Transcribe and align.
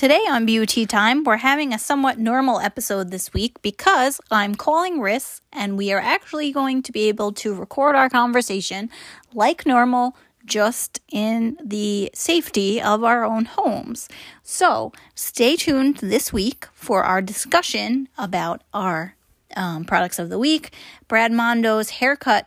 Today 0.00 0.24
on 0.30 0.46
Beauty 0.46 0.86
Time, 0.86 1.24
we're 1.24 1.36
having 1.36 1.74
a 1.74 1.78
somewhat 1.78 2.18
normal 2.18 2.58
episode 2.58 3.10
this 3.10 3.34
week 3.34 3.60
because 3.60 4.18
I'm 4.30 4.54
calling 4.54 4.98
Riss 4.98 5.42
and 5.52 5.76
we 5.76 5.92
are 5.92 6.00
actually 6.00 6.52
going 6.52 6.82
to 6.84 6.90
be 6.90 7.08
able 7.08 7.32
to 7.32 7.52
record 7.52 7.94
our 7.94 8.08
conversation 8.08 8.88
like 9.34 9.66
normal, 9.66 10.16
just 10.46 11.02
in 11.12 11.58
the 11.62 12.10
safety 12.14 12.80
of 12.80 13.04
our 13.04 13.26
own 13.26 13.44
homes. 13.44 14.08
So 14.42 14.90
stay 15.14 15.54
tuned 15.54 15.96
this 15.96 16.32
week 16.32 16.66
for 16.72 17.04
our 17.04 17.20
discussion 17.20 18.08
about 18.16 18.62
our 18.72 19.16
um, 19.54 19.84
products 19.84 20.18
of 20.18 20.30
the 20.30 20.38
week, 20.38 20.72
Brad 21.08 21.30
Mondo's 21.30 21.90
haircut 21.90 22.46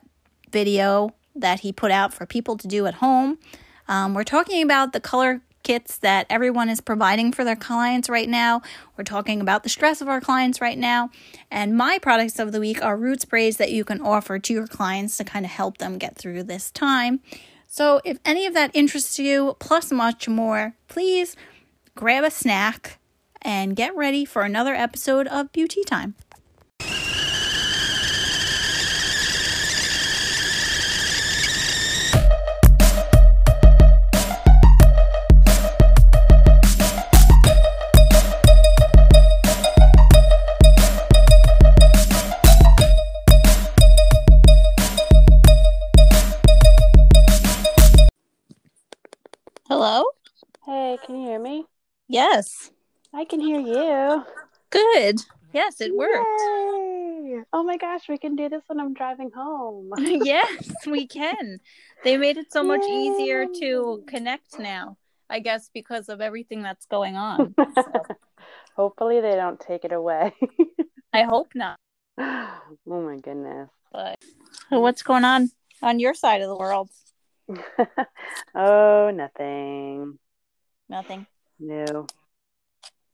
video 0.50 1.14
that 1.36 1.60
he 1.60 1.72
put 1.72 1.92
out 1.92 2.16
for 2.16 2.26
people 2.26 2.58
to 2.58 2.68
do 2.68 2.88
at 2.88 2.96
home. 2.96 3.38
Um, 3.88 4.16
we're 4.16 4.24
talking 4.24 4.64
about 4.64 4.92
the 4.92 5.00
color 5.00 5.42
kits 5.64 5.98
that 5.98 6.28
everyone 6.30 6.70
is 6.70 6.82
providing 6.82 7.32
for 7.32 7.44
their 7.44 7.56
clients 7.56 8.10
right 8.10 8.30
now. 8.30 8.62
We're 8.98 9.04
talking 9.04 9.42
about 9.42 9.64
the 9.64 9.70
stress 9.70 10.02
of 10.02 10.08
our 10.08 10.22
clients 10.22 10.62
right 10.62 10.78
now. 10.78 11.10
And 11.50 11.76
my 11.76 11.98
products 12.00 12.40
of 12.40 12.52
the 12.52 12.60
week 12.60 12.84
are 12.84 12.98
root 12.98 13.22
sprays 13.22 13.58
that 13.58 13.72
you 13.72 13.84
can 13.84 14.02
offer 14.02 14.40
to 14.40 14.54
your 14.54 14.68
clients 14.68 15.18
to 15.18 15.24
kind 15.24 15.46
of 15.46 15.52
help 15.52 15.78
them 15.78 15.98
get 15.98 16.16
through 16.16 16.44
this 16.44 16.72
time. 16.72 17.22
So, 17.68 18.02
if 18.06 18.20
any 18.24 18.46
of 18.46 18.54
that 18.54 18.70
interests 18.76 19.18
you, 19.18 19.56
plus 19.60 19.92
much 19.92 20.30
more, 20.30 20.76
please 20.88 21.36
grab 21.96 22.24
a 22.24 22.30
snack 22.30 23.00
and 23.42 23.76
get 23.76 23.96
ready 23.96 24.26
for 24.26 24.44
another 24.44 24.74
episode 24.74 25.28
of 25.28 25.52
Beauty 25.52 25.84
Time. 25.84 26.16
Can 50.98 51.20
you 51.20 51.28
hear 51.28 51.40
me? 51.40 51.66
Yes. 52.08 52.72
I 53.14 53.26
can 53.26 53.40
hear 53.40 53.60
you. 53.60 54.24
Good. 54.70 55.22
Yes, 55.52 55.82
it 55.82 55.96
worked. 55.96 56.16
Yay! 56.16 57.44
Oh 57.54 57.64
my 57.64 57.78
gosh, 57.78 58.10
we 58.10 58.18
can 58.18 58.36
do 58.36 58.50
this 58.50 58.64
when 58.68 58.80
I'm 58.80 58.94
driving 58.94 59.32
home. 59.36 59.92
yes, 59.98 60.72
we 60.86 61.08
can. 61.08 61.60
They 62.04 62.18
made 62.18 62.38
it 62.38 62.52
so 62.52 62.64
much 62.64 62.84
easier 62.84 63.46
to 63.62 64.04
connect 64.08 64.60
now, 64.60 64.98
I 65.30 65.40
guess, 65.40 65.70
because 65.74 66.10
of 66.10 66.22
everything 66.22 66.62
that's 66.62 66.86
going 66.86 67.16
on. 67.16 67.54
So, 67.76 67.92
Hopefully 68.76 69.22
they 69.22 69.36
don't 69.36 69.60
take 69.60 69.86
it 69.86 69.94
away. 69.94 70.34
I 71.14 71.24
hope 71.24 71.52
not. 71.56 71.78
oh 72.18 72.62
my 72.86 73.18
goodness. 73.18 73.70
But 73.92 74.20
so 74.70 74.80
what's 74.80 75.04
going 75.04 75.24
on 75.24 75.52
on 75.82 76.00
your 76.00 76.16
side 76.16 76.42
of 76.42 76.50
the 76.50 76.58
world? 76.58 76.90
oh, 78.56 79.12
nothing. 79.14 80.18
Nothing. 80.94 81.26
No. 81.60 82.06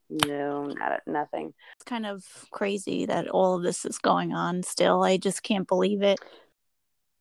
No, 0.10 0.66
not 0.66 1.02
nothing. 1.08 1.54
It's 1.78 1.86
kind 1.86 2.06
of 2.06 2.26
crazy 2.52 3.06
that 3.06 3.30
all 3.30 3.56
of 3.56 3.64
this 3.64 3.86
is 3.86 3.98
going 4.00 4.34
on 4.34 4.64
still. 4.64 5.02
I 5.02 5.16
just 5.16 5.44
can't 5.44 5.66
believe 5.66 6.02
it. 6.02 6.20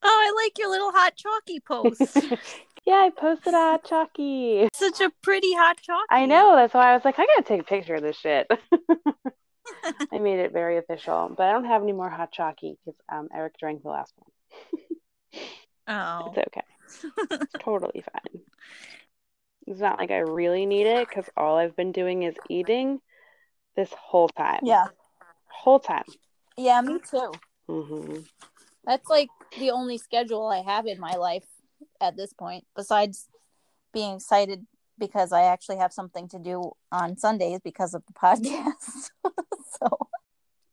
Oh, 0.02 0.08
I 0.08 0.44
like 0.44 0.58
your 0.58 0.68
little 0.68 0.90
hot 0.90 1.14
chalky 1.14 1.60
post. 1.60 2.00
yeah, 2.84 2.94
I 2.94 3.10
posted 3.16 3.54
a 3.54 3.56
hot 3.56 3.84
chalky. 3.84 4.68
Such 4.74 5.00
a 5.00 5.12
pretty 5.22 5.54
hot 5.54 5.76
chalky. 5.80 6.06
I 6.10 6.26
know. 6.26 6.56
That's 6.56 6.74
why 6.74 6.90
I 6.90 6.94
was 6.94 7.04
like, 7.04 7.20
I 7.20 7.26
gotta 7.26 7.44
take 7.44 7.60
a 7.60 7.64
picture 7.64 7.94
of 7.94 8.02
this 8.02 8.18
shit. 8.18 8.50
I 10.12 10.18
made 10.18 10.40
it 10.40 10.52
very 10.52 10.78
official, 10.78 11.32
but 11.36 11.44
I 11.44 11.52
don't 11.52 11.66
have 11.66 11.84
any 11.84 11.92
more 11.92 12.10
hot 12.10 12.32
chalky 12.32 12.76
because 12.84 12.98
um, 13.08 13.28
Eric 13.32 13.58
drank 13.60 13.84
the 13.84 13.90
last 13.90 14.12
one. 14.16 15.42
Oh. 15.86 16.32
It's 16.34 16.48
okay. 16.48 16.64
It's 17.30 17.52
totally 17.60 18.02
fine. 18.12 18.42
It's 19.68 19.80
not 19.80 19.98
like 19.98 20.10
I 20.10 20.18
really 20.20 20.64
need 20.64 20.86
it 20.86 21.06
because 21.06 21.26
all 21.36 21.58
I've 21.58 21.76
been 21.76 21.92
doing 21.92 22.22
is 22.22 22.34
eating 22.48 23.00
this 23.76 23.92
whole 23.92 24.30
time. 24.30 24.60
Yeah. 24.62 24.86
Whole 25.46 25.78
time. 25.78 26.04
Yeah, 26.56 26.80
me 26.80 26.98
too. 27.10 27.32
hmm 27.68 28.20
That's 28.86 29.10
like 29.10 29.28
the 29.58 29.70
only 29.72 29.98
schedule 29.98 30.46
I 30.46 30.62
have 30.62 30.86
in 30.86 30.98
my 30.98 31.16
life 31.16 31.44
at 32.00 32.16
this 32.16 32.32
point, 32.32 32.64
besides 32.74 33.28
being 33.92 34.16
excited 34.16 34.66
because 34.98 35.32
I 35.32 35.42
actually 35.42 35.76
have 35.76 35.92
something 35.92 36.28
to 36.30 36.38
do 36.38 36.72
on 36.90 37.18
Sundays 37.18 37.60
because 37.62 37.92
of 37.92 38.02
the 38.06 38.14
podcast. 38.14 39.10
so, 39.82 40.08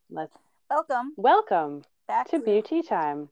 Let's 0.09 0.37
welcome 0.69 1.13
welcome 1.17 1.83
back 2.07 2.29
to 2.29 2.39
Beauty 2.39 2.81
Time, 2.81 3.27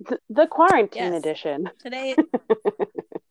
the, 0.00 0.18
the 0.28 0.46
quarantine 0.48 1.12
Yes. 1.12 1.18
edition. 1.20 1.70
today. 1.78 2.16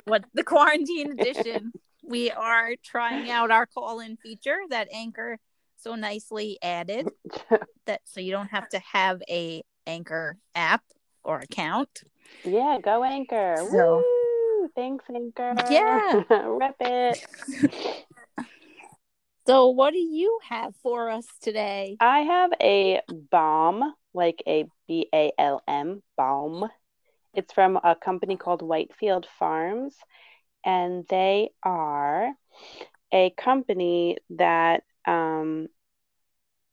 what 0.07 0.23
the 0.33 0.43
quarantine 0.43 1.11
edition? 1.19 1.71
We 2.03 2.31
are 2.31 2.71
trying 2.83 3.29
out 3.29 3.51
our 3.51 3.65
call-in 3.65 4.17
feature 4.17 4.57
that 4.69 4.87
Anchor 4.93 5.37
so 5.77 5.95
nicely 5.95 6.57
added. 6.61 7.09
That 7.85 8.01
so 8.03 8.19
you 8.19 8.31
don't 8.31 8.47
have 8.49 8.67
to 8.69 8.79
have 8.91 9.21
a 9.29 9.63
Anchor 9.85 10.37
app 10.55 10.83
or 11.23 11.39
account. 11.39 12.03
yeah, 12.43 12.77
go 12.83 13.03
Anchor. 13.03 13.55
So- 13.71 13.97
Woo! 13.97 14.69
Thanks, 14.75 15.05
Anchor. 15.13 15.53
Yeah. 15.69 16.23
Rep 16.29 16.75
it. 16.81 17.25
So, 19.45 19.69
what 19.69 19.93
do 19.93 19.99
you 19.99 20.39
have 20.49 20.75
for 20.83 21.09
us 21.09 21.25
today? 21.41 21.95
I 22.01 22.19
have 22.19 22.51
a 22.61 22.99
bomb, 23.31 23.93
like 24.13 24.43
a 24.45 24.65
B 24.89 25.07
A 25.15 25.31
L 25.39 25.61
M 25.65 26.03
balm. 26.17 26.67
It's 27.37 27.53
from 27.53 27.77
a 27.77 27.95
company 27.95 28.35
called 28.35 28.63
Whitefield 28.63 29.27
Farms, 29.37 29.95
and 30.65 31.05
they 31.07 31.51
are 31.61 32.31
a 33.13 33.29
company 33.37 34.17
that 34.31 34.83
um, 35.05 35.67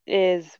is 0.06 0.50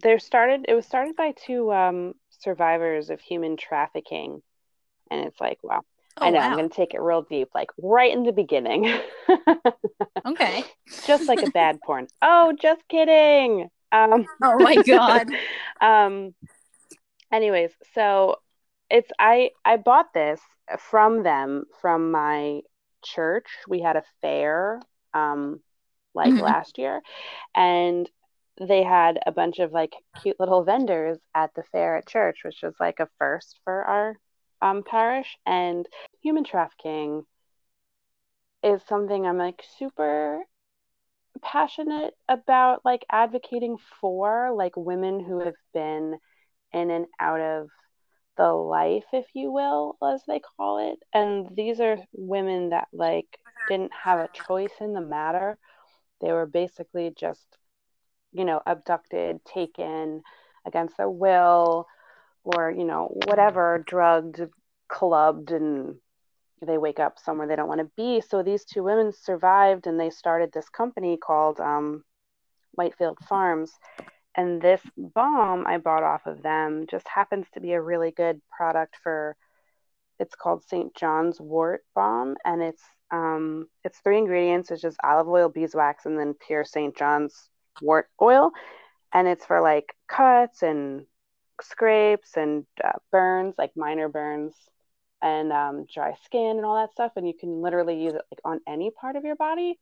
they're 0.00 0.20
started. 0.20 0.64
It 0.68 0.74
was 0.74 0.86
started 0.86 1.16
by 1.16 1.32
two 1.32 1.72
um, 1.72 2.14
survivors 2.30 3.10
of 3.10 3.20
human 3.20 3.56
trafficking, 3.56 4.42
and 5.10 5.26
it's 5.26 5.40
like, 5.40 5.58
wow. 5.64 5.82
Oh, 6.16 6.26
I 6.26 6.30
know 6.30 6.38
I'm 6.38 6.56
going 6.56 6.70
to 6.70 6.74
take 6.74 6.94
it 6.94 7.00
real 7.00 7.22
deep, 7.22 7.48
like 7.52 7.70
right 7.82 8.12
in 8.12 8.22
the 8.22 8.32
beginning. 8.32 8.96
Okay. 10.24 10.64
just 11.06 11.26
like 11.28 11.42
a 11.42 11.46
bad 11.54 11.80
porn. 11.82 12.06
Oh, 12.22 12.52
just 12.60 12.86
kidding. 12.88 13.70
Um, 13.90 14.28
Oh 14.42 14.58
my 14.60 14.76
god. 14.76 15.28
um. 15.80 16.34
Anyways, 17.32 17.70
so 17.94 18.36
it's 18.90 19.10
I 19.18 19.50
I 19.64 19.76
bought 19.76 20.12
this 20.14 20.40
from 20.78 21.22
them 21.22 21.64
from 21.80 22.10
my 22.12 22.60
church. 23.04 23.46
We 23.68 23.80
had 23.80 23.96
a 23.96 24.04
fair 24.22 24.80
um 25.14 25.60
like 26.14 26.38
Mhm. 26.38 26.40
last 26.40 26.78
year, 26.78 27.02
and 27.54 28.08
they 28.60 28.82
had 28.82 29.18
a 29.26 29.32
bunch 29.32 29.58
of 29.58 29.72
like 29.72 29.94
cute 30.22 30.38
little 30.40 30.64
vendors 30.64 31.18
at 31.34 31.54
the 31.54 31.62
fair 31.72 31.96
at 31.96 32.08
church, 32.08 32.38
which 32.44 32.60
was 32.62 32.74
like 32.80 33.00
a 33.00 33.08
first 33.18 33.58
for 33.64 33.84
our 33.84 34.16
um 34.62 34.82
parish. 34.84 35.36
And 35.46 35.86
human 36.22 36.44
trafficking 36.44 37.24
is 38.62 38.82
something 38.84 39.26
I'm 39.26 39.38
like 39.38 39.62
super 39.78 40.42
passionate 41.42 42.14
about 42.28 42.84
like 42.84 43.04
advocating 43.10 43.76
for 44.00 44.52
like 44.54 44.76
women 44.76 45.20
who 45.20 45.40
have 45.40 45.54
been 45.72 46.18
in 46.72 46.90
and 46.90 47.06
out 47.20 47.40
of 47.40 47.68
the 48.40 48.52
life 48.52 49.04
if 49.12 49.26
you 49.34 49.52
will 49.52 49.96
as 50.02 50.22
they 50.26 50.40
call 50.40 50.78
it 50.78 50.98
and 51.12 51.54
these 51.54 51.78
are 51.78 51.98
women 52.12 52.70
that 52.70 52.88
like 52.92 53.38
didn't 53.68 53.92
have 53.92 54.18
a 54.18 54.30
choice 54.32 54.72
in 54.80 54.94
the 54.94 55.00
matter 55.00 55.58
they 56.22 56.32
were 56.32 56.46
basically 56.46 57.12
just 57.14 57.46
you 58.32 58.44
know 58.44 58.62
abducted 58.66 59.44
taken 59.44 60.22
against 60.66 60.96
their 60.96 61.10
will 61.10 61.86
or 62.42 62.70
you 62.70 62.84
know 62.84 63.12
whatever 63.26 63.84
drugged 63.86 64.40
clubbed 64.88 65.50
and 65.50 65.96
they 66.66 66.78
wake 66.78 67.00
up 67.00 67.18
somewhere 67.18 67.46
they 67.46 67.56
don't 67.56 67.68
want 67.68 67.80
to 67.80 67.90
be. 67.96 68.20
So 68.20 68.42
these 68.42 68.64
two 68.64 68.82
women 68.82 69.12
survived 69.12 69.86
and 69.86 69.98
they 69.98 70.10
started 70.10 70.52
this 70.52 70.68
company 70.68 71.16
called 71.16 71.60
um, 71.60 72.04
Whitefield 72.72 73.18
Farms. 73.28 73.72
And 74.40 74.58
this 74.62 74.80
balm 74.96 75.66
I 75.66 75.76
bought 75.76 76.02
off 76.02 76.24
of 76.24 76.42
them 76.42 76.86
just 76.90 77.06
happens 77.06 77.46
to 77.52 77.60
be 77.60 77.72
a 77.72 77.82
really 77.82 78.10
good 78.10 78.40
product 78.50 78.96
for 79.02 79.36
it's 80.18 80.34
called 80.34 80.64
St. 80.64 80.94
John's 80.94 81.38
wort 81.38 81.84
balm 81.94 82.36
and 82.42 82.62
it's 82.62 82.82
um 83.10 83.68
it's 83.84 83.98
three 83.98 84.16
ingredients 84.16 84.70
it's 84.70 84.80
just 84.80 84.96
olive 85.04 85.28
oil 85.28 85.50
beeswax 85.50 86.06
and 86.06 86.18
then 86.18 86.32
pure 86.46 86.64
St. 86.64 86.96
John's 86.96 87.50
wort 87.82 88.08
oil 88.22 88.50
and 89.12 89.28
it's 89.28 89.44
for 89.44 89.60
like 89.60 89.94
cuts 90.08 90.62
and 90.62 91.04
scrapes 91.60 92.38
and 92.38 92.64
uh, 92.82 92.92
burns 93.12 93.56
like 93.58 93.72
minor 93.76 94.08
burns 94.08 94.54
and 95.20 95.52
um, 95.52 95.84
dry 95.92 96.14
skin 96.24 96.56
and 96.56 96.64
all 96.64 96.76
that 96.76 96.92
stuff 96.92 97.12
and 97.16 97.26
you 97.28 97.34
can 97.38 97.60
literally 97.60 98.02
use 98.02 98.14
it 98.14 98.22
like 98.32 98.40
on 98.42 98.60
any 98.66 98.90
part 98.90 99.16
of 99.16 99.24
your 99.24 99.36
body 99.36 99.78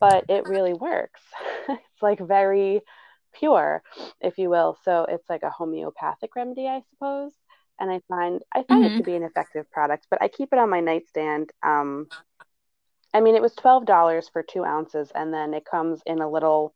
but 0.00 0.24
it 0.30 0.48
really 0.48 0.72
works. 0.72 1.20
it's 1.68 2.02
like 2.02 2.18
very 2.18 2.80
pure, 3.32 3.82
if 4.20 4.38
you 4.38 4.50
will. 4.50 4.76
So 4.84 5.06
it's 5.08 5.28
like 5.28 5.42
a 5.42 5.50
homeopathic 5.50 6.34
remedy, 6.36 6.66
I 6.66 6.82
suppose. 6.90 7.32
And 7.78 7.90
I 7.90 8.00
find 8.08 8.42
I 8.54 8.62
find 8.64 8.84
mm-hmm. 8.84 8.94
it 8.94 8.98
to 8.98 9.04
be 9.04 9.14
an 9.14 9.22
effective 9.22 9.70
product, 9.70 10.06
but 10.10 10.20
I 10.22 10.28
keep 10.28 10.52
it 10.52 10.58
on 10.58 10.68
my 10.68 10.80
nightstand. 10.80 11.50
Um, 11.62 12.08
I 13.14 13.20
mean, 13.20 13.36
it 13.36 13.42
was 13.42 13.54
twelve 13.54 13.86
dollars 13.86 14.28
for 14.32 14.42
two 14.42 14.64
ounces, 14.64 15.10
and 15.14 15.32
then 15.32 15.54
it 15.54 15.64
comes 15.64 16.00
in 16.04 16.20
a 16.20 16.30
little 16.30 16.74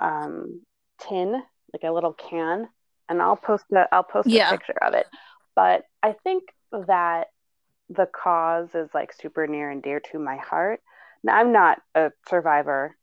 um, 0.00 0.62
tin, 0.98 1.32
like 1.72 1.82
a 1.84 1.92
little 1.92 2.14
can, 2.14 2.68
and 3.08 3.20
I'll 3.20 3.36
post 3.36 3.64
a 3.72 3.86
I'll 3.92 4.02
post 4.02 4.28
yeah. 4.28 4.48
a 4.48 4.52
picture 4.52 4.82
of 4.82 4.94
it. 4.94 5.06
But 5.54 5.84
I 6.02 6.12
think 6.12 6.44
that 6.72 7.28
the 7.90 8.06
cause 8.06 8.74
is 8.74 8.90
like 8.94 9.12
super 9.12 9.46
near 9.46 9.70
and 9.70 9.82
dear 9.82 10.00
to 10.12 10.18
my 10.18 10.36
heart. 10.36 10.80
Now, 11.22 11.36
I'm 11.36 11.52
not 11.52 11.80
a 11.94 12.12
survivor 12.28 12.96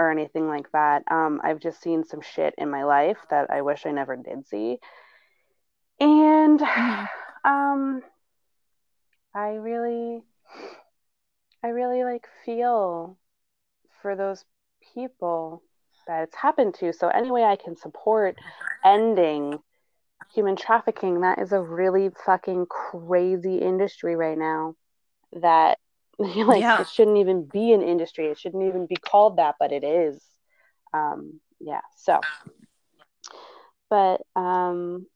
or 0.00 0.10
anything 0.10 0.48
like 0.48 0.70
that. 0.72 1.02
Um, 1.10 1.40
I've 1.44 1.60
just 1.60 1.82
seen 1.82 2.04
some 2.04 2.22
shit 2.22 2.54
in 2.56 2.70
my 2.70 2.84
life 2.84 3.18
that 3.28 3.50
I 3.50 3.60
wish 3.62 3.84
I 3.84 3.90
never 3.90 4.16
did 4.16 4.46
see. 4.46 4.78
And 6.00 6.60
um, 7.44 8.02
I 9.34 9.54
really, 9.56 10.22
I 11.62 11.68
really 11.68 12.02
like 12.04 12.26
feel 12.44 13.18
for 14.00 14.16
those 14.16 14.44
people 14.94 15.62
that 16.06 16.22
it's 16.22 16.36
happened 16.36 16.74
to. 16.80 16.92
So, 16.92 17.08
any 17.08 17.30
way 17.30 17.44
I 17.44 17.56
can 17.56 17.76
support 17.76 18.36
ending 18.84 19.58
human 20.34 20.56
trafficking, 20.56 21.20
that 21.20 21.38
is 21.38 21.52
a 21.52 21.60
really 21.60 22.10
fucking 22.24 22.66
crazy 22.66 23.58
industry 23.58 24.16
right 24.16 24.38
now 24.38 24.74
that 25.34 25.78
like 26.46 26.60
yeah. 26.60 26.80
it 26.80 26.88
shouldn't 26.88 27.18
even 27.18 27.44
be 27.44 27.72
an 27.72 27.82
industry. 27.82 28.26
It 28.26 28.38
shouldn't 28.38 28.62
even 28.62 28.86
be 28.86 28.96
called 28.96 29.38
that 29.38 29.56
but 29.58 29.72
it 29.72 29.84
is. 29.84 30.22
Um 30.92 31.40
yeah 31.60 31.80
so. 31.96 32.20
But 33.88 34.20
um 34.36 35.06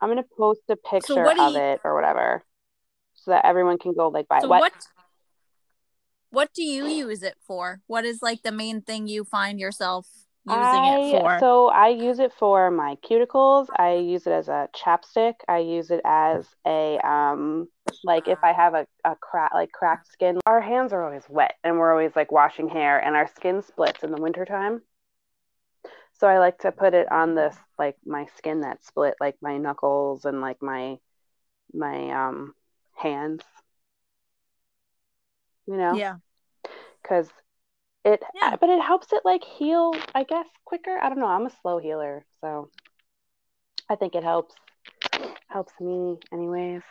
i'm 0.00 0.10
gonna 0.10 0.24
post 0.36 0.60
a 0.68 0.76
picture 0.76 1.14
so 1.14 1.30
of 1.30 1.52
you... 1.54 1.58
it 1.58 1.80
or 1.82 1.94
whatever 1.94 2.44
so 3.14 3.30
that 3.30 3.46
everyone 3.46 3.78
can 3.78 3.94
go 3.94 4.08
like 4.08 4.28
buy 4.28 4.40
so 4.40 4.48
what, 4.48 4.60
what 4.60 4.72
what 6.36 6.52
do 6.52 6.62
you 6.62 6.86
use 6.86 7.22
it 7.22 7.36
for? 7.46 7.80
What 7.86 8.04
is 8.04 8.20
like 8.20 8.42
the 8.42 8.52
main 8.52 8.82
thing 8.82 9.06
you 9.06 9.24
find 9.24 9.58
yourself 9.58 10.06
using 10.46 10.84
I, 10.84 11.10
it 11.10 11.22
for? 11.22 11.38
So 11.40 11.68
I 11.68 11.88
use 11.88 12.18
it 12.18 12.32
for 12.32 12.70
my 12.70 12.96
cuticles. 13.04 13.66
I 13.76 13.94
use 13.94 14.26
it 14.26 14.32
as 14.32 14.48
a 14.48 14.68
chapstick. 14.74 15.34
I 15.48 15.58
use 15.58 15.90
it 15.90 16.00
as 16.04 16.46
a 16.66 16.98
um 17.06 17.68
like 18.04 18.28
if 18.28 18.38
I 18.42 18.52
have 18.52 18.74
a, 18.74 18.86
a 19.04 19.16
crack 19.16 19.52
like 19.54 19.72
cracked 19.72 20.06
skin. 20.06 20.38
Our 20.46 20.60
hands 20.60 20.92
are 20.92 21.04
always 21.04 21.24
wet 21.28 21.54
and 21.64 21.78
we're 21.78 21.90
always 21.90 22.14
like 22.14 22.30
washing 22.30 22.68
hair 22.68 22.98
and 22.98 23.16
our 23.16 23.28
skin 23.28 23.62
splits 23.62 24.02
in 24.02 24.10
the 24.12 24.20
wintertime. 24.20 24.82
So 26.18 26.26
I 26.26 26.38
like 26.38 26.58
to 26.60 26.72
put 26.72 26.94
it 26.94 27.10
on 27.10 27.34
this 27.34 27.56
like 27.78 27.96
my 28.06 28.26
skin 28.38 28.60
that 28.60 28.84
split, 28.84 29.14
like 29.20 29.36
my 29.42 29.58
knuckles 29.58 30.24
and 30.24 30.40
like 30.40 30.62
my 30.62 30.96
my 31.72 32.10
um 32.10 32.54
hands. 32.94 33.42
You 35.66 35.76
know? 35.76 35.96
Yeah. 35.96 36.14
Cause 37.02 37.28
it 38.06 38.22
yeah. 38.34 38.56
but 38.58 38.70
it 38.70 38.80
helps 38.80 39.12
it 39.12 39.22
like 39.24 39.44
heal 39.44 39.92
i 40.14 40.22
guess 40.22 40.46
quicker 40.64 40.96
i 41.02 41.08
don't 41.08 41.18
know 41.18 41.26
i'm 41.26 41.44
a 41.44 41.50
slow 41.60 41.78
healer 41.78 42.24
so 42.40 42.70
i 43.90 43.96
think 43.96 44.14
it 44.14 44.22
helps 44.22 44.54
helps 45.48 45.72
me 45.80 46.16
anyways 46.32 46.82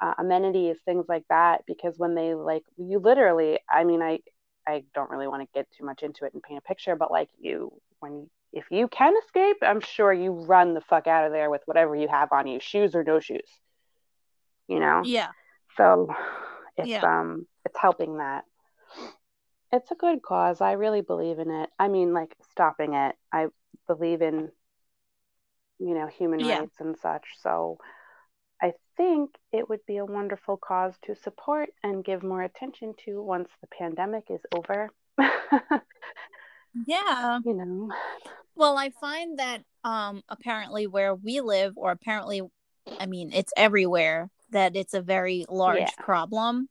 uh, 0.00 0.14
amenities, 0.18 0.76
things 0.84 1.06
like 1.08 1.24
that. 1.28 1.62
Because 1.66 1.94
when 1.98 2.14
they 2.14 2.34
like, 2.34 2.64
you 2.76 2.98
literally, 2.98 3.58
I 3.70 3.84
mean, 3.84 4.02
I, 4.02 4.20
I 4.66 4.84
don't 4.94 5.10
really 5.10 5.28
want 5.28 5.42
to 5.42 5.48
get 5.54 5.66
too 5.76 5.84
much 5.84 6.02
into 6.02 6.24
it 6.24 6.34
and 6.34 6.42
paint 6.42 6.58
a 6.58 6.68
picture, 6.68 6.96
but 6.96 7.10
like 7.10 7.28
you, 7.38 7.72
when 8.00 8.28
if 8.52 8.64
you 8.70 8.86
can 8.88 9.14
escape, 9.24 9.56
I'm 9.62 9.80
sure 9.80 10.12
you 10.12 10.32
run 10.32 10.74
the 10.74 10.82
fuck 10.82 11.06
out 11.06 11.26
of 11.26 11.32
there 11.32 11.50
with 11.50 11.62
whatever 11.64 11.96
you 11.96 12.08
have 12.08 12.32
on 12.32 12.46
you, 12.46 12.60
shoes 12.60 12.94
or 12.94 13.02
no 13.02 13.18
shoes. 13.18 13.48
You 14.68 14.78
know? 14.78 15.02
Yeah. 15.04 15.28
So 15.76 16.08
it's 16.76 16.88
yeah. 16.88 17.02
um 17.02 17.46
it's 17.64 17.78
helping 17.78 18.18
that 18.18 18.44
it's 19.72 19.90
a 19.90 19.96
good 19.96 20.22
cause. 20.22 20.60
I 20.60 20.72
really 20.72 21.00
believe 21.00 21.38
in 21.38 21.50
it. 21.50 21.70
I 21.78 21.88
mean, 21.88 22.12
like 22.12 22.36
stopping 22.50 22.94
it. 22.94 23.16
I 23.32 23.46
believe 23.86 24.20
in, 24.20 24.50
you 25.78 25.94
know, 25.94 26.06
human 26.06 26.40
yeah. 26.40 26.60
rights 26.60 26.78
and 26.78 26.96
such. 26.98 27.24
So 27.40 27.78
I 28.60 28.74
think 28.96 29.30
it 29.50 29.68
would 29.68 29.84
be 29.86 29.96
a 29.96 30.04
wonderful 30.04 30.58
cause 30.58 30.94
to 31.06 31.16
support 31.16 31.70
and 31.82 32.04
give 32.04 32.22
more 32.22 32.42
attention 32.42 32.94
to 33.06 33.22
once 33.22 33.48
the 33.60 33.66
pandemic 33.66 34.24
is 34.30 34.42
over. 34.54 34.90
yeah. 36.86 37.40
You 37.44 37.54
know. 37.54 37.90
Well, 38.54 38.76
I 38.76 38.90
find 38.90 39.38
that 39.38 39.62
um 39.84 40.22
apparently 40.28 40.86
where 40.86 41.14
we 41.14 41.40
live 41.40 41.72
or 41.76 41.90
apparently 41.90 42.42
I 43.00 43.06
mean, 43.06 43.32
it's 43.32 43.52
everywhere 43.56 44.28
that 44.50 44.76
it's 44.76 44.92
a 44.92 45.00
very 45.00 45.46
large 45.48 45.78
yeah. 45.78 45.90
problem 45.98 46.68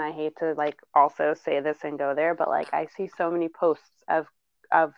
I 0.00 0.12
hate 0.12 0.36
to 0.38 0.54
like 0.54 0.78
also 0.94 1.34
say 1.34 1.60
this 1.60 1.78
and 1.82 1.98
go 1.98 2.14
there, 2.14 2.34
but 2.34 2.48
like 2.48 2.72
I 2.72 2.86
see 2.96 3.10
so 3.16 3.30
many 3.30 3.48
posts 3.48 3.90
of 4.08 4.26
of 4.72 4.92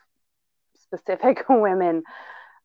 specific 0.74 1.44
women 1.48 2.02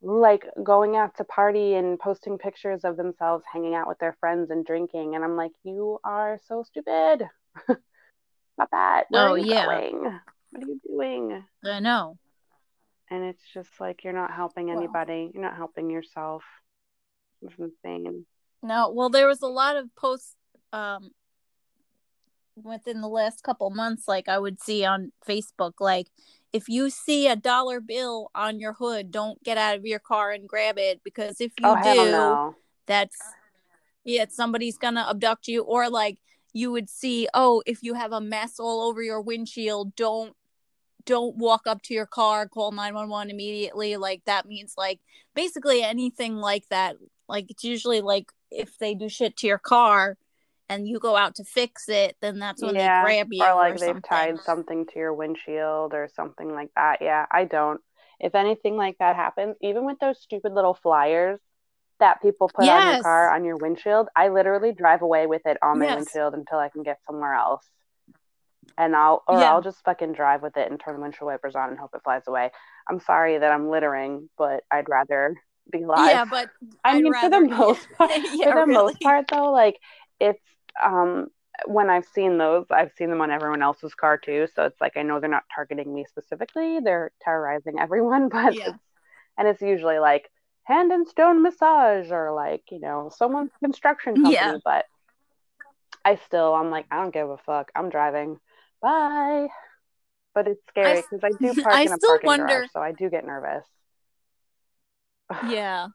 like 0.02 0.44
going 0.62 0.96
out 0.96 1.16
to 1.16 1.24
party 1.24 1.74
and 1.74 1.98
posting 1.98 2.38
pictures 2.38 2.84
of 2.84 2.96
themselves 2.96 3.44
hanging 3.50 3.74
out 3.74 3.88
with 3.88 3.98
their 3.98 4.16
friends 4.20 4.50
and 4.50 4.64
drinking 4.64 5.14
and 5.14 5.24
I'm 5.24 5.36
like 5.36 5.52
you 5.64 5.98
are 6.04 6.38
so 6.46 6.62
stupid. 6.62 7.26
Not 8.58 8.70
that. 8.70 9.04
Where 9.10 9.28
oh 9.28 9.34
yeah. 9.34 9.66
Going? 9.66 10.20
What 10.50 10.62
are 10.62 10.66
you 10.66 10.80
doing? 10.86 11.44
I 11.64 11.80
know. 11.80 12.16
And 13.10 13.24
it's 13.24 13.42
just 13.52 13.70
like 13.78 14.02
you're 14.02 14.12
not 14.12 14.32
helping 14.32 14.70
anybody. 14.70 15.24
Well, 15.24 15.30
you're 15.34 15.42
not 15.42 15.56
helping 15.56 15.90
yourself. 15.90 16.42
It's 17.42 17.54
insane. 17.58 18.26
No, 18.62 18.90
well 18.90 19.10
there 19.10 19.26
was 19.26 19.42
a 19.42 19.46
lot 19.46 19.76
of 19.76 19.94
posts 19.94 20.34
um 20.72 21.10
within 22.62 23.00
the 23.00 23.08
last 23.08 23.42
couple 23.42 23.68
months 23.70 24.08
like 24.08 24.28
i 24.28 24.38
would 24.38 24.60
see 24.60 24.84
on 24.84 25.12
facebook 25.26 25.74
like 25.80 26.08
if 26.52 26.68
you 26.68 26.88
see 26.88 27.28
a 27.28 27.36
dollar 27.36 27.80
bill 27.80 28.30
on 28.34 28.58
your 28.58 28.72
hood 28.72 29.10
don't 29.10 29.42
get 29.44 29.58
out 29.58 29.76
of 29.76 29.84
your 29.84 29.98
car 29.98 30.30
and 30.30 30.48
grab 30.48 30.78
it 30.78 31.00
because 31.04 31.40
if 31.40 31.52
you 31.60 31.66
oh, 31.66 31.82
do 31.82 32.56
that's 32.86 33.18
yeah 34.04 34.24
somebody's 34.28 34.78
gonna 34.78 35.06
abduct 35.08 35.48
you 35.48 35.62
or 35.62 35.90
like 35.90 36.18
you 36.52 36.70
would 36.72 36.88
see 36.88 37.28
oh 37.34 37.62
if 37.66 37.82
you 37.82 37.94
have 37.94 38.12
a 38.12 38.20
mess 38.20 38.58
all 38.58 38.82
over 38.82 39.02
your 39.02 39.20
windshield 39.20 39.94
don't 39.94 40.34
don't 41.04 41.36
walk 41.36 41.62
up 41.66 41.82
to 41.82 41.94
your 41.94 42.06
car 42.06 42.48
call 42.48 42.72
911 42.72 43.30
immediately 43.30 43.96
like 43.96 44.22
that 44.24 44.46
means 44.46 44.74
like 44.76 45.00
basically 45.36 45.84
anything 45.84 46.34
like 46.36 46.66
that. 46.70 46.96
Like 47.28 47.48
it's 47.50 47.62
usually 47.62 48.00
like 48.00 48.32
if 48.50 48.76
they 48.78 48.94
do 48.94 49.08
shit 49.08 49.36
to 49.36 49.46
your 49.46 49.58
car 49.58 50.16
and 50.68 50.88
you 50.88 50.98
go 50.98 51.16
out 51.16 51.36
to 51.36 51.44
fix 51.44 51.88
it, 51.88 52.16
then 52.20 52.38
that's 52.38 52.62
when 52.62 52.74
yeah, 52.74 52.78
they 52.78 52.90
grab 52.90 53.28
you. 53.32 53.44
or 53.44 53.54
like 53.54 53.74
or 53.74 53.78
they've 53.78 54.02
something. 54.02 54.08
tied 54.08 54.40
something 54.40 54.86
to 54.86 54.98
your 54.98 55.14
windshield 55.14 55.94
or 55.94 56.08
something 56.14 56.54
like 56.54 56.70
that. 56.76 56.98
Yeah, 57.02 57.26
I 57.30 57.44
don't. 57.44 57.80
If 58.18 58.34
anything 58.34 58.76
like 58.76 58.96
that 58.98 59.16
happens, 59.16 59.56
even 59.60 59.84
with 59.84 59.98
those 59.98 60.20
stupid 60.20 60.52
little 60.52 60.74
flyers 60.74 61.38
that 62.00 62.22
people 62.22 62.48
put 62.48 62.68
on 62.68 62.86
your 62.86 62.96
car 62.96 63.34
on 63.34 63.44
your 63.44 63.58
windshield, 63.58 64.08
I 64.16 64.28
literally 64.28 64.72
drive 64.72 65.02
away 65.02 65.26
with 65.26 65.42
it 65.46 65.58
on 65.62 65.78
my 65.78 65.88
Yes. 65.88 65.96
windshield 65.96 66.34
until 66.34 66.58
I 66.58 66.70
can 66.70 66.82
get 66.82 66.98
somewhere 67.06 67.34
else. 67.34 67.64
And 68.78 68.94
I'll 68.94 69.22
or 69.26 69.36
Yeah. 69.36 69.46
I'll 69.46 69.62
just 69.62 69.82
fucking 69.84 70.12
drive 70.12 70.42
with 70.42 70.56
it 70.56 70.70
and 70.70 70.78
turn 70.78 70.96
the 70.96 71.00
windshield 71.00 71.28
wipers 71.28 71.54
on 71.56 71.70
and 71.70 71.78
hope 71.78 71.94
it 71.94 72.02
flies 72.04 72.22
away. 72.26 72.50
I'm 72.88 73.00
sorry 73.00 73.38
that 73.38 73.52
I'm 73.52 73.70
littering, 73.70 74.28
but 74.36 74.64
I'd 74.70 74.88
rather 74.88 75.34
be 75.72 75.82
alive. 75.82 76.12
Yeah, 76.12 76.24
but 76.24 76.50
I 76.84 76.92
I'd 76.92 77.02
mean, 77.02 77.14
for 77.14 77.28
the 77.30 77.40
most 77.40 77.88
part, 77.98 78.10
yeah, 78.32 78.52
for 78.52 78.52
the 78.52 78.66
most 78.66 79.00
part 79.02 79.26
though 79.30 79.50
like 79.52 79.76
it's 80.20 80.40
um 80.82 81.28
when 81.66 81.88
i've 81.88 82.04
seen 82.06 82.36
those 82.38 82.66
i've 82.70 82.92
seen 82.96 83.08
them 83.10 83.20
on 83.22 83.30
everyone 83.30 83.62
else's 83.62 83.94
car 83.94 84.18
too 84.18 84.46
so 84.54 84.64
it's 84.64 84.80
like 84.80 84.96
i 84.96 85.02
know 85.02 85.18
they're 85.20 85.30
not 85.30 85.44
targeting 85.54 85.94
me 85.94 86.04
specifically 86.08 86.80
they're 86.80 87.10
terrorizing 87.22 87.78
everyone 87.78 88.28
but 88.36 88.54
Yeah. 88.54 88.68
it's, 88.68 88.78
and 89.38 89.48
it's 89.48 89.62
usually 89.62 89.98
like 89.98 90.30
hand 90.64 90.92
and 90.92 91.06
stone 91.08 91.42
massage 91.42 92.10
or 92.10 92.32
like 92.32 92.62
you 92.70 92.80
know 92.80 93.10
someone's 93.16 93.52
construction 93.62 94.14
company 94.14 94.32
Yeah. 94.34 94.56
but 94.64 94.84
i 96.04 96.16
still 96.26 96.54
i'm 96.54 96.70
like 96.70 96.86
i 96.90 96.96
don't 96.96 97.14
give 97.14 97.30
a 97.30 97.38
fuck 97.38 97.70
i'm 97.74 97.88
driving 97.88 98.38
bye 98.82 99.48
but 100.34 100.46
it's 100.48 100.60
scary 100.68 101.02
because 101.10 101.24
I, 101.24 101.30
do 101.42 101.54
park 101.62 101.74
I 101.76 101.82
in 101.82 101.92
a 101.92 101.98
parking 101.98 102.26
wonder- 102.26 102.46
garage 102.46 102.68
so 102.72 102.80
i 102.80 102.92
do 102.92 103.08
get 103.08 103.24
nervous 103.26 103.64
Yeah. 105.48 105.88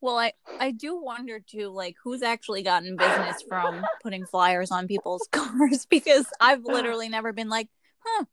Well, 0.00 0.16
I 0.18 0.32
I 0.58 0.70
do 0.70 0.96
wonder 1.00 1.40
too, 1.40 1.68
like 1.68 1.96
who's 2.02 2.22
actually 2.22 2.62
gotten 2.62 2.96
business 2.96 3.42
from 3.42 3.90
putting 4.00 4.26
flyers 4.26 4.70
on 4.70 4.86
people's 4.88 5.28
cars 5.32 5.86
because 5.86 6.32
I've 6.40 6.64
literally 6.64 7.08
never 7.08 7.32
been 7.32 7.48
like, 7.48 7.68
huh, 8.00 8.24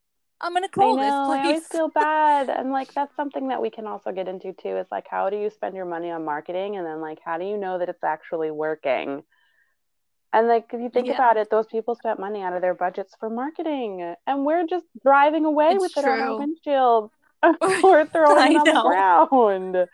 I'm 0.41 0.53
gonna 0.53 0.69
call 0.69 0.97
I 0.97 0.99
know, 0.99 1.03
I 1.03 1.07
this 1.07 1.19
always 1.47 1.65
place. 1.65 1.67
feel 1.71 1.87
bad. 1.89 2.49
And 2.49 2.71
like 2.71 2.93
that's 2.93 3.15
something 3.15 3.47
that 3.47 3.61
we 3.61 3.69
can 3.71 3.87
also 3.87 4.11
get 4.11 4.27
into 4.27 4.53
too. 4.53 4.77
Is 4.77 4.87
like 4.91 5.07
how 5.09 5.29
do 5.31 5.37
you 5.37 5.49
spend 5.49 5.75
your 5.75 5.85
money 5.85 6.11
on 6.11 6.25
marketing 6.25 6.77
and 6.77 6.85
then 6.85 7.01
like 7.01 7.19
how 7.23 7.37
do 7.39 7.45
you 7.45 7.57
know 7.57 7.79
that 7.79 7.89
it's 7.89 8.03
actually 8.03 8.51
working? 8.51 9.23
And 10.31 10.47
like 10.47 10.65
if 10.73 10.81
you 10.81 10.89
think 10.89 11.09
Yeah. 11.09 11.11
about 11.11 11.37
it, 11.37 11.49
those 11.49 11.67
people 11.67 11.95
spent 11.95 12.19
money 12.19 12.41
out 12.41 12.53
of 12.53 12.61
their 12.61 12.73
budgets 12.73 13.15
for 13.19 13.29
marketing. 13.29 14.15
And 14.25 14.45
we're 14.45 14.65
just 14.65 14.85
driving 15.03 15.45
away 15.45 15.77
It's 15.77 15.77
with 15.77 15.95
it 15.95 16.05
on 16.05 16.21
our 16.21 16.33
true. 16.33 16.35
windshield 16.35 17.11
or 17.83 18.07
throwing 18.11 18.47
I 18.47 18.51
it 18.51 18.55
on 18.57 18.69
the 18.69 18.77
ground. 18.77 19.87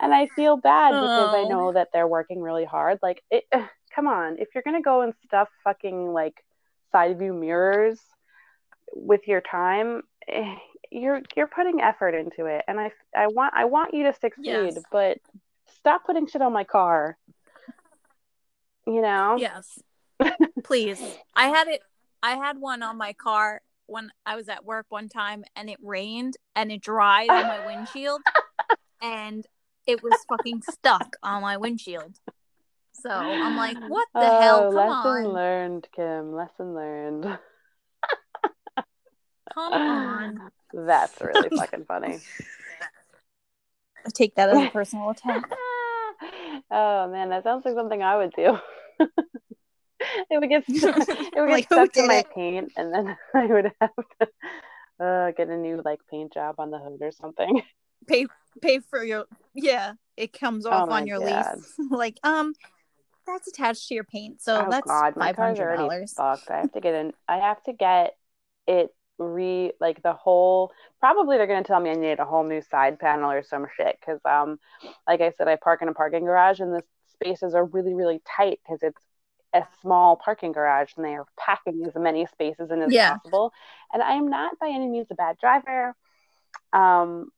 And 0.00 0.12
I 0.14 0.26
feel 0.26 0.56
bad 0.56 0.92
because 1.00 1.32
I 1.32 1.42
Oh. 1.44 1.48
know 1.48 1.72
that 1.72 1.88
they're 1.92 2.08
working 2.08 2.40
really 2.40 2.64
hard. 2.64 2.98
Like 3.02 3.22
it 3.30 3.44
come 3.94 4.06
on, 4.06 4.38
if 4.38 4.48
you're 4.54 4.62
gonna 4.62 4.82
go 4.82 5.02
and 5.02 5.14
stuff 5.26 5.48
fucking 5.64 6.12
like 6.12 6.44
side 6.90 7.18
view 7.18 7.32
mirrors 7.32 8.00
with 8.94 9.26
your 9.26 9.40
time, 9.40 10.02
eh, 10.28 10.54
you're 10.90 11.22
you're 11.36 11.46
putting 11.46 11.80
effort 11.80 12.14
into 12.14 12.46
it, 12.46 12.64
and 12.68 12.78
I 12.80 12.92
I 13.16 13.28
want 13.28 13.54
I 13.54 13.64
want 13.66 13.94
you 13.94 14.04
to 14.04 14.12
succeed, 14.12 14.44
Yes. 14.44 14.82
but 14.90 15.18
stop 15.78 16.04
putting 16.04 16.26
shit 16.26 16.42
on 16.42 16.52
my 16.52 16.64
car. 16.64 17.16
You 18.86 19.00
know? 19.00 19.36
Yes. 19.38 19.78
Please. 20.64 21.00
I 21.34 21.48
had 21.48 21.68
it 21.68 21.82
I 22.22 22.36
had 22.36 22.58
one 22.58 22.82
on 22.82 22.96
my 22.96 23.12
car 23.12 23.62
when 23.86 24.10
I 24.26 24.36
was 24.36 24.48
at 24.48 24.64
work 24.64 24.86
one 24.88 25.08
time 25.08 25.44
and 25.56 25.68
it 25.70 25.78
rained 25.82 26.36
and 26.56 26.70
it 26.72 26.80
dried 26.82 27.30
on 27.30 27.46
my 27.46 27.60
windshield 27.66 28.20
and 29.00 29.46
it 29.86 30.02
was 30.02 30.14
fucking 30.28 30.62
stuck 30.62 31.16
on 31.22 31.42
my 31.42 31.56
windshield. 31.56 32.18
So 32.94 33.10
I'm 33.10 33.56
like, 33.56 33.78
what 33.88 34.06
the 34.14 34.20
oh, 34.20 34.40
hell? 34.40 34.72
Come 34.72 34.74
lesson 34.76 35.26
on. 35.26 35.32
learned, 35.32 35.88
Kim. 35.94 36.32
Lesson 36.34 36.74
learned. 36.74 37.38
Come 39.54 39.72
on. 39.72 40.50
That's 40.72 41.20
really 41.20 41.48
fucking 41.56 41.84
funny. 41.86 42.18
I 44.06 44.10
take 44.14 44.34
that 44.36 44.50
as 44.50 44.68
a 44.68 44.70
personal 44.72 45.10
attack. 45.10 45.50
oh 46.70 47.10
man, 47.10 47.30
that 47.30 47.44
sounds 47.44 47.64
like 47.64 47.74
something 47.74 48.02
I 48.02 48.16
would 48.16 48.32
do. 48.34 48.58
it 49.00 50.38
would 50.38 50.48
get 50.48 50.64
it 50.68 50.82
would 51.36 51.48
get 51.48 51.48
Like, 51.48 51.68
who 51.68 51.74
stuck 51.74 51.92
to 51.92 52.00
did 52.02 52.08
my 52.08 52.14
it? 52.18 52.26
paint, 52.34 52.72
and 52.76 52.94
then 52.94 53.16
I 53.34 53.46
would 53.46 53.72
have 53.80 53.90
to 54.20 55.04
uh, 55.04 55.30
get 55.32 55.48
a 55.48 55.56
new 55.56 55.82
like 55.84 56.00
paint 56.10 56.32
job 56.32 56.54
on 56.58 56.70
the 56.70 56.78
hood 56.78 56.98
or 57.02 57.12
something. 57.12 57.62
Pay 58.06 58.26
pay 58.60 58.80
for 58.80 59.02
your 59.02 59.24
yeah, 59.54 59.94
it 60.16 60.32
comes 60.32 60.66
off 60.66 60.88
Oh 60.88 60.92
on 60.92 61.06
your 61.06 61.18
God. 61.18 61.56
lease. 61.56 61.74
like, 61.90 62.18
um, 62.22 62.54
that's 63.26 63.48
attached 63.48 63.88
to 63.88 63.94
your 63.94 64.04
paint, 64.04 64.40
so 64.42 64.64
oh 64.66 64.70
that's 64.70 64.86
God, 64.86 65.16
my 65.16 65.28
five 65.28 65.36
car's 65.36 65.60
already 65.60 65.82
dollars. 65.82 66.14
fucked. 66.16 66.50
I 66.50 66.58
have 66.60 66.72
to 66.72 66.80
get 66.80 66.94
in. 66.94 67.12
I 67.28 67.38
have 67.38 67.62
to 67.64 67.72
get 67.72 68.16
it 68.66 68.94
re 69.18 69.72
like 69.80 70.02
the 70.02 70.12
whole. 70.12 70.72
Probably 71.00 71.36
they're 71.36 71.46
gonna 71.46 71.62
tell 71.64 71.80
me 71.80 71.90
I 71.90 71.94
need 71.94 72.18
a 72.18 72.24
whole 72.24 72.44
new 72.44 72.62
side 72.62 72.98
panel 72.98 73.30
or 73.30 73.42
some 73.42 73.66
shit 73.76 73.96
because 74.00 74.20
um, 74.24 74.58
like 75.06 75.20
I 75.20 75.32
said, 75.36 75.48
I 75.48 75.56
park 75.56 75.82
in 75.82 75.88
a 75.88 75.94
parking 75.94 76.24
garage 76.24 76.60
and 76.60 76.72
the 76.72 76.82
spaces 77.12 77.54
are 77.54 77.64
really 77.64 77.94
really 77.94 78.20
tight 78.26 78.60
because 78.64 78.82
it's 78.82 79.00
a 79.54 79.62
small 79.82 80.16
parking 80.16 80.50
garage 80.52 80.92
and 80.96 81.04
they 81.04 81.14
are 81.14 81.26
packing 81.38 81.84
as 81.84 81.94
many 81.94 82.26
spaces 82.26 82.70
in 82.70 82.80
as 82.82 82.90
Yeah. 82.90 83.16
possible. 83.18 83.52
And 83.92 84.02
I 84.02 84.14
am 84.14 84.28
not 84.28 84.58
by 84.58 84.68
any 84.68 84.88
means 84.88 85.08
a 85.10 85.14
bad 85.14 85.36
driver, 85.38 85.94
um, 86.72 87.30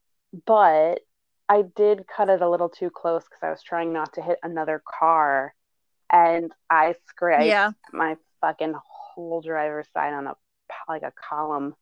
but 0.46 1.00
I 1.48 1.62
did 1.62 2.06
cut 2.06 2.28
it 2.28 2.40
a 2.42 2.48
little 2.48 2.68
too 2.68 2.90
close 2.90 3.22
because 3.24 3.42
I 3.42 3.50
was 3.50 3.62
trying 3.62 3.92
not 3.92 4.14
to 4.14 4.22
hit 4.22 4.38
another 4.42 4.82
car, 4.98 5.54
and 6.10 6.50
I 6.70 6.94
scraped 7.08 7.44
Yeah. 7.46 7.72
my 7.92 8.16
fucking 8.40 8.74
whole 9.14 9.40
driver's 9.42 9.88
side 9.92 10.14
on 10.14 10.26
a 10.26 10.34
like 10.88 11.02
a 11.02 11.12
column. 11.12 11.74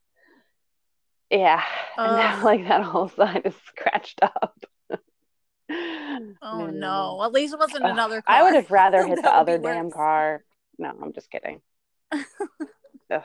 Yeah, 1.30 1.62
and 1.96 2.16
now, 2.16 2.44
like 2.44 2.66
that 2.68 2.82
whole 2.82 3.08
side 3.08 3.42
is 3.44 3.54
scratched 3.66 4.20
up. 4.22 4.58
Oh 6.42 6.66
no! 6.66 7.22
At 7.24 7.32
least 7.32 7.54
it 7.54 7.58
wasn't 7.58 7.84
ugh, 7.84 7.92
another 7.92 8.20
car. 8.20 8.36
I 8.36 8.42
would 8.42 8.54
have 8.54 8.70
rather 8.70 9.02
hit 9.06 9.16
the 9.16 9.22
That 9.22 9.38
would 9.38 9.46
be 9.46 9.52
other 9.52 9.62
damn 9.62 9.84
worse. 9.86 9.94
car. 9.94 10.44
No, 10.78 10.92
I'm 11.02 11.12
just 11.14 11.30
kidding. 11.30 11.62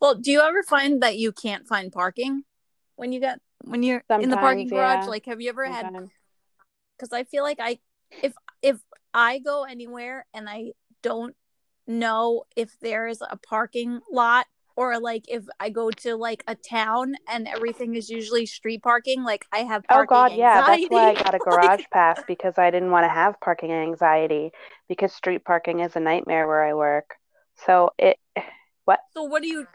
Well, 0.00 0.14
do 0.16 0.30
you 0.30 0.40
ever 0.40 0.62
find 0.62 1.02
that 1.02 1.16
you 1.18 1.32
can't 1.32 1.66
find 1.66 1.90
parking 1.92 2.44
when 2.96 3.12
you 3.12 3.20
get 3.20 3.40
when 3.64 3.82
you're 3.82 4.02
in 4.10 4.30
the 4.30 4.36
parking 4.36 4.68
garage? 4.68 5.04
yeah. 5.04 5.10
Like, 5.10 5.26
have 5.26 5.40
you 5.40 5.48
ever 5.48 5.64
had? 5.64 5.90
Because 6.98 7.12
I 7.12 7.24
feel 7.24 7.42
like 7.42 7.58
I, 7.60 7.78
if 8.22 8.34
if 8.62 8.78
I 9.14 9.38
go 9.38 9.64
anywhere 9.64 10.26
and 10.34 10.48
I 10.48 10.72
don't 11.02 11.34
know 11.86 12.44
if 12.56 12.78
there 12.80 13.06
is 13.06 13.22
a 13.22 13.36
parking 13.36 14.00
lot 14.10 14.46
or 14.76 14.98
like 14.98 15.24
if 15.28 15.44
I 15.60 15.70
go 15.70 15.90
to 15.90 16.16
like 16.16 16.42
a 16.46 16.54
town 16.54 17.14
and 17.28 17.48
everything 17.48 17.94
is 17.94 18.10
usually 18.10 18.46
street 18.46 18.82
parking, 18.82 19.24
like 19.24 19.46
I 19.52 19.58
have 19.58 19.84
Oh 19.88 20.04
God, 20.04 20.32
yeah, 20.34 20.62
that's 20.66 20.84
why 20.88 21.10
I 21.10 21.14
got 21.14 21.34
a 21.34 21.38
garage 21.44 21.84
pass 21.92 22.20
because 22.26 22.58
I 22.58 22.70
didn't 22.70 22.90
want 22.90 23.04
to 23.04 23.08
have 23.08 23.40
parking 23.40 23.72
anxiety 23.72 24.52
because 24.88 25.12
street 25.12 25.44
parking 25.44 25.80
is 25.80 25.96
a 25.96 26.00
nightmare 26.00 26.46
where 26.46 26.64
I 26.64 26.74
work. 26.74 27.14
So 27.66 27.90
it 27.98 28.18
what? 28.84 29.00
so 29.14 29.22
what 29.22 29.42
do 29.42 29.48
you 29.48 29.66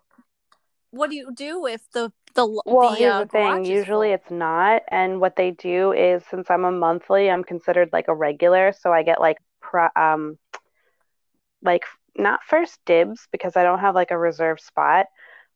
what 0.92 1.10
do 1.10 1.16
you 1.16 1.32
do 1.34 1.66
if 1.66 1.82
the 1.94 2.12
the 2.36 2.62
Well, 2.66 2.92
the 2.92 2.98
here's 2.98 3.14
uh, 3.14 3.20
the 3.20 3.26
thing. 3.28 3.66
Usually 3.66 4.10
full? 4.10 4.16
it's 4.16 4.32
not. 4.32 4.84
And 4.90 5.20
what 5.20 5.36
they 5.36 5.52
do 5.52 5.92
is 5.94 6.24
since 6.30 6.50
I'm 6.50 6.66
a 6.66 6.72
monthly, 6.72 7.30
I'm 7.30 7.44
considered 7.44 7.90
like 7.94 8.08
a 8.08 8.16
regular. 8.16 8.74
So 8.74 8.92
I 8.94 9.04
get 9.04 9.20
like 9.22 9.38
pro 9.62 9.88
um 9.96 10.38
like 11.62 11.84
not 12.18 12.42
first 12.44 12.80
dibs 12.86 13.28
because 13.32 13.56
I 13.56 13.64
don't 13.64 13.80
have 13.80 13.96
like 13.96 14.12
a 14.12 14.18
reserved 14.18 14.62
spot. 14.62 15.08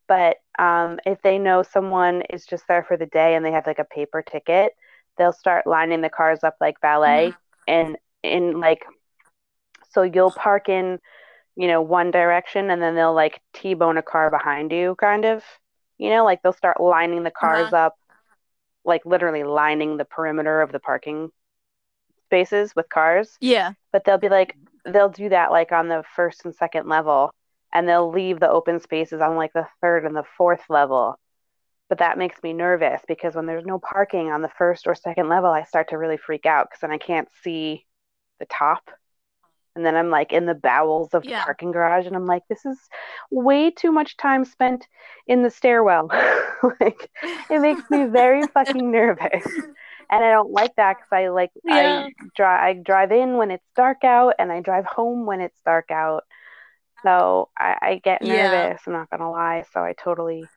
But 0.08 0.36
um 0.58 0.98
if 1.06 1.22
they 1.22 1.38
know 1.38 1.62
someone 1.62 2.22
is 2.30 2.46
just 2.46 2.66
there 2.68 2.84
for 2.84 2.96
the 2.96 3.06
day 3.06 3.34
and 3.34 3.44
they 3.44 3.52
have 3.52 3.66
like 3.66 3.78
a 3.78 3.84
paper 3.84 4.22
ticket, 4.22 4.72
they'll 5.18 5.32
start 5.32 5.66
lining 5.66 6.00
the 6.02 6.10
cars 6.10 6.44
up 6.44 6.56
like 6.60 6.80
valet 6.80 7.32
and 7.66 7.96
in 8.22 8.60
like 8.60 8.84
so 9.90 10.02
you'll 10.02 10.30
park 10.30 10.68
in, 10.68 10.98
you 11.56 11.68
know, 11.68 11.80
one 11.80 12.10
direction 12.10 12.70
and 12.70 12.82
then 12.82 12.94
they'll 12.94 13.14
like 13.14 13.40
T-bone 13.54 13.96
a 13.96 14.02
car 14.02 14.30
behind 14.30 14.72
you 14.72 14.94
kind 15.00 15.24
of. 15.24 15.42
You 15.98 16.10
know, 16.10 16.24
like 16.24 16.42
they'll 16.42 16.52
start 16.52 16.80
lining 16.80 17.22
the 17.22 17.30
cars 17.30 17.72
Uh-huh. 17.72 17.86
up, 17.86 17.98
like 18.84 19.04
literally 19.06 19.44
lining 19.44 19.96
the 19.96 20.04
perimeter 20.04 20.60
of 20.62 20.72
the 20.72 20.80
parking 20.80 21.30
spaces 22.26 22.74
with 22.76 22.88
cars. 22.88 23.36
Yeah. 23.40 23.72
But 23.92 24.04
they'll 24.04 24.18
be 24.18 24.28
like, 24.28 24.56
they'll 24.84 25.08
do 25.08 25.28
that 25.30 25.50
like 25.50 25.72
on 25.72 25.88
the 25.88 26.04
first 26.14 26.44
and 26.44 26.54
second 26.54 26.88
level, 26.88 27.30
and 27.72 27.88
they'll 27.88 28.10
leave 28.10 28.40
the 28.40 28.50
open 28.50 28.80
spaces 28.80 29.20
on 29.20 29.36
like 29.36 29.52
the 29.52 29.66
third 29.80 30.04
and 30.04 30.14
the 30.14 30.24
fourth 30.36 30.68
level. 30.68 31.18
But 31.88 31.98
that 31.98 32.18
makes 32.18 32.42
me 32.42 32.52
nervous 32.52 33.02
because 33.06 33.34
when 33.34 33.46
there's 33.46 33.64
no 33.64 33.78
parking 33.78 34.30
on 34.32 34.42
the 34.42 34.48
first 34.58 34.86
or 34.86 34.94
second 34.94 35.28
level, 35.28 35.50
I 35.50 35.62
start 35.64 35.90
to 35.90 35.98
really 35.98 36.16
freak 36.16 36.44
out 36.46 36.68
because 36.68 36.80
then 36.80 36.90
I 36.90 36.98
can't 36.98 37.28
see 37.42 37.86
the 38.40 38.46
top. 38.46 38.90
And 39.76 39.86
then 39.86 39.96
I'm 39.96 40.10
like 40.10 40.32
in 40.32 40.46
the 40.46 40.54
bowels 40.54 41.14
of 41.14 41.26
the 41.26 41.32
parking 41.44 41.72
garage, 41.72 42.06
and 42.06 42.16
I'm 42.16 42.26
like, 42.26 42.42
this 42.48 42.66
is 42.66 42.78
way 43.30 43.70
too 43.70 43.92
much 43.92 44.16
time 44.18 44.44
spent 44.44 44.88
in 45.28 45.42
the 45.44 45.50
stairwell. 45.50 46.08
like, 46.80 47.10
it 47.50 47.60
makes 47.60 47.84
me 47.90 48.06
very 48.06 48.46
fucking 48.54 48.90
nervous 48.90 49.46
and 50.10 50.24
I 50.24 50.30
don't 50.30 50.52
like 50.52 50.72
that 50.76 50.96
because 50.98 51.12
I 51.12 51.28
like 51.28 51.50
Yeah. 51.64 51.70
I 51.70 52.08
drive 52.36 52.60
I 52.78 52.80
drive 52.82 53.12
in 53.12 53.36
when 53.36 53.50
it's 53.50 53.66
dark 53.76 54.04
out, 54.04 54.34
and 54.38 54.52
I 54.52 54.60
drive 54.60 54.86
home 54.86 55.26
when 55.26 55.40
it's 55.40 55.60
dark 55.64 55.90
out. 55.90 56.24
So 57.02 57.50
I, 57.58 57.76
I 57.82 58.00
get 58.04 58.22
Yeah. 58.22 58.24
nervous. 58.24 58.82
I'm 58.86 58.92
not 58.94 59.10
gonna 59.10 59.30
lie. 59.30 59.64
So 59.72 59.80
I 59.82 59.94
totally, 59.94 60.50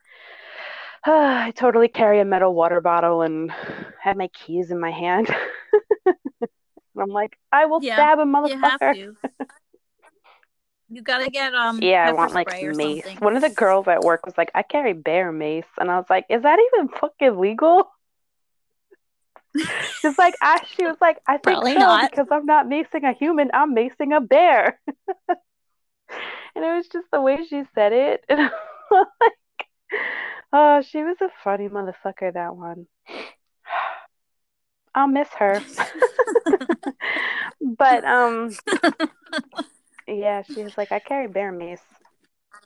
I 1.06 1.52
totally 1.56 1.88
carry 1.88 2.20
a 2.20 2.24
metal 2.24 2.54
water 2.54 2.80
bottle 2.80 3.22
and 3.22 3.50
have 4.02 4.16
my 4.16 4.28
keys 4.28 4.70
in 4.70 4.80
my 4.80 4.90
hand. 4.90 5.28
and 7.00 7.08
I'm 7.08 7.14
like, 7.14 7.36
I 7.52 7.66
will 7.66 7.80
Yeah, 7.80 7.94
stab 7.94 8.18
a 8.18 8.22
You 8.22 8.26
motherfucker. 8.26 8.94
to. 8.94 9.16
You 10.92 11.02
gotta 11.02 11.30
get 11.30 11.54
um. 11.54 11.80
Yeah, 11.80 12.08
I 12.08 12.12
want 12.12 12.34
like 12.34 12.48
mace. 12.62 13.04
something. 13.04 13.18
One 13.20 13.36
of 13.36 13.42
the 13.42 13.48
girls 13.50 13.88
at 13.88 14.02
work 14.02 14.26
was 14.26 14.36
like, 14.36 14.50
I 14.54 14.62
carry 14.62 14.92
bear 14.92 15.32
mace, 15.32 15.64
and 15.78 15.90
I 15.90 15.96
was 15.96 16.06
like, 16.10 16.26
Is 16.28 16.42
that 16.42 16.58
even 16.74 16.88
fucking 16.88 17.38
legal? 17.38 17.90
She's 20.02 20.16
like, 20.18 20.34
I, 20.40 20.60
she 20.76 20.84
was 20.84 20.96
like, 21.00 21.18
I 21.26 21.36
think 21.38 21.44
Probably 21.54 21.74
so 21.74 21.78
not. 21.78 22.10
because 22.10 22.26
I'm 22.30 22.46
not 22.46 22.66
macing 22.66 23.08
a 23.08 23.12
human, 23.12 23.50
I'm 23.54 23.74
macing 23.74 24.16
a 24.16 24.20
bear. 24.20 24.80
and 26.54 26.64
it 26.64 26.76
was 26.76 26.88
just 26.88 27.06
the 27.12 27.20
way 27.20 27.38
she 27.48 27.62
said 27.74 27.92
it. 27.92 28.24
And 28.30 28.40
I 28.40 28.50
was 28.90 29.06
like, 29.20 29.32
oh, 30.52 30.82
she 30.82 31.02
was 31.04 31.16
a 31.20 31.28
funny 31.44 31.68
motherfucker, 31.68 32.32
that 32.34 32.56
one. 32.56 32.86
I'll 34.94 35.08
miss 35.08 35.28
her. 35.38 35.62
but 37.60 38.04
um, 38.04 38.50
yeah, 40.06 40.42
she 40.42 40.62
was 40.62 40.72
like, 40.76 40.92
I 40.92 40.98
carry 40.98 41.28
bear 41.28 41.52
mace. 41.52 41.82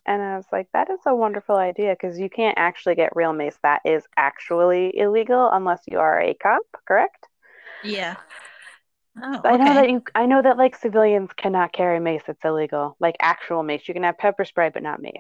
And 0.07 0.21
I 0.21 0.37
was 0.37 0.47
like, 0.53 0.69
that 0.73 0.91
is 0.91 1.01
a 1.07 1.15
wonderful 1.15 1.57
idea 1.57 1.97
because 1.99 2.19
you 2.19 2.29
can't 2.29 2.59
actually 2.59 2.95
get 2.95 3.17
real 3.17 3.33
mace. 3.33 3.59
That 3.63 3.81
is 3.85 4.05
actually 4.17 4.97
illegal 4.99 5.49
unless 5.51 5.81
you 5.87 5.99
are 5.99 6.21
a 6.21 6.35
cop, 6.35 6.63
correct? 6.87 7.27
Yeah. 7.83 8.17
Oh, 9.23 9.41
I 9.45 9.57
know 9.57 9.75
that 9.75 9.89
you 9.89 10.03
I 10.15 10.27
know 10.27 10.43
that 10.43 10.59
like 10.59 10.77
civilians 10.77 11.31
cannot 11.37 11.73
carry 11.73 12.01
mace, 12.01 12.23
it's 12.27 12.45
illegal. 12.45 12.97
Like 13.01 13.17
actual 13.21 13.63
mace. 13.63 13.87
You 13.87 13.95
can 13.95 14.03
have 14.03 14.19
pepper 14.19 14.45
spray 14.45 14.71
but 14.75 14.83
not 14.83 15.01
mace. 15.01 15.15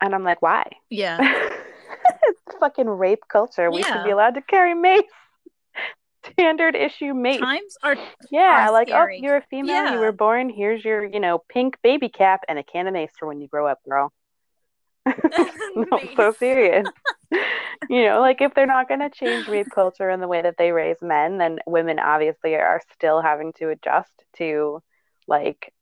And 0.00 0.14
I'm 0.14 0.24
like, 0.24 0.42
why? 0.42 0.70
Yeah. 0.90 1.18
it's 2.22 2.58
fucking 2.60 2.88
rape 2.88 3.22
culture. 3.28 3.70
We 3.70 3.82
should 3.82 4.04
be 4.04 4.10
allowed 4.10 4.34
to 4.34 4.42
carry 4.42 4.74
mace. 4.74 5.02
Standard 6.32 6.74
issue 6.76 7.14
mace. 7.14 7.40
Times 7.40 7.76
are 7.82 7.96
Yeah, 8.30 8.68
are 8.68 8.72
like, 8.72 8.88
oh, 8.92 8.96
scary. 8.96 9.18
oh, 9.18 9.22
you're 9.22 9.36
a 9.36 9.42
female, 9.50 9.86
you 9.86 9.98
were 9.98 10.12
born, 10.12 10.48
here's 10.50 10.84
your, 10.84 11.04
you 11.04 11.20
know, 11.20 11.42
pink 11.48 11.76
baby 11.82 12.08
cap 12.08 12.40
and 12.48 12.58
a 12.58 12.62
can 12.64 12.86
of 12.86 12.92
mace 12.94 13.12
for 13.18 13.28
when 13.28 13.40
you 13.40 13.48
grow 13.48 13.66
up, 13.66 13.78
girl. 13.88 14.12
No, 15.76 16.00
so 16.16 16.32
serious. 16.38 16.88
You 17.88 18.04
know, 18.04 18.20
like 18.20 18.40
if 18.40 18.54
they're 18.54 18.66
not 18.66 18.88
going 18.88 19.00
to 19.00 19.10
change 19.10 19.48
rape 19.48 19.68
culture 19.72 20.08
and 20.08 20.22
the 20.22 20.28
way 20.28 20.42
that 20.42 20.56
they 20.58 20.72
raise 20.72 20.96
men, 21.02 21.38
then 21.38 21.58
women 21.66 21.98
obviously 21.98 22.54
are 22.54 22.80
still 22.94 23.20
having 23.20 23.52
to 23.58 23.68
adjust 23.70 24.12
to 24.38 24.82
like 25.28 25.72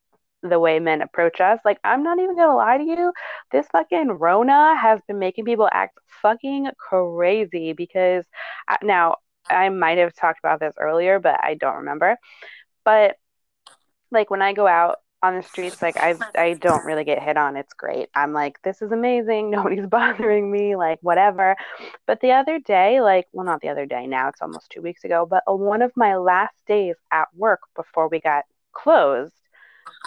the 0.42 0.58
way 0.58 0.80
men 0.80 1.02
approach 1.02 1.40
us. 1.40 1.60
Like, 1.64 1.78
I'm 1.84 2.02
not 2.02 2.18
even 2.18 2.36
going 2.36 2.48
to 2.48 2.54
lie 2.56 2.78
to 2.78 2.84
you. 2.84 3.12
This 3.52 3.66
fucking 3.72 4.10
Rona 4.12 4.76
has 4.76 5.00
been 5.08 5.18
making 5.18 5.46
people 5.46 5.68
act 5.72 5.98
fucking 6.22 6.68
crazy 6.78 7.72
because 7.72 8.24
I, 8.68 8.78
now 8.82 9.16
I 9.48 9.68
might 9.68 9.98
have 9.98 10.14
talked 10.14 10.38
about 10.38 10.60
this 10.60 10.74
earlier, 10.78 11.18
but 11.18 11.38
I 11.42 11.54
don't 11.54 11.76
remember. 11.76 12.16
But 12.84 13.16
like 14.10 14.30
when 14.30 14.42
I 14.42 14.52
go 14.52 14.66
out 14.66 14.98
on 15.22 15.36
the 15.36 15.42
streets, 15.42 15.80
like 15.80 15.96
I 15.96 16.16
I 16.34 16.54
don't 16.54 16.84
really 16.84 17.04
get 17.04 17.22
hit 17.22 17.36
on. 17.36 17.56
It's 17.56 17.72
great. 17.72 18.08
I'm 18.14 18.32
like, 18.32 18.60
this 18.62 18.82
is 18.82 18.92
amazing. 18.92 19.50
Nobody's 19.50 19.86
bothering 19.86 20.50
me, 20.50 20.76
like 20.76 20.98
whatever. 21.02 21.56
But 22.06 22.20
the 22.20 22.32
other 22.32 22.58
day, 22.58 23.00
like, 23.00 23.26
well, 23.32 23.46
not 23.46 23.60
the 23.60 23.68
other 23.68 23.86
day 23.86 24.06
now, 24.06 24.28
it's 24.28 24.42
almost 24.42 24.70
two 24.70 24.82
weeks 24.82 25.04
ago, 25.04 25.26
but 25.28 25.42
uh, 25.48 25.54
one 25.54 25.82
of 25.82 25.92
my 25.96 26.16
last 26.16 26.56
days 26.66 26.96
at 27.10 27.28
work 27.34 27.60
before 27.74 28.08
we 28.08 28.20
got 28.20 28.44
closed, 28.72 29.34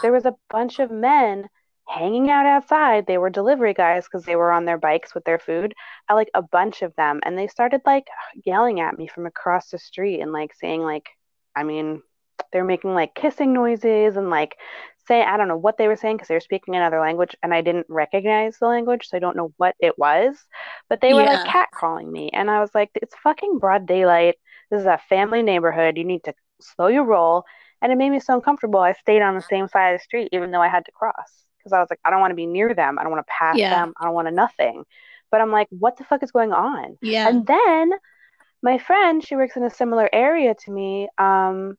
there 0.01 0.11
was 0.11 0.25
a 0.25 0.35
bunch 0.49 0.79
of 0.79 0.91
men 0.91 1.47
hanging 1.87 2.29
out 2.29 2.45
outside. 2.45 3.05
They 3.07 3.17
were 3.17 3.29
delivery 3.29 3.73
guys 3.73 4.05
because 4.05 4.25
they 4.25 4.35
were 4.35 4.51
on 4.51 4.65
their 4.65 4.77
bikes 4.77 5.13
with 5.15 5.23
their 5.25 5.39
food. 5.39 5.73
I 6.09 6.13
like 6.13 6.29
a 6.33 6.41
bunch 6.41 6.81
of 6.81 6.95
them, 6.95 7.19
and 7.23 7.37
they 7.37 7.47
started 7.47 7.81
like 7.85 8.07
yelling 8.45 8.79
at 8.81 8.97
me 8.97 9.07
from 9.07 9.25
across 9.25 9.69
the 9.69 9.79
street 9.79 10.21
and 10.21 10.31
like 10.33 10.53
saying 10.53 10.81
like, 10.81 11.09
I 11.55 11.63
mean, 11.63 12.01
they're 12.51 12.63
making 12.65 12.93
like 12.93 13.15
kissing 13.15 13.53
noises 13.53 14.17
and 14.17 14.29
like 14.29 14.55
say 15.07 15.23
I 15.23 15.37
don't 15.37 15.47
know 15.47 15.57
what 15.57 15.77
they 15.77 15.87
were 15.87 15.95
saying 15.95 16.17
because 16.17 16.27
they 16.29 16.35
were 16.35 16.39
speaking 16.41 16.75
another 16.75 16.99
language 16.99 17.35
and 17.43 17.53
I 17.53 17.61
didn't 17.61 17.87
recognize 17.89 18.57
the 18.59 18.67
language, 18.67 19.07
so 19.07 19.17
I 19.17 19.19
don't 19.19 19.37
know 19.37 19.53
what 19.57 19.75
it 19.79 19.97
was. 19.97 20.37
But 20.89 21.01
they 21.01 21.13
were 21.13 21.23
like 21.23 21.43
Yeah. 21.43 21.45
catcalling 21.45 22.11
me, 22.11 22.29
and 22.33 22.49
I 22.51 22.59
was 22.61 22.73
like, 22.75 22.91
it's 22.95 23.15
fucking 23.23 23.59
broad 23.59 23.85
daylight. 23.87 24.35
This 24.71 24.81
is 24.81 24.87
a 24.87 24.99
family 25.09 25.43
neighborhood. 25.43 25.97
You 25.97 26.05
need 26.05 26.23
to 26.25 26.33
slow 26.61 26.87
your 26.87 27.05
roll. 27.05 27.43
And 27.81 27.91
it 27.91 27.97
made 27.97 28.09
me 28.11 28.19
so 28.19 28.35
uncomfortable. 28.35 28.79
I 28.79 28.93
stayed 28.93 29.21
on 29.21 29.35
the 29.35 29.41
same 29.41 29.67
side 29.67 29.93
of 29.93 29.99
the 29.99 30.03
street 30.03 30.29
even 30.33 30.51
though 30.51 30.61
I 30.61 30.69
had 30.69 30.85
to 30.85 30.91
cross 30.91 31.46
because 31.67 31.77
I 31.77 31.81
was 31.81 31.89
like, 31.89 31.99
I 32.05 32.09
don't 32.09 32.21
want 32.21 32.31
to 32.31 32.35
be 32.35 32.45
near 32.45 32.73
them. 32.73 32.97
I 32.97 33.03
don't 33.03 33.11
want 33.11 33.25
to 33.25 33.31
pass 33.37 33.57
Yeah. 33.57 33.69
them. 33.69 33.93
I 33.99 34.05
don't 34.05 34.13
want 34.13 34.27
to 34.27 34.33
nothing. 34.33 34.85
But 35.31 35.41
I'm 35.41 35.51
like, 35.51 35.67
what 35.69 35.97
the 35.97 36.05
fuck 36.05 36.23
is 36.23 36.31
going 36.31 36.53
on? 36.53 36.97
Yeah. 37.01 37.27
And 37.27 37.45
then 37.45 37.91
my 38.61 38.77
friend, 38.77 39.23
she 39.23 39.35
works 39.35 39.55
in 39.57 39.63
a 39.63 39.69
similar 39.69 40.09
area 40.13 40.55
to 40.65 40.71
me, 40.71 41.09
um, 41.17 41.77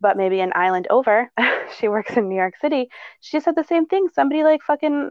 but 0.00 0.16
maybe 0.16 0.40
an 0.40 0.52
island 0.54 0.86
over. 0.90 1.30
she 1.78 1.88
works 1.88 2.16
in 2.16 2.28
New 2.28 2.36
York 2.36 2.54
City. 2.60 2.88
She 3.20 3.40
said 3.40 3.54
the 3.56 3.64
same 3.64 3.86
thing. 3.86 4.08
Somebody 4.14 4.44
like 4.44 4.62
fucking 4.62 5.10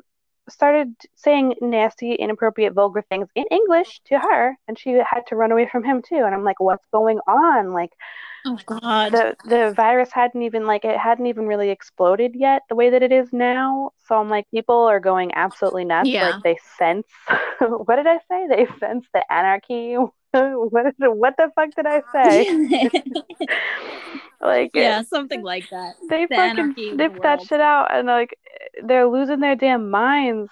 started 0.49 0.93
saying 1.15 1.55
nasty, 1.61 2.13
inappropriate, 2.13 2.73
vulgar 2.73 3.03
things 3.09 3.27
in 3.35 3.45
English 3.51 4.01
to 4.05 4.19
her, 4.19 4.57
and 4.67 4.77
she 4.77 4.91
had 4.91 5.21
to 5.27 5.35
run 5.35 5.51
away 5.51 5.67
from 5.71 5.83
him 5.83 6.01
too. 6.01 6.21
And 6.23 6.33
I'm 6.33 6.43
like, 6.43 6.59
what's 6.59 6.85
going 6.91 7.19
on? 7.27 7.73
Like 7.73 7.91
oh 8.45 8.57
God. 8.65 9.11
the 9.11 9.35
the 9.45 9.73
virus 9.75 10.11
hadn't 10.11 10.41
even 10.41 10.65
like 10.65 10.85
it 10.85 10.97
hadn't 10.97 11.25
even 11.25 11.47
really 11.47 11.69
exploded 11.69 12.35
yet 12.35 12.61
the 12.69 12.75
way 12.75 12.89
that 12.89 13.03
it 13.03 13.11
is 13.11 13.33
now. 13.33 13.91
So 14.07 14.15
I'm 14.15 14.29
like, 14.29 14.49
people 14.51 14.75
are 14.75 14.99
going 14.99 15.31
absolutely 15.33 15.85
nuts. 15.85 16.09
Yeah. 16.09 16.29
Like 16.29 16.43
they 16.43 16.57
sense 16.77 17.07
what 17.59 17.95
did 17.95 18.07
I 18.07 18.19
say? 18.29 18.47
They 18.47 18.67
sense 18.79 19.05
the 19.13 19.23
anarchy. 19.31 19.95
what 20.31 20.85
is 20.85 20.93
it? 20.99 21.15
What 21.15 21.35
the 21.37 21.51
fuck 21.55 21.71
did 21.75 21.85
I 21.87 22.01
say? 22.13 23.47
like 24.41 24.71
yeah, 24.73 25.01
something 25.03 25.41
like 25.41 25.69
that. 25.71 25.95
they 26.09 26.25
the 26.25 26.35
fucking 26.35 26.59
anarchy 26.59 26.89
of 26.89 26.97
the 26.97 27.09
sniff 27.09 27.21
that 27.23 27.41
shit 27.41 27.61
out 27.61 27.93
and 27.93 28.07
like 28.07 28.37
they're 28.83 29.07
losing 29.07 29.39
their 29.39 29.55
damn 29.55 29.89
minds. 29.89 30.51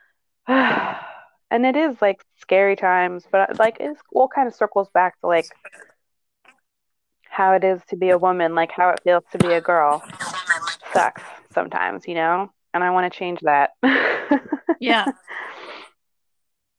and 0.48 1.66
it 1.66 1.76
is 1.76 2.00
like 2.00 2.22
scary 2.38 2.76
times, 2.76 3.24
but 3.30 3.58
like 3.58 3.76
it's 3.80 4.00
all 4.12 4.28
kind 4.28 4.48
of 4.48 4.54
circles 4.54 4.88
back 4.92 5.18
to 5.20 5.26
like 5.26 5.46
how 7.28 7.52
it 7.52 7.64
is 7.64 7.80
to 7.88 7.96
be 7.96 8.10
a 8.10 8.18
woman, 8.18 8.54
like 8.54 8.70
how 8.72 8.90
it 8.90 9.00
feels 9.04 9.24
to 9.32 9.38
be 9.38 9.52
a 9.52 9.60
girl. 9.60 10.02
Sucks 10.92 11.22
sometimes, 11.52 12.06
you 12.06 12.14
know? 12.14 12.50
And 12.74 12.82
I 12.84 12.90
want 12.90 13.12
to 13.12 13.18
change 13.18 13.40
that. 13.40 13.70
Yeah. 14.82 15.04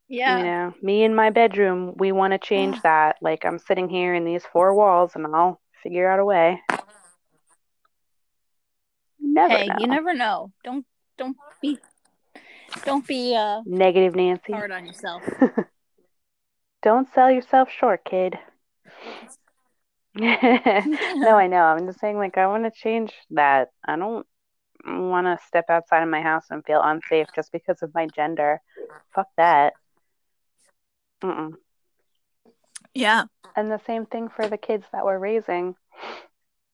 Yeah. 0.10 0.38
You 0.38 0.44
Yeah. 0.44 0.44
know, 0.44 0.74
me 0.82 1.04
in 1.04 1.14
my 1.14 1.30
bedroom, 1.30 1.94
we 1.98 2.12
want 2.12 2.34
to 2.34 2.40
change 2.40 2.82
that. 2.82 3.18
Like 3.22 3.46
I'm 3.46 3.60
sitting 3.60 3.88
here 3.90 4.16
in 4.16 4.26
these 4.26 4.44
four 4.52 4.74
walls 4.74 5.12
and 5.16 5.26
I'll 5.28 5.62
figure 5.84 6.10
out 6.10 6.20
a 6.20 6.26
way. 6.26 6.60
You 9.32 9.36
never 9.36 9.58
Hey, 9.60 9.68
know. 9.68 9.78
you 9.80 9.88
never 9.88 10.14
know. 10.14 10.52
Don't 10.66 10.86
don't 11.18 11.38
be 11.62 11.80
don't 12.84 13.08
be 13.08 13.34
uh 13.34 13.62
Negative 13.66 14.14
Nancy. 14.14 14.52
hard 14.52 14.72
on 14.72 14.86
yourself. 14.86 15.24
Don't 16.82 17.08
sell 17.14 17.32
yourself 17.32 17.70
short, 17.70 18.04
kid. 18.04 18.38
no, 20.16 21.38
I 21.38 21.48
know. 21.48 21.64
I'm 21.64 21.86
just 21.86 22.02
saying, 22.02 22.18
like, 22.18 22.38
I 22.38 22.48
want 22.48 22.66
to 22.66 22.72
change 22.72 23.14
that. 23.30 23.70
I 23.88 23.96
don't 23.96 24.28
want 24.86 25.28
to 25.28 25.46
step 25.46 25.66
outside 25.70 26.04
of 26.04 26.10
my 26.10 26.22
house 26.22 26.48
and 26.50 26.66
feel 26.66 26.82
unsafe 26.84 27.28
just 27.34 27.54
because 27.54 27.82
of 27.82 27.94
my 27.96 28.08
gender. 28.08 28.60
Fuck 29.16 29.28
that. 29.38 29.74
Mm-mm. 31.24 31.54
Yeah. 32.94 33.26
And 33.56 33.72
the 33.72 33.80
same 33.86 34.06
thing 34.06 34.28
for 34.28 34.48
the 34.48 34.58
kids 34.58 34.86
that 34.92 35.06
we're 35.06 35.20
raising. 35.20 35.76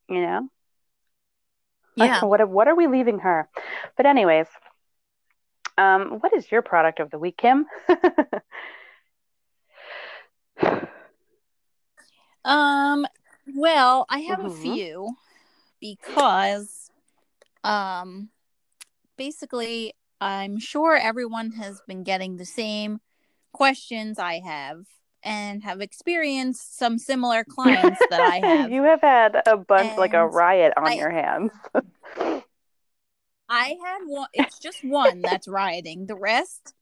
You 0.09 0.21
know, 0.21 0.49
Like, 1.97 2.11
Yeah. 2.11 2.21
what 2.21 2.47
what 2.49 2.67
are 2.67 2.75
we 2.75 2.87
leaving 2.87 3.19
her? 3.19 3.49
But 3.97 4.05
anyways, 4.05 4.47
um, 5.77 6.19
what 6.21 6.33
is 6.33 6.51
your 6.51 6.61
product 6.61 6.99
of 6.99 7.09
the 7.11 7.19
week, 7.19 7.37
Kim? 7.37 7.65
Um 12.45 13.05
well, 13.55 14.05
I 14.09 14.19
have 14.19 14.39
a 14.39 14.49
Mhm. 14.49 14.49
few 14.49 15.17
because 15.79 16.91
um 17.63 18.29
basically 19.17 19.93
I'm 20.21 20.59
sure 20.59 20.95
everyone 20.95 21.51
has 21.53 21.81
been 21.87 22.03
getting 22.03 22.37
the 22.37 22.45
same 22.45 23.01
questions 23.53 24.19
I 24.19 24.39
have 24.45 24.85
and 25.23 25.63
have 25.63 25.81
experienced 25.81 26.77
some 26.77 26.97
similar 26.97 27.43
clients 27.43 27.99
that 28.09 28.21
I 28.21 28.35
have. 28.47 28.71
you 28.71 28.83
have 28.83 29.01
had 29.01 29.41
a 29.45 29.57
bunch, 29.57 29.97
like 29.97 30.13
a 30.13 30.25
riot 30.25 30.73
on 30.77 30.87
I- 30.87 30.93
your 30.93 31.11
hands. 31.11 31.51
I 33.49 33.77
had 33.81 33.99
one 34.05 34.27
it's 34.33 34.59
just 34.59 34.83
one 34.83 35.21
that's 35.21 35.47
rioting. 35.47 36.05
The 36.05 36.15
rest 36.15 36.73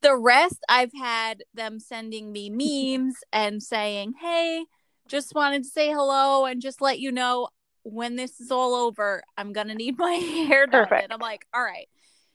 the 0.00 0.16
rest 0.16 0.58
I've 0.68 0.92
had 0.92 1.44
them 1.54 1.78
sending 1.78 2.32
me 2.32 2.50
memes 2.50 3.16
and 3.32 3.62
saying, 3.62 4.14
"Hey, 4.20 4.64
just 5.08 5.34
wanted 5.34 5.64
to 5.64 5.68
say 5.68 5.90
hello 5.90 6.44
and 6.44 6.60
just 6.60 6.80
let 6.80 6.98
you 6.98 7.10
know 7.12 7.48
when 7.84 8.16
this 8.16 8.40
is 8.40 8.50
all 8.50 8.74
over, 8.74 9.22
I'm 9.36 9.52
gonna 9.52 9.74
need 9.74 9.98
my 9.98 10.12
hair 10.48 10.66
done." 10.66 10.84
Perfect. 10.84 11.04
And 11.04 11.12
I'm 11.12 11.20
like, 11.20 11.46
"All 11.52 11.62
right." 11.62 11.88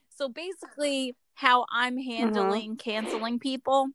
So 0.09 0.27
basically, 0.27 1.15
how 1.35 1.65
I'm 1.71 1.97
mm-hmm. 1.97 2.11
handling 2.11 2.77
canceling 2.77 3.39
people 3.39 3.89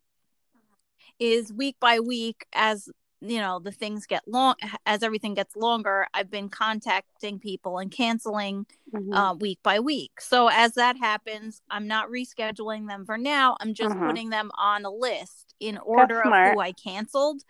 is 1.23 1.53
week 1.53 1.77
by 1.79 2.01
week 2.01 2.45
as 2.53 2.89
you 3.21 3.39
know 3.39 3.61
the 3.61 3.71
things 3.71 4.07
get 4.07 4.23
long 4.27 4.57
as 4.85 5.05
everything 5.05 5.35
gets 5.35 5.55
longer 5.55 6.05
i've 6.15 6.29
been 6.33 6.49
contacting 6.49 7.39
people 7.39 7.79
and 7.79 7.93
canceling 7.93 8.67
Mhm. 8.93 9.15
uh, 9.15 9.35
week 9.35 9.59
by 9.63 9.79
week. 9.81 10.21
So 10.21 10.49
as 10.49 10.73
that 10.75 10.97
happens 10.97 11.63
i'm 11.71 11.87
not 11.87 12.09
rescheduling 12.11 12.89
them 12.89 13.07
for 13.07 13.17
now. 13.17 13.57
I'm 13.61 13.73
just 13.73 13.95
Mhm. 13.95 14.05
putting 14.07 14.31
them 14.31 14.51
on 14.59 14.85
a 14.85 14.91
list 14.91 15.55
in 15.61 15.79
order 15.79 16.21
of 16.23 16.33
who 16.53 16.59
i 16.59 16.73
canceled. 16.73 17.43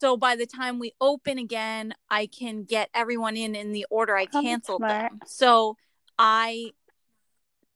So 0.00 0.16
by 0.16 0.36
the 0.36 0.46
time 0.46 0.78
we 0.78 0.92
open 1.00 1.36
again 1.38 1.94
i 2.08 2.26
can 2.26 2.62
get 2.62 2.90
everyone 2.94 3.36
in 3.36 3.56
in 3.56 3.72
the 3.72 3.86
order 3.90 4.16
i 4.16 4.26
canceled 4.26 4.82
them. 5.10 5.20
So 5.26 5.76
i 6.18 6.70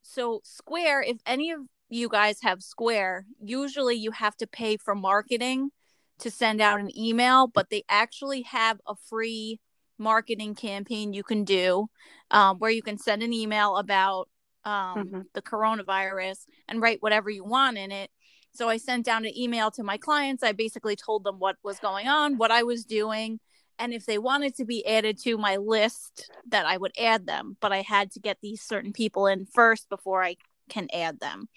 so 0.03 0.41
square 0.45 1.03
if 1.03 1.19
any 1.27 1.51
of 1.51 1.61
you 1.89 2.09
guys 2.09 2.39
have 2.43 2.63
square 2.63 3.25
usually 3.43 3.95
you 3.97 4.11
have 4.11 4.37
to 4.37 4.47
pay 4.47 4.77
for 4.77 4.95
marketing 4.95 5.71
to 6.19 6.31
send 6.31 6.61
out 6.61 6.81
an 6.81 6.97
email 6.99 7.47
but 7.47 7.71
they 7.71 7.83
actually 7.89 8.43
have 8.43 8.81
a 8.87 8.95
free 9.09 9.61
marketing 9.99 10.55
campaign 10.55 11.13
you 11.13 11.23
can 11.23 11.45
do 11.45 11.87
um, 12.31 12.59
where 12.59 12.71
you 12.71 12.83
can 12.83 12.99
send 12.99 13.23
an 13.23 13.33
email 13.33 13.77
about 13.77 14.29
um, 14.65 15.09
Mhm. 15.09 15.25
the 15.35 15.43
coronavirus 15.43 16.47
and 16.69 16.81
write 16.83 16.99
whatever 17.03 17.31
you 17.31 17.45
want 17.45 17.79
in 17.79 17.91
it 17.91 18.11
so 18.53 18.69
i 18.69 18.77
sent 18.77 19.05
down 19.05 19.25
an 19.25 19.37
email 19.39 19.71
to 19.71 19.83
my 19.83 19.97
clients 19.97 20.43
i 20.43 20.53
basically 20.53 20.97
told 20.97 21.25
them 21.25 21.39
what 21.39 21.57
was 21.63 21.79
going 21.79 22.07
on 22.09 22.37
what 22.37 22.51
i 22.51 22.63
was 22.63 22.85
doing 22.85 23.41
and 23.79 23.93
if 23.95 24.05
they 24.07 24.19
wanted 24.19 24.55
to 24.57 24.65
be 24.65 24.85
added 24.87 25.17
to 25.23 25.39
my 25.39 25.57
list 25.57 26.31
that 26.49 26.67
i 26.67 26.77
would 26.77 26.93
add 26.99 27.27
them 27.27 27.57
but 27.61 27.73
i 27.73 27.83
had 27.83 28.11
to 28.11 28.21
get 28.21 28.39
these 28.43 28.61
certain 28.63 28.93
people 28.93 29.27
in 29.27 29.47
first 29.47 29.89
before 29.89 30.23
i 30.23 30.37
can 30.69 30.89
add 30.93 31.19
them 31.21 31.49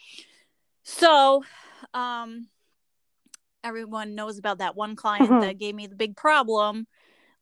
so 0.84 1.44
um 1.94 2.48
everyone 3.64 4.16
knows 4.16 4.40
about 4.40 4.58
that 4.58 4.76
one 4.76 4.96
client 4.96 5.30
Mhm. 5.30 5.42
that 5.42 5.60
gave 5.60 5.76
me 5.76 5.88
the 5.88 5.96
big 5.96 6.16
problem 6.16 6.88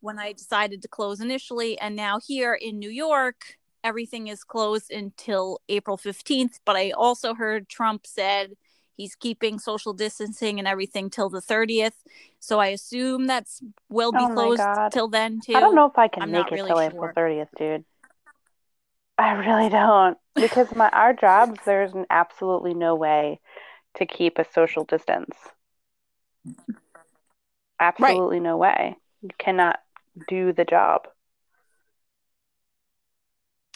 when 0.01 0.19
i 0.19 0.33
decided 0.33 0.81
to 0.81 0.87
close 0.87 1.19
initially 1.21 1.79
and 1.79 1.95
now 1.95 2.19
here 2.25 2.53
in 2.53 2.77
new 2.79 2.89
york 2.89 3.57
everything 3.83 4.27
is 4.27 4.43
closed 4.43 4.91
until 4.91 5.59
april 5.69 5.97
15th 5.97 6.59
but 6.65 6.75
i 6.75 6.91
also 6.91 7.33
heard 7.33 7.69
trump 7.69 8.05
said 8.05 8.51
he's 8.97 9.15
keeping 9.15 9.57
social 9.59 9.93
distancing 9.93 10.59
and 10.59 10.67
everything 10.67 11.09
till 11.09 11.29
the 11.29 11.41
30th 11.41 12.03
so 12.39 12.59
i 12.59 12.67
assume 12.67 13.25
that's 13.27 13.61
will 13.87 14.11
be 14.11 14.25
Oh 14.25 14.33
closed 14.33 14.61
till 14.91 15.07
then 15.07 15.39
too 15.39 15.55
I 15.55 15.61
don't 15.61 15.75
know 15.75 15.85
if 15.85 15.97
I 15.97 16.07
can 16.09 16.23
I'm 16.23 16.31
make 16.31 16.47
it 16.47 16.55
really 16.55 16.67
till 16.67 16.77
sure. 16.77 16.81
April 16.81 17.11
30th, 17.15 17.47
dude. 17.57 17.85
I 19.19 19.33
really 19.33 19.69
don't. 19.69 20.17
Because 20.35 20.73
my 20.73 20.87
our 20.89 21.13
jobs, 21.13 21.59
there's 21.65 21.93
an 21.93 22.05
absolutely 22.09 22.73
no 22.73 22.95
way 22.95 23.41
to 23.95 24.05
keep 24.05 24.39
a 24.39 24.45
social 24.53 24.85
distance. 24.85 25.35
Absolutely 27.81 28.39
no 28.39 28.55
way. 28.55 28.95
You 29.21 29.29
cannot 29.37 29.79
do 30.29 30.53
the 30.53 30.63
job. 30.63 31.01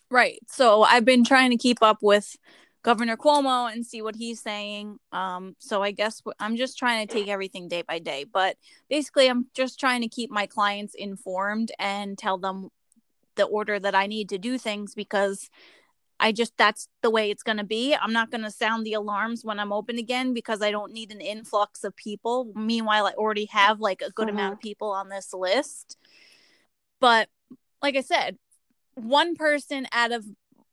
Right. 0.09 0.39
So 0.47 0.83
I've 0.83 1.03
been 1.03 1.25
trying 1.25 1.51
to 1.51 1.57
keep 1.57 1.79
up 1.81 1.97
with 2.01 2.37
Governor 2.83 3.17
Cuomo 3.17 3.71
and 3.71 3.85
see 3.85 4.01
what 4.01 4.15
he's 4.15 4.39
saying. 4.39 4.99
Um, 5.11 5.55
so 5.59 5.83
I 5.83 5.91
guess 5.91 6.21
I'm 6.39 6.55
just 6.55 6.77
trying 6.77 7.05
to 7.05 7.13
take 7.13 7.27
everything 7.27 7.67
day 7.67 7.81
by 7.81 7.99
day. 7.99 8.23
But 8.23 8.55
basically, 8.89 9.29
I'm 9.29 9.47
just 9.53 9.77
trying 9.77 10.01
to 10.01 10.07
keep 10.07 10.31
my 10.31 10.45
clients 10.45 10.93
informed 10.93 11.71
and 11.79 12.17
tell 12.17 12.37
them 12.37 12.69
the 13.35 13.45
order 13.45 13.79
that 13.79 13.95
I 13.95 14.07
need 14.07 14.29
to 14.29 14.37
do 14.37 14.57
things 14.57 14.95
because 14.95 15.49
I 16.19 16.31
just 16.31 16.55
that's 16.57 16.87
the 17.01 17.09
way 17.09 17.31
it's 17.31 17.43
going 17.43 17.57
to 17.57 17.63
be. 17.63 17.95
I'm 17.95 18.13
not 18.13 18.31
going 18.31 18.43
to 18.43 18.51
sound 18.51 18.85
the 18.85 18.93
alarms 18.93 19.43
when 19.43 19.59
I'm 19.59 19.73
open 19.73 19.97
again 19.97 20.33
because 20.33 20.61
I 20.61 20.71
don't 20.71 20.93
need 20.93 21.11
an 21.11 21.21
influx 21.21 21.83
of 21.83 21.95
people. 21.95 22.51
Meanwhile, 22.55 23.07
I 23.07 23.11
already 23.11 23.45
have 23.45 23.79
like 23.79 24.01
a 24.01 24.11
good 24.11 24.29
amount 24.29 24.53
mm-hmm. 24.53 24.59
of 24.59 24.61
people 24.61 24.91
on 24.91 25.09
this 25.09 25.33
list. 25.33 25.97
But 26.99 27.27
like 27.81 27.97
I 27.97 28.01
said, 28.01 28.37
one 28.95 29.35
person 29.35 29.87
out 29.91 30.11
of 30.11 30.25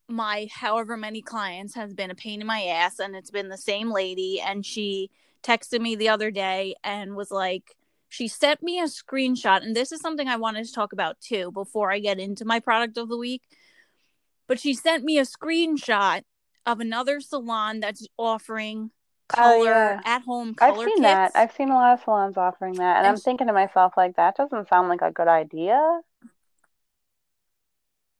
my 0.08 0.48
however 0.52 0.96
many 0.96 1.22
clients 1.22 1.74
has 1.74 1.94
been 1.94 2.10
a 2.10 2.14
pain 2.14 2.40
in 2.40 2.46
my 2.46 2.62
ass 2.64 2.98
and 2.98 3.16
it's 3.16 3.30
been 3.30 3.48
the 3.48 3.56
same 3.56 3.90
lady 3.90 4.40
and 4.40 4.66
she 4.66 5.10
texted 5.42 5.80
me 5.80 5.96
the 5.96 6.08
other 6.08 6.30
day 6.30 6.74
and 6.84 7.14
was 7.14 7.30
like 7.30 7.76
she 8.10 8.28
sent 8.28 8.62
me 8.62 8.78
a 8.78 8.84
screenshot 8.84 9.62
and 9.62 9.74
this 9.74 9.92
is 9.92 10.00
something 10.00 10.28
I 10.28 10.36
wanted 10.36 10.66
to 10.66 10.72
talk 10.72 10.92
about 10.92 11.18
too 11.20 11.50
before 11.52 11.90
I 11.90 11.98
get 12.00 12.18
into 12.18 12.44
my 12.44 12.60
product 12.60 12.98
of 12.98 13.08
the 13.08 13.16
week 13.16 13.42
but 14.46 14.58
she 14.60 14.74
sent 14.74 15.04
me 15.04 15.16
a 15.18 15.22
screenshot 15.22 16.22
of 16.66 16.80
another 16.80 17.20
salon 17.20 17.80
that's 17.80 18.06
offering 18.18 18.90
Oh, 19.32 19.36
color 19.36 19.64
yeah. 19.64 20.00
at 20.04 20.22
home 20.22 20.56
I've 20.60 20.76
seen 20.76 20.88
kits 20.88 21.00
that. 21.02 21.30
I've 21.36 21.52
seen 21.52 21.70
a 21.70 21.74
lot 21.74 21.92
of 21.94 22.04
salons 22.04 22.36
offering 22.36 22.74
that. 22.74 22.96
And 22.96 23.06
And 23.06 23.06
I'm 23.06 23.16
sh- 23.16 23.22
thinking 23.22 23.46
to 23.46 23.52
myself, 23.52 23.92
like, 23.96 24.16
that 24.16 24.36
doesn't 24.36 24.68
sound 24.68 24.88
like 24.88 25.02
a 25.02 25.12
good 25.12 25.28
idea. 25.28 26.00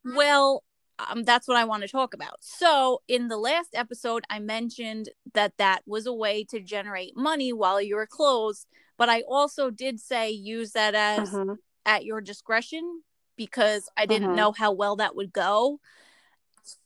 Well, 0.04 0.62
um, 0.98 1.24
that's 1.24 1.48
what 1.48 1.56
I 1.56 1.64
want 1.64 1.82
to 1.82 1.88
talk 1.88 2.14
about. 2.14 2.36
So, 2.40 3.02
in 3.08 3.28
the 3.28 3.36
last 3.38 3.70
episode, 3.74 4.24
I 4.30 4.38
mentioned 4.38 5.08
that 5.34 5.54
that 5.58 5.80
was 5.86 6.06
a 6.06 6.12
way 6.12 6.44
to 6.44 6.60
generate 6.60 7.16
money 7.16 7.52
while 7.52 7.80
you 7.80 7.96
were 7.96 8.06
closed. 8.06 8.66
But 9.00 9.08
I 9.08 9.22
also 9.22 9.70
did 9.70 9.98
say 9.98 10.30
use 10.30 10.72
that 10.72 10.94
as 10.94 11.30
hmm 11.30 11.54
at 11.86 12.04
your 12.04 12.20
discretion 12.20 13.02
because 13.36 13.88
I 13.96 14.06
didn't 14.06 14.32
Mhm. 14.32 14.36
know 14.36 14.52
how 14.52 14.72
well 14.72 14.96
that 14.96 15.16
would 15.16 15.32
go. 15.32 15.80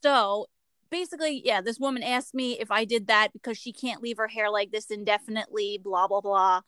So, 0.03 0.47
basically, 0.91 1.43
yeah, 1.45 1.61
this 1.61 1.81
woman 1.81 2.05
asked 2.05 2.35
me 2.35 2.59
if 2.61 2.71
I 2.71 2.85
did 2.85 3.09
that 3.09 3.33
because 3.33 3.59
she 3.59 3.73
can't 3.73 4.03
leave 4.03 4.19
her 4.19 4.29
hair 4.29 4.51
like 4.51 4.71
this 4.71 4.93
indefinitely, 4.93 5.79
blah, 5.83 6.07
blah, 6.07 6.21
blah. 6.21 6.61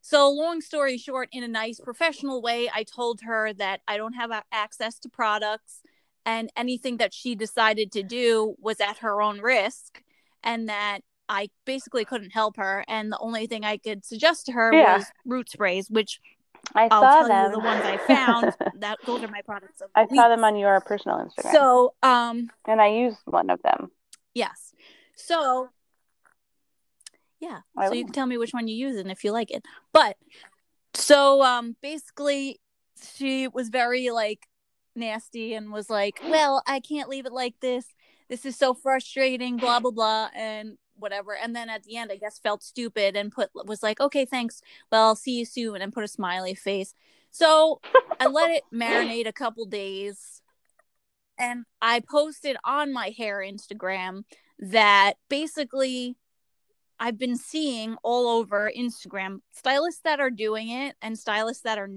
So, 0.00 0.30
long 0.30 0.62
story 0.62 0.98
short, 0.98 1.28
in 1.32 1.44
a 1.44 1.48
nice 1.48 1.80
professional 1.80 2.40
way, 2.42 2.70
I 2.74 2.84
told 2.84 3.20
her 3.22 3.52
that 3.54 3.82
I 3.86 3.98
don't 3.98 4.14
have 4.14 4.30
access 4.52 4.98
to 5.00 5.10
products 5.10 5.82
and 6.26 6.50
anything 6.56 6.96
that 6.98 7.12
she 7.12 7.34
decided 7.34 7.92
to 7.92 8.02
do 8.02 8.56
was 8.58 8.80
at 8.80 8.98
her 8.98 9.20
own 9.20 9.40
risk 9.40 10.02
and 10.42 10.68
that 10.70 11.02
I 11.28 11.48
basically 11.64 12.04
couldn't 12.04 12.30
help 12.30 12.56
her. 12.56 12.84
And 12.88 13.10
the 13.10 13.18
only 13.18 13.46
thing 13.46 13.64
I 13.64 13.76
could 13.78 14.04
suggest 14.04 14.46
to 14.46 14.52
her 14.52 14.72
Yeah. 14.74 14.96
was 14.98 15.06
root 15.24 15.48
sprays, 15.50 15.88
which 15.90 16.20
I 16.74 16.88
I'll 16.90 17.02
saw 17.02 17.18
tell 17.20 17.28
them. 17.28 17.44
you 17.52 17.58
the 17.58 17.64
ones 17.64 17.82
I 17.84 17.96
found. 17.98 18.56
that 18.80 18.98
those 19.06 19.22
are 19.22 19.28
my 19.28 19.42
products 19.42 19.82
I 19.94 20.06
saw 20.06 20.28
them 20.28 20.44
on 20.44 20.56
your 20.56 20.80
personal 20.80 21.18
Instagram. 21.18 21.52
So, 21.52 21.94
um, 22.02 22.50
and 22.66 22.80
I 22.80 22.88
used 22.88 23.18
one 23.26 23.50
of 23.50 23.60
them. 23.62 23.90
yes. 24.34 24.72
So, 25.16 25.68
yeah. 27.40 27.60
I 27.76 27.88
so 27.88 27.94
you 27.94 28.04
can 28.04 28.12
tell 28.12 28.26
me 28.26 28.38
which 28.38 28.52
one 28.52 28.68
you 28.68 28.74
use 28.74 28.96
and 28.98 29.10
if 29.10 29.22
you 29.24 29.32
like 29.32 29.50
it. 29.50 29.64
But 29.92 30.16
so, 30.94 31.42
um, 31.42 31.76
basically, 31.82 32.60
she 33.12 33.48
was 33.48 33.68
very 33.68 34.10
like 34.10 34.46
nasty 34.96 35.54
and 35.54 35.72
was 35.72 35.90
like, 35.90 36.20
"Well, 36.24 36.62
I 36.66 36.80
can't 36.80 37.08
leave 37.08 37.26
it 37.26 37.32
like 37.32 37.54
this. 37.60 37.86
This 38.28 38.44
is 38.46 38.56
so 38.56 38.74
frustrating." 38.74 39.56
Blah 39.56 39.80
blah 39.80 39.90
blah 39.90 40.28
and 40.34 40.78
whatever. 40.96 41.36
And 41.36 41.54
then 41.54 41.68
at 41.68 41.84
the 41.84 41.96
end, 41.96 42.10
I 42.12 42.16
guess 42.16 42.38
felt 42.38 42.62
stupid 42.62 43.16
and 43.16 43.32
put 43.32 43.50
was 43.54 43.82
like, 43.82 44.00
"Okay, 44.00 44.24
thanks. 44.24 44.62
Well, 44.90 45.06
I'll 45.06 45.16
see 45.16 45.38
you 45.38 45.44
soon," 45.44 45.82
and 45.82 45.92
put 45.92 46.04
a 46.04 46.08
smiley 46.08 46.54
face. 46.54 46.94
So 47.30 47.80
I 48.20 48.26
let 48.26 48.50
it 48.50 48.62
marinate 48.72 49.26
a 49.26 49.32
couple 49.32 49.66
days 49.66 50.42
and 51.38 51.64
I 51.82 52.00
posted 52.00 52.56
on 52.64 52.92
my 52.92 53.12
hair 53.16 53.38
Instagram 53.38 54.24
that 54.58 55.14
basically 55.28 56.16
I've 56.98 57.18
been 57.18 57.36
seeing 57.36 57.96
all 58.02 58.28
over 58.28 58.70
Instagram 58.76 59.40
stylists 59.52 60.00
that 60.04 60.20
are 60.20 60.30
doing 60.30 60.70
it 60.70 60.94
and 61.02 61.18
stylists 61.18 61.62
that 61.64 61.78
are 61.78 61.90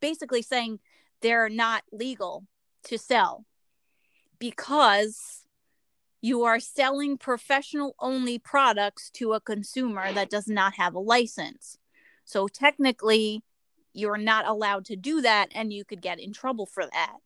basically 0.00 0.42
saying 0.42 0.80
they're 1.20 1.48
not 1.48 1.84
legal 1.92 2.44
to 2.84 2.98
sell 2.98 3.44
because 4.40 5.41
you 6.22 6.44
are 6.44 6.60
selling 6.60 7.18
professional 7.18 7.96
only 7.98 8.38
products 8.38 9.10
to 9.10 9.32
a 9.32 9.40
consumer 9.40 10.12
that 10.12 10.30
does 10.30 10.46
not 10.46 10.74
have 10.74 10.94
a 10.94 11.00
license. 11.00 11.76
So 12.24 12.46
technically, 12.46 13.42
you're 13.92 14.16
not 14.16 14.46
allowed 14.46 14.86
to 14.86 14.96
do 14.96 15.20
that 15.20 15.48
and 15.52 15.72
you 15.72 15.84
could 15.84 16.00
get 16.00 16.20
in 16.20 16.32
trouble 16.32 16.64
for 16.64 16.84
that. 16.84 17.16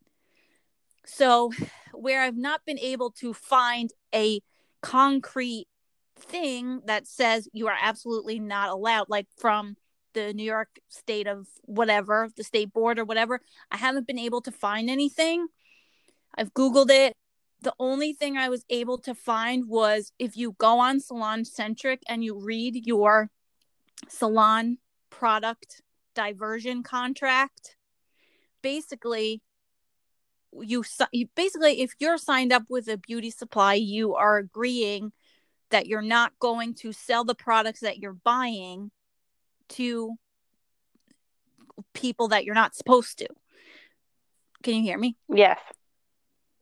So, 1.05 1.53
where 1.93 2.23
I've 2.23 2.37
not 2.37 2.63
been 2.67 2.81
able 2.81 3.11
to 3.21 3.33
find 3.33 3.93
a 4.13 4.41
concrete 4.83 5.69
thing 6.19 6.81
that 6.87 7.07
says 7.07 7.49
you 7.53 7.69
are 7.69 7.77
absolutely 7.81 8.41
not 8.41 8.71
allowed, 8.71 9.09
like 9.09 9.29
from 9.37 9.77
the 10.15 10.33
New 10.33 10.43
York 10.43 10.81
state 10.89 11.29
of 11.29 11.47
whatever, 11.63 12.29
the 12.37 12.43
state 12.43 12.73
board 12.73 12.99
or 12.99 13.05
whatever, 13.05 13.41
I 13.71 13.77
haven't 13.77 14.07
been 14.07 14.19
able 14.19 14.41
to 14.43 14.51
find 14.51 14.91
anything. 14.91 15.47
I've 16.37 16.55
Googled 16.55 16.91
it. 16.91 17.15
The 17.63 17.75
only 17.79 18.13
thing 18.13 18.37
I 18.37 18.49
was 18.49 18.65
able 18.69 18.99
to 18.99 19.15
find 19.15 19.69
was 19.69 20.13
if 20.19 20.37
you 20.37 20.53
go 20.59 20.79
on 20.79 21.01
SalonCentric 21.01 21.99
and 22.09 22.23
you 22.23 22.39
read 22.39 22.87
your 22.87 23.31
salon 24.09 24.79
product 25.11 25.83
diversion 26.15 26.83
contract, 26.83 27.77
basically 28.63 29.43
you, 30.63 30.85
you 31.13 31.29
basically 31.35 31.81
if 31.81 31.93
you're 31.99 32.19
signed 32.19 32.53
up 32.53 32.65
with 32.69 32.89
a 32.89 32.97
beauty 32.97 33.31
supply, 33.31 33.75
you 33.75 34.15
are 34.15 34.39
agreeing 34.39 35.13
that 35.71 35.87
you're 35.87 36.03
not 36.03 36.33
going 36.39 36.75
to 36.75 36.93
sell 36.93 37.25
the 37.25 37.35
products 37.35 37.81
that 37.81 37.99
you're 37.99 38.13
buying 38.13 38.91
to 39.69 40.15
people 41.93 42.29
that 42.29 42.45
you're 42.45 42.55
not 42.55 42.75
supposed 42.75 43.19
to. 43.19 43.29
Can 44.63 44.75
you 44.75 44.83
hear 44.83 44.99
me? 44.99 45.17
Yes. 45.29 45.59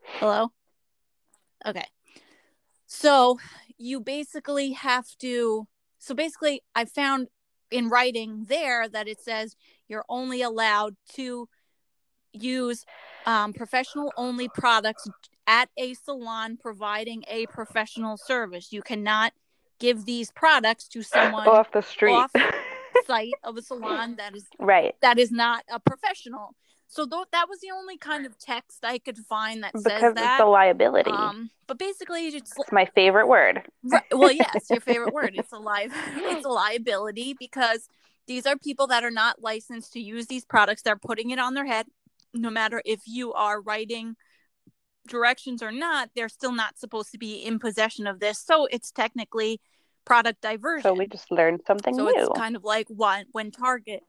Hello? 0.02 0.50
Okay. 1.66 1.86
So 2.86 3.38
you 3.78 4.00
basically 4.00 4.72
have 4.72 5.06
to. 5.18 5.66
So 5.98 6.14
basically, 6.14 6.62
I 6.74 6.84
found 6.84 7.28
in 7.70 7.88
writing 7.88 8.44
there 8.48 8.88
that 8.88 9.08
it 9.08 9.20
says 9.20 9.56
you're 9.88 10.04
only 10.08 10.42
allowed 10.42 10.96
to 11.14 11.48
use 12.32 12.84
um, 13.26 13.52
professional 13.52 14.12
only 14.16 14.48
products 14.48 15.08
at 15.46 15.68
a 15.76 15.94
salon 15.94 16.56
providing 16.56 17.24
a 17.28 17.46
professional 17.46 18.16
service. 18.16 18.72
You 18.72 18.82
cannot 18.82 19.32
give 19.78 20.04
these 20.04 20.30
products 20.30 20.88
to 20.88 21.02
someone 21.02 21.48
off 21.48 21.70
the 21.72 21.82
street, 21.82 22.12
off 22.12 22.30
site 23.06 23.32
of 23.42 23.56
a 23.56 23.62
salon 23.62 24.16
that 24.16 24.36
is 24.36 24.46
right 24.58 24.94
that 25.02 25.18
is 25.18 25.30
not 25.30 25.64
a 25.70 25.80
professional. 25.80 26.54
So 26.86 27.06
th- 27.06 27.26
that 27.32 27.48
was 27.48 27.60
the 27.60 27.70
only 27.72 27.96
kind 27.96 28.26
of 28.26 28.38
text 28.38 28.84
I 28.84 28.98
could 28.98 29.18
find 29.18 29.62
that 29.64 29.72
because 29.72 30.00
says 30.00 30.14
that. 30.14 30.40
it's 30.40 30.44
a 30.44 30.48
liability. 30.48 31.10
Um, 31.10 31.50
but 31.66 31.78
basically, 31.78 32.28
it's, 32.28 32.52
it's 32.58 32.72
my 32.72 32.84
favorite 32.94 33.26
word. 33.26 33.62
Right, 33.82 34.02
well, 34.12 34.30
yes, 34.32 34.70
your 34.70 34.80
favorite 34.80 35.12
word. 35.12 35.32
It's 35.34 35.52
a 35.52 35.58
li- 35.58 35.88
It's 36.16 36.44
a 36.44 36.50
liability 36.50 37.34
because 37.38 37.88
these 38.26 38.46
are 38.46 38.56
people 38.56 38.86
that 38.88 39.04
are 39.04 39.10
not 39.10 39.42
licensed 39.42 39.92
to 39.94 40.00
use 40.00 40.26
these 40.26 40.44
products. 40.44 40.82
They're 40.82 40.96
putting 40.96 41.30
it 41.30 41.38
on 41.38 41.54
their 41.54 41.66
head. 41.66 41.86
No 42.32 42.50
matter 42.50 42.82
if 42.84 43.00
you 43.06 43.32
are 43.32 43.60
writing 43.60 44.16
directions 45.08 45.62
or 45.62 45.70
not, 45.70 46.10
they're 46.14 46.28
still 46.28 46.52
not 46.52 46.78
supposed 46.78 47.12
to 47.12 47.18
be 47.18 47.34
in 47.34 47.58
possession 47.58 48.06
of 48.06 48.20
this. 48.20 48.38
So 48.38 48.66
it's 48.70 48.90
technically 48.90 49.60
product 50.04 50.40
diversion. 50.40 50.82
So 50.82 50.94
we 50.94 51.06
just 51.06 51.30
learned 51.30 51.60
something 51.66 51.94
so 51.94 52.06
new. 52.06 52.14
it's 52.16 52.38
kind 52.38 52.56
of 52.56 52.64
like 52.64 52.86
when 52.88 53.26
when 53.32 53.50
Target 53.50 54.02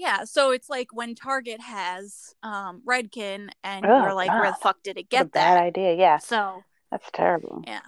yeah, 0.00 0.24
so 0.24 0.50
it's 0.50 0.70
like 0.70 0.94
when 0.94 1.14
Target 1.14 1.60
has 1.60 2.34
um 2.42 2.80
Redken 2.88 3.50
and 3.62 3.84
oh, 3.84 4.02
you're 4.02 4.14
like, 4.14 4.30
God. 4.30 4.40
where 4.40 4.50
the 4.50 4.56
fuck 4.62 4.82
did 4.82 4.96
it 4.96 5.10
get 5.10 5.32
that? 5.34 5.54
Bad 5.54 5.62
idea, 5.62 5.94
yeah. 5.94 6.16
So 6.16 6.64
that's 6.90 7.08
terrible. 7.12 7.62
Yeah. 7.66 7.82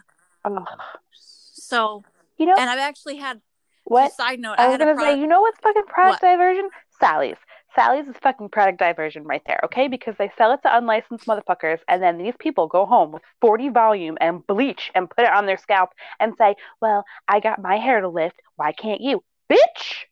Oh. 0.44 0.64
So 1.12 2.04
you 2.36 2.44
know, 2.44 2.54
and 2.58 2.68
I've 2.68 2.78
actually 2.78 3.16
had 3.16 3.40
what 3.84 4.12
side 4.12 4.40
note. 4.40 4.56
I, 4.58 4.66
I 4.66 4.68
was 4.68 4.78
gonna 4.78 4.94
product, 4.94 5.16
say, 5.16 5.20
you 5.20 5.26
know 5.26 5.40
what's 5.40 5.58
fucking 5.60 5.86
product 5.86 6.22
what? 6.22 6.30
diversion? 6.30 6.68
Sally's. 7.00 7.38
Sally's 7.74 8.06
is 8.06 8.16
fucking 8.22 8.50
product 8.50 8.78
diversion 8.78 9.24
right 9.24 9.40
there, 9.46 9.58
okay? 9.64 9.88
Because 9.88 10.14
they 10.18 10.30
sell 10.36 10.52
it 10.52 10.60
to 10.64 10.76
unlicensed 10.76 11.26
motherfuckers, 11.26 11.78
and 11.88 12.02
then 12.02 12.18
these 12.18 12.34
people 12.38 12.66
go 12.66 12.84
home 12.84 13.12
with 13.12 13.22
40 13.40 13.70
volume 13.70 14.18
and 14.20 14.46
bleach 14.46 14.90
and 14.94 15.08
put 15.08 15.24
it 15.24 15.32
on 15.32 15.46
their 15.46 15.56
scalp 15.56 15.88
and 16.20 16.34
say, 16.36 16.56
Well, 16.82 17.04
I 17.26 17.40
got 17.40 17.62
my 17.62 17.76
hair 17.76 18.02
to 18.02 18.08
lift. 18.10 18.36
Why 18.56 18.72
can't 18.72 19.00
you? 19.00 19.24
Bitch! 19.50 20.04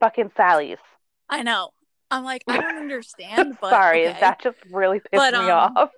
Fucking 0.00 0.32
Sally's. 0.36 0.78
I 1.28 1.42
know. 1.42 1.70
I'm 2.10 2.24
like, 2.24 2.42
I 2.48 2.60
don't 2.60 2.76
understand. 2.76 3.58
But, 3.60 3.70
Sorry, 3.70 4.08
okay. 4.08 4.20
that 4.20 4.42
just 4.42 4.58
really 4.70 4.98
pissed 4.98 5.12
but, 5.12 5.32
me 5.34 5.38
um, 5.50 5.76
off. 5.76 5.90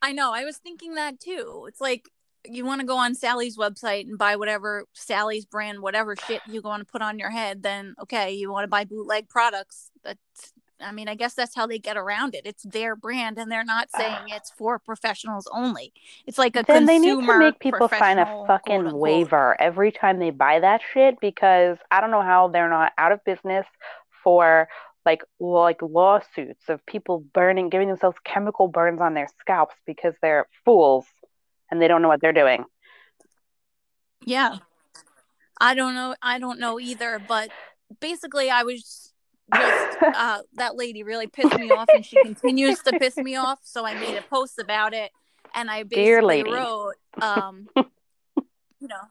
I 0.00 0.12
know. 0.12 0.32
I 0.32 0.44
was 0.44 0.56
thinking 0.56 0.94
that 0.94 1.20
too. 1.20 1.66
It's 1.68 1.80
like 1.80 2.08
you 2.44 2.64
want 2.64 2.80
to 2.80 2.86
go 2.86 2.96
on 2.96 3.14
Sally's 3.14 3.56
website 3.56 4.08
and 4.08 4.18
buy 4.18 4.36
whatever 4.36 4.86
Sally's 4.94 5.44
brand, 5.44 5.80
whatever 5.80 6.16
shit 6.16 6.40
you 6.48 6.60
want 6.60 6.80
to 6.80 6.90
put 6.90 7.02
on 7.02 7.18
your 7.18 7.30
head, 7.30 7.62
then 7.62 7.94
okay, 8.02 8.32
you 8.32 8.50
want 8.50 8.64
to 8.64 8.68
buy 8.68 8.84
bootleg 8.84 9.28
products. 9.28 9.90
That's, 10.02 10.52
I 10.82 10.92
mean, 10.92 11.08
I 11.08 11.14
guess 11.14 11.34
that's 11.34 11.54
how 11.54 11.66
they 11.66 11.78
get 11.78 11.96
around 11.96 12.34
it. 12.34 12.42
It's 12.44 12.62
their 12.62 12.96
brand, 12.96 13.38
and 13.38 13.50
they're 13.50 13.64
not 13.64 13.88
ah. 13.94 13.98
saying 13.98 14.28
it's 14.28 14.50
for 14.50 14.78
professionals 14.78 15.48
only. 15.52 15.92
It's 16.26 16.38
like 16.38 16.56
a 16.56 16.64
then 16.66 16.86
consumer. 16.86 16.86
they 16.86 16.98
need 16.98 17.26
to 17.26 17.38
make 17.38 17.58
people 17.58 17.88
sign 17.88 18.18
a 18.18 18.44
fucking 18.46 18.82
quote, 18.82 18.94
waiver 18.94 19.60
every 19.60 19.92
time 19.92 20.18
they 20.18 20.30
buy 20.30 20.60
that 20.60 20.80
shit 20.92 21.20
because 21.20 21.78
I 21.90 22.00
don't 22.00 22.10
know 22.10 22.22
how 22.22 22.48
they're 22.48 22.70
not 22.70 22.92
out 22.98 23.12
of 23.12 23.24
business 23.24 23.66
for 24.22 24.68
like 25.04 25.22
like 25.40 25.80
lawsuits 25.82 26.68
of 26.68 26.84
people 26.86 27.24
burning, 27.34 27.68
giving 27.68 27.88
themselves 27.88 28.16
chemical 28.24 28.68
burns 28.68 29.00
on 29.00 29.14
their 29.14 29.28
scalps 29.40 29.74
because 29.86 30.14
they're 30.22 30.46
fools 30.64 31.06
and 31.70 31.80
they 31.80 31.88
don't 31.88 32.02
know 32.02 32.08
what 32.08 32.20
they're 32.20 32.32
doing. 32.32 32.64
Yeah. 34.24 34.58
I 35.60 35.74
don't 35.74 35.94
know. 35.94 36.14
I 36.22 36.38
don't 36.38 36.58
know 36.58 36.78
either, 36.80 37.20
but 37.26 37.50
basically 38.00 38.50
I 38.50 38.62
was 38.62 39.11
just 39.54 40.02
uh, 40.02 40.42
that 40.54 40.76
lady 40.76 41.02
really 41.02 41.26
pissed 41.26 41.58
me 41.58 41.70
off 41.70 41.88
and 41.94 42.04
she 42.04 42.20
continues 42.22 42.80
to 42.80 42.98
piss 42.98 43.16
me 43.16 43.36
off, 43.36 43.60
so 43.62 43.84
I 43.84 43.94
made 43.94 44.16
a 44.16 44.22
post 44.22 44.58
about 44.58 44.94
it 44.94 45.10
and 45.54 45.70
I 45.70 45.82
basically 45.82 46.44
wrote 46.44 46.94
um 47.20 47.68
you 47.76 48.88
know 48.88 49.02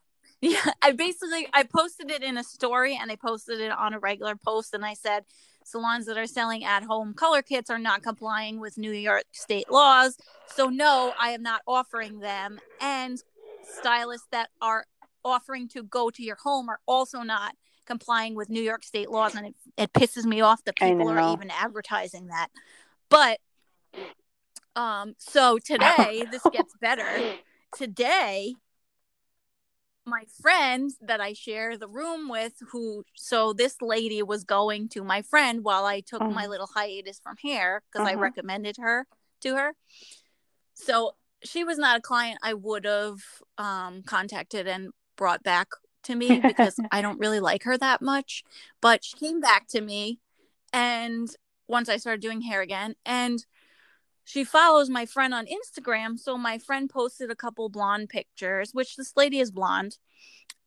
yeah, 0.42 0.72
I 0.82 0.92
basically 0.92 1.48
I 1.54 1.64
posted 1.64 2.10
it 2.10 2.24
in 2.24 2.38
a 2.38 2.44
story 2.44 2.98
and 3.00 3.12
I 3.12 3.16
posted 3.16 3.62
it 3.62 3.72
on 3.72 3.94
a 3.94 4.00
regular 4.00 4.36
post 4.36 4.74
and 4.74 4.84
I 4.84 4.96
said 4.96 5.24
salons 5.64 6.08
that 6.08 6.18
are 6.18 6.26
selling 6.26 6.64
at 6.64 6.84
home 6.84 7.14
color 7.14 7.44
kits 7.44 7.70
are 7.70 7.78
not 7.78 8.02
complying 8.02 8.60
with 8.60 8.78
New 8.78 8.92
York 8.92 9.26
state 9.32 9.70
laws. 9.70 10.18
So, 10.48 10.68
no, 10.68 11.14
I 11.20 11.30
am 11.30 11.44
not 11.44 11.62
offering 11.68 12.20
them. 12.20 12.60
And 12.82 13.22
stylists 13.64 14.28
that 14.32 14.50
are 14.62 14.86
offering 15.24 15.68
to 15.70 15.84
go 15.84 16.10
to 16.10 16.24
your 16.24 16.38
home 16.38 16.70
are 16.70 16.80
also 16.88 17.22
not 17.22 17.56
complying 17.92 18.36
with 18.36 18.50
New 18.50 18.62
York 18.62 18.84
state 18.86 19.12
laws. 19.12 19.36
And 19.36 19.48
it, 19.48 19.56
it 19.78 19.94
pisses 19.94 20.24
me 20.24 20.40
off 20.40 20.64
that 20.64 20.78
people 20.78 21.10
are 21.10 21.34
even 21.34 21.52
advertising 21.52 22.28
that. 22.28 22.48
But, 23.10 23.40
um, 24.78 25.16
so 25.18 25.58
today, 25.64 26.24
this 26.32 26.44
gets 26.54 26.74
better. 26.80 27.06
Today, 27.76 28.56
my 30.06 30.24
friend 30.42 30.90
that 31.02 31.20
I 31.20 31.34
share 31.34 31.78
the 31.78 31.90
room 31.90 32.30
with, 32.30 32.54
who 32.72 33.04
so 33.16 33.52
this 33.52 33.76
lady 33.82 34.24
was 34.24 34.46
going 34.46 34.88
to 34.90 35.04
my 35.04 35.22
friend 35.22 35.64
while 35.64 35.86
I 35.86 36.00
took 36.00 36.22
my 36.22 36.28
mm-hmm. 36.28 36.52
little 36.52 36.70
hiatus 36.74 37.20
from 37.22 37.36
hair 37.44 37.84
because 37.92 38.08
I 38.08 38.14
mm-hmm. 38.14 38.22
recommended 38.22 38.78
her 38.80 39.06
to 39.42 39.56
her. 39.56 39.74
So 40.74 41.12
she 41.44 41.64
was 41.64 41.78
not 41.78 41.98
a 41.98 42.02
client 42.02 42.40
I 42.42 42.54
would 42.54 42.86
have 42.86 43.20
um, 43.58 44.04
contacted 44.04 44.66
and 44.68 44.92
brought 45.18 45.44
back 45.44 45.68
to 46.04 46.16
me 46.16 46.40
because 46.44 46.80
I 46.92 47.02
don't 47.02 47.20
really 47.20 47.40
like 47.40 47.64
her 47.64 47.78
that 47.78 48.02
much. 48.02 48.44
But 48.82 49.04
she 49.04 49.18
came 49.18 49.40
back 49.40 49.68
to 49.70 49.82
me, 49.82 50.20
and 50.74 51.30
once 51.68 51.90
I 51.90 51.98
started 51.98 52.22
doing 52.22 52.42
hair 52.42 52.62
again, 52.62 52.96
and 53.06 53.46
she 54.24 54.44
follows 54.44 54.90
my 54.90 55.06
friend 55.06 55.34
on 55.34 55.48
Instagram. 55.48 56.20
So 56.20 56.38
my 56.38 56.58
friend 56.58 56.90
posted 56.90 57.32
a 57.32 57.36
couple 57.36 57.70
blonde 57.70 58.10
pictures, 58.10 58.72
which 58.74 58.96
this 58.96 59.14
lady 59.16 59.40
is 59.40 59.52
blonde. 59.52 59.98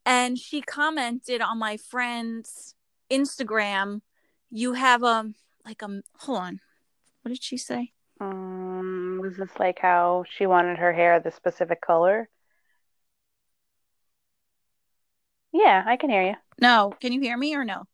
And 0.04 0.38
she 0.38 0.60
commented 0.60 1.40
on 1.40 1.58
my 1.58 1.76
friend's 1.76 2.74
Instagram, 3.10 4.00
you 4.50 4.74
have 4.74 5.02
a 5.02 5.32
like 5.64 5.82
a 5.82 6.02
hold 6.18 6.38
on. 6.38 6.60
What 7.22 7.30
did 7.30 7.42
she 7.42 7.56
say? 7.56 7.92
Um, 8.20 9.18
was 9.22 9.36
this 9.36 9.58
like 9.58 9.78
how 9.78 10.24
she 10.36 10.46
wanted 10.46 10.78
her 10.78 10.92
hair 10.92 11.18
the 11.20 11.30
specific 11.30 11.80
color? 11.80 12.28
Yeah, 15.64 15.82
I 15.86 15.96
can 15.96 16.10
hear 16.10 16.22
you. 16.22 16.34
No, 16.60 16.92
can 17.00 17.12
you 17.12 17.20
hear 17.20 17.36
me 17.36 17.54
or 17.56 17.64
no? 17.64 17.84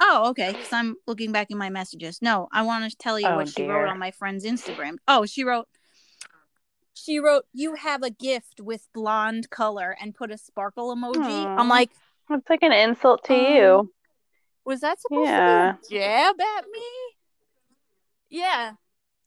Oh, 0.00 0.30
okay. 0.30 0.52
Because 0.52 0.72
I'm 0.72 0.96
looking 1.06 1.30
back 1.30 1.50
in 1.50 1.56
my 1.56 1.70
messages. 1.70 2.20
No, 2.20 2.48
I 2.52 2.62
want 2.62 2.90
to 2.90 2.96
tell 2.96 3.18
you 3.20 3.28
oh, 3.28 3.36
what 3.36 3.48
she 3.48 3.62
dear. 3.62 3.72
wrote 3.72 3.88
on 3.88 3.98
my 3.98 4.10
friend's 4.10 4.44
Instagram. 4.44 4.96
Oh, 5.06 5.26
she 5.26 5.44
wrote, 5.44 5.68
she 6.92 7.18
wrote, 7.18 7.44
"You 7.52 7.74
have 7.74 8.02
a 8.02 8.10
gift 8.10 8.60
with 8.60 8.88
blonde 8.92 9.50
color," 9.50 9.96
and 10.00 10.14
put 10.14 10.32
a 10.32 10.38
sparkle 10.38 10.94
emoji. 10.94 11.14
Aww. 11.14 11.58
I'm 11.58 11.68
like, 11.68 11.90
it's 12.30 12.50
like 12.50 12.62
an 12.62 12.72
insult 12.72 13.24
to 13.24 13.34
um, 13.34 13.54
you. 13.54 13.92
Was 14.64 14.80
that 14.80 15.00
supposed 15.00 15.28
yeah. 15.28 15.76
to 15.82 15.88
be 15.88 15.96
a 15.96 16.00
jab 16.00 16.40
at 16.40 16.64
me? 16.72 16.80
Yeah. 18.30 18.72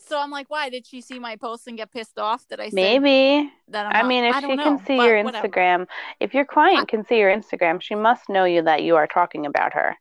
So 0.08 0.20
I'm 0.20 0.32
like, 0.32 0.50
why 0.50 0.70
did 0.70 0.86
she 0.88 1.02
see 1.02 1.20
my 1.20 1.36
post 1.36 1.68
and 1.68 1.78
get 1.78 1.92
pissed 1.92 2.18
off 2.18 2.48
that 2.48 2.60
I 2.62 2.70
maybe 2.72 3.52
that 3.68 3.88
I'm 3.88 3.96
I 3.96 4.02
not, 4.02 4.08
mean, 4.08 4.24
if 4.24 4.36
I 4.36 4.42
she 4.42 4.56
know, 4.56 4.64
can 4.64 4.86
see 4.86 4.96
your 4.96 5.16
Instagram, 5.16 5.80
whatever. 5.80 5.88
if 6.20 6.34
your 6.34 6.46
client 6.46 6.82
I, 6.84 6.86
can 6.86 7.06
see 7.06 7.18
your 7.20 7.30
Instagram, 7.30 7.82
she 7.82 7.96
must 7.96 8.30
know 8.30 8.46
you 8.46 8.62
that 8.62 8.84
you 8.84 8.96
are 8.96 9.08
talking 9.08 9.46
about 9.46 9.74
her. 9.74 9.96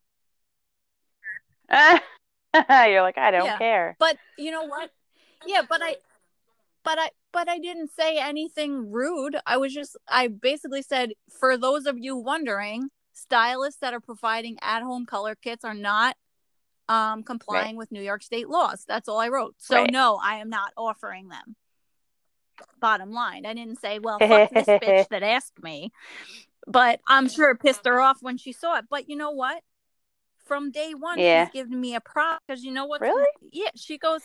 You're 2.55 3.03
like, 3.03 3.19
I 3.19 3.31
don't 3.33 3.47
yeah. 3.47 3.59
care. 3.59 3.97
But 3.99 4.17
you 4.39 4.51
know 4.51 4.65
what? 4.65 4.91
Yeah, 5.45 5.63
but 5.69 5.81
I 5.83 5.97
but 6.85 6.99
I 6.99 7.11
but 7.33 7.49
I 7.49 7.59
didn't 7.59 7.91
say 7.91 8.19
anything 8.19 8.91
rude. 8.93 9.37
I 9.45 9.57
was 9.57 9.75
just 9.75 9.97
I 10.09 10.29
basically 10.29 10.83
said 10.83 11.13
for 11.29 11.57
those 11.59 11.87
of 11.87 11.99
you 11.99 12.17
wondering, 12.17 12.91
stylists 13.13 13.81
that 13.81 13.93
are 13.93 14.01
providing 14.01 14.57
at-home 14.63 15.05
color 15.07 15.35
kits 15.35 15.65
are 15.65 15.75
not 15.75 16.17
um, 16.89 17.23
complying 17.23 17.67
right. 17.67 17.77
with 17.77 17.93
New 17.93 18.03
York 18.03 18.23
state 18.23 18.49
laws. 18.49 18.85
That's 18.87 19.09
all 19.09 19.19
I 19.19 19.29
wrote. 19.29 19.55
So 19.59 19.77
right. 19.77 19.91
no, 19.91 20.19
I 20.23 20.37
am 20.37 20.49
not 20.49 20.73
offering 20.77 21.29
them. 21.29 21.57
Bottom 22.81 23.13
line, 23.13 23.45
I 23.45 23.53
didn't 23.53 23.81
say, 23.81 23.99
"Well, 23.99 24.19
fuck 24.19 24.51
this 24.55 24.67
bitch 24.67 25.09
that 25.09 25.23
asked 25.23 25.63
me," 25.63 25.93
but 26.67 27.01
I'm 27.07 27.29
sure 27.29 27.51
it 27.51 27.61
pissed 27.61 27.85
her 27.85 28.01
off 28.01 28.19
when 28.21 28.39
she 28.39 28.53
saw 28.53 28.79
it. 28.79 28.87
But 28.89 29.11
you 29.11 29.17
know 29.17 29.33
what? 29.33 29.63
From 30.47 30.71
day 30.71 30.95
one, 30.95 31.19
yeah. 31.19 31.47
she's 31.47 31.53
given 31.53 31.81
me 31.81 31.97
a 31.97 32.01
prop 32.01 32.41
because 32.47 32.65
you 32.65 32.73
know 32.73 32.87
what? 32.87 33.01
Really? 33.01 33.27
Yeah. 33.51 33.71
She 33.75 33.99
goes, 33.99 34.23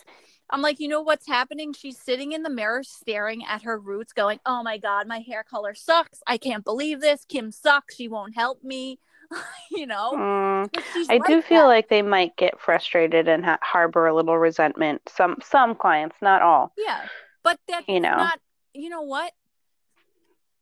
I'm 0.48 0.62
like, 0.62 0.78
you 0.78 0.86
know 0.86 1.00
what's 1.00 1.26
happening? 1.26 1.72
She's 1.72 1.98
sitting 1.98 2.32
in 2.32 2.42
the 2.42 2.50
mirror 2.50 2.84
staring 2.84 3.42
at 3.44 3.62
her 3.62 3.78
roots, 3.78 4.12
going, 4.12 4.38
Oh 4.44 4.62
my 4.62 4.78
God, 4.78 5.08
my 5.08 5.18
hair 5.18 5.42
color 5.42 5.74
sucks. 5.74 6.20
I 6.26 6.38
can't 6.38 6.64
believe 6.64 7.00
this. 7.00 7.24
Kim 7.24 7.50
sucks. 7.50 7.96
She 7.96 8.06
won't 8.06 8.36
help 8.36 8.62
me. 8.62 9.00
you 9.70 9.86
know 9.86 10.12
mm, 10.12 10.82
i 11.08 11.16
like 11.16 11.26
do 11.26 11.42
feel 11.42 11.62
that. 11.62 11.66
like 11.66 11.88
they 11.88 12.02
might 12.02 12.36
get 12.36 12.60
frustrated 12.60 13.28
and 13.28 13.44
ha- 13.44 13.58
harbor 13.62 14.06
a 14.06 14.14
little 14.14 14.38
resentment 14.38 15.00
some 15.08 15.36
some 15.42 15.74
clients 15.74 16.16
not 16.22 16.42
all 16.42 16.72
yeah 16.76 17.06
but 17.42 17.58
that's 17.68 17.86
you 17.88 18.00
know 18.00 18.16
not 18.16 18.40
you 18.74 18.88
know 18.88 19.02
what 19.02 19.32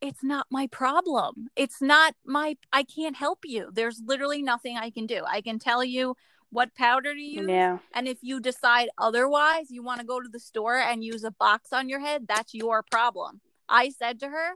it's 0.00 0.22
not 0.22 0.46
my 0.50 0.66
problem 0.68 1.48
it's 1.56 1.82
not 1.82 2.14
my 2.24 2.56
i 2.72 2.82
can't 2.82 3.16
help 3.16 3.40
you 3.44 3.70
there's 3.72 4.00
literally 4.04 4.42
nothing 4.42 4.76
i 4.76 4.90
can 4.90 5.06
do 5.06 5.22
i 5.28 5.40
can 5.40 5.58
tell 5.58 5.84
you 5.84 6.14
what 6.52 6.74
powder 6.74 7.14
to 7.14 7.20
use 7.20 7.48
yeah. 7.48 7.78
and 7.94 8.08
if 8.08 8.18
you 8.22 8.40
decide 8.40 8.88
otherwise 8.98 9.70
you 9.70 9.82
want 9.82 10.00
to 10.00 10.06
go 10.06 10.20
to 10.20 10.28
the 10.28 10.40
store 10.40 10.76
and 10.76 11.04
use 11.04 11.22
a 11.22 11.30
box 11.30 11.72
on 11.72 11.88
your 11.88 12.00
head 12.00 12.26
that's 12.26 12.54
your 12.54 12.82
problem 12.82 13.40
i 13.68 13.88
said 13.88 14.18
to 14.18 14.28
her 14.28 14.54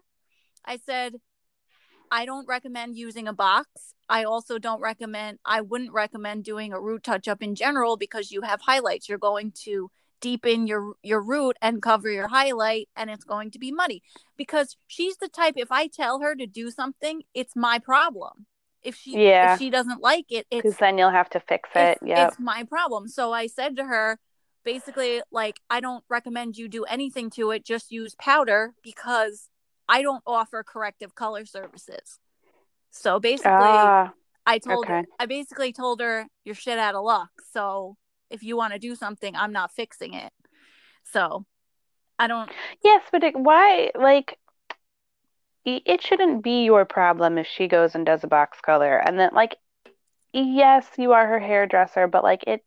i 0.65 0.77
said 0.77 1.15
I 2.11 2.27
don't 2.27 2.47
recommend 2.47 2.97
using 2.97 3.27
a 3.27 3.33
box. 3.33 3.94
I 4.09 4.25
also 4.25 4.59
don't 4.59 4.81
recommend, 4.81 5.39
I 5.45 5.61
wouldn't 5.61 5.93
recommend 5.93 6.45
doing 6.45 6.73
a 6.73 6.81
root 6.81 7.03
touch 7.03 7.29
up 7.29 7.43
in 7.43 7.55
general 7.55 7.97
because 7.97 8.31
you 8.31 8.43
have 8.43 8.61
highlights. 8.61 9.09
You're 9.09 9.19
going 9.19 9.53
to 9.65 9.91
deepen 10.21 10.67
your 10.67 10.95
your 11.03 11.21
root 11.21 11.57
and 11.61 11.83
cover 11.83 12.09
your 12.09 12.29
highlight 12.29 12.89
and 12.97 13.11
it's 13.11 13.25
going 13.25 13.51
to 13.51 13.59
be 13.59 13.71
muddy 13.71 14.03
because 14.39 14.75
she's 14.87 15.19
the 15.19 15.29
type 15.29 15.53
if 15.59 15.71
i 15.71 15.87
tell 15.87 16.21
her 16.21 16.35
to 16.35 16.47
do 16.47 16.71
something 16.71 17.21
it's 17.35 17.55
my 17.55 17.79
problem 17.79 18.47
if 18.83 18.97
she 18.97 19.23
yeah. 19.23 19.53
if 19.53 19.59
she 19.59 19.69
doesn't 19.69 20.01
like 20.01 20.25
it 20.31 20.47
it's 20.51 20.79
then 20.79 20.97
you'll 20.97 21.11
have 21.11 21.29
to 21.29 21.41
fix 21.41 21.69
it 21.75 21.99
yeah 22.03 22.27
it's 22.27 22.39
my 22.39 22.65
problem 22.65 23.07
so 23.07 23.35
i 23.35 23.47
said 23.47 23.77
to 23.77 23.85
her 23.85 24.19
basically 24.65 25.21
like 25.31 25.61
i 25.69 25.79
don't 25.79 26.05
recommend 26.09 26.57
you 26.57 26.69
do 26.69 26.85
anything 26.85 27.29
to 27.29 27.51
it 27.51 27.63
just 27.63 27.93
use 27.93 28.15
powder 28.15 28.73
because 28.83 29.51
I 29.89 30.03
don't 30.03 30.23
offer 30.27 30.63
corrective 30.63 31.15
color 31.15 31.45
services. 31.45 32.19
So 32.95 33.19
basically, 33.19 33.51
uh, 33.51 34.09
I 34.47 34.59
told 34.59 34.87
okay. 34.87 35.05
I 35.19 35.27
basically 35.27 35.73
told 35.73 36.01
her 36.01 36.27
you're 36.45 36.55
shit 36.55 36.79
out 36.79 36.95
of 36.95 37.05
luck. 37.05 37.31
So 37.53 37.97
if 38.31 38.43
you 38.43 38.57
want 38.57 38.73
to 38.73 38.79
do 38.79 38.95
something, 38.95 39.35
I'm 39.35 39.53
not 39.53 39.73
fixing 39.73 40.15
it. 40.15 40.33
So 41.13 41.45
I 42.19 42.29
don't. 42.29 42.51
Yes, 42.83 43.03
but 43.11 43.25
it, 43.25 43.37
why? 43.37 43.91
Like, 43.95 44.39
it 45.65 46.03
shouldn't 46.03 46.45
be 46.45 46.65
your 46.65 46.85
problem 46.85 47.37
if 47.37 47.47
she 47.47 47.69
goes 47.69 47.95
and 47.95 48.07
does 48.07 48.23
a 48.23 48.29
box 48.29 48.61
color, 48.61 48.97
and 48.97 49.19
then 49.19 49.31
like, 49.33 49.57
yes, 50.33 50.87
you 50.97 51.13
are 51.13 51.27
her 51.27 51.41
hairdresser, 51.41 52.07
but 52.07 52.23
like 52.23 52.45
it 52.47 52.63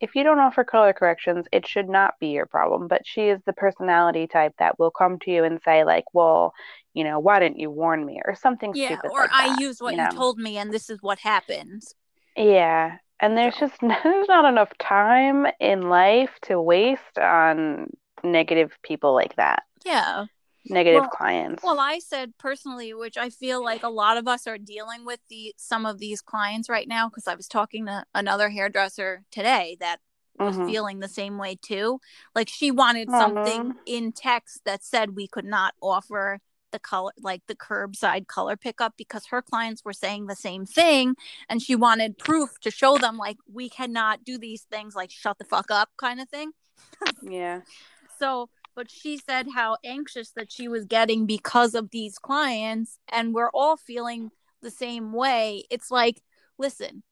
if 0.00 0.14
you 0.14 0.22
don't 0.22 0.38
offer 0.38 0.64
color 0.64 0.92
corrections, 0.92 1.46
it 1.52 1.66
should 1.66 1.88
not 1.88 2.14
be 2.20 2.28
your 2.28 2.46
problem. 2.46 2.88
But 2.88 3.06
she 3.06 3.22
is 3.22 3.40
the 3.44 3.52
personality 3.52 4.26
type 4.26 4.54
that 4.58 4.78
will 4.78 4.90
come 4.90 5.18
to 5.20 5.30
you 5.30 5.44
and 5.44 5.60
say, 5.64 5.84
like, 5.84 6.04
well, 6.12 6.54
you 6.94 7.04
know, 7.04 7.18
why 7.18 7.40
didn't 7.40 7.58
you 7.58 7.70
warn 7.70 8.04
me 8.04 8.20
or 8.24 8.34
something 8.34 8.72
yeah, 8.74 8.88
stupid. 8.88 9.10
Or 9.10 9.22
like 9.22 9.30
I 9.32 9.48
that, 9.48 9.60
used 9.60 9.80
what 9.80 9.94
you, 9.94 10.02
you 10.02 10.10
told 10.10 10.38
me 10.38 10.58
and 10.58 10.72
this 10.72 10.90
is 10.90 11.02
what 11.02 11.18
happens. 11.18 11.94
Yeah. 12.36 12.96
And 13.20 13.36
there's 13.36 13.54
so. 13.54 13.68
just 13.68 13.80
there's 13.80 14.28
not 14.28 14.44
enough 14.44 14.76
time 14.78 15.46
in 15.60 15.88
life 15.88 16.30
to 16.42 16.60
waste 16.60 17.18
on 17.18 17.90
negative 18.22 18.76
people 18.82 19.14
like 19.14 19.36
that. 19.36 19.62
Yeah 19.84 20.26
negative 20.70 21.02
well, 21.02 21.10
clients. 21.10 21.62
Well, 21.62 21.80
I 21.80 21.98
said 21.98 22.32
personally, 22.38 22.94
which 22.94 23.16
I 23.16 23.30
feel 23.30 23.62
like 23.62 23.82
a 23.82 23.88
lot 23.88 24.16
of 24.16 24.28
us 24.28 24.46
are 24.46 24.58
dealing 24.58 25.04
with 25.04 25.20
the 25.28 25.54
some 25.56 25.86
of 25.86 25.98
these 25.98 26.20
clients 26.20 26.68
right 26.68 26.88
now 26.88 27.08
because 27.08 27.26
I 27.26 27.34
was 27.34 27.48
talking 27.48 27.86
to 27.86 28.04
another 28.14 28.48
hairdresser 28.48 29.24
today 29.30 29.76
that 29.80 30.00
was 30.38 30.56
mm-hmm. 30.56 30.66
feeling 30.66 31.00
the 31.00 31.08
same 31.08 31.38
way 31.38 31.56
too. 31.60 32.00
Like 32.34 32.48
she 32.48 32.70
wanted 32.70 33.08
mm-hmm. 33.08 33.18
something 33.18 33.74
in 33.86 34.12
text 34.12 34.62
that 34.64 34.84
said 34.84 35.16
we 35.16 35.26
could 35.26 35.44
not 35.44 35.74
offer 35.82 36.40
the 36.70 36.78
color 36.78 37.12
like 37.20 37.42
the 37.46 37.54
curbside 37.54 38.26
color 38.26 38.56
pickup 38.56 38.94
because 38.98 39.26
her 39.26 39.40
clients 39.40 39.84
were 39.84 39.92
saying 39.92 40.26
the 40.26 40.36
same 40.36 40.66
thing 40.66 41.14
and 41.48 41.62
she 41.62 41.74
wanted 41.74 42.18
proof 42.18 42.60
to 42.60 42.70
show 42.70 42.98
them 42.98 43.16
like 43.16 43.38
we 43.50 43.70
cannot 43.70 44.22
do 44.22 44.36
these 44.36 44.62
things 44.62 44.94
like 44.94 45.10
shut 45.10 45.38
the 45.38 45.44
fuck 45.44 45.70
up 45.70 45.88
kind 45.96 46.20
of 46.20 46.28
thing. 46.28 46.52
yeah. 47.22 47.60
So 48.18 48.48
but 48.78 48.88
she 48.88 49.16
said 49.16 49.48
how 49.56 49.76
anxious 49.84 50.30
that 50.36 50.52
she 50.52 50.68
was 50.68 50.84
getting 50.84 51.26
because 51.26 51.74
of 51.74 51.90
these 51.90 52.16
clients 52.16 53.00
and 53.08 53.34
we're 53.34 53.50
all 53.50 53.76
feeling 53.76 54.30
the 54.62 54.70
same 54.70 55.12
way. 55.12 55.64
It's 55.68 55.90
like 55.90 56.22
listen 56.58 57.02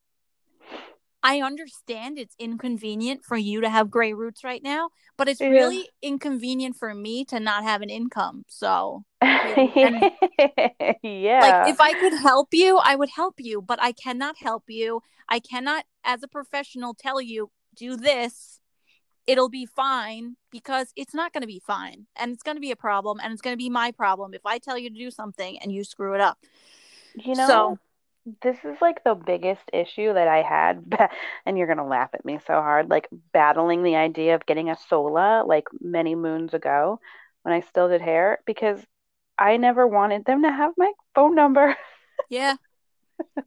i 1.23 1.41
understand 1.41 2.19
it's 2.19 2.35
inconvenient 2.39 3.25
for 3.25 3.37
you 3.37 3.61
to 3.61 3.71
have 3.71 3.91
gray 3.91 4.13
roots 4.13 4.45
right 4.45 4.63
now 4.63 4.91
but 5.17 5.29
it's 5.29 5.41
yeah. 5.41 5.49
really 5.49 5.89
inconvenient 6.03 6.77
for 6.77 6.95
me 6.95 7.25
to 7.25 7.41
not 7.41 7.63
have 7.63 7.81
an 7.81 7.89
income 7.89 8.45
so 8.49 9.03
and, 9.23 10.13
yeah. 11.03 11.41
like 11.41 11.69
if 11.69 11.81
i 11.81 11.93
could 11.99 12.13
help 12.13 12.49
you 12.53 12.79
i 12.85 12.95
would 12.95 13.09
help 13.09 13.37
you 13.39 13.63
but 13.63 13.81
i 13.81 13.93
cannot 13.93 14.37
help 14.37 14.65
you. 14.69 15.01
I 15.29 15.41
cannot 15.41 15.85
as 16.05 16.23
a 16.23 16.29
professional 16.29 16.95
tell 16.95 17.21
you 17.21 17.51
do 17.75 17.97
this 17.97 18.61
it'll 19.27 19.49
be 19.49 19.67
fine 19.67 20.37
because 20.51 20.93
it's 20.97 21.15
not 21.15 21.33
going 21.33 21.43
to 21.43 21.47
be 21.47 21.61
fine 21.65 22.07
and 22.17 22.33
it's 22.33 22.43
going 22.43 22.57
to 22.57 22.61
be 22.61 22.71
a 22.71 22.77
problem 22.77 23.19
and 23.23 23.33
it's 23.33 23.43
going 23.43 23.53
to 23.53 23.59
be 23.59 23.71
my 23.71 23.91
problem 23.91 24.35
if 24.35 24.45
I 24.45 24.59
tell 24.59 24.79
you 24.79 24.89
to 24.89 24.97
do 24.97 25.11
something 25.11 25.59
and 25.59 25.73
you 25.73 25.85
screw 25.85 26.15
it 26.15 26.21
up. 26.21 26.39
You 27.15 27.35
know, 27.35 27.47
so, 27.47 27.79
this 28.43 28.57
is 28.65 28.77
like 28.81 29.03
the 29.05 29.15
biggest 29.15 29.63
issue 29.73 30.13
that 30.13 30.29
I 30.29 30.43
had, 30.43 30.85
and 31.47 31.57
you're 31.57 31.67
going 31.67 31.79
to 31.79 31.85
laugh 31.85 32.11
at 32.15 32.25
me 32.25 32.39
so 32.47 32.55
hard, 32.55 32.91
like 32.91 33.09
battling 33.33 33.83
the 33.83 33.97
idea 33.97 34.35
of 34.35 34.47
getting 34.47 34.71
a 34.71 34.77
Sola 34.89 35.45
like 35.47 35.67
many 35.81 36.15
moons 36.15 36.55
ago 36.55 37.01
when 37.43 37.55
I 37.55 37.61
still 37.61 37.89
did 37.89 38.01
hair 38.01 38.39
because 38.47 38.81
I 39.39 39.57
never 39.57 39.87
wanted 39.87 40.25
them 40.25 40.43
to 40.43 40.51
have 40.51 40.73
my 40.77 40.93
phone 41.15 41.35
number. 41.35 41.77
Yeah 42.31 42.57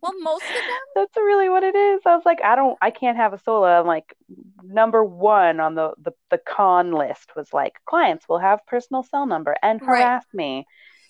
well, 0.02 0.14
most 0.20 0.44
of 0.44 0.54
them. 0.54 0.80
That's 0.96 1.18
really 1.18 1.50
what 1.50 1.64
it 1.64 1.76
is. 1.76 2.02
I 2.06 2.16
was 2.16 2.26
like, 2.26 2.40
I 2.44 2.56
don't, 2.56 2.78
I 2.82 2.92
can't 2.92 3.18
have 3.18 3.34
a 3.34 3.40
Sola. 3.40 3.80
I'm 3.80 3.88
like, 3.88 4.16
number 4.64 5.04
one 5.04 5.60
on 5.60 5.76
the, 5.76 5.94
the, 6.02 6.12
the 6.30 6.38
con 6.38 6.92
list 6.92 7.32
was 7.36 7.54
like, 7.54 7.74
clients 7.86 8.28
will 8.28 8.40
have 8.40 8.66
personal 8.68 9.04
cell 9.04 9.26
number 9.26 9.56
and 9.62 9.80
harass 9.80 10.24
right. 10.34 10.38
me. 10.38 10.66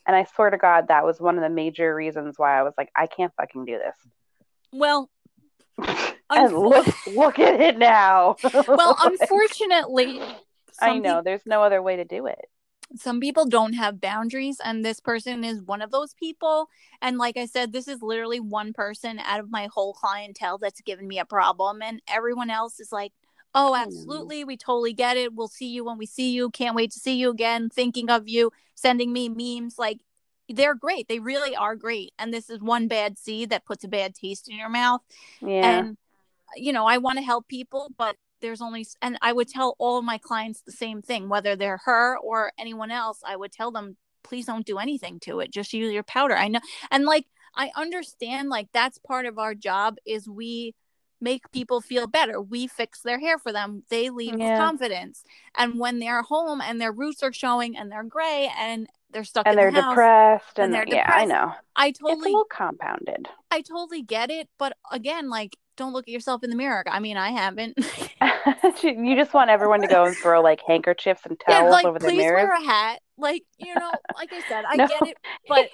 And 0.05 0.15
I 0.15 0.25
swear 0.35 0.49
to 0.49 0.57
God, 0.57 0.87
that 0.87 1.05
was 1.05 1.19
one 1.19 1.37
of 1.37 1.43
the 1.43 1.49
major 1.49 1.93
reasons 1.93 2.35
why 2.37 2.57
I 2.59 2.63
was 2.63 2.73
like, 2.77 2.89
I 2.95 3.07
can't 3.07 3.33
fucking 3.37 3.65
do 3.65 3.77
this. 3.77 3.95
Well, 4.71 5.09
and 6.29 6.53
look, 6.57 6.87
look 7.07 7.39
at 7.39 7.61
it 7.61 7.77
now. 7.77 8.37
well, 8.67 8.97
unfortunately, 9.03 10.21
I 10.81 10.97
know 10.97 11.21
there's 11.21 11.45
no 11.45 11.63
other 11.63 11.81
way 11.81 11.97
to 11.97 12.05
do 12.05 12.25
it 12.27 12.45
some 12.95 13.19
people 13.19 13.45
don't 13.45 13.73
have 13.73 14.01
boundaries 14.01 14.59
and 14.63 14.83
this 14.83 14.99
person 14.99 15.43
is 15.43 15.61
one 15.61 15.81
of 15.81 15.91
those 15.91 16.13
people. 16.13 16.69
And 17.01 17.17
like 17.17 17.37
i 17.37 17.45
said 17.45 17.71
this 17.71 17.87
is 17.87 18.01
literally 18.01 18.39
one 18.39 18.73
person 18.73 19.19
out 19.19 19.39
of 19.39 19.51
my 19.51 19.67
whole 19.73 19.93
clientele 19.93 20.57
that's 20.57 20.81
given 20.81 21.07
me 21.07 21.19
a 21.19 21.25
problem 21.25 21.81
and 21.81 22.01
everyone 22.07 22.49
else 22.49 22.79
is 22.79 22.91
like 22.91 23.13
oh 23.55 23.73
hmm. 23.73 23.81
absolutely 23.81 24.43
we 24.43 24.57
totally 24.57 24.93
get 24.93 25.17
it. 25.17 25.33
We'll 25.33 25.47
see 25.47 25.67
you 25.69 25.83
when 25.85 25.97
we 25.97 26.05
see 26.05 26.31
you. 26.31 26.49
Can't 26.49 26.75
wait 26.75 26.91
to 26.91 26.99
see 26.99 27.15
you 27.15 27.29
again. 27.29 27.69
Thinking 27.69 28.09
of 28.09 28.27
you 28.27 28.51
sending 28.75 29.13
me 29.13 29.29
memes. 29.29 29.77
Like 29.77 29.99
they're 30.47 30.75
great. 30.75 31.07
They 31.07 31.19
really 31.19 31.55
are 31.55 31.75
great. 31.75 32.11
And 32.17 32.33
this 32.33 32.49
is 32.49 32.59
one 32.59 32.87
bad 32.87 33.19
seed 33.19 33.51
that 33.51 33.65
puts 33.65 33.83
a 33.83 33.87
bad 33.87 34.15
taste 34.15 34.49
in 34.49 34.57
your 34.57 34.69
mouth. 34.69 35.01
Yeah. 35.41 35.79
And 35.79 35.97
you 36.55 36.73
know 36.73 36.85
i 36.85 36.97
want 36.97 37.17
to 37.17 37.23
help 37.23 37.47
people 37.47 37.89
but 37.97 38.15
there's 38.41 38.61
only 38.61 38.85
and 39.01 39.17
i 39.21 39.31
would 39.31 39.47
tell 39.47 39.75
all 39.79 39.97
of 39.97 40.05
my 40.05 40.17
clients 40.17 40.61
the 40.61 40.71
same 40.71 41.01
thing 41.01 41.29
whether 41.29 41.55
they're 41.55 41.81
her 41.85 42.17
or 42.19 42.51
anyone 42.59 42.91
else 42.91 43.19
i 43.25 43.35
would 43.35 43.51
tell 43.51 43.71
them 43.71 43.95
please 44.23 44.45
don't 44.45 44.65
do 44.65 44.77
anything 44.77 45.19
to 45.19 45.39
it 45.39 45.51
just 45.51 45.73
use 45.73 45.93
your 45.93 46.03
powder. 46.03 46.35
I 46.35 46.47
know 46.49 46.59
and 46.91 47.05
like 47.05 47.25
i 47.55 47.71
understand 47.75 48.49
like 48.49 48.67
that's 48.73 48.97
part 48.99 49.25
of 49.25 49.39
our 49.39 49.55
job 49.55 49.95
is 50.05 50.27
we 50.27 50.75
make 51.21 51.51
people 51.51 51.81
feel 51.81 52.07
better. 52.07 52.41
We 52.41 52.67
fix 52.67 53.01
their 53.01 53.19
hair 53.19 53.37
for 53.37 53.51
them. 53.51 53.83
They 53.89 54.09
leave 54.09 54.37
yeah. 54.37 54.51
with 54.51 54.59
confidence. 54.59 55.23
And 55.57 55.79
when 55.79 55.99
they're 55.99 56.21
home 56.21 56.61
and 56.61 56.79
their 56.79 56.91
roots 56.91 57.23
are 57.23 57.33
showing 57.33 57.77
and 57.77 57.91
they're 57.91 58.03
gray 58.03 58.49
and 58.57 58.87
they're 59.11 59.23
stuck 59.23 59.47
and 59.47 59.57
they're 59.57 59.71
the 59.71 59.81
depressed 59.81 60.59
and, 60.59 60.65
and 60.65 60.73
they're 60.73 60.85
depressed, 60.85 61.09
yeah 61.09 61.15
i 61.15 61.25
know. 61.25 61.51
I 61.75 61.91
totally 61.91 62.13
it's 62.13 62.21
a 62.21 62.25
little 62.25 62.45
compounded. 62.45 63.27
I 63.49 63.61
totally 63.61 64.03
get 64.03 64.29
it 64.29 64.47
but 64.57 64.77
again 64.91 65.29
like 65.29 65.57
don't 65.79 65.93
look 65.93 66.07
at 66.07 66.11
yourself 66.11 66.43
in 66.43 66.49
the 66.51 66.55
mirror. 66.55 66.83
I 66.87 66.99
mean, 66.99 67.17
I 67.17 67.31
haven't. 67.31 67.77
you 68.83 69.15
just 69.15 69.33
want 69.33 69.49
everyone 69.49 69.81
to 69.81 69.87
go 69.87 70.05
and 70.05 70.15
throw 70.15 70.41
like 70.41 70.59
handkerchiefs 70.67 71.21
and 71.25 71.39
towels 71.39 71.63
yeah, 71.63 71.69
like, 71.69 71.85
over 71.85 71.97
the 71.97 72.11
mirrors. 72.11 72.43
wear 72.43 72.53
a 72.53 72.63
hat. 72.63 73.01
Like 73.17 73.43
you 73.57 73.73
know, 73.73 73.91
like 74.15 74.31
I 74.31 74.41
said, 74.47 74.65
I 74.69 74.75
no. 74.75 74.87
get 74.87 75.01
it, 75.07 75.17
but 75.47 75.69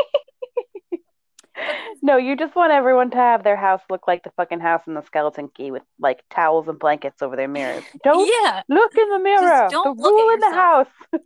no, 2.01 2.17
you 2.17 2.37
just 2.37 2.55
want 2.55 2.71
everyone 2.71 3.09
to 3.11 3.17
have 3.17 3.43
their 3.43 3.55
house 3.55 3.81
look 3.89 4.07
like 4.07 4.23
the 4.23 4.31
fucking 4.37 4.59
house 4.59 4.83
in 4.87 4.93
the 4.93 5.03
skeleton 5.03 5.49
key 5.53 5.71
with 5.71 5.83
like 5.99 6.21
towels 6.29 6.67
and 6.67 6.77
blankets 6.77 7.21
over 7.21 7.35
their 7.35 7.47
mirrors. 7.47 7.83
Don't 8.03 8.29
yeah. 8.43 8.61
look 8.69 8.95
in 8.95 9.09
the 9.09 9.19
mirror. 9.19 9.67
don't 9.71 9.97
the 9.97 10.03
look 10.03 10.11
rule 10.11 10.29
at 10.29 10.33
in 10.35 10.39
the 10.39 10.55
house. 10.55 10.87
you 11.13 11.19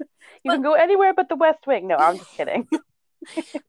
But- 0.45 0.53
can 0.53 0.61
go 0.61 0.73
anywhere 0.73 1.13
but 1.13 1.30
the 1.30 1.36
West 1.36 1.67
Wing. 1.67 1.88
No, 1.88 1.97
I'm 1.97 2.17
just 2.17 2.32
kidding. 2.32 2.67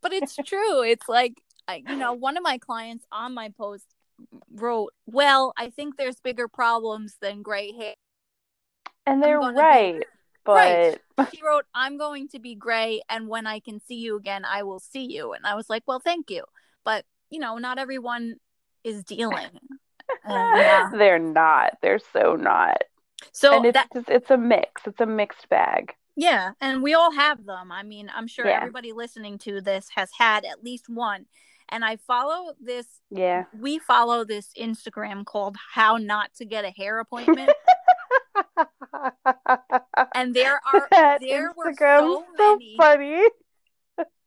but 0.02 0.12
it's 0.12 0.36
true. 0.36 0.82
It's 0.82 1.08
like 1.08 1.34
I, 1.66 1.82
you 1.88 1.96
know, 1.96 2.12
one 2.12 2.36
of 2.36 2.42
my 2.42 2.58
clients 2.58 3.06
on 3.12 3.34
my 3.34 3.48
post 3.48 3.86
wrote, 4.52 4.92
"Well, 5.06 5.52
I 5.56 5.70
think 5.70 5.96
there's 5.96 6.20
bigger 6.20 6.48
problems 6.48 7.16
than 7.20 7.42
gray 7.42 7.72
hair." 7.72 7.94
And 9.06 9.22
they're 9.22 9.38
gonna 9.40 9.54
be- 9.54 9.60
right. 9.60 10.04
But 10.44 10.54
Right. 11.18 11.28
She 11.34 11.42
wrote, 11.44 11.66
"I'm 11.74 11.98
going 11.98 12.28
to 12.28 12.38
be 12.38 12.54
gray, 12.54 13.02
and 13.10 13.28
when 13.28 13.46
I 13.46 13.60
can 13.60 13.78
see 13.78 13.96
you 13.96 14.16
again, 14.16 14.44
I 14.44 14.62
will 14.62 14.80
see 14.80 15.04
you." 15.04 15.32
And 15.34 15.46
I 15.46 15.54
was 15.54 15.68
like, 15.68 15.82
"Well, 15.86 16.00
thank 16.00 16.30
you," 16.30 16.44
but 16.84 17.04
you 17.28 17.38
know, 17.40 17.58
not 17.58 17.78
everyone 17.78 18.36
is 18.84 19.04
dealing. 19.04 19.50
Yeah. 20.26 20.90
they're 20.92 21.20
not. 21.20 21.78
They're 21.82 22.00
so 22.00 22.34
not. 22.34 22.82
So 23.30 23.56
and 23.58 23.66
it's 23.66 23.74
that 23.74 23.88
just, 23.94 24.08
it's 24.08 24.30
a 24.30 24.36
mix. 24.36 24.82
It's 24.84 25.00
a 25.00 25.06
mixed 25.06 25.48
bag. 25.48 25.94
Yeah, 26.16 26.52
and 26.60 26.82
we 26.82 26.94
all 26.94 27.12
have 27.12 27.44
them. 27.46 27.70
I 27.70 27.84
mean, 27.84 28.10
I'm 28.12 28.26
sure 28.26 28.44
Yeah. 28.46 28.56
everybody 28.56 28.92
listening 28.92 29.38
to 29.40 29.60
this 29.60 29.88
has 29.94 30.10
had 30.18 30.44
at 30.44 30.64
least 30.64 30.88
one. 30.88 31.26
And 31.70 31.84
I 31.84 31.96
follow 31.96 32.54
this 32.60 32.86
Yeah. 33.10 33.44
we 33.58 33.78
follow 33.78 34.24
this 34.24 34.48
Instagram 34.58 35.24
called 35.24 35.56
How 35.74 35.96
Not 35.96 36.34
to 36.34 36.44
Get 36.44 36.64
a 36.64 36.70
Hair 36.70 37.00
Appointment. 37.00 37.50
and 40.14 40.34
there 40.34 40.60
are 40.72 40.88
that 40.90 41.20
there 41.20 41.52
were 41.56 41.72
Instagram's 41.72 42.00
so 42.00 42.24
so 42.36 42.56
many 42.56 42.74
funny. 42.76 43.22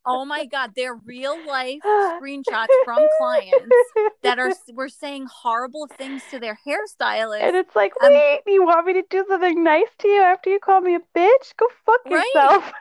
oh 0.06 0.26
my 0.26 0.46
god, 0.46 0.72
they're 0.76 0.96
real 0.96 1.44
life 1.46 1.82
screenshots 2.22 2.68
from 2.86 3.06
clients 3.18 3.76
that 4.22 4.40
are 4.40 4.54
were 4.74 4.90
saying 4.90 5.28
horrible 5.32 5.88
things 5.98 6.24
to 6.28 6.40
their 6.40 6.58
hairstylist. 6.68 7.42
And 7.42 7.56
it's 7.56 7.76
like, 7.76 7.94
Um, 8.02 8.14
wait, 8.14 8.42
you 8.48 8.64
want 8.66 8.86
me 8.86 8.94
to 8.94 9.04
do 9.10 9.26
something 9.28 9.64
nice 9.64 9.90
to 10.00 10.08
you 10.08 10.22
after 10.22 10.50
you 10.50 10.60
call 10.60 10.82
me 10.82 10.96
a 10.96 11.00
bitch? 11.18 11.56
Go 11.58 11.68
fuck 11.86 12.02
Right. 12.06 12.24
yourself. 12.34 12.72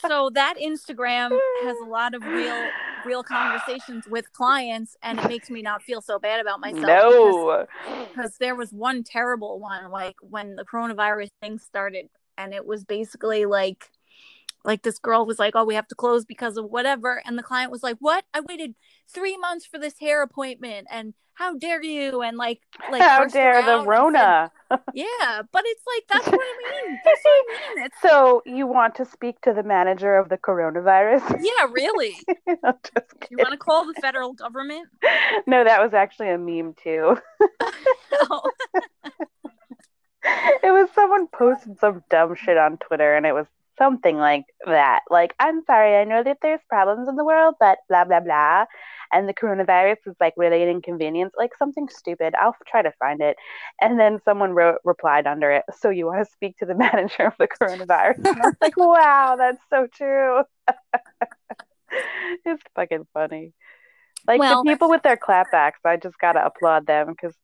So 0.00 0.30
that 0.34 0.54
Instagram 0.62 1.38
has 1.64 1.76
a 1.84 1.88
lot 1.88 2.14
of 2.14 2.24
real 2.24 2.68
real 3.04 3.22
conversations 3.22 4.06
with 4.08 4.32
clients 4.32 4.96
and 5.02 5.18
it 5.18 5.28
makes 5.28 5.50
me 5.50 5.62
not 5.62 5.82
feel 5.82 6.00
so 6.00 6.18
bad 6.18 6.40
about 6.40 6.60
myself 6.60 6.82
because 6.82 6.86
No. 6.86 7.66
because 8.12 8.36
there 8.38 8.54
was 8.54 8.72
one 8.72 9.02
terrible 9.04 9.58
one 9.60 9.90
like 9.90 10.16
when 10.20 10.56
the 10.56 10.64
coronavirus 10.64 11.28
thing 11.40 11.58
started 11.58 12.08
and 12.36 12.52
it 12.52 12.66
was 12.66 12.84
basically 12.84 13.46
like 13.46 13.90
like 14.64 14.82
this 14.82 14.98
girl 14.98 15.24
was 15.26 15.38
like 15.38 15.54
oh 15.56 15.64
we 15.64 15.74
have 15.74 15.88
to 15.88 15.94
close 15.94 16.24
because 16.24 16.56
of 16.56 16.64
whatever 16.66 17.22
and 17.24 17.38
the 17.38 17.42
client 17.42 17.70
was 17.70 17.82
like 17.82 17.96
what 18.00 18.24
i 18.34 18.40
waited 18.40 18.74
three 19.12 19.36
months 19.36 19.64
for 19.66 19.78
this 19.78 19.98
hair 20.00 20.22
appointment 20.22 20.86
and 20.90 21.14
how 21.34 21.54
dare 21.56 21.80
you 21.84 22.20
and 22.20 22.36
like 22.36 22.60
like 22.90 23.00
How 23.00 23.24
dare 23.24 23.62
the 23.62 23.74
and 23.78 23.82
said- 23.82 23.88
Rona? 23.88 24.50
yeah 24.92 25.42
but 25.52 25.62
it's 25.66 25.84
like 25.94 26.04
that's 26.10 26.26
what 26.26 26.40
i 26.40 26.86
mean 26.88 26.98
that's 27.04 27.20
what 27.24 27.30
i 27.30 27.74
mean 27.76 27.84
it's 27.86 27.96
So 28.02 28.42
you 28.44 28.66
want 28.66 28.96
to 28.96 29.04
speak 29.04 29.40
to 29.42 29.52
the 29.52 29.62
manager 29.62 30.16
of 30.16 30.28
the 30.28 30.36
coronavirus? 30.36 31.22
yeah 31.40 31.66
really 31.70 32.16
you 32.48 32.56
want 33.38 33.52
to 33.52 33.56
call 33.56 33.86
the 33.86 33.94
federal 34.00 34.32
government 34.32 34.88
No, 35.46 35.62
that 35.64 35.80
was 35.80 35.94
actually 35.94 36.30
a 36.30 36.38
meme 36.38 36.74
too. 36.82 37.16
oh, 38.30 38.42
it 40.24 40.70
was 40.72 40.88
someone 40.94 41.26
posted 41.28 41.78
some 41.78 42.02
dumb 42.10 42.34
shit 42.34 42.58
on 42.58 42.76
Twitter 42.78 43.14
and 43.16 43.24
it 43.24 43.32
was 43.32 43.46
something 43.78 44.16
like 44.16 44.44
that. 44.66 45.00
Like, 45.10 45.34
I'm 45.38 45.62
sorry, 45.64 45.96
I 45.96 46.04
know 46.04 46.22
that 46.22 46.38
there's 46.42 46.60
problems 46.68 47.08
in 47.08 47.16
the 47.16 47.24
world, 47.24 47.54
but 47.60 47.78
blah 47.88 48.04
blah 48.04 48.20
blah. 48.20 48.66
And 49.12 49.26
the 49.28 49.34
coronavirus 49.34 49.96
is 50.06 50.16
like 50.20 50.34
really 50.36 50.62
an 50.62 50.68
inconvenience, 50.68 51.32
like 51.38 51.52
something 51.58 51.88
stupid. 51.88 52.34
I'll 52.34 52.56
try 52.66 52.82
to 52.82 52.92
find 52.98 53.22
it. 53.22 53.36
And 53.80 53.98
then 53.98 54.20
someone 54.24 54.52
wrote 54.52 54.78
replied 54.84 55.26
under 55.26 55.50
it, 55.50 55.64
so 55.80 55.88
you 55.90 56.06
want 56.06 56.24
to 56.26 56.30
speak 56.32 56.58
to 56.58 56.66
the 56.66 56.74
manager 56.84 57.26
of 57.26 57.34
the 57.38 57.48
coronavirus. 57.48 58.18
And 58.18 58.42
I 58.42 58.46
was 58.46 58.56
like, 58.60 58.76
wow, 58.76 59.36
that's 59.38 59.62
so 59.70 59.86
true. 59.92 60.42
it's 62.44 62.62
fucking 62.74 63.06
funny. 63.14 63.52
Like 64.26 64.40
Well- 64.40 64.62
the 64.62 64.70
people 64.70 64.90
with 64.90 65.02
their 65.02 65.16
clapbacks, 65.16 65.80
I 65.84 65.96
just 65.96 66.18
gotta 66.18 66.44
applaud 66.44 66.86
them 66.86 67.08
because 67.08 67.34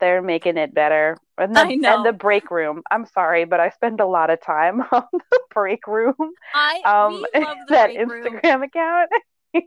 they're 0.00 0.22
making 0.22 0.56
it 0.56 0.74
better. 0.74 1.16
And 1.36 1.54
the, 1.54 1.60
I 1.60 1.74
know. 1.74 1.96
and 1.98 2.06
the 2.06 2.12
break 2.12 2.50
room. 2.50 2.82
I'm 2.90 3.06
sorry, 3.06 3.44
but 3.44 3.60
I 3.60 3.70
spend 3.70 4.00
a 4.00 4.06
lot 4.06 4.30
of 4.30 4.40
time 4.40 4.80
on 4.92 5.04
the 5.12 5.40
break 5.54 5.86
room. 5.86 6.14
i 6.54 6.80
Um, 6.84 7.24
we 7.34 7.40
love 7.40 7.56
the 7.68 7.74
that 7.74 7.86
break 7.94 8.08
room. 8.08 8.40
Instagram 8.42 8.64
account. 8.64 9.10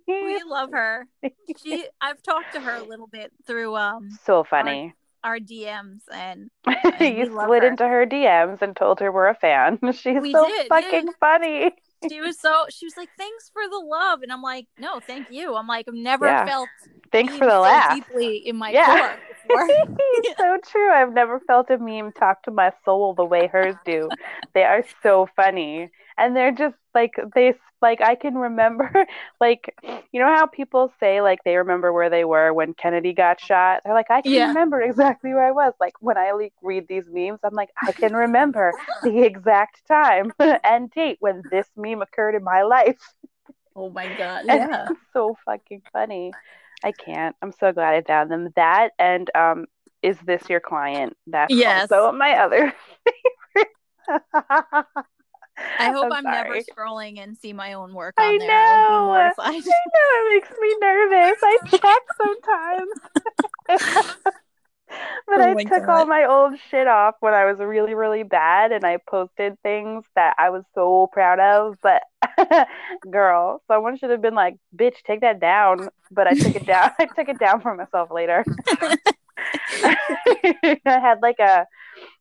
we 0.08 0.42
love 0.48 0.70
her 0.72 1.08
she 1.58 1.84
i've 2.00 2.22
talked 2.22 2.54
to 2.54 2.60
her 2.62 2.76
a 2.76 2.84
little 2.84 3.08
bit 3.08 3.32
through 3.48 3.76
um 3.76 4.10
so 4.24 4.44
funny. 4.44 4.94
our 5.24 5.40
dms 5.40 6.02
and 6.14 6.52
you 7.00 7.26
slid 7.26 7.64
her. 7.64 7.68
into 7.68 7.88
her 7.88 8.06
DMs 8.06 8.62
and 8.62 8.76
told 8.76 9.00
her 9.00 9.12
we're 9.12 9.28
a 9.28 9.36
fan. 9.36 9.80
She's 9.92 10.22
We 10.22 10.32
so 10.32 10.46
did, 10.48 10.68
fucking 10.68 11.06
yeah. 11.08 11.12
funny. 11.20 11.72
She 12.10 12.22
was 12.22 12.40
so 12.40 12.66
she 12.70 12.86
was 12.86 12.98
like 12.98 13.10
thanks 13.18 13.50
for 13.54 13.62
the 13.70 13.78
love 13.80 14.22
and 14.22 14.32
i'm 14.32 14.42
like 14.42 14.68
no 14.78 15.00
thank 15.00 15.30
you 15.30 15.56
i'm 15.56 15.68
like 15.68 15.86
i've 15.88 15.94
never 15.94 16.26
Yeah. 16.26 16.46
felt 16.46 16.70
Thanks 17.12 17.36
for 17.36 17.46
the 17.46 17.52
so 17.52 17.62
laugh. 17.62 17.94
deeply 17.94 18.38
in 18.38 18.56
my 18.56 18.72
Yeah. 18.72 18.86
core 18.86 19.18
so 20.38 20.58
true. 20.72 20.92
I've 20.92 21.14
never 21.14 21.40
felt 21.42 21.70
a 21.70 21.78
meme 21.78 22.14
talk 22.14 22.44
to 22.44 22.52
my 22.52 22.72
soul 22.86 23.14
the 23.14 23.26
way 23.26 23.48
hers 23.48 23.76
do. 23.86 24.10
They 24.54 24.64
are 24.64 24.84
so 25.04 25.28
funny. 25.36 25.90
And 26.22 26.36
they're 26.38 26.54
just 26.54 26.78
like 26.96 27.16
they 27.36 27.56
like 27.82 28.02
I 28.02 28.16
can 28.16 28.36
remember 28.36 28.92
like 29.42 29.76
you 30.14 30.22
know 30.22 30.28
how 30.34 30.48
people 30.48 30.94
say 31.00 31.22
like 31.22 31.40
they 31.46 31.58
remember 31.58 31.92
where 31.94 32.10
they 32.10 32.26
were 32.26 32.54
when 32.54 32.74
Kennedy 32.76 33.14
got 33.14 33.42
shot? 33.42 33.82
They're 33.86 33.94
like 33.96 34.12
I 34.12 34.22
can 34.22 34.34
Yeah. 34.34 34.48
remember 34.48 34.82
exactly 34.82 35.32
where 35.34 35.46
I 35.48 35.52
was. 35.52 35.74
Like 35.82 35.96
when 36.00 36.18
I 36.18 36.32
like 36.34 36.54
read 36.62 36.88
these 36.88 37.06
memes, 37.12 37.40
I'm 37.44 37.56
like 37.56 37.72
I 37.88 37.94
can 37.94 38.14
remember 38.14 38.76
the 39.04 39.24
exact 39.26 39.88
time 39.88 40.34
and 40.64 40.92
date 40.92 41.18
when 41.22 41.46
this 41.52 41.68
meme 41.78 42.02
occurred 42.04 42.36
in 42.36 42.44
my 42.44 42.64
life. 42.64 43.00
oh 43.76 43.90
my 43.90 44.08
god 44.08 44.46
yeah 44.46 44.92
so 45.14 45.36
fucking 45.46 45.82
funny. 45.94 46.38
I 46.84 46.92
can't. 46.94 47.36
I'm 47.42 47.52
so 47.52 47.72
glad 47.74 47.94
I 47.96 48.02
found 48.02 48.32
them. 48.32 48.50
That 48.56 48.92
and 49.00 49.30
um, 49.36 49.66
is 50.02 50.18
this 50.26 50.50
your 50.50 50.60
client? 50.60 51.16
That's 51.28 51.58
Yes. 51.58 51.90
also 51.90 52.12
my 52.12 52.38
other 52.38 52.74
favorite. 53.56 53.68
I 55.80 55.92
hope 55.92 56.06
I'm 56.06 56.26
i'm, 56.26 56.32
never 56.32 56.60
scrolling 56.60 57.20
and 57.20 57.38
see 57.38 57.54
my 57.54 57.74
own 57.74 57.94
work 57.94 58.16
I 58.18 58.28
on 58.28 58.38
there 58.38 58.52
i 58.52 58.66
know. 58.66 59.32
would 59.34 59.34
be 59.34 59.54
mortified 59.54 59.74
I 59.74 59.86
know 59.94 60.10
it 60.14 60.34
makes 60.34 60.52
me 60.60 60.76
nervous. 60.82 61.40
I 61.44 61.58
check 61.70 62.02
sometimes. 62.18 62.92
but 65.28 65.42
Oh 65.42 65.56
I 65.58 65.64
took 65.64 65.86
God. 65.86 65.90
all 65.90 66.06
my 66.06 66.26
old 66.26 66.60
shit 66.70 66.88
off 66.88 67.16
when 67.20 67.34
I 67.34 67.46
was 67.46 67.60
really, 67.60 67.94
really 67.94 68.24
bad 68.24 68.72
and 68.72 68.86
I 68.86 68.98
posted 69.10 69.58
things 69.62 70.04
that 70.16 70.36
I 70.38 70.50
was 70.50 70.64
so 70.76 71.10
proud 71.12 71.40
of. 71.40 71.78
But 71.82 72.04
girl, 73.10 73.62
someone 73.68 73.98
should 73.98 74.10
have 74.10 74.22
been 74.22 74.36
like, 74.36 74.58
bitch, 74.76 74.96
take 75.06 75.22
that 75.22 75.40
down. 75.40 75.90
But 76.12 76.28
I 76.28 76.34
took 76.34 76.56
it 76.56 76.66
down. 76.66 76.92
I 77.00 77.06
took 77.06 77.30
it 77.30 77.40
down 77.40 77.62
for 77.62 77.76
myself 77.76 78.12
later. 78.12 78.44
I 79.84 80.80
had 80.86 81.20
like 81.22 81.40
a 81.40 81.66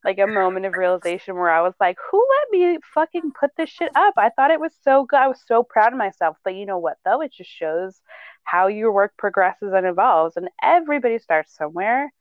like 0.04 0.18
a 0.18 0.26
moment 0.26 0.66
of 0.66 0.74
realization 0.74 1.34
where 1.34 1.50
I 1.50 1.62
was 1.62 1.74
like, 1.80 1.96
who 2.10 2.18
let 2.18 2.58
me 2.58 2.78
fucking 2.94 3.32
put 3.38 3.50
this 3.56 3.70
shit 3.70 3.90
up? 3.94 4.14
I 4.16 4.30
thought 4.30 4.50
it 4.50 4.60
was 4.60 4.72
so 4.82 5.04
good. 5.04 5.18
I 5.18 5.28
was 5.28 5.40
so 5.46 5.62
proud 5.62 5.92
of 5.92 5.98
myself. 5.98 6.36
But 6.44 6.54
you 6.54 6.66
know 6.66 6.78
what 6.78 6.96
though? 7.04 7.20
It 7.20 7.32
just 7.32 7.50
shows 7.50 8.00
how 8.44 8.66
your 8.66 8.92
work 8.92 9.12
progresses 9.16 9.72
and 9.74 9.86
evolves 9.86 10.36
and 10.36 10.48
everybody 10.62 11.18
starts 11.18 11.54
somewhere. 11.54 12.12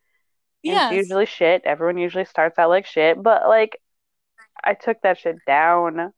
Yeah. 0.64 0.92
usually 0.92 1.26
shit. 1.26 1.62
Everyone 1.66 1.98
usually 1.98 2.26
starts 2.26 2.60
out 2.60 2.70
like 2.70 2.86
shit. 2.86 3.22
But 3.22 3.48
like 3.48 3.80
I 4.64 4.74
took 4.74 5.02
that 5.02 5.18
shit 5.18 5.38
down. 5.48 6.14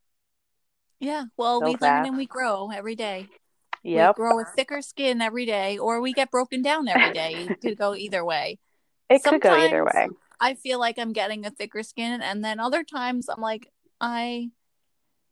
yeah 1.00 1.26
well 1.38 1.60
So 1.60 1.68
we 1.68 1.78
learn 1.80 2.06
and 2.06 2.18
we 2.18 2.26
grow 2.26 2.72
every 2.72 2.96
day 2.96 3.30
Yep. 3.84 4.16
we 4.18 4.22
grow 4.22 4.40
a 4.40 4.46
thicker 4.56 4.82
skin 4.82 5.22
every 5.22 5.46
day 5.46 5.78
or 5.78 6.02
we 6.02 6.14
get 6.14 6.30
broken 6.30 6.62
down 6.62 6.88
every 6.88 7.14
day 7.14 7.48
it 7.50 7.62
could 7.62 7.78
go 7.78 7.96
either 7.96 8.24
way 8.24 8.60
It 9.12 9.24
could 9.24 9.42
go 9.42 9.54
either 9.54 9.84
way. 9.84 10.08
I 10.40 10.56
feel 10.56 10.80
like 10.80 10.98
I'm 10.98 11.12
getting 11.14 11.46
a 11.46 11.52
thicker 11.52 11.84
skin, 11.84 12.22
and 12.22 12.44
then 12.44 12.60
other 12.60 12.84
times 12.84 13.28
I'm 13.30 13.42
like, 13.42 13.70
I 14.00 14.50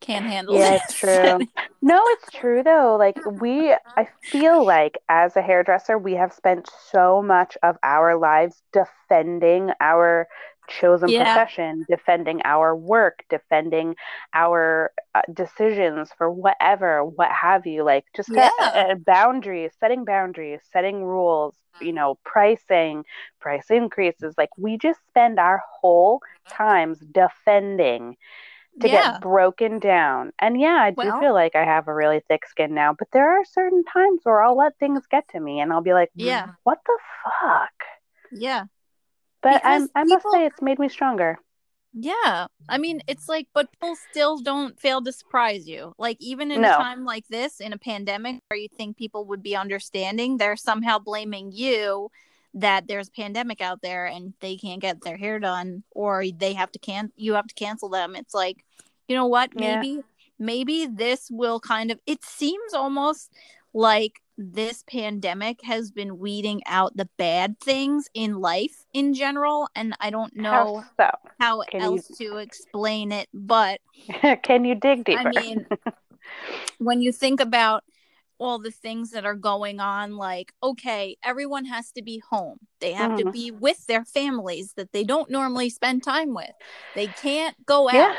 can't 0.01 0.25
handle 0.25 0.55
it. 0.55 0.59
Yeah, 0.59 0.71
this. 0.71 0.81
it's 0.83 0.93
true. 0.95 1.39
No, 1.81 2.03
it's 2.07 2.29
true 2.31 2.61
though. 2.61 2.97
Like 2.99 3.17
we 3.39 3.71
I 3.71 4.09
feel 4.21 4.65
like 4.65 4.97
as 5.07 5.37
a 5.37 5.41
hairdresser, 5.41 5.97
we 5.97 6.11
have 6.15 6.33
spent 6.33 6.69
so 6.91 7.21
much 7.21 7.57
of 7.63 7.77
our 7.83 8.17
lives 8.17 8.61
defending 8.73 9.71
our 9.79 10.27
chosen 10.69 11.09
Yeah. 11.09 11.23
profession, 11.23 11.85
defending 11.89 12.41
our 12.45 12.75
work, 12.75 13.23
defending 13.29 13.95
our 14.33 14.91
uh, 15.15 15.21
decisions 15.33 16.11
for 16.17 16.29
whatever, 16.31 17.03
what 17.03 17.31
have 17.31 17.65
you, 17.65 17.83
like 17.83 18.05
just 18.15 18.29
Yeah. 18.29 18.49
uh, 18.61 18.95
boundaries, 18.95 19.73
setting 19.79 20.05
boundaries, 20.05 20.61
setting 20.71 21.03
rules, 21.03 21.55
you 21.81 21.91
know, 21.93 22.17
pricing, 22.23 23.03
price 23.39 23.69
increases. 23.69 24.35
Like 24.37 24.49
we 24.57 24.77
just 24.77 24.99
spend 25.07 25.39
our 25.39 25.61
whole 25.81 26.21
times 26.47 26.99
defending 26.99 28.15
to 28.81 28.87
Yeah. 28.87 29.13
get 29.13 29.21
broken 29.21 29.79
down. 29.79 30.31
And 30.39 30.59
yeah, 30.59 30.77
I 30.81 30.91
do 30.91 30.95
Well- 31.09 31.19
feel 31.19 31.33
like 31.33 31.55
I 31.55 31.65
have 31.65 31.87
a 31.87 31.93
really 31.93 32.21
thick 32.29 32.45
skin 32.45 32.73
now, 32.73 32.93
but 32.93 33.09
there 33.11 33.29
are 33.29 33.43
certain 33.43 33.83
times 33.83 34.21
where 34.23 34.41
I'll 34.41 34.55
let 34.55 34.77
things 34.77 35.05
get 35.07 35.27
to 35.29 35.39
me 35.39 35.59
and 35.59 35.73
I'll 35.73 35.81
be 35.81 35.93
like, 35.93 36.11
Yeah. 36.15 36.49
what 36.63 36.79
the 36.85 36.97
fuck? 37.23 37.73
Yeah. 38.31 38.65
But 39.41 39.61
I'm, 39.63 39.89
I 39.95 40.03
must 40.03 40.23
people- 40.23 40.31
say, 40.33 40.45
it's 40.45 40.61
made 40.61 40.79
me 40.79 40.89
stronger. 40.89 41.37
Yeah. 41.93 42.45
I 42.67 42.77
mean, 42.77 43.01
it's 43.07 43.27
like, 43.27 43.47
but 43.53 43.71
people 43.71 43.95
still 44.11 44.37
don't 44.39 44.79
fail 44.79 45.01
to 45.01 45.11
surprise 45.11 45.67
you. 45.67 45.93
Like, 45.97 46.17
even 46.19 46.51
in 46.51 46.61
No. 46.61 46.75
a 46.75 46.77
time 46.77 47.03
like 47.03 47.27
this, 47.29 47.59
in 47.59 47.73
a 47.73 47.79
pandemic 47.79 48.41
where 48.49 48.59
you 48.59 48.67
think 48.67 48.95
people 48.95 49.25
would 49.25 49.41
be 49.41 49.55
understanding, 49.55 50.37
they're 50.37 50.55
somehow 50.55 50.99
blaming 50.99 51.51
you 51.51 52.11
that 52.53 52.87
there's 52.87 53.07
a 53.07 53.11
pandemic 53.11 53.59
out 53.61 53.81
there 53.81 54.05
and 54.05 54.33
they 54.39 54.55
can't 54.57 54.81
get 54.81 55.01
their 55.01 55.17
hair 55.17 55.39
done 55.39 55.83
or 55.91 56.25
they 56.37 56.53
have 56.53 56.71
to 56.71 56.79
can 56.79 57.11
you 57.15 57.33
have 57.33 57.47
to 57.47 57.55
cancel 57.55 57.89
them. 57.89 58.15
It's 58.15 58.33
like, 58.33 58.63
you 59.07 59.15
know 59.15 59.27
what? 59.27 59.51
Yeah. 59.55 59.75
Maybe 59.81 60.01
maybe 60.39 60.85
this 60.87 61.29
will 61.31 61.59
kind 61.59 61.91
of 61.91 61.99
it 62.07 62.23
seems 62.23 62.73
almost 62.73 63.31
like 63.73 64.19
this 64.41 64.83
pandemic 64.89 65.59
has 65.63 65.91
been 65.91 66.17
weeding 66.17 66.61
out 66.65 66.95
the 66.95 67.09
bad 67.17 67.59
things 67.59 68.07
in 68.13 68.39
life 68.39 68.85
in 68.93 69.13
general 69.13 69.67
and 69.75 69.93
I 69.99 70.09
don't 70.11 70.33
know 70.35 70.85
How 70.97 71.11
how 71.39 71.61
Can 71.63 71.81
you- 71.81 71.97
else 71.97 72.07
to 72.19 72.37
explain 72.37 73.11
it 73.11 73.27
but? 73.33 73.81
Can 74.43 74.63
you 74.63 74.75
dig 74.75 75.03
deeper? 75.03 75.19
i 75.19 75.25
mean 75.29 75.65
when 76.77 77.01
you 77.01 77.11
think 77.11 77.39
about 77.41 77.83
all 78.37 78.57
the 78.59 78.71
things 78.71 79.11
that 79.11 79.25
are 79.25 79.35
going 79.35 79.81
on 79.81 80.15
like 80.15 80.53
okay 80.63 81.17
everyone 81.21 81.65
has 81.65 81.91
to 81.91 82.01
be 82.01 82.21
home 82.31 82.57
they 82.79 82.93
have 82.93 83.17
to 83.17 83.25
Mhm. 83.25 83.33
be 83.33 83.51
with 83.51 83.85
their 83.87 84.05
families 84.05 84.71
that 84.77 84.93
they 84.93 85.03
don't 85.03 85.29
normally 85.29 85.69
spend 85.69 86.01
time 86.03 86.33
with 86.33 86.51
they 86.95 87.07
can't 87.07 87.55
go 87.65 87.89
out 87.89 88.15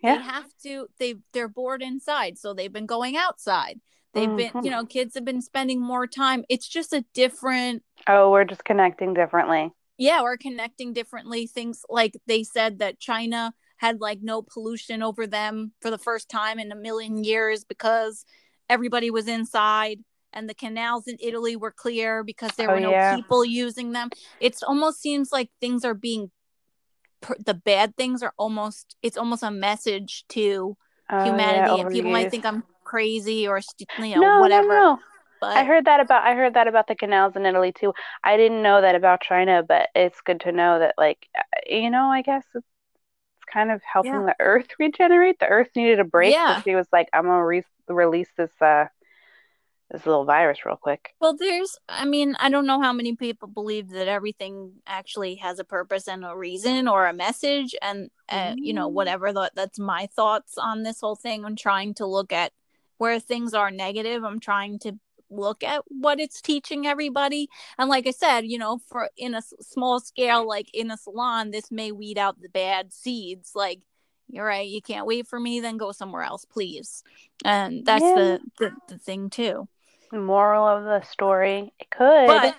yeah. 0.00 0.14
they 0.16 0.22
have 0.22 0.46
to 0.62 0.86
they 1.00 1.16
they're 1.32 1.48
bored 1.48 1.82
inside 1.82 2.38
so 2.38 2.54
they've 2.54 2.72
been 2.72 2.86
going 2.86 3.16
outside 3.16 3.80
they've 4.16 4.36
been 4.36 4.50
Mhm. 4.52 4.64
you 4.64 4.70
know 4.70 4.84
kids 4.84 5.14
have 5.14 5.24
been 5.24 5.42
spending 5.42 5.80
more 5.80 6.06
time 6.06 6.44
it's 6.48 6.66
just 6.68 6.92
a 6.92 7.04
different 7.14 7.82
Oh, 8.08 8.30
we're 8.30 8.44
just 8.44 8.64
connecting 8.64 9.14
differently. 9.14 9.72
yeah 9.98 10.22
we're 10.22 10.36
connecting 10.36 10.92
differently 10.92 11.46
things 11.46 11.84
like 11.88 12.14
they 12.26 12.42
said 12.42 12.78
that 12.80 12.98
china 12.98 13.52
had 13.78 14.00
like 14.00 14.20
no 14.22 14.42
pollution 14.42 15.02
over 15.02 15.26
them 15.26 15.72
for 15.82 15.90
the 15.90 15.98
first 15.98 16.28
time 16.28 16.58
in 16.58 16.72
a 16.72 16.76
million 16.76 17.22
years 17.24 17.64
because 17.64 18.24
everybody 18.68 19.10
was 19.10 19.28
inside 19.28 19.98
and 20.32 20.48
the 20.48 20.54
canals 20.54 21.06
in 21.06 21.16
italy 21.20 21.56
were 21.56 21.70
clear 21.72 22.24
because 22.24 22.52
there 22.56 22.68
Oh, 22.70 22.74
were 22.74 22.80
no 22.80 22.90
yeah. 22.90 23.16
people 23.16 23.44
using 23.44 23.92
them 23.92 24.08
it 24.40 24.56
almost 24.66 25.00
seems 25.00 25.30
like 25.32 25.50
things 25.60 25.84
are 25.84 25.94
being 25.94 26.30
the 27.44 27.54
bad 27.54 27.96
things 27.96 28.22
are 28.22 28.34
almost 28.36 28.96
it's 29.02 29.16
almost 29.16 29.42
a 29.42 29.50
message 29.50 30.24
to 30.28 30.76
Oh, 31.08 31.22
humanity 31.24 31.70
yeah, 31.76 31.80
and 31.82 31.90
people 31.92 32.10
might 32.10 32.30
think 32.30 32.44
i'm 32.44 32.62
crazy 32.86 33.46
or 33.48 33.60
you 33.98 34.14
know 34.14 34.20
no, 34.22 34.40
whatever 34.40 34.68
No, 34.68 34.94
no. 34.94 34.98
but 35.40 35.56
I 35.56 35.64
heard 35.64 35.84
that 35.86 36.00
about 36.00 36.22
I 36.24 36.34
heard 36.34 36.54
that 36.54 36.68
about 36.68 36.86
the 36.86 36.94
canals 36.94 37.36
in 37.36 37.44
Italy 37.44 37.72
too. 37.72 37.92
I 38.24 38.36
didn't 38.36 38.62
know 38.62 38.80
that 38.80 38.94
about 38.94 39.20
China, 39.20 39.62
but 39.62 39.90
it's 39.94 40.20
good 40.22 40.40
to 40.40 40.52
know 40.52 40.78
that 40.78 40.94
like 40.96 41.28
uh, 41.36 41.42
you 41.68 41.90
know, 41.90 42.06
I 42.18 42.22
guess 42.22 42.44
it's, 42.54 42.66
it's 43.36 43.44
kind 43.52 43.70
of 43.70 43.82
helping 43.82 44.12
Yeah. 44.12 44.26
the 44.26 44.36
earth 44.40 44.68
regenerate. 44.78 45.38
The 45.38 45.46
earth 45.48 45.70
needed 45.76 46.00
a 46.00 46.04
break, 46.04 46.34
so 46.34 46.40
Yeah. 46.40 46.62
she 46.62 46.74
was 46.74 46.86
like, 46.92 47.08
"I'm 47.12 47.24
gonna 47.24 47.44
re- 47.44 47.62
release 47.88 48.30
this 48.36 48.52
uh 48.62 48.86
this 49.90 50.04
little 50.06 50.24
virus 50.24 50.64
real 50.66 50.76
quick." 50.76 51.14
Well, 51.20 51.36
there's, 51.36 51.78
I 51.88 52.04
mean, 52.04 52.36
I 52.40 52.48
don't 52.50 52.66
know 52.66 52.80
how 52.80 52.92
many 52.92 53.14
people 53.14 53.48
believe 53.48 53.90
that 53.90 54.08
everything 54.08 54.72
actually 54.86 55.36
has 55.36 55.58
a 55.58 55.64
purpose 55.64 56.08
and 56.08 56.24
a 56.24 56.36
reason 56.36 56.88
or 56.88 57.06
a 57.06 57.12
message. 57.12 57.74
And, 57.80 58.10
uh, 58.28 58.54
you 58.56 58.74
know, 58.74 58.88
Mm. 58.88 58.92
whatever, 58.92 59.32
that, 59.32 59.54
that's 59.54 59.78
my 59.78 60.08
thoughts 60.14 60.58
on 60.58 60.82
this 60.82 61.00
whole 61.00 61.16
thing. 61.16 61.44
I'm 61.44 61.56
trying 61.56 61.94
to 61.94 62.06
look 62.06 62.32
at 62.32 62.52
where 62.98 63.20
things 63.20 63.54
are 63.54 63.70
negative. 63.70 64.24
I'm 64.24 64.40
trying 64.40 64.78
to 64.80 64.92
look 65.30 65.64
at 65.64 65.82
what 65.88 66.20
it's 66.20 66.40
teaching 66.40 66.86
everybody. 66.86 67.48
And 67.78 67.88
like 67.88 68.06
I 68.06 68.12
said, 68.12 68.42
you 68.42 68.58
know, 68.58 68.80
for 68.88 69.10
in 69.16 69.34
a 69.34 69.42
small 69.60 70.00
scale, 70.00 70.46
like 70.46 70.68
in 70.72 70.90
a 70.90 70.96
salon, 70.96 71.50
this 71.50 71.70
may 71.70 71.92
weed 71.92 72.18
out 72.18 72.40
the 72.40 72.48
bad 72.48 72.92
seeds. 72.92 73.52
Like, 73.54 73.80
you're 74.28 74.46
right, 74.46 74.68
you 74.68 74.82
can't 74.82 75.06
wait 75.06 75.26
for 75.26 75.38
me, 75.38 75.60
then 75.60 75.76
go 75.76 75.92
somewhere 75.92 76.22
else, 76.22 76.44
please. 76.44 77.02
And 77.44 77.84
that's 77.84 78.04
Yeah. 78.04 78.14
the, 78.14 78.40
the, 78.58 78.70
the 78.88 78.98
thing, 78.98 79.30
too. 79.30 79.68
The 80.10 80.18
moral 80.18 80.66
of 80.66 80.84
the 80.84 81.02
story: 81.02 81.72
It 81.80 81.90
could. 81.90 82.26
But 82.26 82.56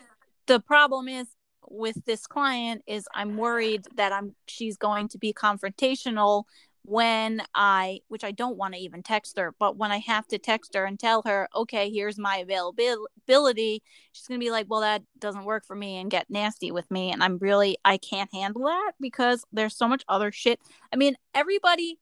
the 0.48 0.60
problem 0.60 1.08
is 1.08 1.28
with 1.70 2.04
this 2.06 2.28
client 2.28 2.84
is 2.88 3.08
I'm 3.14 3.38
worried 3.38 3.86
that 3.96 4.12
I'm 4.12 4.36
she's 4.48 4.78
going 4.78 5.10
to 5.10 5.18
be 5.18 5.34
confrontational 5.34 6.44
when 6.88 7.42
I 7.54 8.00
which 8.08 8.24
I 8.24 8.32
don't 8.32 8.56
want 8.56 8.74
to 8.74 8.80
even 8.80 9.04
text 9.04 9.38
her, 9.38 9.54
but 9.60 9.76
when 9.76 9.92
I 9.92 9.98
have 9.98 10.26
to 10.28 10.38
text 10.38 10.74
her 10.74 10.86
and 10.86 10.98
tell 10.98 11.22
her, 11.24 11.50
okay, 11.54 11.90
here's 11.92 12.18
my 12.18 12.38
availability, 12.38 13.84
she's 14.14 14.26
gonna 14.26 14.40
be 14.40 14.52
like, 14.52 14.68
Well, 14.70 14.80
that 14.80 15.04
doesn't 15.20 15.44
work 15.44 15.66
for 15.66 15.76
me 15.76 15.98
and 15.98 16.10
get 16.10 16.30
nasty 16.30 16.72
with 16.72 16.90
me. 16.90 17.12
And 17.12 17.22
I'm 17.22 17.40
really 17.40 17.78
I 17.84 17.98
can't 17.98 18.34
handle 18.34 18.64
that 18.64 18.94
because 19.02 19.44
there's 19.52 19.76
so 19.76 19.90
much 19.90 20.06
other 20.08 20.32
shit. 20.32 20.62
I 20.94 20.96
mean, 20.96 21.18
everybody 21.36 22.00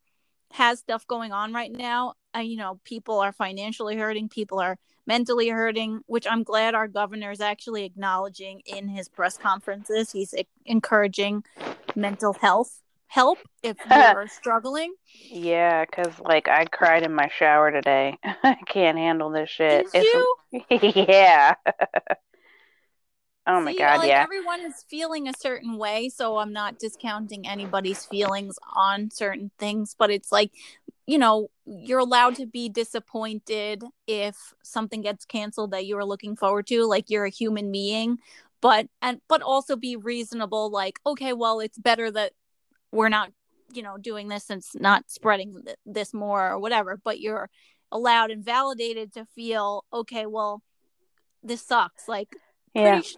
has 0.53 0.79
stuff 0.79 1.07
going 1.07 1.31
on 1.31 1.51
right 1.51 1.71
now. 1.71 2.13
Uh, 2.36 2.41
you 2.41 2.55
know, 2.55 2.79
people 2.83 3.19
are 3.19 3.33
financially 3.33 3.97
hurting, 3.97 4.29
people 4.29 4.59
are 4.59 4.77
mentally 5.07 5.49
hurting, 5.49 6.01
which 6.05 6.27
I'm 6.29 6.43
glad 6.43 6.75
our 6.75 6.88
governor 6.88 7.31
is 7.31 7.41
actually 7.41 7.86
acknowledging 7.86 8.61
in 8.67 8.88
his 8.88 9.09
press 9.09 9.36
conferences. 9.36 10.11
He's 10.11 10.36
encouraging 10.67 11.43
mental 11.95 12.33
health 12.33 12.81
help 13.16 13.39
if 13.63 13.78
you're 13.89 14.28
struggling. 14.28 14.93
yeah, 15.32 15.86
because 15.86 16.20
like 16.20 16.49
I 16.49 16.66
cried 16.66 17.03
in 17.03 17.13
my 17.13 17.30
shower 17.30 17.72
today. 17.72 18.18
I 18.24 18.57
can't 18.68 18.97
handle 18.97 19.30
this 19.30 19.49
shit. 19.49 19.89
Did 19.91 20.03
you? 20.03 20.36
yeah. 20.70 21.55
oh 23.47 23.61
my 23.61 23.72
See, 23.72 23.78
god, 23.78 23.99
like 23.99 24.09
yeah. 24.09 24.22
everyone 24.22 24.59
is 24.66 24.84
feeling 24.89 25.30
a 25.30 25.34
certain 25.39 25.78
way, 25.78 26.09
so 26.09 26.38
I'm 26.38 26.51
not 26.51 26.78
discounting 26.78 27.47
anybody's 27.47 28.05
feelings 28.05 28.59
on 28.76 29.09
certain 29.11 29.49
things, 29.57 29.95
but 29.97 30.11
it's 30.11 30.34
like, 30.34 30.51
you 31.07 31.18
know, 31.18 31.47
you're 31.66 31.99
allowed 31.99 32.36
to 32.36 32.45
be 32.45 32.68
disappointed 32.68 33.82
if 34.07 34.53
something 34.61 35.01
gets 35.01 35.24
canceled 35.24 35.72
that 35.72 35.86
you 35.86 35.95
were 35.95 36.05
looking 36.05 36.36
forward 36.36 36.68
to, 36.68 36.84
like 36.84 37.09
you're 37.09 37.26
a 37.26 37.30
human 37.30 37.72
being, 37.72 38.18
but 38.59 38.89
and 39.01 39.22
but 39.30 39.41
also 39.41 39.78
be 39.78 39.95
reasonable 39.95 40.70
like, 40.70 40.99
okay, 41.05 41.32
well, 41.32 41.61
it's 41.61 41.78
better 41.78 42.11
that 42.11 42.34
we're 42.91 43.09
not, 43.09 43.31
you 43.73 43.81
know, 43.83 43.97
doing 43.97 44.27
this 44.27 44.49
and 44.49 44.59
it's 44.59 44.75
not 44.75 45.03
spreading 45.09 45.61
th- 45.65 45.77
this 45.86 46.13
more 46.13 46.51
or 46.51 46.59
whatever, 46.59 46.99
but 47.03 47.19
you're 47.19 47.49
allowed 47.91 48.31
and 48.31 48.43
validated 48.43 49.13
to 49.13 49.25
feel, 49.25 49.86
okay, 49.93 50.25
well, 50.25 50.61
this 51.43 51.61
sucks. 51.61 52.07
Like 52.07 52.36
Yeah. 52.73 52.93
pretty 53.01 53.07
sh- 53.07 53.15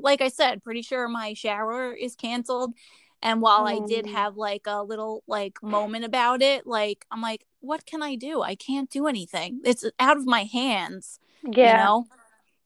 like 0.00 0.20
I 0.20 0.28
said, 0.28 0.62
pretty 0.62 0.82
sure 0.82 1.08
my 1.08 1.34
shower 1.34 1.92
is 1.92 2.14
canceled. 2.16 2.74
And 3.22 3.40
while 3.40 3.66
I 3.66 3.78
did 3.86 4.04
Mm. 4.04 4.12
have 4.12 4.36
like 4.36 4.62
a 4.66 4.82
little 4.82 5.22
like 5.26 5.62
moment 5.62 6.04
about 6.04 6.42
it, 6.42 6.66
like 6.66 7.06
I'm 7.10 7.22
like, 7.22 7.46
what 7.60 7.86
can 7.86 8.02
I 8.02 8.16
do? 8.16 8.42
I 8.42 8.54
can't 8.54 8.90
do 8.90 9.06
anything. 9.06 9.60
It's 9.64 9.84
out 9.98 10.18
of 10.18 10.26
my 10.26 10.44
hands, 10.44 11.18
Yeah. 11.42 11.78
you 11.78 11.84
know. 11.84 12.06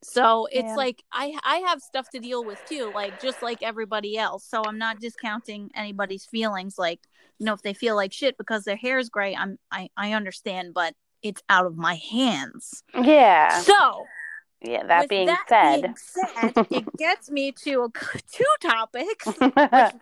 So 0.02 0.46
it's 0.52 0.68
Yeah. 0.68 0.76
like 0.76 1.02
I 1.12 1.38
I 1.42 1.56
have 1.66 1.80
stuff 1.82 2.08
to 2.10 2.20
deal 2.20 2.44
with 2.44 2.64
too, 2.64 2.90
like 2.94 3.18
just 3.18 3.42
like 3.42 3.58
everybody 3.62 4.16
else. 4.16 4.44
So 4.44 4.62
I'm 4.64 4.78
not 4.78 5.00
discounting 5.00 5.70
anybody's 5.74 6.24
feelings. 6.26 6.78
Like 6.78 7.00
you 7.38 7.46
know, 7.46 7.54
if 7.54 7.62
they 7.62 7.74
feel 7.74 7.96
like 7.96 8.12
shit 8.12 8.36
because 8.38 8.64
their 8.64 8.76
hair 8.76 8.98
is 8.98 9.08
gray, 9.08 9.34
I'm 9.34 9.58
I 9.70 9.88
I 9.96 10.12
understand, 10.12 10.74
but 10.74 10.94
it's 11.22 11.42
out 11.48 11.66
of 11.66 11.76
my 11.76 11.94
hands. 11.96 12.82
Yeah. 12.94 13.48
So 13.62 14.06
Yeah, 14.62 14.84
that 14.86 15.08
being 15.08 15.26
that 15.26 15.44
said. 15.48 15.80
being 15.82 15.94
said, 15.96 16.54
it 16.70 16.84
gets 16.96 17.30
me 17.30 17.52
to 17.64 17.84
a, 17.84 17.88
two 18.32 18.44
topics, 18.60 19.26
a 19.40 19.92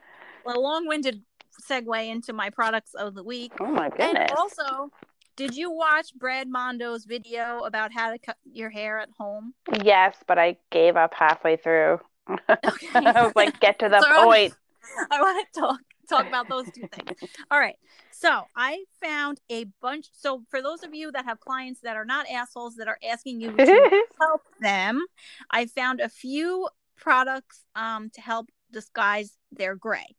long-winded 0.47 1.23
segue 1.69 2.09
into 2.09 2.33
my 2.33 2.51
products 2.51 2.95
of 2.95 3.15
the 3.15 3.23
week, 3.25 3.53
oh 3.61 3.67
my 3.67 3.89
and 3.89 3.97
goodness. 3.99 4.31
also, 4.37 4.91
did 5.37 5.55
you 5.55 5.71
watch 5.71 6.15
Brad 6.15 6.49
Mondo's 6.49 7.05
video 7.05 7.61
about 7.61 7.93
how 7.93 8.11
to 8.11 8.19
cut 8.19 8.37
your 8.51 8.71
hair 8.71 8.99
at 8.99 9.11
home? 9.19 9.55
Yes, 9.83 10.17
but 10.27 10.39
I 10.39 10.57
gave 10.71 10.97
up 10.97 11.15
halfway 11.15 11.57
through. 11.57 12.01
Okay, 12.29 12.89
I 12.95 13.23
was 13.23 13.33
like, 13.37 13.61
get 13.61 13.79
to 13.81 13.89
the 13.89 14.01
So 14.17 14.25
point. 14.25 14.55
I 15.11 15.21
want 15.21 15.47
to 15.53 15.61
talk 15.61 15.81
talk 16.09 16.27
about 16.27 16.49
those 16.49 16.67
two 16.67 16.89
things. 16.93 17.19
All 17.51 17.59
right. 17.59 17.75
So 18.13 18.45
I 18.57 18.85
found 19.03 19.41
a 19.51 19.67
bunch. 19.83 20.07
So 20.13 20.43
for 20.49 20.63
those 20.63 20.83
of 20.83 20.95
you 20.95 21.11
that 21.13 21.25
have 21.25 21.41
clients 21.41 21.81
that 21.81 21.97
are 21.97 22.05
not 22.05 22.29
assholes 22.31 22.77
that 22.77 22.89
are 22.89 22.99
asking 23.09 23.41
you 23.41 23.53
to 23.53 24.03
help 24.21 24.43
them, 24.61 25.05
I 25.51 25.67
found 25.67 26.01
a 26.01 26.09
few 26.09 26.69
products 26.97 27.65
um, 27.75 28.11
to 28.15 28.21
help 28.21 28.49
disguise 28.73 29.37
their 29.51 29.75
gray. 29.75 30.17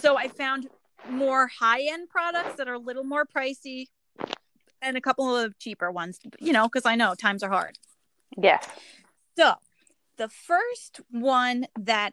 So 0.00 0.16
I 0.16 0.28
found 0.28 0.68
more 1.08 1.48
high 1.48 1.82
end 1.82 2.08
products 2.08 2.56
that 2.56 2.68
are 2.68 2.74
a 2.74 2.78
little 2.78 3.04
more 3.04 3.24
pricey 3.24 3.86
and 4.80 4.96
a 4.96 5.00
couple 5.00 5.36
of 5.36 5.58
cheaper 5.58 5.90
ones, 5.90 6.18
you 6.40 6.52
know, 6.52 6.68
because 6.68 6.86
I 6.86 6.94
know 6.94 7.14
times 7.14 7.42
are 7.42 7.50
hard. 7.50 7.78
yes. 8.36 8.66
So 9.36 9.54
the 10.16 10.28
first 10.28 11.00
one 11.10 11.66
that 11.78 12.12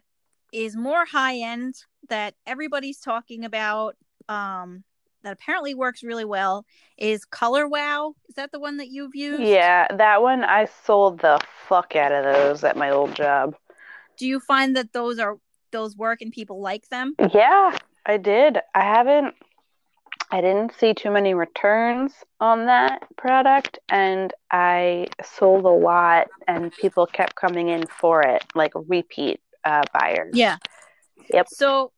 is 0.52 0.76
more 0.76 1.04
high 1.04 1.36
end 1.38 1.74
that 2.08 2.34
everybody's 2.46 3.00
talking 3.00 3.44
about, 3.44 3.96
um, 4.28 4.84
that 5.22 5.32
apparently 5.32 5.74
works 5.74 6.04
really 6.04 6.24
well 6.24 6.64
is 6.96 7.24
Color 7.24 7.66
Wow. 7.66 8.14
Is 8.28 8.36
that 8.36 8.52
the 8.52 8.60
one 8.60 8.76
that 8.76 8.88
you've 8.88 9.16
used? 9.16 9.42
Yeah, 9.42 9.88
that 9.96 10.22
one 10.22 10.44
I 10.44 10.66
sold 10.84 11.18
the 11.20 11.40
fuck 11.68 11.96
out 11.96 12.12
of 12.12 12.24
those 12.24 12.62
at 12.62 12.76
my 12.76 12.90
old 12.90 13.14
job. 13.14 13.56
Do 14.18 14.26
you 14.26 14.38
find 14.38 14.76
that 14.76 14.92
those 14.92 15.18
are 15.18 15.36
those 15.72 15.96
work 15.96 16.22
and 16.22 16.30
people 16.30 16.60
like 16.60 16.88
them? 16.90 17.14
Yeah, 17.34 17.76
I 18.06 18.16
did. 18.16 18.58
I 18.74 18.82
haven't 18.82 19.34
I 20.30 20.40
didn't 20.40 20.72
see 20.78 20.92
too 20.92 21.10
many 21.10 21.34
returns 21.34 22.12
on 22.40 22.66
that 22.66 23.06
product 23.16 23.78
and 23.88 24.32
I 24.50 25.06
sold 25.24 25.64
a 25.64 25.68
lot 25.68 26.28
and 26.48 26.72
people 26.72 27.06
kept 27.06 27.36
coming 27.36 27.68
in 27.68 27.86
for 27.86 28.22
it, 28.22 28.44
like 28.54 28.72
repeat 28.74 29.40
uh, 29.64 29.82
buyers. 29.92 30.32
Yeah. 30.34 30.56
Yep. 31.32 31.48
So 31.48 31.92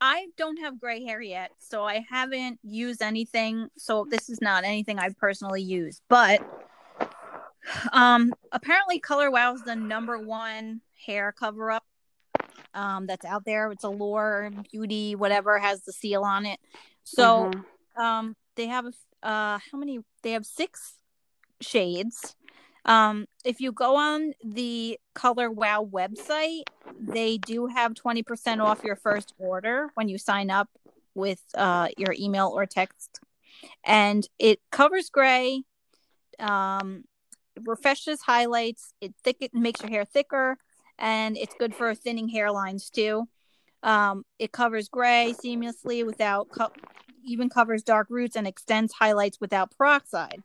I 0.00 0.28
don't 0.36 0.56
have 0.58 0.80
gray 0.80 1.04
hair 1.04 1.20
yet, 1.20 1.50
so 1.58 1.84
I 1.84 2.04
haven't 2.08 2.58
used 2.62 3.02
anything. 3.02 3.68
So 3.76 4.06
this 4.08 4.28
is 4.28 4.40
not 4.40 4.64
anything 4.64 4.98
I've 4.98 5.16
personally 5.18 5.62
used, 5.62 6.02
but 6.08 6.40
um 7.92 8.32
apparently 8.52 8.98
Color 8.98 9.30
Wow 9.30 9.54
is 9.54 9.62
the 9.62 9.76
number 9.76 10.18
one 10.18 10.80
hair 11.06 11.30
cover 11.30 11.70
up 11.70 11.84
um 12.74 13.06
that's 13.06 13.24
out 13.24 13.44
there. 13.44 13.70
It's 13.72 13.84
Allure 13.84 14.50
Beauty, 14.70 15.14
whatever 15.14 15.58
has 15.58 15.82
the 15.82 15.92
seal 15.92 16.22
on 16.24 16.46
it. 16.46 16.58
So 17.04 17.50
Mhm. 17.50 17.64
um 18.02 18.36
they 18.56 18.66
have 18.66 18.86
uh 19.22 19.58
how 19.70 19.78
many 19.78 20.00
they 20.22 20.32
have 20.32 20.46
six 20.46 20.98
shades 21.60 22.34
um 22.86 23.26
if 23.44 23.60
you 23.60 23.72
go 23.72 23.96
on 23.96 24.32
the 24.42 24.98
color 25.14 25.50
wow 25.50 25.84
website 25.84 26.62
they 26.98 27.36
do 27.36 27.66
have 27.66 27.92
20% 27.94 28.60
off 28.60 28.82
your 28.82 28.96
first 28.96 29.34
order 29.38 29.90
when 29.94 30.08
you 30.08 30.16
sign 30.18 30.50
up 30.50 30.68
with 31.14 31.42
uh 31.54 31.88
your 31.98 32.14
email 32.18 32.48
or 32.54 32.64
text 32.66 33.20
and 33.84 34.26
it 34.38 34.60
covers 34.72 35.10
gray 35.10 35.62
um 36.38 37.04
refreshes 37.62 38.22
highlights 38.22 38.94
it 39.00 39.12
thick 39.22 39.36
it 39.40 39.52
makes 39.54 39.82
your 39.82 39.90
hair 39.90 40.04
thicker 40.04 40.56
and 41.00 41.36
it's 41.36 41.54
good 41.58 41.74
for 41.74 41.94
thinning 41.94 42.30
hairlines 42.30 42.90
too 42.90 43.26
um 43.82 44.24
it 44.38 44.52
covers 44.52 44.88
gray 44.88 45.34
seamlessly 45.42 46.04
without 46.04 46.48
co- 46.50 46.70
even 47.24 47.48
covers 47.48 47.82
dark 47.82 48.08
roots 48.10 48.36
and 48.36 48.46
extends 48.46 48.92
highlights 48.92 49.40
without 49.40 49.76
peroxide. 49.76 50.42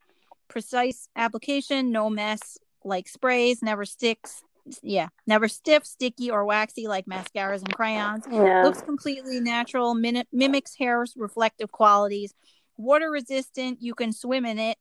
Precise 0.48 1.10
application, 1.16 1.92
no 1.92 2.10
mess 2.10 2.58
like 2.84 3.08
sprays, 3.08 3.62
never 3.62 3.86
sticks. 3.86 4.44
Yeah, 4.82 5.10
never 5.28 5.48
stiff, 5.48 5.86
sticky, 5.86 6.32
or 6.32 6.46
waxy 6.46 6.88
like 6.88 7.06
mascaras 7.06 7.60
and 7.60 7.74
crayons. 7.74 8.26
Yeah. 8.32 8.64
Looks 8.64 8.82
completely 8.82 9.40
natural, 9.40 9.94
min- 9.94 10.26
mimics 10.32 10.76
hair's 10.76 11.14
reflective 11.16 11.72
qualities. 11.72 12.34
Water 12.78 13.12
resistant, 13.12 13.82
you 13.82 13.94
can 13.94 14.12
swim 14.12 14.46
in 14.46 14.58
it. 14.60 14.78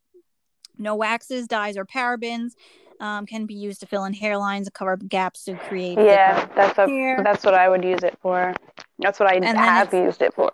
No 0.78 0.96
waxes, 0.96 1.46
dyes, 1.46 1.76
or 1.76 1.84
parabens. 1.84 2.52
Um, 3.04 3.26
can 3.26 3.44
be 3.44 3.52
used 3.54 3.80
to 3.80 3.86
fill 3.86 4.06
in 4.06 4.14
hairlines, 4.14 4.72
cover 4.72 4.96
gaps 4.96 5.44
to 5.44 5.56
create. 5.56 5.98
Yeah, 5.98 6.48
that's 6.56 6.78
what 6.78 6.88
hair. 6.88 7.20
that's 7.22 7.44
what 7.44 7.52
I 7.52 7.68
would 7.68 7.84
use 7.84 8.02
it 8.02 8.16
for. 8.22 8.54
That's 8.98 9.20
what 9.20 9.28
I 9.30 9.38
then 9.40 9.56
have 9.56 9.92
used 9.92 10.22
it 10.22 10.32
for. 10.32 10.50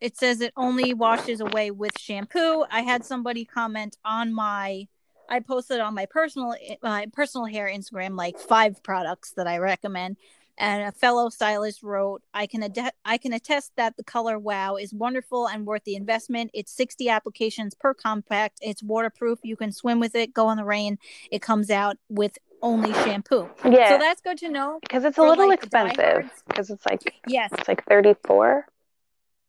it 0.00 0.18
says 0.18 0.42
it 0.42 0.52
only 0.54 0.92
washes 0.92 1.40
away 1.40 1.70
with 1.70 1.98
shampoo. 1.98 2.66
I 2.70 2.82
had 2.82 3.06
somebody 3.06 3.46
comment 3.46 3.96
on 4.04 4.34
my 4.34 4.86
I 5.30 5.40
posted 5.40 5.80
on 5.80 5.94
my 5.94 6.04
personal 6.04 6.54
my 6.82 7.06
personal 7.10 7.46
hair 7.46 7.72
Instagram 7.74 8.16
like 8.16 8.38
five 8.38 8.82
products 8.82 9.32
that 9.38 9.46
I 9.46 9.56
recommend 9.58 10.18
and 10.58 10.82
a 10.82 10.92
fellow 10.92 11.28
stylist 11.28 11.82
wrote 11.82 12.22
I 12.32 12.46
can 12.46 12.62
ad- 12.62 12.92
I 13.04 13.18
can 13.18 13.32
attest 13.32 13.72
that 13.76 13.96
the 13.96 14.04
color 14.04 14.38
wow 14.38 14.76
is 14.76 14.92
wonderful 14.94 15.46
and 15.48 15.66
worth 15.66 15.84
the 15.84 15.96
investment. 15.96 16.50
It's 16.54 16.72
60 16.72 17.08
applications 17.08 17.74
per 17.74 17.94
compact. 17.94 18.58
It's 18.62 18.82
waterproof. 18.82 19.40
You 19.42 19.56
can 19.56 19.72
swim 19.72 20.00
with 20.00 20.14
it, 20.14 20.32
go 20.32 20.50
in 20.50 20.56
the 20.56 20.64
rain. 20.64 20.98
It 21.30 21.42
comes 21.42 21.70
out 21.70 21.96
with 22.08 22.38
only 22.62 22.92
shampoo. 22.92 23.48
Yeah. 23.64 23.90
So 23.90 23.98
that's 23.98 24.20
good 24.20 24.38
to 24.38 24.48
know. 24.48 24.78
because 24.80 25.04
it's 25.04 25.18
a 25.18 25.22
little 25.22 25.48
like, 25.48 25.58
expensive. 25.64 26.30
Because 26.46 26.70
it's 26.70 26.86
like 26.86 27.14
Yes. 27.26 27.50
it's 27.58 27.68
like 27.68 27.84
thirty 27.86 28.14
four. 28.24 28.66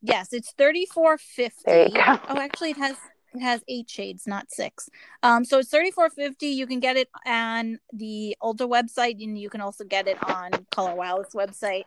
Yes, 0.02 0.34
it's 0.34 0.52
thirty 0.52 0.86
four 0.86 1.18
fifty. 1.18 1.64
There 1.66 1.88
you 1.88 1.94
go. 1.94 2.02
Oh, 2.30 2.38
actually, 2.40 2.72
it 2.72 2.78
has 2.78 2.96
it 3.36 3.42
has 3.42 3.64
eight 3.68 3.90
shades, 3.90 4.28
not 4.28 4.52
six. 4.52 4.90
Um, 5.24 5.46
so 5.46 5.60
it's 5.60 5.70
thirty 5.70 5.92
four 5.92 6.10
fifty. 6.10 6.48
You 6.48 6.68
can 6.68 6.80
get 6.80 6.98
it 6.98 7.10
on 7.26 7.80
the 7.92 8.36
Ulta 8.42 8.70
website, 8.70 9.24
and 9.24 9.38
you 9.38 9.50
can 9.50 9.62
also 9.62 9.84
get 9.84 10.08
it 10.08 10.18
on 10.30 10.52
Color 10.72 10.96
Wow's 10.96 11.34
website. 11.34 11.84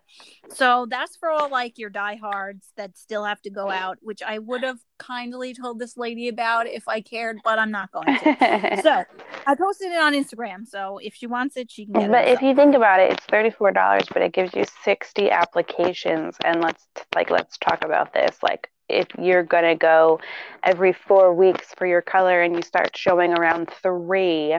So 0.50 0.86
that's 0.88 1.16
for 1.16 1.30
all 1.30 1.50
like 1.50 1.78
your 1.78 1.90
diehards 1.90 2.72
that 2.76 2.96
still 2.96 3.24
have 3.24 3.40
to 3.42 3.50
go 3.50 3.70
out, 3.70 3.98
which 4.00 4.22
I 4.22 4.38
would 4.38 4.62
have 4.62 4.78
kindly 4.98 5.54
told 5.54 5.78
this 5.78 5.96
lady 5.96 6.28
about 6.28 6.66
if 6.66 6.88
I 6.88 7.00
cared, 7.00 7.38
but 7.44 7.58
I'm 7.58 7.70
not 7.70 7.90
going 7.92 8.06
to. 8.06 8.78
So 8.82 9.04
I 9.46 9.54
posted 9.54 9.92
it 9.92 9.98
on 9.98 10.14
Instagram. 10.14 10.66
So 10.66 10.98
if 11.02 11.14
she 11.14 11.26
wants 11.26 11.56
it, 11.56 11.70
she 11.70 11.84
can 11.86 11.94
get 11.94 12.10
But 12.10 12.22
it. 12.22 12.24
But 12.24 12.28
if 12.28 12.42
you 12.42 12.54
think 12.54 12.74
about 12.74 13.00
it, 13.00 13.12
it's 13.12 13.24
thirty 13.26 13.50
four 13.50 13.72
dollars, 13.72 14.04
but 14.12 14.22
it 14.22 14.32
gives 14.32 14.54
you 14.54 14.64
sixty 14.84 15.30
applications. 15.30 16.36
And 16.44 16.60
let's 16.60 16.86
like 17.14 17.30
let's 17.30 17.56
talk 17.58 17.84
about 17.84 18.12
this. 18.12 18.38
Like 18.42 18.70
if 18.88 19.06
you're 19.18 19.42
gonna 19.42 19.76
go 19.76 20.20
every 20.62 20.92
four 20.92 21.34
weeks 21.34 21.74
for 21.76 21.86
your 21.86 22.02
color 22.02 22.42
and 22.42 22.54
you 22.56 22.62
start 22.62 22.96
showing 22.96 23.32
around 23.32 23.70
three, 23.82 24.56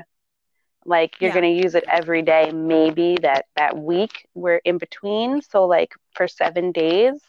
like 0.86 1.19
you're 1.21 1.30
Yeah. 1.30 1.32
gonna 1.32 1.47
use 1.47 1.75
it 1.75 1.86
every 1.88 2.21
day, 2.21 2.51
maybe 2.51 3.17
that 3.21 3.45
that 3.55 3.77
week 3.77 4.27
we're 4.34 4.61
in 4.65 4.77
between. 4.77 5.41
So 5.41 5.65
like 5.65 5.93
for 6.13 6.27
seven 6.27 6.71
days, 6.71 7.21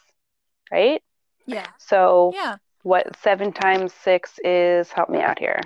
right? 0.70 1.02
yeah, 1.46 1.66
So 1.78 2.30
yeah, 2.32 2.56
what 2.82 3.16
seven 3.16 3.52
times 3.52 3.92
six 3.92 4.38
is 4.44 4.90
help 4.92 5.08
me 5.08 5.20
out 5.20 5.38
here. 5.38 5.60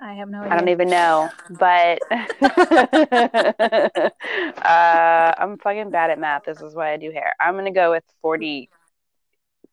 I 0.00 0.14
have 0.14 0.28
no 0.28 0.42
idea. 0.42 0.52
I 0.52 0.56
don't 0.56 0.68
even 0.68 0.90
know, 0.90 1.30
but 1.48 2.00
uh, 4.64 5.32
I'm 5.38 5.58
fucking 5.58 5.90
bad 5.90 6.10
at 6.10 6.18
math. 6.18 6.44
This 6.44 6.60
is 6.60 6.74
why 6.74 6.92
I 6.92 6.96
do 6.96 7.10
hair. 7.10 7.34
I'm 7.40 7.54
gonna 7.54 7.72
go 7.72 7.92
with 7.92 8.04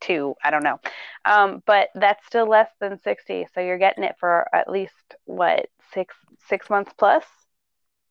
42. 0.02 0.36
I 0.44 0.52
don't 0.52 0.64
know, 0.64 0.80
um, 1.26 1.64
but 1.66 1.90
that's 1.96 2.26
still 2.26 2.48
less 2.48 2.70
than 2.80 3.00
60. 3.02 3.48
So 3.54 3.62
you're 3.62 3.78
getting 3.78 4.04
it 4.04 4.16
for 4.20 4.48
at 4.54 4.70
least 4.70 4.94
what 5.26 5.68
six 5.94 6.16
six 6.48 6.70
months 6.70 6.92
plus 6.98 7.24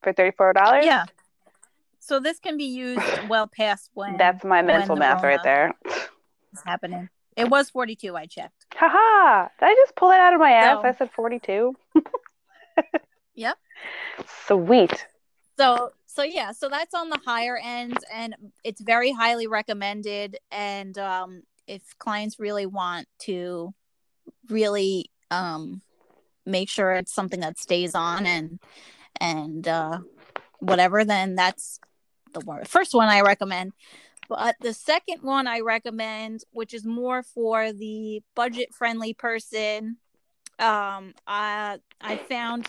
for 0.02 0.12
34 0.12 0.52
dollars. 0.54 0.84
Yeah. 0.84 1.04
So 1.98 2.18
this 2.20 2.38
can 2.38 2.56
be 2.56 2.64
used 2.64 3.02
well 3.28 3.46
past 3.48 3.90
when 3.94 4.16
that's 4.16 4.44
my 4.44 4.62
mental 4.62 4.96
math 4.96 5.22
right 5.22 5.42
there. 5.42 5.72
is 6.52 6.62
happening. 6.64 7.08
It 7.36 7.48
was 7.48 7.70
42 7.70 8.16
I 8.16 8.26
checked. 8.26 8.66
Haha! 8.74 9.48
Did 9.60 9.66
I 9.66 9.74
just 9.74 9.94
pull 9.96 10.10
it 10.10 10.18
out 10.18 10.34
of 10.34 10.40
my 10.40 10.50
ass? 10.50 10.78
So- 10.82 10.88
I 10.88 10.94
said 10.94 11.10
42. 11.14 11.74
Yep. 13.36 13.56
Sweet. 14.46 15.06
So 15.58 15.92
so 16.04 16.22
yeah, 16.22 16.52
so 16.52 16.68
that's 16.68 16.92
on 16.92 17.08
the 17.08 17.18
higher 17.24 17.56
end 17.62 17.96
and 18.12 18.34
it's 18.64 18.82
very 18.82 19.12
highly 19.12 19.46
recommended 19.46 20.36
and 20.50 20.98
um 20.98 21.42
if 21.70 21.82
clients 21.98 22.38
really 22.38 22.66
want 22.66 23.06
to 23.20 23.72
really 24.48 25.10
um 25.30 25.80
make 26.44 26.68
sure 26.68 26.92
it's 26.92 27.14
something 27.14 27.40
that 27.40 27.58
stays 27.58 27.94
on 27.94 28.26
and 28.26 28.58
and 29.20 29.68
uh 29.68 29.98
whatever 30.58 31.04
then 31.04 31.34
that's 31.34 31.78
the 32.32 32.40
one, 32.40 32.64
first 32.64 32.94
one 32.94 33.08
I 33.08 33.20
recommend. 33.20 33.72
But 34.28 34.56
the 34.60 34.72
second 34.72 35.22
one 35.22 35.46
I 35.46 35.60
recommend, 35.60 36.44
which 36.52 36.72
is 36.72 36.86
more 36.86 37.22
for 37.22 37.72
the 37.72 38.22
budget 38.36 38.72
friendly 38.72 39.12
person, 39.12 39.96
um, 40.58 41.14
uh, 41.26 41.78
I 42.00 42.16
found 42.28 42.68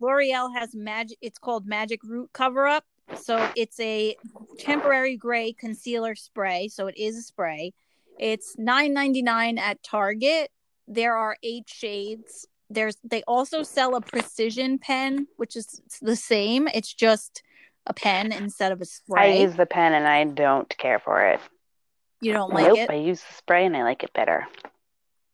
L'Oreal 0.00 0.54
has 0.54 0.74
magic. 0.74 1.18
It's 1.20 1.38
called 1.38 1.66
Magic 1.66 2.00
Root 2.02 2.30
Cover 2.32 2.66
Up. 2.66 2.84
So 3.20 3.46
it's 3.56 3.78
a 3.78 4.16
temporary 4.58 5.16
gray 5.18 5.52
concealer 5.52 6.14
spray. 6.14 6.68
So 6.68 6.86
it 6.86 6.96
is 6.96 7.18
a 7.18 7.22
spray. 7.22 7.74
It's 8.18 8.56
nine 8.58 8.92
ninety 8.92 9.22
nine 9.22 9.58
at 9.58 9.82
Target. 9.82 10.50
There 10.88 11.16
are 11.16 11.36
eight 11.42 11.68
shades. 11.68 12.46
There's 12.70 12.96
they 13.04 13.22
also 13.26 13.62
sell 13.62 13.96
a 13.96 14.00
precision 14.00 14.78
pen, 14.78 15.26
which 15.36 15.56
is 15.56 15.80
the 16.00 16.16
same. 16.16 16.68
It's 16.68 16.92
just 16.92 17.42
a 17.86 17.92
pen 17.92 18.32
instead 18.32 18.72
of 18.72 18.80
a 18.80 18.84
spray. 18.84 19.38
I 19.38 19.42
use 19.42 19.54
the 19.56 19.66
pen 19.66 19.92
and 19.92 20.06
I 20.06 20.24
don't 20.24 20.68
care 20.78 20.98
for 20.98 21.26
it. 21.26 21.40
you 22.20 22.32
don't 22.32 22.52
like 22.52 22.66
nope, 22.68 22.78
it? 22.78 22.90
I 22.90 22.94
use 22.94 23.20
the 23.20 23.34
spray 23.34 23.66
and 23.66 23.76
I 23.76 23.82
like 23.82 24.02
it 24.04 24.12
better. 24.12 24.46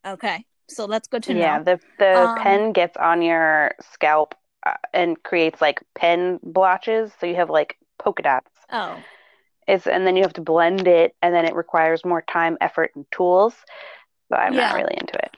Okay. 0.07 0.45
So 0.69 0.87
that's 0.87 1.09
good 1.09 1.23
to 1.25 1.35
Yeah, 1.35 1.59
know. 1.59 1.65
the 1.65 1.81
the 1.99 2.29
Um, 2.29 2.37
pen 2.37 2.73
gets 2.73 2.97
on 2.97 3.23
your 3.23 3.73
scalp 3.93 4.35
uh, 4.67 4.75
and 4.93 5.23
creates 5.23 5.61
like 5.61 5.81
pen 5.95 6.41
blotches, 6.43 7.13
so 7.21 7.27
you 7.27 7.37
have 7.37 7.51
like 7.51 7.77
polka 7.99 8.23
dots. 8.23 8.51
Oh. 8.71 9.03
It's 9.69 9.87
and 9.87 10.07
then 10.07 10.17
you 10.17 10.23
have 10.23 10.33
to 10.33 10.41
blend 10.41 10.89
it, 10.89 11.15
and 11.23 11.35
then 11.35 11.45
it 11.45 11.55
requires 11.55 12.05
more 12.05 12.23
time, 12.23 12.57
effort, 12.61 12.91
and 12.97 13.05
tools. 13.13 13.55
So 14.31 14.37
I'm 14.37 14.55
Yeah. 14.55 14.71
not 14.71 14.77
really 14.77 14.97
into 14.99 15.15
it. 15.19 15.31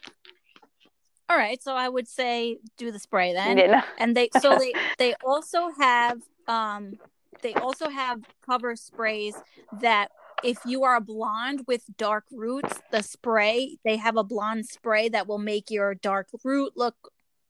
All 1.29 1.37
right. 1.37 1.63
So 1.63 1.75
I 1.75 1.89
would 1.89 2.09
say 2.09 2.59
do 2.79 2.91
the 2.91 2.99
spray 2.99 3.35
then. 3.35 3.59
You 3.59 3.69
know? 3.73 3.83
and 3.99 4.17
they 4.17 4.31
so 4.41 4.57
they 4.57 4.75
they 4.99 5.15
also 5.25 5.71
have 5.79 6.19
um 6.47 6.99
they 7.43 7.55
also 7.55 7.89
have 7.89 8.21
cover 8.47 8.77
sprays 8.77 9.35
that 9.81 10.11
if 10.45 10.65
you 10.65 10.85
are 10.85 10.97
a 10.97 11.01
blonde 11.01 11.65
with 11.67 11.85
dark 11.99 12.25
roots, 12.33 12.81
the 12.91 13.03
spray, 13.03 13.79
they 13.85 13.97
have 13.97 14.17
a 14.17 14.25
blonde 14.25 14.67
spray 14.67 15.09
that 15.09 15.27
will 15.27 15.39
make 15.39 15.71
your 15.71 15.95
dark 15.95 16.29
root 16.45 16.73
look 16.77 16.95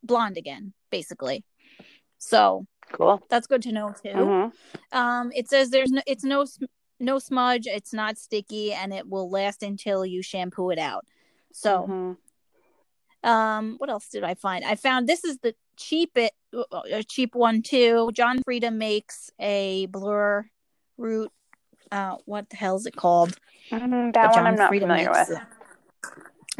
blonde 0.02 0.36
again, 0.36 0.72
basically. 0.90 1.44
So 2.18 2.66
Cool. 2.92 3.22
that's 3.28 3.46
good 3.46 3.62
to 3.62 3.72
know 3.72 3.94
too. 4.02 4.08
Mhm. 4.10 4.52
Um, 4.92 5.32
it 5.34 5.48
says 5.48 5.70
there's 5.70 5.90
no, 5.90 6.02
it's 6.06 6.24
no, 6.24 6.44
no 6.98 7.18
smudge, 7.18 7.66
it's 7.66 7.92
not 7.92 8.18
sticky, 8.18 8.72
and 8.72 8.92
it 8.92 9.08
will 9.08 9.30
last 9.30 9.62
until 9.62 10.04
you 10.04 10.22
shampoo 10.22 10.70
it 10.70 10.78
out. 10.78 11.06
So, 11.52 11.86
Mhm. 11.88 12.16
um, 13.28 13.74
what 13.78 13.90
else 13.90 14.08
did 14.08 14.24
I 14.24 14.34
find? 14.34 14.64
I 14.64 14.74
found 14.74 15.06
this 15.06 15.24
is 15.24 15.38
the 15.38 15.54
cheap 15.76 16.16
it, 16.16 16.32
a 16.92 17.02
cheap 17.04 17.34
one 17.34 17.62
too. 17.62 18.10
John 18.12 18.42
Frieda 18.44 18.70
makes 18.70 19.30
a 19.38 19.86
blur 19.86 20.44
root. 20.98 21.30
Uh, 21.92 22.16
what 22.24 22.48
the 22.50 22.56
hell 22.56 22.76
is 22.76 22.86
it 22.86 22.94
called? 22.96 23.36
But 23.70 23.80
That 23.80 23.86
one 23.86 24.12
John 24.34 24.46
I'm 24.46 24.56
not 24.56 24.68
Frieda 24.68 24.84
familiar 24.86 25.10
with. 25.10 25.30
it. 25.30 25.38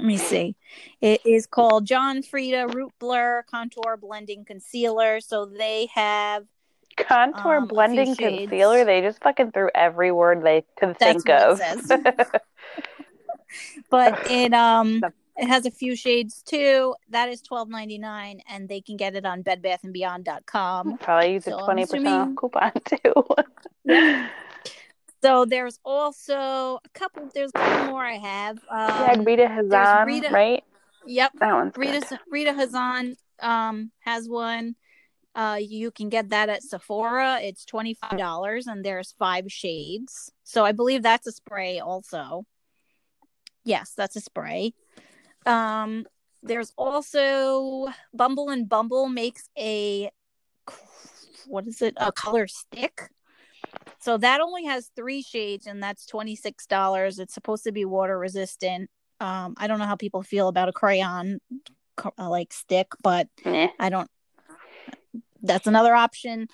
Let 0.01 0.07
me 0.07 0.17
see. 0.17 0.57
It 1.03 1.21
is 1.27 1.47
called 1.47 1.85
John 1.85 2.23
Frieda 2.23 2.69
Root 2.69 2.93
Blur 2.99 3.45
Contour 3.51 3.99
Blending 3.99 4.47
Concealer. 4.47 5.21
So 5.21 5.45
they 5.45 5.91
have 5.95 6.47
Contour 6.97 7.57
Um, 7.57 7.67
blending 7.67 8.17
concealer. 8.17 8.87
They 8.87 9.03
just 9.03 9.23
fucking 9.23 9.53
threw 9.53 9.69
every 9.75 10.11
word 10.11 10.43
they 10.43 10.65
could 10.79 10.97
That's 10.99 11.23
think 11.23 11.29
of. 11.29 11.61
but 13.91 14.31
it 14.31 14.55
um 14.55 15.03
it 15.37 15.47
has 15.47 15.67
a 15.67 15.71
few 15.71 15.95
shades 15.95 16.43
too. 16.43 16.95
That 17.11 17.29
is 17.29 17.43
twelve 17.43 17.69
ninety 17.69 17.99
nine, 17.99 18.41
and 18.49 18.71
they 18.71 18.81
can 18.81 18.97
get 18.97 19.15
it 19.17 19.27
on 19.27 19.43
BedBathAndBeyond.com. 19.43 20.97
Probably 20.97 21.35
use 21.35 21.47
a 21.47 21.51
So 21.51 21.59
I'm 21.59 21.65
twenty 21.65 21.85
percent 21.85 22.39
coupon 22.39 22.73
too. 22.87 24.25
So 25.23 25.45
there's 25.45 25.79
also 25.85 26.79
a 26.85 26.89
couple. 26.95 27.29
There's 27.35 27.51
a 27.55 27.59
couple 27.59 27.87
more 27.93 28.05
I 28.05 28.15
have. 28.15 28.59
yeah, 28.69 29.13
Um, 29.13 29.25
Rita 29.25 29.45
Hazan, 29.45 30.07
Rita- 30.07 30.31
right? 30.31 30.65
Yep. 31.07 31.33
That 31.41 31.55
one's 31.55 31.77
Rita 31.77 32.07
good. 32.09 32.19
Rita 32.31 32.53
Hazan 32.53 33.17
um 33.41 33.91
has 34.01 34.29
one. 34.29 34.77
Uh, 35.35 35.59
you 35.61 35.91
can 35.91 36.09
get 36.09 36.31
that 36.31 36.49
at 36.49 36.63
Sephora. 36.63 37.39
It's 37.43 37.65
twenty 37.65 37.95
five 37.95 38.19
dollars, 38.19 38.67
and 38.67 38.85
there's 38.85 39.15
five 39.19 39.51
shades. 39.51 40.33
So 40.45 40.65
I 40.65 40.73
believe 40.73 41.03
that's 41.03 41.27
a 41.27 41.33
spray 41.33 41.79
also. 41.81 42.45
Yes, 43.65 43.93
that's 43.97 44.17
a 44.17 44.21
spray. 44.21 44.75
Um, 45.47 46.07
there's 46.43 46.73
also 46.77 47.89
Bumble 48.15 48.49
and 48.49 48.69
Bumble 48.69 49.09
makes 49.09 49.49
a 49.59 50.11
what 51.47 51.67
is 51.67 51.83
it? 51.83 51.95
A 51.97 52.11
color 52.13 52.47
stick. 52.47 53.11
So 53.99 54.17
that 54.19 54.41
only 54.41 54.65
has 54.65 54.91
three 54.97 55.23
shades, 55.23 55.67
and 55.67 55.83
that's 55.83 56.07
twenty 56.07 56.37
six 56.37 56.67
dollars. 56.67 57.19
It's 57.19 57.35
supposed 57.35 57.65
to 57.65 57.73
be 57.73 57.85
water 57.85 58.19
resistant. 58.19 58.91
Um, 59.21 59.55
I 59.59 59.67
don't 59.67 59.79
know 59.79 59.85
how 59.85 59.97
people 59.97 60.23
feel 60.23 60.49
about 60.49 60.69
a 60.69 60.73
crayon 60.73 61.41
uh, 62.19 62.29
like 62.29 62.53
stick, 62.53 62.89
but. 63.03 63.29
I 63.79 63.89
don't. 63.91 64.11
That's 65.43 65.67
another 65.67 65.95
option. 65.95 66.49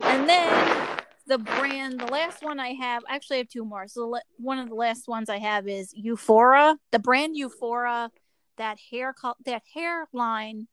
And 0.00 0.28
then 0.28 0.98
the 1.26 1.38
brand, 1.38 2.00
the 2.00 2.06
last 2.06 2.42
one 2.42 2.58
I 2.58 2.70
have, 2.70 3.02
actually, 3.08 3.36
I 3.36 3.38
have 3.38 3.48
two 3.48 3.64
more. 3.64 3.86
So 3.88 4.18
one 4.36 4.58
of 4.58 4.68
the 4.68 4.74
last 4.74 5.08
ones 5.08 5.28
I 5.28 5.38
have 5.38 5.68
is 5.68 5.94
Eufora. 5.94 6.76
The 6.90 6.98
brand 6.98 7.36
Eufora, 7.36 8.10
that 8.56 8.78
hair 8.90 9.14
that 9.44 9.62
hairline 9.74 10.68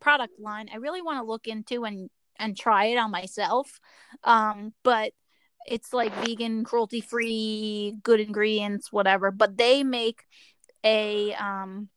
product 0.00 0.40
line, 0.40 0.68
I 0.72 0.76
really 0.76 1.02
want 1.02 1.18
to 1.18 1.24
look 1.24 1.46
into 1.46 1.84
and 1.84 2.10
and 2.40 2.56
try 2.56 2.86
it 2.86 2.96
on 2.96 3.10
myself. 3.10 3.80
Um, 4.24 4.72
but 4.82 5.12
it's 5.66 5.92
like 5.92 6.12
vegan, 6.24 6.64
cruelty 6.64 7.00
free, 7.00 7.94
good 8.02 8.18
ingredients, 8.20 8.92
whatever. 8.92 9.30
But 9.30 9.56
they 9.56 9.84
make 9.84 10.24
a 10.82 11.34
um 11.34 11.88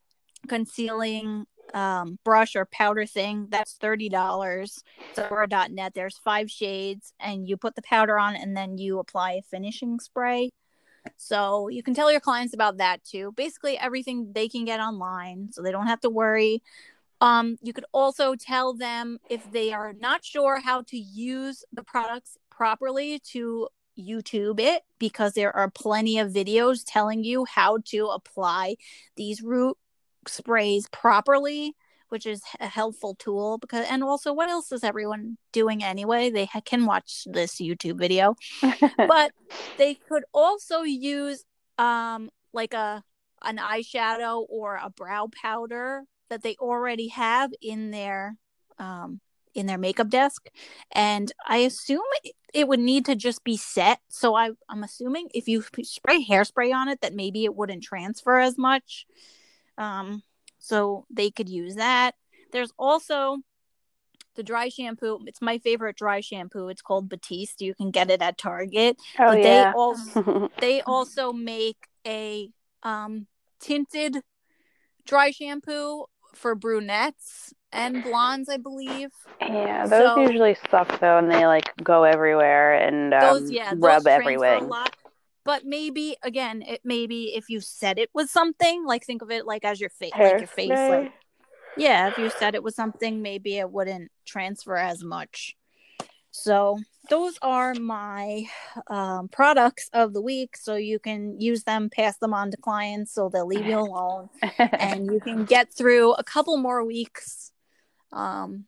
concealing 0.47 1.45
um 1.73 2.19
brush 2.25 2.55
or 2.55 2.65
powder 2.65 3.05
thing 3.05 3.47
that's 3.49 3.73
thirty 3.75 4.09
dollars. 4.09 4.83
Sephora.net 5.13 5.93
there's 5.95 6.17
five 6.17 6.51
shades 6.51 7.13
and 7.19 7.47
you 7.47 7.55
put 7.57 7.75
the 7.75 7.81
powder 7.81 8.19
on 8.19 8.35
and 8.35 8.55
then 8.55 8.77
you 8.77 8.99
apply 8.99 9.33
a 9.33 9.41
finishing 9.41 9.99
spray. 9.99 10.49
So 11.17 11.69
you 11.69 11.83
can 11.83 11.93
tell 11.93 12.11
your 12.11 12.19
clients 12.19 12.53
about 12.53 12.77
that 12.77 13.03
too. 13.03 13.31
Basically 13.35 13.77
everything 13.77 14.31
they 14.33 14.49
can 14.49 14.65
get 14.65 14.81
online 14.81 15.49
so 15.51 15.61
they 15.61 15.71
don't 15.71 15.87
have 15.87 16.01
to 16.01 16.09
worry 16.09 16.61
um 17.23 17.55
you 17.61 17.73
could 17.73 17.85
also 17.93 18.35
tell 18.35 18.73
them 18.73 19.17
if 19.29 19.49
they 19.51 19.71
are 19.71 19.93
not 19.93 20.23
sure 20.23 20.59
how 20.59 20.81
to 20.81 20.97
use 20.97 21.63
the 21.71 21.83
products 21.83 22.37
properly 22.51 23.19
to 23.19 23.67
YouTube 23.97 24.59
it 24.59 24.83
because 24.99 25.33
there 25.33 25.55
are 25.55 25.69
plenty 25.69 26.19
of 26.19 26.31
videos 26.31 26.83
telling 26.85 27.23
you 27.23 27.45
how 27.45 27.77
to 27.85 28.07
apply 28.07 28.75
these 29.15 29.41
root 29.41 29.77
sprays 30.27 30.87
properly 30.91 31.75
which 32.09 32.25
is 32.27 32.43
a 32.59 32.67
helpful 32.67 33.15
tool 33.15 33.57
because 33.57 33.87
and 33.89 34.03
also 34.03 34.33
what 34.33 34.47
else 34.47 34.71
is 34.71 34.83
everyone 34.83 35.35
doing 35.51 35.83
anyway? 35.83 36.29
They 36.29 36.45
ha- 36.45 36.61
can 36.63 36.85
watch 36.85 37.23
this 37.25 37.55
youtube 37.55 37.97
video. 37.97 38.35
But 38.97 39.31
they 39.79 39.95
could 39.95 40.23
also 40.31 40.81
use 40.81 41.43
um 41.79 42.29
like 42.53 42.75
a 42.75 43.03
an 43.41 43.57
eyeshadow 43.57 44.45
or 44.47 44.75
a 44.75 44.91
brow 44.91 45.27
powder 45.41 46.03
that 46.33 46.41
they 46.41 46.55
already 46.55 47.09
have 47.09 47.51
in 47.61 47.91
their 47.91 48.35
um 48.79 49.21
in 49.53 49.67
their 49.67 49.77
makeup 49.77 50.09
desk. 50.09 50.47
And 50.91 51.31
i 51.47 51.57
assume 51.57 52.01
it, 52.23 52.33
it 52.53 52.67
would 52.67 52.79
need 52.79 53.05
to 53.05 53.15
just 53.15 53.43
be 53.43 53.55
set. 53.57 53.99
So 54.09 54.35
i 54.35 54.49
i'm 54.69 54.83
assuming 54.83 55.29
if 55.33 55.47
you 55.47 55.63
spray 55.83 56.25
hairspray 56.25 56.73
on 56.73 56.89
it 56.89 57.01
that 57.01 57.13
maybe 57.13 57.45
it 57.45 57.55
wouldn't 57.55 57.83
transfer 57.83 58.39
as 58.39 58.57
much. 58.57 59.05
Um 59.77 60.23
so 60.59 61.05
they 61.09 61.29
could 61.29 61.49
use 61.49 61.75
that. 61.75 62.15
There's 62.51 62.73
also 62.79 63.37
the 64.35 64.43
dry 64.43 64.69
shampoo. 64.69 65.19
It's 65.27 65.41
my 65.41 65.59
favorite 65.59 65.97
dry 65.97 66.21
shampoo. 66.21 66.69
It's 66.69 66.81
called 66.81 67.09
batiste. 67.09 67.61
You 67.61 67.75
can 67.75 67.91
get 67.91 68.09
it 68.09 68.21
at 68.21 68.37
target. 68.37 68.97
Oh 69.19 69.27
but 69.27 69.43
yeah. 69.43 69.71
they 69.71 69.77
also 69.77 70.49
they 70.59 70.81
also 70.81 71.31
make 71.31 71.87
a 72.07 72.49
um 72.81 73.27
tinted 73.59 74.17
dry 75.05 75.31
shampoo 75.31 76.05
for 76.35 76.55
brunettes 76.55 77.53
and 77.71 78.03
blondes 78.03 78.49
i 78.49 78.57
believe. 78.57 79.09
Yeah, 79.41 79.87
those 79.87 80.15
So- 80.15 80.21
usually 80.21 80.55
suck 80.69 80.99
though, 80.99 81.17
and 81.17 81.31
they 81.31 81.45
like 81.47 81.71
go 81.83 82.03
everywhere 82.03 82.75
and 82.75 83.13
um, 83.13 83.21
those 83.21 83.51
yeah 83.51 83.73
rub 83.75 84.07
everywhere. 84.07 84.59
but 85.43 85.65
maybe 85.65 86.15
again 86.23 86.61
it 86.61 86.81
maybe 86.83 87.35
if 87.35 87.49
you 87.49 87.59
said 87.59 87.97
it 87.99 88.09
was 88.13 88.31
something 88.31 88.85
like 88.85 89.05
think 89.05 89.21
of 89.21 89.31
it 89.31 89.45
like 89.45 89.65
as 89.65 89.79
your 89.81 89.89
face 89.89 90.11
like 90.17 90.37
your 90.39 90.47
face 90.47 90.69
like 90.69 91.11
yeah 91.77 92.07
if 92.09 92.17
you 92.17 92.29
said 92.29 92.55
it 92.55 92.63
was 92.63 92.75
something 92.75 93.21
maybe 93.21 93.57
it 93.57 93.69
wouldn't 93.71 94.11
transfer 94.25 94.75
as 94.77 95.03
much. 95.03 95.55
So 96.31 96.79
those 97.09 97.37
are 97.41 97.73
my 97.75 98.45
um, 98.87 99.27
products 99.27 99.89
of 99.93 100.13
the 100.13 100.21
week 100.21 100.55
so 100.57 100.75
you 100.75 100.99
can 100.99 101.39
use 101.39 101.63
them 101.63 101.89
pass 101.89 102.17
them 102.17 102.33
on 102.33 102.51
to 102.51 102.57
clients 102.57 103.13
so 103.13 103.29
they'll 103.29 103.45
leave 103.47 103.65
you 103.65 103.77
alone. 103.79 104.29
And 104.57 105.07
you 105.11 105.19
can 105.19 105.45
get 105.55 105.73
through 105.73 106.13
a 106.13 106.23
couple 106.23 106.57
more 106.57 106.83
weeks 106.83 107.51
um 108.11 108.65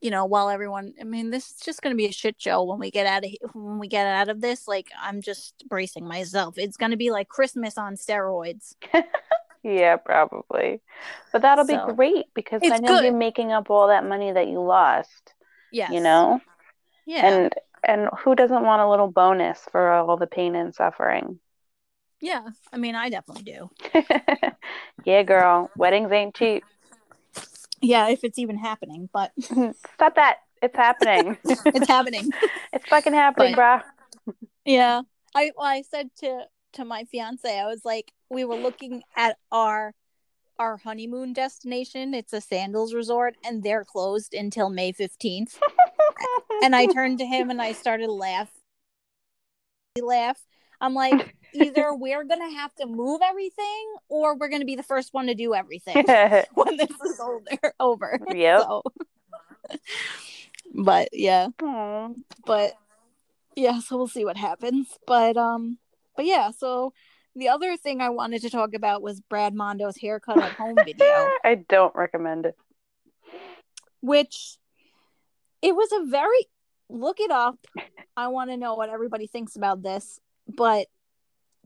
you 0.00 0.10
know 0.10 0.24
while 0.24 0.48
everyone 0.48 0.94
i 1.00 1.04
mean 1.04 1.30
this 1.30 1.50
is 1.50 1.60
just 1.60 1.82
going 1.82 1.92
to 1.92 1.96
be 1.96 2.06
a 2.06 2.12
shit 2.12 2.36
show 2.38 2.62
when 2.62 2.78
we 2.78 2.90
get 2.90 3.06
out 3.06 3.24
of 3.24 3.30
when 3.52 3.78
we 3.78 3.88
get 3.88 4.06
out 4.06 4.28
of 4.28 4.40
this 4.40 4.66
like 4.66 4.88
i'm 5.00 5.20
just 5.20 5.64
bracing 5.68 6.06
myself. 6.06 6.56
It's 6.56 6.76
going 6.76 6.92
to 6.92 6.96
be 6.96 7.10
like 7.10 7.28
christmas 7.28 7.76
on 7.76 7.96
steroids. 7.96 8.74
Yeah, 9.64 9.96
probably. 9.96 10.80
But 11.32 11.42
that'll 11.42 11.66
So, 11.66 11.86
be 11.88 11.94
great 11.94 12.26
because 12.34 12.62
then 12.62 12.84
you'll 12.84 13.02
be 13.02 13.10
making 13.10 13.52
up 13.52 13.70
all 13.70 13.88
that 13.88 14.04
money 14.06 14.32
that 14.32 14.48
you 14.48 14.60
lost. 14.60 15.34
Yeah, 15.72 15.90
You 15.90 16.00
know, 16.00 16.40
yeah. 17.06 17.26
And 17.26 17.54
and 17.84 18.08
who 18.24 18.34
doesn't 18.34 18.62
want 18.64 18.82
a 18.82 18.88
little 18.90 19.10
bonus 19.10 19.60
for 19.70 19.90
all 19.90 20.16
the 20.16 20.26
pain 20.26 20.54
and 20.54 20.74
suffering? 20.74 21.38
yeah 22.20 22.42
i 22.72 22.76
mean 22.76 22.96
i 22.96 23.08
definitely 23.08 23.44
do 23.44 23.70
yeah, 25.04 25.22
girl, 25.22 25.70
weddings 25.76 26.10
ain't 26.10 26.34
cheap. 26.34 26.64
yeah 27.80 28.08
if 28.08 28.24
it's 28.24 28.38
even 28.40 28.58
happening 28.58 29.08
but 29.12 29.30
Stop 29.94 30.16
that. 30.16 30.38
It's 30.60 30.76
happening. 30.76 31.36
it's 31.44 31.86
happening 31.86 32.30
it's 32.72 32.86
fucking 32.88 33.14
happening, 33.14 33.54
But- 33.54 33.82
bruh. 34.26 34.34
Yeah. 34.64 35.02
I 35.34 35.52
well, 35.56 35.66
I 35.66 35.82
said 35.82 36.10
to 36.18 36.46
to 36.72 36.84
my 36.84 37.04
fiance, 37.04 37.48
I 37.58 37.66
was 37.66 37.84
like, 37.84 38.10
we 38.28 38.44
were 38.44 38.56
looking 38.56 39.02
at 39.16 39.36
our 39.52 39.94
our 40.58 40.78
honeymoon 40.78 41.32
destination. 41.32 42.14
It's 42.14 42.32
a 42.32 42.40
sandals 42.40 42.92
resort 42.92 43.36
and 43.44 43.62
they're 43.62 43.84
closed 43.84 44.34
until 44.34 44.68
May 44.68 44.92
15th. 44.92 45.58
And 46.62 46.74
I 46.74 46.86
turned 46.86 47.18
to 47.18 47.26
him 47.26 47.50
and 47.50 47.60
I 47.60 47.72
started 47.72 48.08
laugh. 48.08 48.50
He 49.94 50.02
laughed. 50.02 50.42
I'm 50.80 50.94
like, 50.94 51.34
either 51.54 51.94
we're 51.94 52.24
gonna 52.24 52.50
have 52.50 52.74
to 52.76 52.86
move 52.86 53.20
everything 53.24 53.94
or 54.08 54.36
we're 54.36 54.48
gonna 54.48 54.64
be 54.64 54.76
the 54.76 54.82
first 54.82 55.12
one 55.12 55.26
to 55.26 55.34
do 55.34 55.54
everything 55.54 55.96
when 56.54 56.76
this 56.76 56.90
is 57.04 57.20
older 57.20 57.74
over. 57.80 58.18
Yep. 58.34 58.62
So. 58.62 58.82
but 60.74 61.08
yeah 61.12 61.48
Aw. 61.62 62.08
but 62.46 62.72
yeah 63.56 63.80
so 63.80 63.96
we'll 63.96 64.06
see 64.06 64.24
what 64.24 64.36
happens 64.36 64.86
but 65.06 65.36
um 65.36 65.78
but 66.18 66.26
yeah, 66.26 66.50
so 66.50 66.92
the 67.36 67.48
other 67.48 67.76
thing 67.76 68.00
I 68.00 68.10
wanted 68.10 68.42
to 68.42 68.50
talk 68.50 68.74
about 68.74 69.02
was 69.02 69.20
Brad 69.20 69.54
Mondo's 69.54 69.96
haircut 69.96 70.42
at 70.42 70.50
home 70.54 70.74
video, 70.84 71.06
I 71.44 71.64
don't 71.68 71.94
recommend 71.94 72.46
it. 72.46 72.56
which 74.00 74.56
it 75.62 75.74
was 75.74 75.90
a 75.92 76.04
very 76.10 76.46
look 76.88 77.20
it 77.20 77.30
up. 77.30 77.58
I 78.16 78.28
want 78.28 78.50
to 78.50 78.56
know 78.56 78.74
what 78.74 78.90
everybody 78.90 79.26
thinks 79.26 79.56
about 79.56 79.82
this, 79.82 80.20
but 80.46 80.86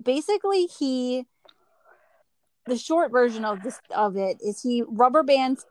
basically 0.02 0.66
he 0.66 1.26
the 2.66 2.78
short 2.78 3.10
version 3.10 3.44
of 3.44 3.62
this 3.62 3.80
of 3.94 4.16
it 4.16 4.38
is 4.40 4.62
he 4.62 4.84
rubber 4.86 5.22
bands 5.22 5.66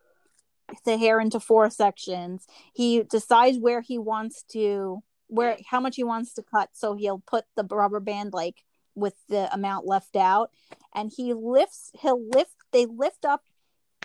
the 0.86 0.98
hair 0.98 1.20
into 1.20 1.40
four 1.40 1.70
sections. 1.70 2.48
He 2.74 3.04
decides 3.04 3.58
where 3.58 3.82
he 3.82 3.98
wants 3.98 4.44
to 4.54 5.04
where 5.28 5.58
how 5.70 5.80
much 5.80 5.96
he 5.96 6.04
wants 6.04 6.34
to 6.34 6.44
cut 6.44 6.70
so 6.74 6.94
he'll 6.94 7.24
put 7.26 7.46
the 7.56 7.64
rubber 7.64 8.02
band 8.02 8.34
like 8.34 8.64
with 8.96 9.14
the 9.30 9.52
amount 9.54 9.86
left 9.86 10.18
out 10.18 10.52
and 10.94 11.10
he 11.16 11.34
lifts 11.34 11.92
he'll 12.02 12.22
lift 12.30 12.54
they 12.74 12.86
lift 12.86 13.24
up 13.24 13.46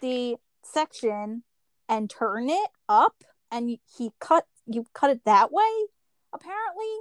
the 0.00 0.36
section 0.62 1.42
and 1.88 2.08
turn 2.08 2.48
it 2.48 2.70
up 2.88 3.24
and 3.50 3.78
he 3.96 4.10
cut 4.20 4.44
you 4.66 4.84
cut 4.92 5.10
it 5.10 5.20
that 5.24 5.52
way 5.52 5.86
apparently 6.32 6.92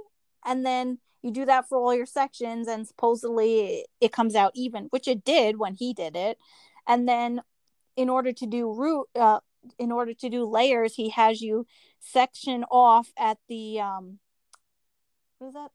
and 0.44 0.64
then 0.64 0.98
you 1.22 1.32
do 1.32 1.44
that 1.44 1.68
for 1.68 1.78
all 1.78 1.94
your 1.94 2.06
sections 2.06 2.68
and 2.68 2.86
supposedly 2.86 3.84
it 4.00 4.12
comes 4.12 4.34
out 4.36 4.52
even 4.54 4.84
which 4.90 5.08
it 5.08 5.24
did 5.24 5.58
when 5.58 5.74
he 5.74 5.92
did 5.92 6.14
it. 6.14 6.38
And 6.86 7.08
then 7.08 7.42
in 7.96 8.08
order 8.08 8.32
to 8.32 8.46
do 8.46 8.72
root 8.72 9.06
uh, 9.16 9.40
in 9.78 9.90
order 9.90 10.14
to 10.14 10.28
do 10.28 10.44
layers 10.44 10.94
he 10.94 11.10
has 11.10 11.40
you 11.40 11.66
section 11.98 12.64
off 12.70 13.08
at 13.18 13.38
the 13.48 13.80
um 13.80 14.20
what 15.38 15.48
is 15.48 15.54
that? 15.54 15.70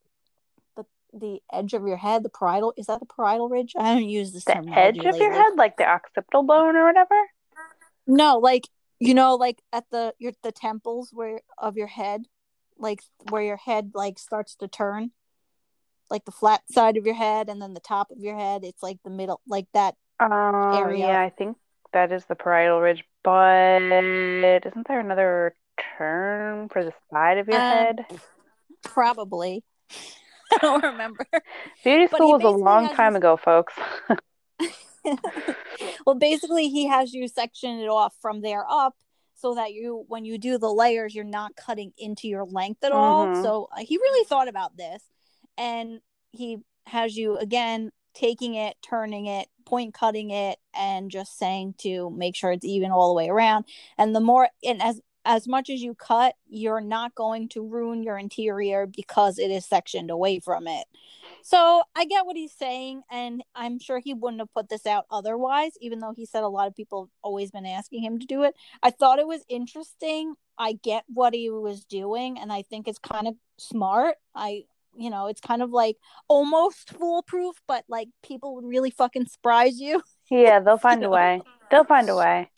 The 0.77 0.85
the 1.13 1.41
edge 1.51 1.73
of 1.73 1.85
your 1.85 1.97
head 1.97 2.23
the 2.23 2.29
parietal 2.29 2.73
is 2.77 2.85
that 2.85 3.01
the 3.01 3.05
parietal 3.05 3.49
ridge? 3.49 3.73
I 3.77 3.93
don't 3.95 4.07
use 4.07 4.31
this 4.31 4.45
The 4.45 4.63
edge 4.73 4.97
of 4.99 5.17
your 5.17 5.33
head, 5.33 5.55
like 5.57 5.75
the 5.75 5.85
occipital 5.85 6.43
bone 6.43 6.77
or 6.77 6.85
whatever. 6.85 7.15
no 8.07 8.37
like 8.37 8.69
you 9.01 9.13
know 9.13 9.35
like 9.35 9.61
at 9.73 9.83
the 9.91 10.13
your 10.19 10.31
the 10.43 10.51
temples 10.51 11.09
where 11.11 11.41
of 11.57 11.75
your 11.75 11.87
head 11.87 12.23
like 12.77 13.01
where 13.29 13.43
your 13.43 13.57
head 13.57 13.91
like 13.93 14.17
starts 14.19 14.55
to 14.55 14.67
turn 14.67 15.11
like 16.09 16.23
the 16.25 16.31
flat 16.31 16.61
side 16.71 16.97
of 16.97 17.05
your 17.05 17.15
head 17.15 17.49
and 17.49 17.61
then 17.61 17.73
the 17.73 17.79
top 17.79 18.11
of 18.11 18.19
your 18.19 18.37
head 18.37 18.63
it's 18.63 18.83
like 18.83 18.97
the 19.03 19.09
middle 19.09 19.41
like 19.47 19.67
that 19.73 19.95
Oh, 20.23 20.77
Area. 20.77 21.07
yeah, 21.07 21.19
I 21.19 21.31
think 21.31 21.57
that 21.93 22.11
is 22.11 22.25
the 22.25 22.35
parietal 22.35 22.79
ridge, 22.79 23.03
but 23.23 23.81
isn't 23.81 24.87
there 24.87 24.99
another 24.99 25.55
term 25.97 26.69
for 26.69 26.83
the 26.83 26.93
side 27.11 27.39
of 27.39 27.47
your 27.47 27.57
Um, 27.57 27.63
head? 27.63 28.05
probably 28.83 29.63
i 30.51 30.57
don't 30.61 30.83
remember 30.83 31.25
Beauty 31.83 32.05
school 32.07 32.33
was 32.33 32.43
a 32.43 32.49
long 32.49 32.95
time 32.95 33.15
ago, 33.15 33.35
folks. 33.35 33.73
well 36.05 36.15
basically 36.15 36.69
he 36.69 36.87
has 36.87 37.13
you 37.13 37.27
section 37.27 37.79
it 37.79 37.87
off 37.87 38.13
from 38.21 38.41
there 38.41 38.65
up 38.69 38.95
so 39.35 39.55
that 39.55 39.73
you 39.73 40.05
when 40.07 40.25
you 40.25 40.37
do 40.37 40.57
the 40.57 40.71
layers 40.71 41.15
you're 41.15 41.23
not 41.23 41.55
cutting 41.55 41.91
into 41.97 42.27
your 42.27 42.45
length 42.45 42.83
at 42.83 42.91
all. 42.91 43.27
Mhm. 43.27 43.41
so 43.41 43.69
uh, 43.75 43.81
he 43.81 43.97
really 43.97 44.25
thought 44.25 44.47
about 44.47 44.77
this 44.77 45.03
and 45.57 46.01
he 46.31 46.59
has 46.87 47.15
you 47.17 47.37
again 47.37 47.91
taking 48.13 48.55
it 48.55 48.75
turning 48.81 49.25
it 49.25 49.47
point 49.65 49.93
cutting 49.93 50.31
it 50.31 50.59
and 50.75 51.09
just 51.09 51.37
saying 51.37 51.73
to 51.77 52.09
make 52.09 52.35
sure 52.35 52.51
it's 52.51 52.65
even 52.65 52.91
all 52.91 53.07
the 53.07 53.13
way 53.15 53.29
around. 53.29 53.63
And 53.97 54.13
the 54.15 54.19
more 54.19 54.49
and 54.63 54.81
as 54.81 54.99
as 55.23 55.47
much 55.47 55.69
as 55.69 55.81
you 55.81 55.93
cut 55.93 56.35
you're 56.49 56.81
not 56.81 57.13
going 57.15 57.47
to 57.47 57.63
ruin 57.65 58.01
your 58.03 58.17
interior 58.17 58.87
because 58.87 59.37
it 59.37 59.51
is 59.51 59.65
sectioned 59.65 60.09
away 60.09 60.39
from 60.39 60.67
it 60.67 60.85
so 61.43 61.83
I 61.95 62.05
get 62.05 62.25
what 62.25 62.35
he's 62.35 62.53
saying, 62.53 63.01
and 63.09 63.43
I'm 63.55 63.79
sure 63.79 63.99
he 63.99 64.13
wouldn't 64.13 64.41
have 64.41 64.53
put 64.53 64.69
this 64.69 64.85
out 64.85 65.05
otherwise, 65.11 65.71
even 65.81 65.99
though 65.99 66.13
he 66.15 66.25
said 66.25 66.43
a 66.43 66.47
lot 66.47 66.67
of 66.67 66.75
people 66.75 67.03
have 67.03 67.09
always 67.21 67.51
been 67.51 67.65
asking 67.65 68.03
him 68.03 68.19
to 68.19 68.25
do 68.25 68.43
it. 68.43 68.55
I 68.83 68.91
thought 68.91 69.19
it 69.19 69.27
was 69.27 69.43
interesting. 69.49 70.35
I 70.57 70.73
get 70.73 71.03
what 71.07 71.33
he 71.33 71.49
was 71.49 71.83
doing, 71.85 72.39
and 72.39 72.51
I 72.51 72.61
think 72.61 72.87
it's 72.87 72.99
kind 72.99 73.27
of 73.27 73.35
smart. 73.57 74.15
I, 74.35 74.63
you 74.95 75.09
know, 75.09 75.27
it's 75.27 75.41
kind 75.41 75.61
of 75.61 75.71
like 75.71 75.97
almost 76.27 76.91
foolproof, 76.91 77.55
but 77.67 77.83
like 77.87 78.09
people 78.23 78.55
would 78.55 78.65
really 78.65 78.91
fucking 78.91 79.27
surprise 79.27 79.79
you. 79.79 80.01
Yeah, 80.33 80.61
they'll 80.61 80.77
find 80.77 81.03
a 81.03 81.09
way. 81.09 81.41
They'll 81.69 81.83
find 81.83 82.09
a 82.09 82.15
way. 82.15 82.49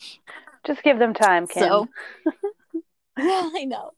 Just 0.64 0.84
give 0.84 1.00
them 1.00 1.12
time, 1.12 1.48
Kim. 1.48 1.60
So, 1.60 1.88
yeah, 3.18 3.50
I 3.52 3.64
know. 3.64 3.94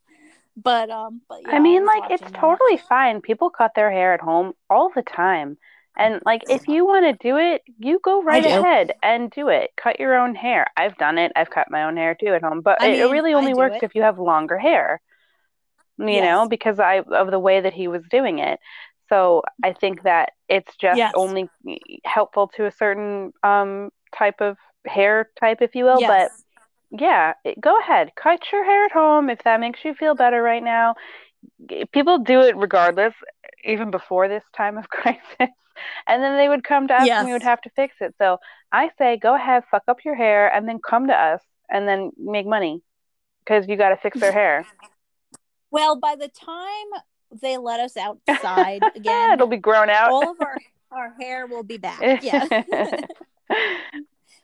But 0.57 0.91
um, 0.91 1.23
but 1.29 1.45
yeah, 1.45 1.53
I 1.55 1.59
mean, 1.61 1.83
was 1.83 1.87
like, 1.87 2.05
it's 2.11 2.31
that. 2.33 2.33
totally 2.33 2.77
fine. 2.77 3.21
People 3.21 3.51
cut 3.51 3.73
their 3.75 3.91
hair 3.91 4.15
at 4.15 4.21
home 4.21 4.55
all 4.69 4.91
the 4.95 5.03
time. 5.03 5.59
And, 5.99 6.21
like, 6.27 6.45
if 6.49 6.69
you 6.69 6.85
want 6.85 7.07
to 7.07 7.27
do 7.29 7.39
it, 7.39 7.63
you 7.79 8.01
go 8.03 8.23
right 8.23 8.45
ahead 8.45 8.93
and 9.03 9.31
do 9.31 9.49
it. 9.49 9.71
Cut 9.77 9.99
your 9.99 10.15
own 10.17 10.35
hair. 10.35 10.67
I've 10.77 10.97
done 10.99 11.17
it. 11.19 11.33
I've 11.37 11.51
cut 11.51 11.71
my 11.71 11.85
own 11.85 11.97
hair 11.97 12.15
too 12.15 12.35
at 12.35 12.43
home. 12.43 12.61
But 12.61 12.81
I 12.81 12.85
it, 12.85 13.01
it 13.01 13.07
mean, 13.07 13.11
really 13.11 13.33
only 13.35 13.55
works 13.55 13.79
it. 13.79 13.83
if 13.83 13.95
you 13.95 14.03
have 14.03 14.19
longer 14.19 14.59
hair, 14.59 15.01
you 15.99 16.21
Yes. 16.21 16.21
know, 16.21 16.47
because 16.49 16.79
I 16.79 17.01
of 17.01 17.31
the 17.31 17.39
way 17.39 17.61
that 17.61 17.73
he 17.75 17.89
was 17.89 18.03
doing 18.11 18.39
it. 18.39 18.59
So 19.09 19.43
I 19.63 19.73
think 19.73 20.03
that 20.03 20.31
it's 20.49 20.75
just 20.77 20.99
Yes. 20.99 21.15
only 21.15 21.49
helpful 22.05 22.49
to 22.57 22.67
a 22.67 22.71
certain 22.71 23.33
um 23.43 23.91
type 24.17 24.41
of 24.41 24.57
hair 24.87 25.31
type, 25.41 25.63
if 25.63 25.75
you 25.75 25.85
will. 25.85 26.03
But 26.03 26.33
Yes. 26.33 26.45
Yeah, 26.91 27.34
go 27.61 27.78
ahead. 27.80 28.12
Cut 28.16 28.41
your 28.53 28.64
hair 28.64 28.84
at 28.87 28.93
home 28.93 29.28
if 29.30 29.41
that 29.45 29.61
makes 29.61 29.80
you 29.84 29.95
feel 29.95 30.14
better 30.14 30.43
right 30.43 30.62
now. 30.62 30.95
People 31.93 32.18
do 32.18 32.41
it 32.41 32.57
regardless, 32.57 33.14
even 33.64 33.91
before 33.91 34.28
this 34.28 34.43
time 34.57 34.78
of 34.78 34.89
crisis. 34.91 35.53
And 36.07 36.22
then 36.22 36.37
they 36.39 36.49
would 36.49 36.64
come 36.64 36.89
to 36.89 36.95
us 36.95 37.07
and 37.18 37.26
we 37.26 37.32
would 37.32 37.43
have 37.43 37.61
to 37.62 37.70
fix 37.76 37.95
it. 38.01 38.14
So 38.18 38.39
I 38.72 38.91
say 38.99 39.18
go 39.18 39.34
ahead, 39.34 39.64
fuck 39.70 39.82
up 39.89 39.99
your 40.05 40.14
hair, 40.14 40.49
and 40.53 40.66
then 40.68 40.78
come 40.78 41.09
to 41.09 41.14
us 41.14 41.41
and 41.68 41.87
then 41.87 42.12
make 42.18 42.47
money 42.47 42.82
because 43.45 43.66
you 43.68 43.76
got 43.76 43.91
to 43.91 43.97
fix 43.97 44.18
their 44.18 44.32
hair. 44.32 44.66
Well, 45.70 45.97
by 45.97 46.16
the 46.16 46.28
time 46.28 47.03
they 47.43 47.59
let 47.59 47.80
us 47.80 47.97
outside 47.97 48.82
again, 48.97 49.32
It'll 49.32 49.47
be 49.49 49.57
grown 49.59 49.91
out. 49.91 50.11
all 50.12 50.30
of 50.30 50.41
our 50.41 50.57
our 50.93 51.14
hair 51.20 51.47
will 51.47 51.64
be 51.64 51.76
back. 51.76 52.01
Yeah. 52.22 52.47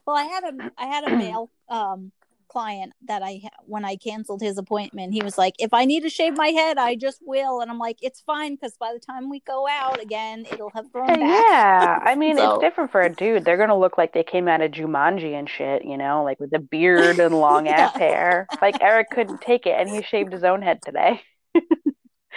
well, 0.07 0.17
I 0.17 0.25
had 0.25 0.45
a 0.45 0.71
I 0.77 0.87
had 0.87 1.05
a 1.05 1.11
male 1.17 1.51
um 1.69 2.13
client 2.53 2.93
that 3.09 3.23
I 3.23 3.41
ha- 3.43 3.63
when 3.65 3.85
I 3.85 3.97
canceled 3.97 4.43
his 4.43 4.59
appointment, 4.59 5.15
he 5.15 5.23
was 5.23 5.39
like, 5.39 5.55
"If 5.59 5.73
I 5.73 5.85
need 5.87 6.03
to 6.03 6.11
shave 6.11 6.37
my 6.37 6.49
head, 6.49 6.77
I 6.79 6.95
just 6.95 7.21
will." 7.25 7.61
And 7.61 7.71
I'm 7.71 7.79
like, 7.79 7.99
"It's 8.03 8.21
fine 8.21 8.55
because 8.55 8.77
by 8.77 8.93
the 8.93 9.01
time 9.01 9.31
we 9.31 9.41
go 9.41 9.67
out 9.69 10.01
again, 10.01 10.45
it'll 10.53 10.71
have 10.71 10.93
grown 10.93 11.07
back." 11.09 11.19
yeah, 11.21 11.99
I 12.03 12.15
mean, 12.15 12.37
So- 12.37 12.55
it's 12.55 12.61
different 12.61 12.93
for 12.93 13.01
a 13.01 13.09
dude. 13.15 13.45
They're 13.45 13.57
gonna 13.57 13.79
look 13.79 13.97
like 13.99 14.13
they 14.13 14.23
came 14.25 14.47
out 14.49 14.61
of 14.61 14.71
Jumanji 14.73 15.33
and 15.39 15.49
shit, 15.49 15.85
you 15.85 15.97
know, 15.97 16.23
like 16.25 16.39
with 16.41 16.53
a 16.55 16.59
beard 16.59 17.19
and 17.19 17.35
long 17.47 17.69
ass 17.69 17.97
hair. 17.97 18.47
Like 18.61 18.83
Eric 18.83 19.09
couldn't 19.11 19.41
take 19.41 19.67
it, 19.67 19.75
and 19.81 19.89
he 19.89 20.03
shaved 20.03 20.33
his 20.33 20.45
own 20.45 20.63
head 20.63 20.81
today. 20.83 21.23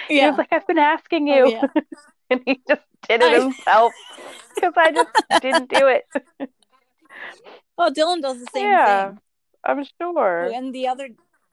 He 0.09 0.17
Yeah. 0.17 0.29
was 0.31 0.37
like, 0.39 0.49
"I've 0.51 0.67
been 0.67 0.77
asking 0.77 1.29
Oh, 1.31 1.45
you," 1.45 1.51
yeah. 1.51 1.67
and 2.29 2.41
he 2.45 2.61
just 2.67 2.81
did 3.07 3.21
it 3.21 3.33
I- 3.33 3.39
himself 3.41 3.93
because 4.53 4.73
I 4.75 4.91
just 4.91 5.09
didn't 5.41 5.69
do 5.69 5.87
it. 5.87 6.03
Oh, 7.77 7.91
Dylan 7.91 8.21
does 8.21 8.39
the 8.39 8.47
same 8.53 8.65
Yeah. 8.65 9.09
thing. 9.09 9.19
I'm 9.65 9.83
sure. 9.99 10.51
And 10.53 10.73
the 10.73 10.87
other 10.87 11.09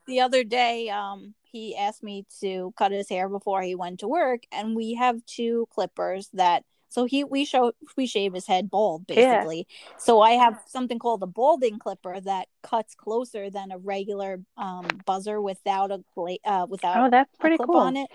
the 0.07 0.19
other 0.19 0.43
day, 0.43 0.89
um, 0.89 1.33
he 1.43 1.75
asked 1.75 2.03
me 2.03 2.25
to 2.41 2.73
cut 2.77 2.91
his 2.91 3.09
hair 3.09 3.29
before 3.29 3.61
he 3.61 3.75
went 3.75 3.99
to 4.01 4.07
work, 4.07 4.43
and 4.51 4.75
we 4.75 4.93
have 4.95 5.25
two 5.25 5.67
clippers 5.73 6.29
that. 6.33 6.63
So 6.89 7.05
he 7.05 7.23
we 7.23 7.43
show 7.43 7.71
we 7.97 8.05
shave 8.05 8.33
his 8.35 8.45
head 8.45 8.69
bald 8.69 9.07
basically. 9.07 9.65
Yeah. 9.67 9.95
So 9.97 10.21
I 10.21 10.31
have 10.33 10.61
something 10.67 10.99
called 10.99 11.23
a 11.23 11.25
balding 11.25 11.79
clipper 11.79 12.19
that 12.21 12.49
cuts 12.61 12.93
closer 12.93 13.49
than 13.49 13.71
a 13.71 13.79
regular 13.79 14.41
um, 14.57 14.85
buzzer 15.03 15.41
without 15.41 15.89
a 15.91 16.03
gla- 16.13 16.37
uh, 16.45 16.67
without 16.69 17.07
Oh, 17.07 17.09
that's 17.09 17.35
pretty 17.39 17.57
clip 17.57 17.69
cool. 17.69 17.77
on 17.77 17.97
it. 17.97 18.11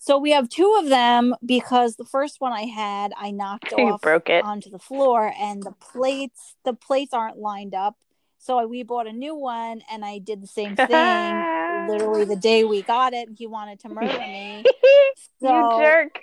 So 0.00 0.18
we 0.18 0.32
have 0.32 0.48
two 0.48 0.78
of 0.80 0.88
them 0.88 1.34
because 1.44 1.94
the 1.94 2.04
first 2.04 2.40
one 2.40 2.52
I 2.52 2.62
had 2.62 3.12
I 3.16 3.30
knocked 3.30 3.72
You 3.78 3.92
off 3.92 4.00
broke 4.00 4.30
it. 4.30 4.44
onto 4.44 4.68
the 4.70 4.78
floor 4.80 5.32
and 5.38 5.62
the 5.62 5.72
plates 5.72 6.56
the 6.64 6.72
plates 6.74 7.12
aren't 7.14 7.38
lined 7.38 7.74
up. 7.74 7.96
So 8.38 8.66
we 8.66 8.82
bought 8.82 9.06
a 9.06 9.12
new 9.12 9.34
one 9.34 9.82
and 9.90 10.04
I 10.04 10.18
did 10.18 10.42
the 10.42 10.46
same 10.46 10.76
thing 10.76 11.44
literally 11.88 12.24
the 12.24 12.36
day 12.36 12.64
we 12.64 12.82
got 12.94 13.12
it. 13.12 13.28
He 13.36 13.46
wanted 13.46 13.80
to 13.80 13.88
murder 13.88 14.18
me. 14.18 14.64
you 15.40 15.70
jerk. 15.76 16.20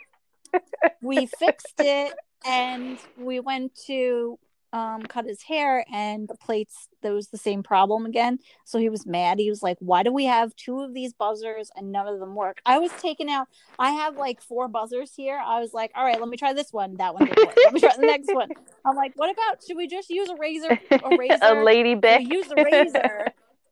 We 1.02 1.26
fixed 1.26 1.76
it 1.80 2.14
and 2.46 2.98
we 3.18 3.40
went 3.40 3.76
to 3.88 4.40
um 4.76 5.02
cut 5.04 5.26
his 5.26 5.42
hair 5.42 5.86
and 5.90 6.28
the 6.28 6.36
plates 6.36 6.90
there 7.02 7.14
was 7.14 7.30
the 7.30 7.38
same 7.38 7.64
problem 7.64 8.06
again. 8.06 8.40
So 8.66 8.78
he 8.78 8.90
was 8.90 9.06
mad. 9.06 9.40
He 9.40 9.50
was 9.50 9.64
like, 9.64 9.78
Why 9.80 10.04
do 10.04 10.12
we 10.12 10.26
have 10.26 10.54
two 10.58 10.82
of 10.82 10.94
these 10.94 11.14
buzzers 11.14 11.72
and 11.78 11.94
none 11.94 12.08
of 12.08 12.20
them 12.20 12.36
work? 12.36 12.60
I 12.66 12.80
was 12.80 12.92
taking 13.00 13.30
out 13.30 13.48
I 13.80 13.92
have 13.92 14.18
like 14.18 14.42
four 14.42 14.68
buzzers 14.68 15.14
here. 15.16 15.42
I 15.44 15.62
was 15.62 15.74
like, 15.74 15.92
All 15.96 16.04
right, 16.04 16.20
let 16.20 16.28
me 16.28 16.36
try 16.36 16.52
this 16.52 16.74
one. 16.74 16.98
That 16.98 17.14
one 17.14 17.26
didn't 17.26 17.46
work. 17.46 17.56
Let 17.64 17.74
me 17.74 17.80
try 17.80 17.96
the 17.96 18.06
next 18.06 18.34
one. 18.34 18.50
I'm 18.86 18.98
like, 18.98 19.14
what 19.16 19.32
about 19.32 19.64
should 19.66 19.78
we 19.78 19.88
just 19.88 20.10
use 20.10 20.30
a 20.30 20.36
razor 20.36 20.78
a 20.92 21.18
razor? 21.18 21.40
a 21.42 21.64
lady 21.64 21.96
bic. 21.96 22.30
use 22.30 22.52
a 22.52 22.62
razor. 22.62 23.28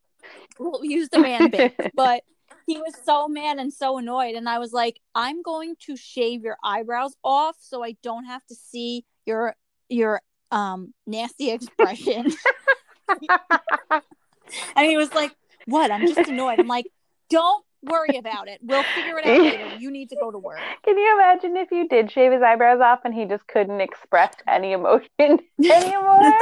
we'll 0.60 0.86
use 0.86 1.10
the 1.10 1.20
man 1.20 1.50
bit, 1.50 1.76
but 1.96 2.24
he 2.66 2.78
was 2.78 2.94
so 3.04 3.28
mad 3.28 3.58
and 3.58 3.74
so 3.74 3.98
annoyed 3.98 4.36
and 4.36 4.48
i 4.48 4.58
was 4.58 4.72
like 4.72 5.02
i'm 5.16 5.42
going 5.42 5.76
to 5.80 5.98
shave 5.98 6.44
your 6.44 6.56
eyebrows 6.64 7.14
off 7.22 7.58
so 7.60 7.84
i 7.84 7.94
don't 8.02 8.24
have 8.24 8.46
to 8.46 8.56
see 8.56 9.04
your 9.26 9.54
your 9.90 10.22
um 10.54 10.94
nasty 11.08 11.50
expression 11.52 12.32
and 14.76 14.86
he 14.86 14.96
was 14.96 15.14
like 15.14 15.36
what 15.66 15.92
i'm 15.92 16.06
just 16.08 16.30
annoyed 16.30 16.60
i'm 16.60 16.68
like 16.68 16.86
don't 17.30 17.66
worry 17.82 18.18
about 18.18 18.48
it 18.48 18.60
we'll 18.64 18.84
figure 18.96 19.18
it 19.18 19.26
out 19.26 19.40
later 19.42 19.76
you 19.80 19.90
need 19.92 20.10
to 20.10 20.16
go 20.16 20.32
to 20.32 20.38
work 20.38 20.60
Can 20.86 20.98
you 20.98 21.16
imagine 21.16 21.58
if 21.58 21.72
you 21.72 21.88
did 21.88 22.12
shave 22.12 22.32
his 22.32 22.42
eyebrows 22.42 22.82
off 22.82 23.00
and 23.04 23.14
he 23.14 23.26
just 23.26 23.46
couldn't 23.48 23.82
express 23.82 24.34
any 24.48 24.74
emotion 24.74 25.08
anymore? 25.20 26.34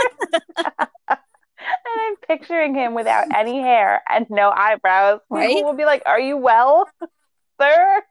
And 1.64 1.98
I'm 2.00 2.16
picturing 2.28 2.74
him 2.74 2.96
without 2.96 3.28
any 3.36 3.62
hair 3.62 4.02
and 4.10 4.26
no 4.30 4.50
eyebrows. 4.50 5.20
Right? 5.30 5.50
People 5.50 5.72
will 5.72 5.78
be 5.78 5.86
like, 5.86 6.02
Are 6.08 6.20
you 6.20 6.38
well, 6.38 6.90
sir? 7.60 8.02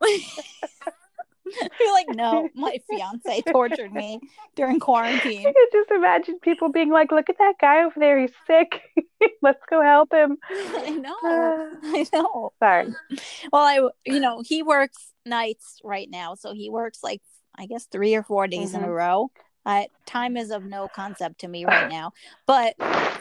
you're 1.80 1.92
like 1.92 2.09
no 2.09 2.48
my 2.55 2.78
fiance 2.88 3.42
tortured 3.51 3.92
me 3.92 4.20
during 4.57 4.78
quarantine 4.80 5.46
I 5.48 5.53
could 5.70 5.78
just 5.78 5.90
imagine 5.90 6.38
people 6.40 6.70
being 6.70 6.90
like, 6.90 7.11
Look 7.12 7.28
at 7.30 7.38
that 7.38 7.55
guy 7.61 7.84
over 7.84 7.94
there. 7.98 8.18
He's 8.20 8.32
sick. 8.46 8.80
Let's 9.42 9.62
go 9.68 9.82
help 9.82 10.12
him. 10.12 10.38
i 10.51 10.90
know 10.90 11.14
Uh, 11.22 11.76
i 11.82 12.07
know 12.12 12.53
sorry. 12.59 12.88
well 13.53 13.62
i 13.64 13.88
you 14.05 14.20
know 14.20 14.42
he 14.44 14.62
works 14.62 15.12
nights 15.26 15.78
right 15.84 16.09
now 16.11 16.34
so 16.34 16.53
he 16.55 16.70
works 16.70 17.01
like 17.03 17.20
i 17.57 17.66
guess 17.66 17.84
three 17.86 18.14
or 18.14 18.22
four 18.22 18.46
days 18.46 18.72
in 18.74 18.82
a 18.82 18.86
Mhm. 18.86 18.94
row 18.96 19.30
uh, 19.66 19.84
time 20.07 20.36
is 20.38 20.51
of 20.51 20.64
no 20.64 20.88
concept 20.88 21.40
to 21.40 21.48
me 21.48 21.64
right 21.66 21.88
now 21.88 22.12
but 22.46 22.74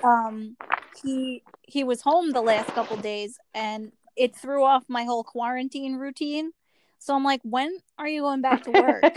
um 0.03 0.55
he 1.03 1.43
he 1.63 1.84
was 1.84 2.01
home 2.01 2.32
the 2.32 2.41
last 2.41 2.67
couple 2.73 2.95
days 2.97 3.38
and 3.53 3.91
it 4.15 4.36
threw 4.36 4.63
off 4.63 4.84
my 4.88 5.03
whole 5.03 5.23
quarantine 5.23 5.95
routine 5.95 6.51
so 7.00 7.16
i'm 7.16 7.24
like 7.24 7.41
when 7.43 7.76
are 7.97 8.08
you 8.08 8.22
going 8.22 8.41
back 8.41 8.64
to 8.64 8.72
work 8.72 9.04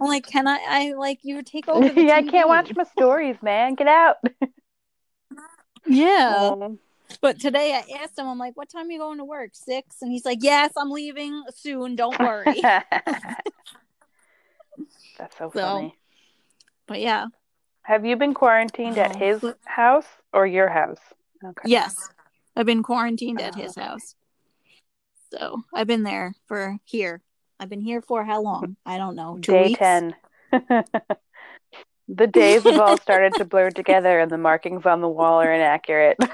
i'm 0.00 0.06
like 0.08 0.26
can 0.26 0.46
i 0.48 0.58
i 0.68 0.92
like 0.94 1.20
you 1.22 1.42
take 1.42 1.68
over 1.74 2.00
yeah, 2.00 2.16
I 2.16 2.22
can't 2.22 2.48
watch 2.48 2.74
my 2.74 2.84
stories, 2.84 3.36
man. 3.42 3.74
Get 3.74 3.86
out. 3.86 4.16
yeah 5.86 6.50
Um, 6.52 6.78
But 7.20 7.38
today 7.40 7.72
I 7.74 7.84
asked 8.02 8.18
him, 8.18 8.26
I'm 8.28 8.38
like, 8.38 8.56
what 8.56 8.68
time 8.68 8.88
are 8.88 8.92
you 8.92 8.98
going 8.98 9.18
to 9.18 9.24
work? 9.24 9.50
Six? 9.54 9.96
And 10.02 10.12
he's 10.12 10.24
like, 10.24 10.38
yes, 10.42 10.72
I'm 10.76 10.90
leaving 10.90 11.42
soon. 11.54 11.96
Don't 11.96 12.16
worry. 12.20 12.60
That's 15.18 15.36
so 15.36 15.50
So- 15.52 15.60
funny. 15.60 15.94
but 16.86 17.00
yeah, 17.00 17.26
Have 17.82 18.04
you 18.04 18.16
been 18.16 18.34
quarantined 18.34 18.96
at 18.98 19.16
Oh, 19.16 19.18
his 19.18 19.44
house 19.64 20.06
or 20.32 20.46
your 20.46 20.68
house? 20.68 21.00
Okay. 21.44 21.68
yes, 21.68 21.94
I've 22.56 22.66
been 22.66 22.82
quarantined 22.82 23.40
at 23.40 23.56
Oh, 23.56 23.60
his 23.60 23.74
house. 23.76 24.14
So 25.32 25.62
I've 25.72 25.86
been 25.86 26.02
there 26.02 26.34
for 26.46 26.78
here. 26.84 27.22
I've 27.58 27.68
been 27.68 27.80
here 27.80 28.00
for 28.02 28.24
how 28.24 28.40
long? 28.42 28.76
I 28.84 28.98
don't 28.98 29.14
know. 29.16 29.38
Two 29.42 29.52
Day 29.52 29.64
weeks? 29.68 29.78
10. 29.78 30.14
the 32.08 32.26
days 32.26 32.62
have 32.64 32.80
all 32.80 32.96
started 32.98 33.34
to 33.36 33.44
blur 33.44 33.70
together 33.70 34.18
and 34.18 34.30
the 34.30 34.38
markings 34.38 34.86
on 34.86 35.00
the 35.00 35.08
wall 35.08 35.40
are 35.40 35.52
inaccurate. 35.52 36.16
I 36.20 36.28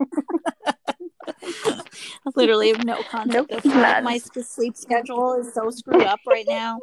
literally 2.34 2.68
have 2.72 2.84
no 2.84 3.02
concept 3.02 3.50
Nope, 3.52 3.64
of 3.64 3.64
my 4.02 4.18
sleep 4.18 4.76
schedule 4.76 5.34
is 5.34 5.54
so 5.54 5.70
screwed 5.70 6.02
up 6.02 6.20
right 6.26 6.46
now. 6.48 6.80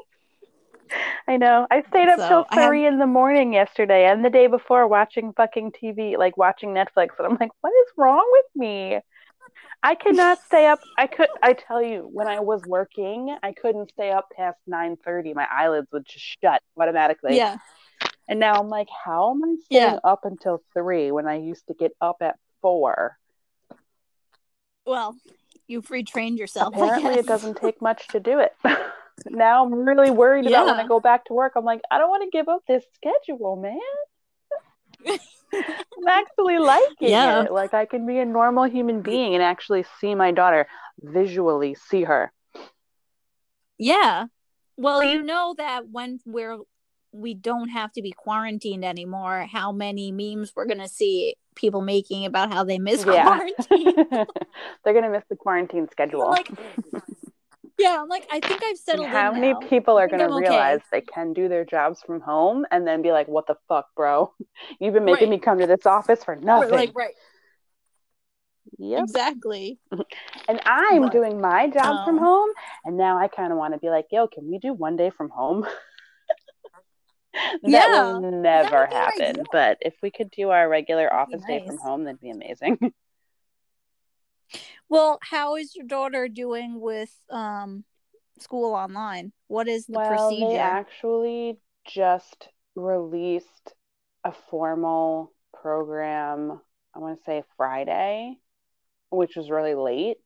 I 1.28 1.38
know. 1.38 1.68
I 1.70 1.84
stayed 1.90 2.08
up 2.10 2.20
So, 2.20 2.28
till 2.28 2.46
I 2.50 2.62
have- 2.62 2.70
3 2.70 2.86
in 2.88 2.98
the 3.00 3.06
morning 3.08 3.54
yesterday 3.54 4.06
and 4.10 4.24
the 4.24 4.30
day 4.30 4.48
before 4.48 4.88
watching 4.88 5.34
fucking 5.34 5.74
TV, 5.74 6.18
like 6.18 6.38
watching 6.38 6.70
Netflix. 6.70 7.10
And 7.18 7.28
I'm 7.28 7.38
like, 7.40 7.52
what 7.62 7.70
is 7.72 7.92
wrong 7.98 8.26
with 8.32 8.46
me? 8.56 9.00
I 9.82 9.96
cannot 9.96 10.40
stay 10.46 10.68
up. 10.68 10.80
I 10.98 11.08
could. 11.08 11.30
I 11.42 11.54
tell 11.54 11.82
you, 11.82 12.10
when 12.12 12.28
I 12.28 12.40
was 12.42 12.62
working, 12.68 13.36
I 13.42 13.54
couldn't 13.54 13.92
stay 13.92 14.12
up 14.12 14.28
past 14.36 14.58
nine 14.68 14.98
thirty. 14.98 15.34
My 15.34 15.48
eyelids 15.50 15.88
would 15.94 16.06
just 16.06 16.26
shut 16.42 16.62
automatically. 16.80 17.38
yeah. 17.38 17.58
And 18.28 18.40
now 18.40 18.54
I'm 18.60 18.70
like, 18.70 18.88
how 19.06 19.32
am 19.32 19.44
I 19.44 19.56
staying 19.66 19.94
Yeah. 19.94 20.00
up 20.04 20.24
until 20.24 20.62
three 20.74 21.12
when 21.12 21.28
I 21.28 21.36
used 21.40 21.66
to 21.68 21.74
get 21.74 21.92
up 22.00 22.18
at 22.22 22.36
four? 22.62 23.18
Well, 24.86 25.16
you 25.68 25.82
free 25.82 26.04
trained 26.04 26.38
yourself. 26.38 26.76
Apparently, 26.76 27.16
it 27.16 27.26
doesn't 27.26 27.58
take 27.62 27.82
much 27.82 28.08
to 28.10 28.20
do 28.20 28.40
it. 28.40 28.54
now 29.30 29.66
I'm 29.66 29.74
really 29.74 30.12
worried 30.12 30.46
about 30.48 30.66
when 30.68 30.76
I 30.76 30.88
go 30.88 31.00
back 31.00 31.26
to 31.26 31.34
work. 31.34 31.54
I'm 31.56 31.66
like, 31.66 31.82
I 31.90 31.98
don't 31.98 32.10
want 32.10 32.24
to 32.24 32.38
give 32.38 32.48
up 32.50 32.62
this 32.68 32.84
schedule, 32.96 33.56
man. 33.56 33.80
I'm 35.08 36.08
actually 36.08 36.60
liking 36.60 37.10
Yeah. 37.10 37.44
it. 37.44 37.52
Like 37.52 37.74
I 37.74 37.86
can 37.86 38.06
be 38.06 38.20
a 38.20 38.26
normal 38.26 38.66
human 38.66 39.02
being 39.02 39.34
and 39.34 39.44
actually 39.44 39.86
see 40.00 40.14
my 40.16 40.32
daughter 40.32 40.68
visually 41.02 41.76
see 41.76 42.04
her. 42.04 42.32
Yeah. 43.78 44.26
Well, 44.78 45.04
you 45.04 45.24
know 45.24 45.56
that 45.58 45.90
when 45.90 46.20
we're 46.26 46.58
we 47.12 47.34
don't 47.34 47.70
have 47.70 47.92
to 47.94 48.02
be 48.04 48.12
quarantined 48.12 48.86
anymore, 48.86 49.48
how 49.52 49.72
many 49.72 50.12
memes 50.12 50.54
we're 50.56 50.68
gonna 50.68 50.88
see 50.88 51.36
people 51.56 51.82
making 51.82 52.26
about 52.26 52.54
how 52.54 52.64
they 52.64 52.78
miss 52.78 53.04
Yeah. 53.04 53.24
quarantine. 53.24 53.96
They're 54.84 54.94
gonna 54.94 55.10
miss 55.10 55.24
the 55.30 55.36
quarantine 55.36 55.88
schedule. 55.92 56.30
like, 56.30 56.48
yeah, 57.80 57.98
I'm 58.02 58.08
like, 58.10 58.28
I 58.32 58.40
think 58.42 58.62
I've 58.64 58.78
settled 58.78 59.12
How 59.12 59.32
in 59.32 59.34
many 59.34 59.54
now. 59.54 59.60
people 59.70 59.98
are 60.00 60.08
going 60.08 60.20
to 60.20 60.26
I'm 60.26 60.32
okay. 60.38 60.46
realize 60.46 60.80
they 60.92 61.02
can 61.02 61.34
do 61.34 61.48
their 61.48 61.66
jobs 61.66 62.02
from 62.06 62.22
home 62.22 62.66
and 62.72 62.88
then 62.88 63.02
be 63.02 63.12
like, 63.12 63.28
what 63.28 63.48
the 63.48 63.56
fuck, 63.68 63.88
bro? 63.96 64.34
You've 64.80 64.94
been 64.94 65.06
making 65.06 65.28
Right. 65.28 65.30
me 65.30 65.40
come 65.40 65.60
to 65.60 65.68
this 65.68 65.86
office 65.86 66.24
for 66.24 66.36
nothing. 66.36 66.72
Like, 66.72 66.92
right, 66.96 67.14
yep. 68.78 69.06
exactly. 69.06 69.80
And 70.48 70.60
I'm 70.66 71.04
But, 71.04 71.12
doing 71.12 71.40
my 71.42 71.68
job 71.70 72.02
from 72.04 72.18
um, 72.18 72.20
home. 72.20 72.50
And 72.86 72.98
now 72.98 73.18
I 73.20 73.28
kind 73.28 73.52
of 73.52 73.58
want 73.58 73.74
to 73.74 73.80
be 73.80 73.90
like, 73.90 74.08
yo, 74.12 74.28
can 74.28 74.50
we 74.50 74.58
do 74.60 74.74
one 74.74 74.96
day 74.96 75.12
from 75.12 75.30
home? 75.30 75.66
that 77.64 77.64
Yeah, 77.66 77.88
will 77.92 78.14
never 78.42 78.86
happen. 78.88 79.44
But 79.52 79.78
if 79.82 79.96
we 80.02 80.12
could 80.12 80.32
do 80.32 80.50
our 80.50 80.68
regular 80.68 81.12
office 81.14 81.44
day 81.46 81.62
from 81.66 81.78
home, 81.78 82.04
that'd 82.06 82.20
be 82.20 82.32
amazing. 82.32 82.80
Well, 84.90 85.20
how 85.22 85.56
is 85.56 85.76
your 85.76 85.86
daughter 85.86 86.28
doing 86.28 86.80
with 86.82 87.16
um 87.30 87.86
school 88.40 88.74
online? 88.74 89.34
What 89.48 89.68
is 89.68 89.88
the 89.88 89.94
well, 89.98 90.00
procedure? 90.00 90.50
they 90.52 90.58
actually 90.58 91.58
just 91.86 92.50
released 92.76 93.74
a 94.24 94.32
formal 94.50 95.34
program, 95.54 96.62
I 96.96 97.00
want 97.00 97.18
to 97.20 97.24
say 97.24 97.44
Friday, 97.58 98.38
which 99.12 99.36
was 99.36 99.50
really 99.52 99.76
late. 99.76 100.18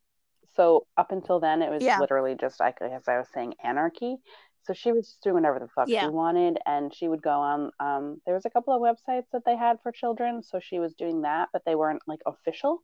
So 0.55 0.87
up 0.97 1.11
until 1.11 1.39
then, 1.39 1.61
it 1.61 1.71
was 1.71 1.83
Yeah. 1.83 1.99
literally 1.99 2.35
just 2.39 2.59
like 2.59 2.81
as 2.81 3.07
I 3.07 3.17
was 3.19 3.29
saying, 3.33 3.55
anarchy. 3.63 4.17
So 4.63 4.73
she 4.73 4.91
was 4.91 5.07
just 5.07 5.23
doing 5.23 5.35
whatever 5.35 5.59
the 5.59 5.67
fuck 5.69 5.89
Yeah. 5.89 6.05
she 6.07 6.07
wanted, 6.09 6.59
and 6.65 6.93
she 6.93 7.07
would 7.07 7.21
go 7.21 7.31
on. 7.41 7.71
Um, 7.79 8.21
there 8.25 8.35
was 8.35 8.45
a 8.45 8.49
couple 8.49 8.73
of 8.73 8.81
websites 8.81 9.25
that 9.33 9.43
they 9.45 9.57
had 9.57 9.79
for 9.83 9.91
children, 9.91 10.43
so 10.43 10.59
she 10.61 10.79
was 10.79 10.93
doing 10.95 11.21
that, 11.23 11.49
but 11.53 11.63
they 11.65 11.75
weren't 11.75 12.01
like 12.07 12.21
official, 12.25 12.83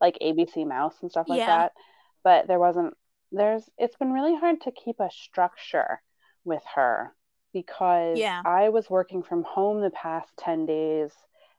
like 0.00 0.18
ABC 0.20 0.64
Mouse 0.64 0.94
and 1.02 1.10
stuff 1.10 1.28
like 1.28 1.44
Yeah. 1.44 1.46
that. 1.46 1.72
But 2.24 2.46
there 2.48 2.58
wasn't. 2.58 2.94
There's. 3.32 3.68
It's 3.78 3.96
been 3.96 4.12
really 4.12 4.36
hard 4.36 4.60
to 4.62 4.72
keep 4.72 5.00
a 5.00 5.10
structure 5.10 6.02
with 6.44 6.62
her 6.74 7.14
because 7.52 8.20
Yeah. 8.20 8.42
I 8.44 8.68
was 8.70 8.90
working 8.90 9.22
from 9.22 9.42
home 9.44 9.80
the 9.80 9.90
past 9.90 10.30
ten 10.38 10.66
days, 10.66 11.12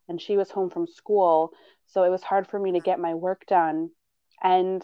and 0.07 0.21
she 0.21 0.37
was 0.37 0.51
home 0.51 0.69
from 0.69 0.87
school, 0.87 1.51
so 1.87 2.03
it 2.03 2.09
was 2.09 2.23
hard 2.23 2.47
for 2.47 2.59
me 2.59 2.73
to 2.73 2.79
get 2.81 2.99
my 2.99 3.13
work 3.15 3.43
done 3.47 3.89
and 4.43 4.83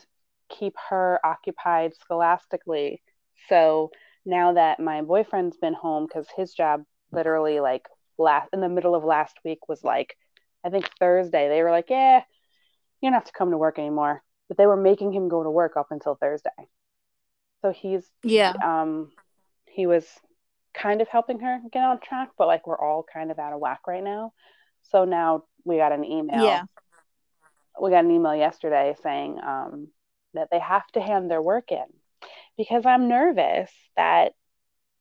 keep 0.50 0.76
her 0.90 1.20
occupied 1.26 1.94
scholastically. 1.96 3.02
So 3.50 3.92
now 4.26 4.54
that 4.54 4.80
my 4.80 5.02
boyfriend's 5.02 5.58
been 5.58 5.74
home 5.74 6.06
because 6.08 6.28
his 6.36 6.54
job 6.54 6.84
literally 7.12 7.60
like 7.60 7.88
last 8.18 8.50
in 8.54 8.62
the 8.62 8.70
middle 8.70 8.96
of 8.96 9.04
last 9.04 9.38
week 9.46 9.68
was 9.70 9.84
like 9.84 10.16
I 10.66 10.70
think 10.70 10.90
Thursday 11.00 11.48
they 11.50 11.64
were 11.64 11.72
like 11.72 11.90
yeah 11.90 12.24
you 13.02 13.10
don't 13.10 13.14
have 13.14 13.26
to 13.26 13.32
come 13.34 13.52
to 13.52 13.58
work 13.58 13.80
anymore 13.80 14.24
but 14.48 14.58
they 14.58 14.66
were 14.68 14.78
making 14.78 15.12
him 15.14 15.30
go 15.30 15.44
to 15.44 15.50
work 15.50 15.78
up 15.78 15.88
until 15.92 16.16
Thursday 16.16 16.50
so 17.62 17.72
he's 17.72 18.10
Yeah. 18.24 18.54
um 18.64 19.12
he 19.66 19.86
was 19.86 20.06
kind 20.74 21.02
of 21.02 21.08
helping 21.08 21.40
her 21.40 21.60
get 21.72 21.84
on 21.84 22.00
track 22.00 22.30
but 22.38 22.48
like 22.48 22.68
we're 22.68 22.80
all 22.80 23.06
kind 23.12 23.32
of 23.32 23.40
out 23.40 23.54
of 23.54 23.60
whack 23.60 23.82
right 23.88 24.04
now 24.04 24.32
so 24.84 25.06
now 25.06 25.44
we 25.66 25.78
got 25.78 25.92
an 25.92 26.06
email 26.06 26.40
Yeah. 26.42 26.64
we 27.80 27.92
got 27.92 28.06
an 28.06 28.12
email 28.12 28.36
yesterday 28.36 28.96
saying 29.04 29.40
um, 29.40 29.88
that 30.34 30.50
they 30.52 30.60
have 30.60 30.88
to 30.94 31.02
hand 31.02 31.30
their 31.30 31.42
work 31.42 31.72
in 31.72 31.86
because 32.58 32.86
I'm 32.86 33.08
nervous 33.08 33.72
that 33.96 34.34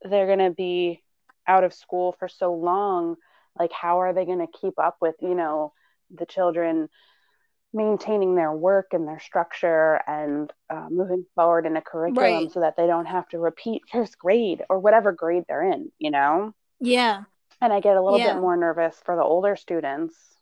they're 0.02 0.26
going 0.26 0.38
to 0.40 0.50
be 0.50 1.02
out 1.46 1.64
of 1.64 1.74
school 1.74 2.14
for 2.18 2.28
so 2.28 2.54
long. 2.54 3.16
Like, 3.58 3.72
how 3.72 4.00
are 4.00 4.12
they 4.12 4.26
going 4.26 4.46
to 4.46 4.58
keep 4.60 4.78
up 4.78 4.96
with, 5.00 5.14
you 5.20 5.34
know, 5.34 5.72
the 6.14 6.26
children 6.26 6.88
maintaining 7.76 8.36
their 8.36 8.52
work 8.52 8.88
and 8.92 9.08
their 9.08 9.20
structure 9.20 10.00
and 10.08 10.52
uh, 10.70 10.88
moving 10.90 11.26
forward 11.36 11.66
in 11.66 11.76
a 11.76 11.82
curriculum 11.82 12.44
Right. 12.44 12.50
so 12.50 12.60
that 12.60 12.76
they 12.76 12.86
don't 12.88 13.06
have 13.06 13.28
to 13.30 13.38
repeat 13.38 13.82
first 13.92 14.18
grade 14.18 14.64
or 14.70 14.80
whatever 14.80 15.12
grade 15.12 15.44
they're 15.48 15.70
in, 15.70 15.92
you 15.98 16.10
know? 16.10 16.54
Yeah. 16.80 17.24
And 17.60 17.70
I 17.72 17.80
get 17.80 17.98
a 17.98 18.02
little 18.02 18.18
Yeah. 18.18 18.32
bit 18.34 18.40
more 18.40 18.56
nervous 18.56 18.98
for 19.04 19.14
the 19.14 19.22
older 19.22 19.56
students 19.56 20.38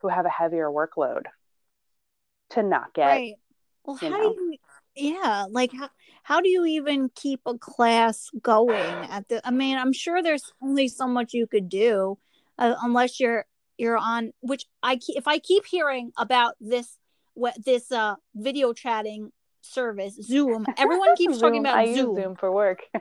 who 0.00 0.08
have 0.08 0.26
a 0.26 0.30
heavier 0.30 0.68
workload 0.70 1.26
to 2.50 2.62
not 2.62 2.94
get 2.94 3.22
Right. 3.22 3.34
Well, 3.84 3.96
how 3.96 4.08
know. 4.10 4.34
do 4.34 4.42
you? 4.52 4.58
Yeah, 4.94 5.46
like 5.50 5.72
how 5.72 5.88
how 6.22 6.40
do 6.40 6.48
you 6.48 6.66
even 6.66 7.10
keep 7.14 7.40
a 7.46 7.56
class 7.58 8.28
going 8.42 9.04
at 9.04 9.28
the? 9.28 9.46
I 9.46 9.50
mean, 9.50 9.78
I'm 9.78 9.92
sure 9.92 10.22
there's 10.22 10.52
only 10.62 10.88
so 10.88 11.06
much 11.06 11.32
you 11.32 11.46
could 11.46 11.68
do, 11.68 12.18
uh, 12.58 12.74
unless 12.82 13.18
you're 13.18 13.46
you're 13.78 13.96
on. 13.98 14.32
Which 14.40 14.66
I 14.82 14.98
if 15.08 15.26
I 15.28 15.38
keep 15.38 15.64
hearing 15.66 16.12
about 16.16 16.54
this 16.60 16.98
what 17.34 17.54
this 17.64 17.90
uh 17.92 18.16
video 18.34 18.72
chatting 18.72 19.32
service 19.60 20.14
Zoom, 20.22 20.66
everyone 20.76 21.14
keeps 21.16 21.38
talking 21.38 21.60
about 21.60 21.76
I 21.76 21.84
use 21.84 21.94
Zoom. 21.96 22.14
Zoom 22.16 22.36
for 22.36 22.50
work. 22.52 22.82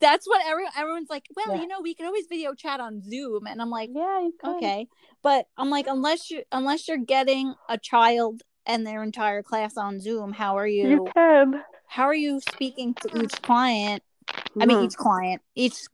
That's 0.00 0.28
what 0.28 0.40
everyone 0.46 0.70
everyone's 0.76 1.10
like. 1.10 1.24
Well, 1.34 1.56
Yeah. 1.56 1.62
you 1.62 1.66
know, 1.66 1.80
we 1.80 1.92
can 1.94 2.06
always 2.06 2.26
video 2.28 2.54
chat 2.54 2.78
on 2.78 3.02
Zoom, 3.02 3.46
and 3.48 3.60
I'm 3.60 3.70
like, 3.70 3.90
yeah, 3.92 4.28
okay, 4.46 4.86
but 5.22 5.46
I'm 5.56 5.70
like, 5.70 5.86
unless 5.88 6.30
you 6.30 6.44
unless 6.52 6.86
you're 6.86 6.98
getting 6.98 7.54
a 7.68 7.76
child 7.78 8.42
and 8.64 8.86
their 8.86 9.02
entire 9.02 9.42
class 9.42 9.76
on 9.76 9.98
Zoom, 10.00 10.32
how 10.32 10.56
are 10.56 10.66
You 10.68 10.88
you? 10.90 11.06
can. 11.14 11.64
How 11.88 12.04
are 12.04 12.14
you 12.14 12.38
speaking 12.40 12.94
to 12.94 13.22
each 13.22 13.32
client? 13.42 14.04
I 14.60 14.66
mean, 14.66 14.78
Mhm. 14.78 14.84
each 14.84 14.94
client, 14.96 15.42
each 15.56 15.86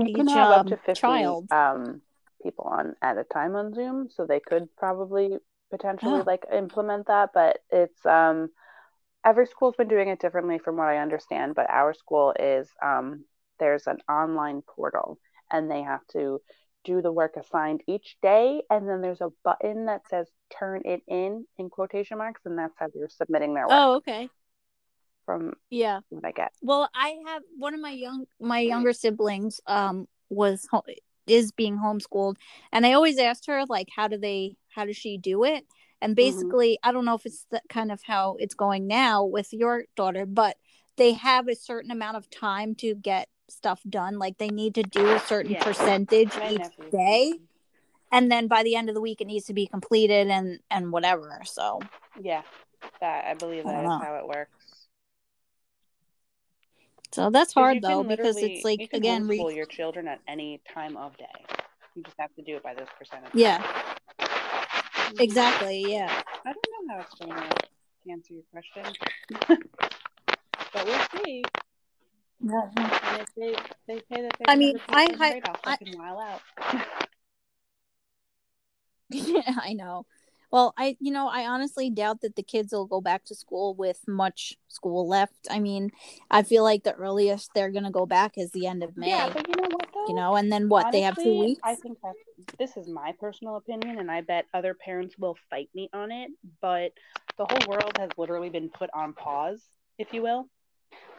you 0.00 0.10
can 0.10 0.26
each, 0.26 0.28
have 0.28 0.50
up 0.50 0.66
um, 0.66 0.68
to 0.68 0.76
50 0.76 1.38
child. 1.40 1.48
um, 1.50 2.02
people 2.42 2.64
on 2.66 2.94
at 3.02 3.18
a 3.18 3.24
time 3.24 3.56
on 3.56 3.74
Zoom, 3.74 4.08
so 4.10 4.26
they 4.26 4.40
could 4.40 4.68
probably 4.76 5.38
potentially 5.70 6.22
Oh. 6.22 6.26
like 6.26 6.44
implement 6.52 7.06
that, 7.08 7.30
but 7.34 7.58
it's 7.70 8.04
um 8.06 8.50
every 9.24 9.46
school's 9.46 9.76
been 9.76 9.88
doing 9.88 10.08
it 10.08 10.20
differently 10.20 10.58
from 10.58 10.76
what 10.76 10.88
I 10.88 10.98
understand, 10.98 11.54
but 11.54 11.70
our 11.70 11.94
school 11.94 12.34
is 12.38 12.68
um 12.82 13.24
there's 13.60 13.86
an 13.86 13.98
online 14.08 14.62
portal 14.62 15.18
and 15.50 15.70
they 15.70 15.82
have 15.82 16.06
to 16.12 16.40
do 16.84 17.00
the 17.02 17.12
work 17.12 17.36
assigned 17.36 17.82
each 17.88 18.16
day 18.22 18.62
and 18.70 18.88
then 18.88 19.00
there's 19.00 19.20
a 19.22 19.30
button 19.44 19.86
that 19.86 20.06
says 20.08 20.28
turn 20.58 20.82
it 20.84 21.02
in 21.08 21.46
in 21.58 21.70
quotation 21.70 22.18
marks 22.18 22.42
and 22.44 22.58
that's 22.58 22.74
how 22.78 22.88
you're 22.94 23.08
submitting 23.08 23.54
their 23.54 23.68
work 23.68 23.78
oh, 23.78 23.94
okay, 23.96 24.28
from 25.24 25.54
yeah. 25.70 26.00
what 26.10 26.24
I 26.24 26.32
get. 26.32 26.52
Well, 26.62 26.88
I 26.94 27.16
have 27.26 27.42
one 27.56 27.74
of 27.74 27.80
my 27.80 27.90
young 27.90 28.26
my 28.40 28.60
younger 28.60 28.92
siblings 28.92 29.60
um 29.66 30.06
was 30.30 30.68
is 31.26 31.52
being 31.52 31.78
homeschooled, 31.78 32.36
and 32.72 32.84
I 32.86 32.92
always 32.92 33.18
asked 33.18 33.46
her 33.46 33.64
like, 33.68 33.88
how 33.94 34.08
do 34.08 34.18
they 34.18 34.56
how 34.74 34.84
does 34.84 34.96
she 34.96 35.16
do 35.18 35.44
it? 35.44 35.64
And 36.02 36.14
basically, 36.14 36.78
I 36.82 36.92
don't 36.92 37.06
know 37.06 37.14
if 37.14 37.24
it's 37.24 37.46
the 37.50 37.62
kind 37.70 37.90
of 37.90 38.02
how 38.02 38.36
it's 38.38 38.54
going 38.54 38.86
now 38.86 39.24
with 39.24 39.52
your 39.52 39.84
daughter, 39.96 40.26
but 40.26 40.56
they 40.96 41.12
have 41.14 41.48
a 41.48 41.54
certain 41.54 41.90
amount 41.90 42.16
of 42.18 42.28
time 42.30 42.74
to 42.76 42.94
get 42.94 43.28
stuff 43.48 43.80
done. 43.88 44.18
Like 44.18 44.36
they 44.38 44.48
need 44.48 44.74
to 44.74 44.82
do 44.82 45.06
a 45.14 45.18
certain 45.20 45.52
Yeah. 45.52 45.64
percentage 45.64 46.36
My 46.36 46.50
each 46.52 46.58
nephew- 46.58 46.90
day, 46.90 47.32
and 48.12 48.30
then 48.30 48.48
by 48.48 48.62
the 48.62 48.76
end 48.76 48.88
of 48.90 48.94
the 48.94 49.00
week, 49.00 49.20
it 49.22 49.26
needs 49.26 49.46
to 49.46 49.54
be 49.54 49.66
completed 49.66 50.28
and 50.28 50.60
and 50.70 50.92
whatever. 50.92 51.40
So 51.44 51.80
Yeah. 52.20 52.42
That 53.00 53.24
I 53.24 53.34
believe 53.34 53.64
I 53.64 53.72
that 53.72 53.76
don't 53.76 53.84
is 53.84 53.88
know. 53.88 54.04
how 54.04 54.16
it 54.16 54.26
works. 54.28 54.50
So 57.14 57.30
that's 57.30 57.52
hard 57.52 57.80
though 57.80 58.02
because 58.02 58.36
it's 58.36 58.64
like 58.64 58.80
you 58.80 58.88
can 58.88 58.98
again, 58.98 59.28
re- 59.28 59.54
your 59.54 59.66
children 59.66 60.08
at 60.08 60.20
any 60.26 60.60
time 60.72 60.96
of 60.96 61.16
day. 61.16 61.26
You 61.94 62.02
just 62.02 62.16
have 62.18 62.34
to 62.34 62.42
do 62.42 62.56
it 62.56 62.62
by 62.64 62.74
those 62.74 62.88
percentages. 62.98 63.30
yeah, 63.34 63.62
Mhm. 64.18 65.20
exactly, 65.20 65.84
yeah. 65.88 66.22
I 66.44 66.52
don't 66.52 66.88
know 66.88 66.94
how 66.94 67.00
it's 67.02 67.14
going 67.14 67.30
to 67.30 68.10
answer 68.10 68.34
your 68.34 68.42
question, 68.50 68.82
but 70.72 70.84
we'll 70.86 71.22
see. 71.24 71.44
Yeah. 72.40 72.68
They 73.36 73.54
they 73.86 73.98
say 74.10 74.22
that 74.22 74.32
they 74.38 74.44
I 74.48 74.56
mean, 74.56 74.74
never 74.76 74.86
take 74.86 74.96
I 74.96 75.06
this 75.06 75.18
hi- 75.18 75.30
grade, 75.30 75.42
I'll 75.46 75.56
I- 75.64 75.70
fucking 75.76 75.98
while 75.98 76.18
out. 76.18 76.40
Yeah, 79.10 79.42
I 79.62 79.74
know. 79.74 80.06
Well, 80.54 80.72
I 80.78 80.96
you 81.00 81.10
know, 81.10 81.26
I 81.26 81.46
honestly 81.48 81.90
doubt 81.90 82.20
that 82.20 82.36
the 82.36 82.42
kids 82.44 82.72
will 82.72 82.86
go 82.86 83.00
back 83.00 83.24
to 83.24 83.34
school 83.34 83.74
with 83.74 84.06
much 84.06 84.56
school 84.68 85.08
left. 85.08 85.48
I 85.50 85.58
mean, 85.58 85.90
I 86.30 86.44
feel 86.44 86.62
like 86.62 86.84
the 86.84 86.94
earliest 86.94 87.50
they're 87.56 87.72
gonna 87.72 87.90
go 87.90 88.06
back 88.06 88.34
is 88.38 88.52
the 88.52 88.68
end 88.68 88.84
of 88.84 88.96
May. 88.96 89.08
Yeah, 89.08 89.32
but 89.32 89.48
you 89.48 89.56
know 89.56 89.68
what 89.68 89.88
though? 89.92 90.06
you 90.06 90.14
know, 90.14 90.36
and 90.36 90.52
then 90.52 90.68
what? 90.68 90.92
they 90.92 91.00
have 91.00 91.16
two 91.16 91.36
weeks. 91.40 91.60
I 91.64 91.74
think 91.74 91.98
that 92.04 92.14
this 92.56 92.76
is 92.76 92.86
my 92.86 93.10
personal 93.18 93.56
opinion, 93.56 93.98
and 93.98 94.08
I 94.08 94.20
bet 94.20 94.46
other 94.54 94.74
parents 94.74 95.18
will 95.18 95.36
fight 95.50 95.70
me 95.74 95.90
on 95.92 96.12
it. 96.12 96.30
But 96.62 96.92
the 97.36 97.46
whole 97.46 97.68
world 97.68 97.96
has 97.98 98.10
literally 98.16 98.50
been 98.50 98.68
put 98.68 98.90
on 98.94 99.12
pause, 99.12 99.60
if 99.98 100.12
you 100.12 100.22
will. 100.22 100.48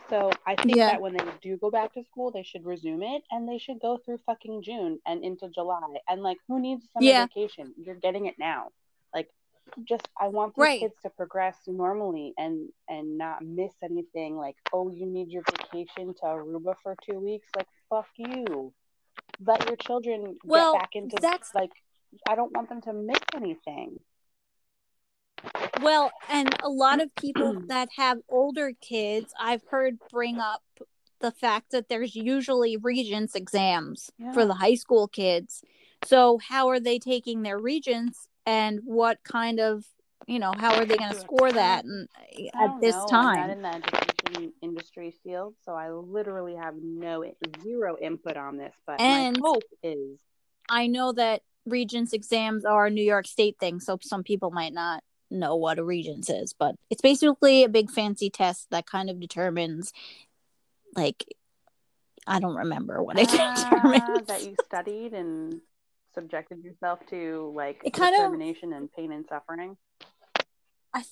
So 0.09 0.31
I 0.47 0.55
think 0.55 0.77
Yeah. 0.77 0.91
that 0.91 1.01
when 1.01 1.11
they 1.11 1.25
do 1.41 1.57
go 1.57 1.69
back 1.69 1.93
to 1.95 2.03
school, 2.05 2.31
they 2.31 2.43
should 2.43 2.63
resume 2.63 3.03
it, 3.03 3.23
and 3.31 3.49
they 3.49 3.57
should 3.57 3.81
go 3.81 3.97
through 3.97 4.19
fucking 4.25 4.63
June 4.63 5.01
and 5.05 5.25
into 5.25 5.49
July. 5.49 5.81
And 6.07 6.23
like, 6.23 6.37
who 6.47 6.61
needs 6.61 6.87
summer 6.93 7.05
Yeah. 7.05 7.25
vacation? 7.25 7.73
You're 7.77 7.95
getting 7.95 8.27
it 8.27 8.35
now. 8.39 8.69
Just 9.83 10.07
I 10.19 10.27
want 10.27 10.55
these 10.55 10.61
Right. 10.61 10.79
kids 10.79 10.95
to 11.03 11.09
progress 11.09 11.57
normally 11.67 12.33
and 12.37 12.69
and 12.87 13.17
not 13.17 13.43
miss 13.43 13.73
anything. 13.83 14.37
Like, 14.37 14.55
oh, 14.71 14.89
you 14.89 15.05
need 15.05 15.29
your 15.29 15.43
vacation 15.51 16.13
to 16.15 16.21
Aruba 16.23 16.75
for 16.83 16.95
two 17.09 17.19
weeks. 17.19 17.47
Like, 17.55 17.67
fuck 17.89 18.07
you. 18.17 18.73
Let 19.45 19.65
your 19.67 19.75
children 19.77 20.37
Well, 20.45 20.73
get 20.73 20.79
back 20.81 20.95
into 20.95 21.15
that's- 21.19 21.51
like. 21.55 21.71
I 22.29 22.35
don't 22.35 22.53
want 22.53 22.69
them 22.69 22.79
to 22.83 22.93
miss 22.93 23.19
anything. 23.35 23.99
Well, 25.81 26.11
and 26.29 26.55
a 26.63 26.69
lot 26.69 27.01
of 27.01 27.13
people 27.15 27.59
that 27.67 27.89
have 27.97 28.19
older 28.29 28.71
kids, 28.79 29.33
I've 29.39 29.63
heard 29.69 29.97
bring 30.09 30.39
up 30.39 30.63
the 31.19 31.31
fact 31.31 31.71
that 31.71 31.89
there's 31.89 32.15
usually 32.15 32.77
regents 32.77 33.35
exams 33.35 34.11
for 34.33 34.45
the 34.45 34.53
high 34.53 34.75
school 34.75 35.07
kids. 35.07 35.61
So, 36.05 36.39
how 36.49 36.67
are 36.69 36.79
they 36.79 36.99
taking 36.99 37.41
their 37.41 37.59
regents 37.59 38.29
and 38.45 38.79
what 38.83 39.19
kind 39.23 39.59
of, 39.59 39.85
you 40.27 40.39
know, 40.39 40.53
how 40.57 40.75
are 40.75 40.85
they 40.85 40.97
going 40.97 41.11
to 41.11 41.19
score 41.19 41.51
that 41.51 41.85
and 41.85 42.07
at 42.53 42.79
this 42.81 42.95
know. 42.95 43.01
I'm 43.03 43.07
time? 43.09 43.37
not 43.37 43.49
in 43.49 43.61
the 43.61 43.95
education 43.97 44.53
industry 44.61 45.13
field, 45.23 45.55
so 45.63 45.73
I 45.73 45.91
literally 45.91 46.55
have 46.55 46.75
no 46.81 47.23
zero 47.61 47.97
input 48.01 48.37
on 48.37 48.57
this. 48.57 48.73
But 48.85 48.99
And- 49.01 49.39
my 49.39 49.47
hope 49.47 49.63
is 49.83 50.19
I 50.69 50.87
know 50.87 51.11
that 51.13 51.41
regents 51.65 52.13
exams 52.13 52.65
are 52.65 52.87
a 52.87 52.91
New 52.91 53.03
York 53.03 53.27
State 53.27 53.57
thing, 53.59 53.79
so 53.79 53.97
some 54.01 54.23
people 54.23 54.49
might 54.51 54.73
not 54.73 55.03
know 55.31 55.55
what 55.55 55.79
a 55.79 55.83
regents 55.83 56.29
is, 56.29 56.53
but 56.53 56.75
it's 56.89 57.01
basically 57.01 57.63
a 57.63 57.69
big 57.69 57.89
fancy 57.91 58.29
test 58.29 58.67
that 58.71 58.85
kind 58.85 59.09
of 59.09 59.19
determines 59.19 59.91
like 60.95 61.25
I 62.27 62.39
don't 62.39 62.55
remember 62.55 63.03
what 63.03 63.19
it 63.19 63.27
ah, 63.31 63.69
determines. 63.69 64.27
that 64.27 64.43
you 64.43 64.55
studied 64.65 65.13
and 65.13 65.61
subjected 66.15 66.63
yourself 66.63 66.99
to 67.09 67.51
like 67.55 67.81
It 67.83 67.93
kind 67.93 68.15
of- 68.15 68.21
discrimination 68.21 68.73
and 68.73 68.91
pain 68.93 69.11
and 69.11 69.25
suffering. 69.29 69.77
I, 70.93 71.03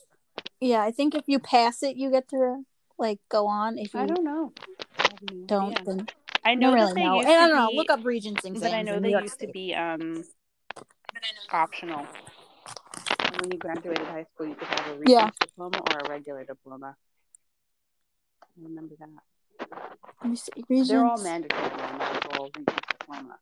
Yeah, 0.60 0.82
I 0.82 0.92
think 0.92 1.14
if 1.14 1.24
you 1.28 1.40
pass 1.40 1.84
it, 1.84 1.96
you 1.98 2.10
get 2.10 2.28
to 2.30 2.64
like 2.98 3.20
go 3.30 3.48
on. 3.48 3.78
If 3.78 3.94
you 3.94 4.00
I 4.00 4.06
don't 4.08 4.24
know. 4.24 4.54
I 4.98 5.08
don't, 5.46 5.72
idea. 5.80 5.84
then 5.86 6.08
I 6.46 6.52
I 6.52 6.56
know 6.56 6.74
really 6.74 6.94
they 6.94 7.04
know. 7.04 7.20
And 7.20 7.28
I 7.30 7.48
don't 7.48 7.56
know. 7.58 7.70
be- 7.70 7.76
Look 7.78 7.90
up 7.90 8.04
regents 8.06 8.46
exams. 8.46 8.62
But 8.62 8.74
I 8.74 8.82
know 8.82 8.94
they 8.94 9.00
New 9.02 9.10
York 9.10 9.24
used 9.24 9.40
to 9.40 9.48
be 9.48 9.76
um 9.76 10.24
optional. 11.52 12.06
And 13.20 13.42
when 13.42 13.52
you 13.52 13.58
graduated 13.58 14.06
high 14.08 14.26
school, 14.34 14.48
you 14.48 14.56
could 14.56 14.68
have 14.68 14.88
a 14.88 14.92
regents 15.00 15.12
Yeah. 15.12 15.30
diploma 15.40 15.80
or 15.80 15.98
a 16.06 16.10
regular 16.10 16.44
diploma. 16.46 16.96
I 18.42 18.46
remember 18.62 18.96
that. 19.00 19.10
Let 20.22 20.30
me 20.30 20.36
see. 20.36 20.52
They're 20.70 21.04
all 21.06 21.18
Regents. 21.18 21.24
mandatory 21.24 21.78
now, 21.78 21.98
not 21.98 22.40
all 22.40 22.46
regents 22.56 22.74
diploma, 22.90 23.40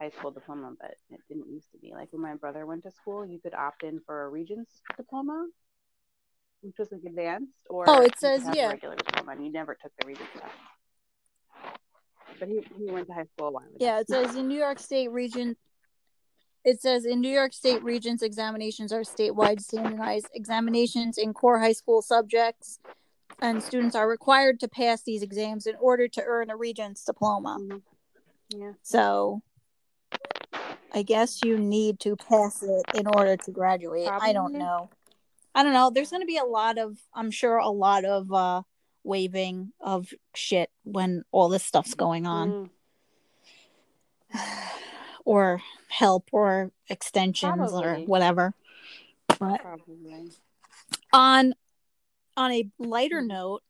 high 0.00 0.10
school 0.10 0.30
diploma, 0.30 0.72
but 0.80 0.96
it 1.10 1.20
didn't 1.28 1.48
used 1.48 1.70
to 1.72 1.78
be. 1.78 1.92
Like 1.92 2.08
when 2.12 2.22
my 2.22 2.34
brother 2.34 2.66
went 2.66 2.82
to 2.84 2.90
school, 2.90 3.24
you 3.26 3.38
could 3.38 3.54
opt 3.54 3.82
in 3.82 4.00
for 4.06 4.24
a 4.24 4.28
regents 4.28 4.82
diploma, 4.96 5.46
which 6.62 6.74
was 6.78 6.90
like 6.92 7.02
advanced, 7.06 7.52
or 7.70 7.84
Oh, 7.88 8.02
it 8.02 8.18
says, 8.18 8.44
yeah. 8.54 8.70
regular 8.70 8.96
diploma, 8.96 9.32
and 9.32 9.44
you 9.44 9.52
never 9.52 9.74
took 9.74 9.92
the 10.00 10.06
regents 10.06 10.32
test. 10.32 10.52
But 12.38 12.48
he, 12.48 12.60
he 12.76 12.90
went 12.90 13.06
to 13.06 13.14
high 13.14 13.26
school 13.34 13.48
a 13.48 13.50
while 13.52 13.64
ago. 13.64 13.76
Yeah, 13.78 14.00
it 14.00 14.08
says 14.08 14.34
in 14.34 14.48
New 14.48 14.58
York 14.58 14.78
State 14.78 15.10
region. 15.10 15.56
It 16.64 16.80
says 16.80 17.04
in 17.04 17.20
New 17.20 17.28
York 17.28 17.52
State 17.52 17.82
regents 17.82 18.22
examinations 18.22 18.90
are 18.90 19.02
statewide 19.02 19.60
standardized 19.60 20.28
examinations 20.34 21.18
in 21.18 21.34
core 21.34 21.58
high 21.60 21.72
school 21.74 22.00
subjects, 22.00 22.80
and 23.42 23.62
students 23.62 23.94
are 23.94 24.08
required 24.08 24.58
to 24.60 24.68
pass 24.68 25.02
these 25.02 25.22
exams 25.22 25.66
in 25.66 25.76
order 25.76 26.08
to 26.08 26.22
earn 26.24 26.48
a 26.50 26.56
regents 26.56 27.04
diploma. 27.04 27.58
Mhm. 27.60 27.82
Yeah. 28.48 28.72
So, 28.82 29.42
I 30.94 31.02
guess 31.02 31.40
you 31.44 31.58
need 31.58 31.98
to 32.00 32.14
pass 32.14 32.62
it 32.62 32.84
in 32.94 33.08
order 33.08 33.36
to 33.36 33.50
graduate. 33.50 34.08
I 34.08 34.32
don't 34.32 34.54
know. 34.54 34.90
I 35.54 35.64
don't 35.64 35.72
know. 35.72 35.90
There's 35.90 36.10
going 36.10 36.22
to 36.22 36.26
be 36.26 36.38
a 36.38 36.44
lot 36.44 36.78
of, 36.78 36.96
I'm 37.12 37.32
sure, 37.32 37.56
a 37.56 37.68
lot 37.68 38.04
of 38.04 38.32
uh 38.32 38.62
waiving 39.02 39.72
of 39.80 40.08
shit 40.34 40.70
when 40.84 41.24
all 41.30 41.48
this 41.48 41.64
stuff's 41.64 41.94
going 41.94 42.26
on. 42.26 42.70
Mm. 44.32 44.40
or 45.24 45.60
help 45.88 46.28
or 46.32 46.70
extensions 46.88 47.72
or 47.72 47.96
whatever. 48.06 48.54
But 49.38 49.60
Probably. 49.60 50.30
on 51.12 51.54
on 52.36 52.50
a 52.52 52.70
lighter 52.78 53.20
Mhm. 53.20 53.26
note, 53.28 53.62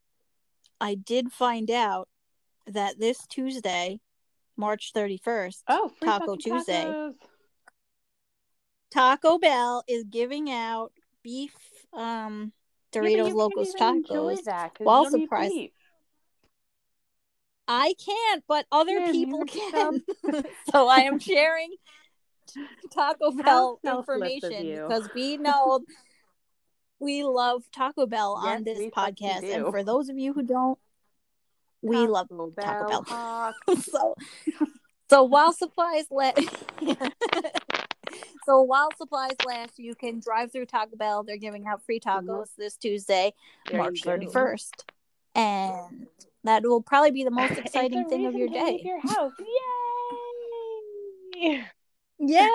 I 0.80 0.94
did 0.94 1.32
find 1.32 1.70
out 1.70 2.08
that 2.66 2.98
this 2.98 3.26
Tuesday, 3.26 4.00
March 4.56 4.92
31st, 4.94 5.62
Oh, 5.68 5.90
Taco 6.04 6.36
Tuesday. 6.36 6.84
tacos. 6.84 7.14
Taco 8.90 9.38
Bell 9.38 9.82
is 9.88 10.04
giving 10.04 10.50
out 10.50 10.92
beef 11.22 11.54
um 11.92 12.52
Doritos 12.92 13.28
you 13.30 13.34
Locos 13.34 13.72
can't 13.72 13.80
even 13.80 13.96
enjoy 13.96 14.34
tacos. 14.36 14.44
that 14.44 14.74
'cause 14.74 14.84
Well, 14.86 15.04
you 15.04 15.10
surprise-. 15.10 15.70
I 17.66 17.94
can't, 18.04 18.44
but 18.46 18.66
other 18.70 19.00
Kim, 19.00 19.12
people 19.12 19.44
can. 19.46 20.02
so 20.72 20.86
I 20.86 21.00
am 21.00 21.18
sharing 21.18 21.74
Taco 22.92 23.30
Bell 23.32 23.80
information 23.82 24.66
because 24.86 25.08
we 25.14 25.36
know 25.38 25.80
we 27.00 27.24
love 27.24 27.64
Taco 27.72 28.06
Bell 28.06 28.34
on 28.34 28.64
this 28.64 28.78
podcast. 28.94 29.42
And 29.50 29.66
for 29.70 29.82
those 29.82 30.08
of 30.08 30.18
you 30.18 30.34
who 30.34 30.42
don't, 30.42 30.78
we 31.84 32.06
love 32.06 32.28
Taco 32.28 32.50
Taco 32.50 33.02
Bell. 33.02 33.54
So 33.82 34.14
so 35.10 35.22
while 35.22 35.52
supplies 35.52 36.06
last 36.10 36.40
so 38.46 38.62
while 38.62 38.88
supplies 38.96 39.36
last 39.46 39.78
you 39.78 39.94
can 39.94 40.20
drive 40.20 40.50
through 40.50 40.66
taco 40.66 40.96
bell. 40.96 41.22
They're 41.22 41.36
giving 41.36 41.66
out 41.66 41.82
free 41.84 42.00
mm-hmm. 42.00 42.28
tacos 42.28 42.48
this 42.56 42.76
tuesday 42.76 43.32
There 43.70 43.78
march 43.78 44.02
31st 44.02 44.70
and 45.34 46.06
that 46.44 46.62
will 46.62 46.82
probably 46.82 47.10
be 47.10 47.24
the 47.24 47.30
most 47.42 47.58
exciting 47.58 48.08
thing 48.08 48.26
of 48.26 48.34
your 48.34 48.48
reason 48.48 48.64
to 48.66 48.72
leave 48.72 48.82
day. 48.82 48.88
Your 48.88 49.00
house. 49.00 49.32
Yay! 51.36 51.64
yeah 52.18 52.48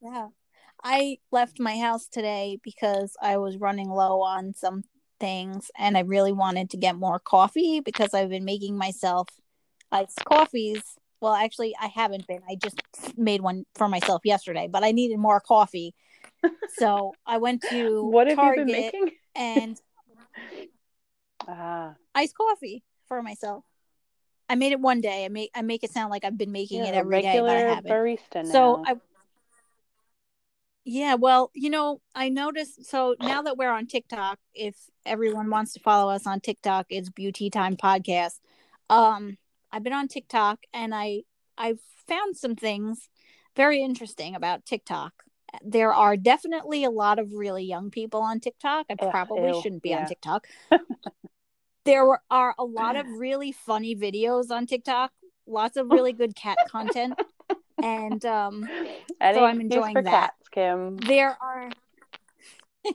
yeah. 0.00 0.28
I 0.82 1.18
left 1.32 1.60
my 1.60 1.78
house 1.78 2.06
today 2.06 2.58
because 2.62 3.16
i 3.20 3.36
was 3.38 3.56
running 3.56 3.88
low 3.88 4.22
on 4.22 4.54
some 4.54 4.84
things 5.20 5.70
and 5.78 5.96
i 5.96 6.00
really 6.00 6.32
wanted 6.32 6.70
to 6.70 6.76
get 6.76 6.96
more 6.96 7.18
coffee 7.18 7.80
because 7.80 8.12
i've 8.14 8.28
been 8.30 8.44
making 8.44 8.76
myself 8.76 9.28
iced 9.92 10.24
coffees. 10.24 10.82
Well 11.20 11.34
actually 11.34 11.74
i 11.80 11.86
haven't 11.86 12.26
been. 12.26 12.40
I 12.48 12.56
just 12.56 12.80
made 13.16 13.40
one 13.40 13.64
for 13.74 13.88
myself 13.88 14.22
yesterday 14.24 14.68
but 14.70 14.82
i 14.84 14.90
needed 14.92 15.18
more 15.18 15.40
coffee. 15.40 15.94
So 16.76 17.12
i 17.26 17.38
went 17.38 17.62
to 17.70 18.02
What 18.04 18.26
have 18.26 18.36
target 18.36 18.66
you 18.68 18.72
been 18.74 18.82
making? 18.82 19.10
and 19.36 19.80
Ah, 21.48 21.94
iced 22.14 22.34
coffee 22.36 22.82
for 23.06 23.22
myself. 23.22 23.64
I 24.48 24.54
made 24.56 24.72
it 24.72 24.80
one 24.80 25.00
day. 25.00 25.24
I 25.24 25.28
make 25.28 25.50
i 25.54 25.62
make 25.62 25.84
it 25.84 25.90
sound 25.92 26.10
like 26.10 26.24
i've 26.24 26.36
been 26.38 26.52
making 26.52 26.78
you're 26.78 26.88
it 26.88 26.94
every 26.94 27.22
day 27.22 27.40
but 27.40 27.50
i 27.50 27.60
haven't. 27.60 27.92
barista 27.92 28.44
now. 28.44 28.52
so 28.52 28.82
I 28.86 28.94
Yeah, 30.84 31.14
well, 31.14 31.50
you 31.54 31.70
know, 31.70 32.00
I 32.14 32.28
noticed 32.28 32.84
so 32.84 33.16
now 33.18 33.42
that 33.42 33.56
we're 33.56 33.70
on 33.70 33.86
TikTok, 33.86 34.38
if 34.54 34.76
everyone 35.06 35.48
wants 35.48 35.72
to 35.72 35.80
follow 35.80 36.12
us 36.12 36.26
on 36.26 36.40
TikTok, 36.40 36.86
it's 36.90 37.08
Beauty 37.08 37.48
Time 37.50 37.76
Podcast. 37.76 38.40
Um 38.90 39.38
I've 39.72 39.82
been 39.82 39.94
on 39.94 40.08
TikTok 40.08 40.60
and 40.74 40.94
I 40.94 41.22
I've 41.56 41.80
found 42.06 42.36
some 42.36 42.54
things 42.54 43.08
very 43.56 43.82
interesting 43.82 44.34
about 44.34 44.66
TikTok. 44.66 45.12
There 45.62 45.94
are 45.94 46.16
definitely 46.16 46.84
a 46.84 46.90
lot 46.90 47.18
of 47.18 47.32
really 47.32 47.64
young 47.64 47.90
people 47.90 48.20
on 48.20 48.40
TikTok. 48.40 48.86
I 48.90 48.94
probably 48.96 49.48
ew, 49.48 49.62
shouldn't 49.62 49.82
be 49.82 49.90
yeah. 49.90 50.00
on 50.00 50.06
TikTok. 50.06 50.46
there 51.84 52.04
were- 52.04 52.22
are 52.30 52.54
a 52.58 52.64
lot 52.64 52.96
of 53.00 53.06
really 53.08 53.52
funny 53.52 53.96
videos 53.96 54.50
on 54.50 54.66
TikTok, 54.66 55.12
lots 55.46 55.76
of 55.76 55.86
really 55.90 56.12
good 56.12 56.34
cat 56.34 56.58
content. 56.68 57.14
And 57.82 58.24
um 58.24 58.68
Any 59.20 59.38
I'm 59.38 59.60
enjoying 59.60 60.02
that. 60.02 60.10
cats, 60.10 60.48
Kim. 60.50 60.96
there 60.96 61.36
are 61.40 61.70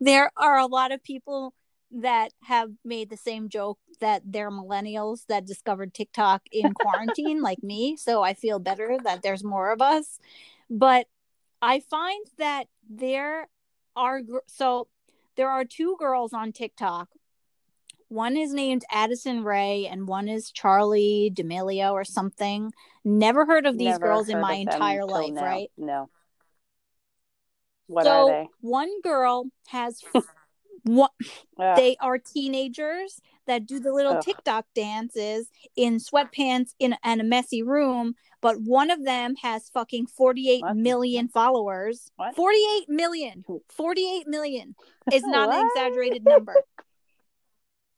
there 0.00 0.30
are 0.36 0.58
a 0.58 0.66
lot 0.66 0.92
of 0.92 1.02
people 1.02 1.54
that 1.92 2.32
have 2.44 2.70
made 2.84 3.10
the 3.10 3.16
same 3.16 3.48
joke 3.48 3.78
that 4.00 4.22
they're 4.24 4.50
millennials 4.50 5.26
that 5.26 5.46
discovered 5.46 5.92
TikTok 5.92 6.42
in 6.52 6.72
quarantine 6.74 7.42
like 7.42 7.62
me 7.62 7.96
so 7.96 8.22
I 8.22 8.34
feel 8.34 8.58
better 8.58 8.96
that 9.04 9.22
there's 9.22 9.42
more 9.42 9.72
of 9.72 9.82
us 9.82 10.20
but 10.68 11.06
I 11.60 11.80
find 11.80 12.24
that 12.38 12.68
there 12.88 13.48
are 13.96 14.20
so 14.46 14.86
there 15.36 15.50
are 15.50 15.64
two 15.64 15.96
girls 15.98 16.32
on 16.32 16.52
TikTok 16.52 17.08
one 18.10 18.36
is 18.36 18.52
named 18.52 18.84
Addison 18.90 19.44
Rae 19.44 19.86
and 19.86 20.06
one 20.08 20.28
is 20.28 20.52
Charli 20.52 21.32
D'Amelio 21.32 21.92
or 21.92 22.04
something 22.04 22.72
never 23.04 23.46
heard 23.46 23.66
of 23.66 23.78
these 23.78 23.92
Never 23.92 24.06
girls 24.06 24.28
in 24.28 24.40
my 24.40 24.54
entire 24.54 25.06
life 25.06 25.32
now. 25.32 25.42
right 25.42 25.70
No. 25.78 26.10
What 27.86 28.04
so 28.04 28.28
are 28.28 28.30
they? 28.30 28.48
one 28.60 29.00
girl 29.02 29.46
has 29.68 30.02
one 30.82 31.08
Ugh, 31.58 31.76
they 31.76 31.96
are 32.00 32.18
teenagers 32.18 33.20
that 33.46 33.64
do 33.66 33.78
the 33.78 33.92
little 33.92 34.14
Ugh. 34.14 34.22
TikTok 34.22 34.66
dances 34.74 35.48
in 35.76 35.98
sweatpants 35.98 36.74
in 36.78 36.96
and 37.04 37.20
a 37.20 37.24
messy 37.24 37.62
room, 37.62 38.14
but 38.40 38.60
one 38.60 38.90
of 38.90 39.04
them 39.04 39.34
has 39.36 39.68
fucking 39.70 40.06
forty-eight 40.06 40.62
What? 40.62 40.76
million 40.76 41.28
followers. 41.28 42.10
What? 42.16 42.34
48 42.36 42.88
million. 42.88 43.44
48 43.70 44.26
million 44.26 44.74
is 45.12 45.22
not 45.24 45.52
an 45.54 45.66
exaggerated 45.74 46.24
number. 46.24 46.54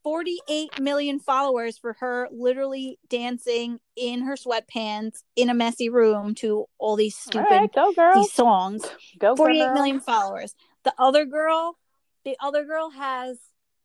48 0.05 0.81
million 0.81 1.19
followers 1.21 1.79
for 1.79 1.95
her 2.01 2.29
literally 2.33 2.99
dancing 3.09 3.79
in 3.97 4.23
her 4.23 4.35
sweatpants 4.35 5.23
in 5.37 5.49
a 5.49 5.55
messy 5.55 5.89
room 5.89 6.35
to 6.37 6.67
all 6.79 6.97
these 6.97 7.17
stupid 7.17 7.47
right, 7.51 7.73
go 7.73 7.93
girl. 7.93 8.15
these 8.15 8.33
songs. 8.33 8.83
Go 9.19 9.37
48 9.37 9.59
girl. 9.67 9.75
million 9.75 10.01
followers. 10.01 10.55
The 10.85 10.93
other 10.99 11.25
girl, 11.25 11.77
the 12.25 12.37
other 12.41 12.65
girl 12.65 12.91
has, 12.91 13.39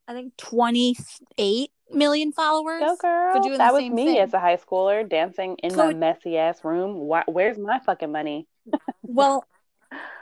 I 0.08 0.12
think, 0.14 0.36
28 0.36 1.70
million 1.92 2.32
followers. 2.32 2.80
Go 2.80 2.96
girl. 2.96 3.56
that 3.58 3.72
was 3.72 3.84
me 3.84 4.06
thing. 4.06 4.18
as 4.18 4.34
a 4.34 4.40
high 4.40 4.56
schooler 4.56 5.08
dancing 5.08 5.56
in 5.62 5.70
So- 5.70 5.86
my 5.88 5.94
messy 5.94 6.36
ass 6.36 6.64
room. 6.64 6.94
Why, 6.96 7.22
where's 7.26 7.58
my 7.58 7.78
fucking 7.80 8.12
money? 8.12 8.46
Well, 9.02 9.44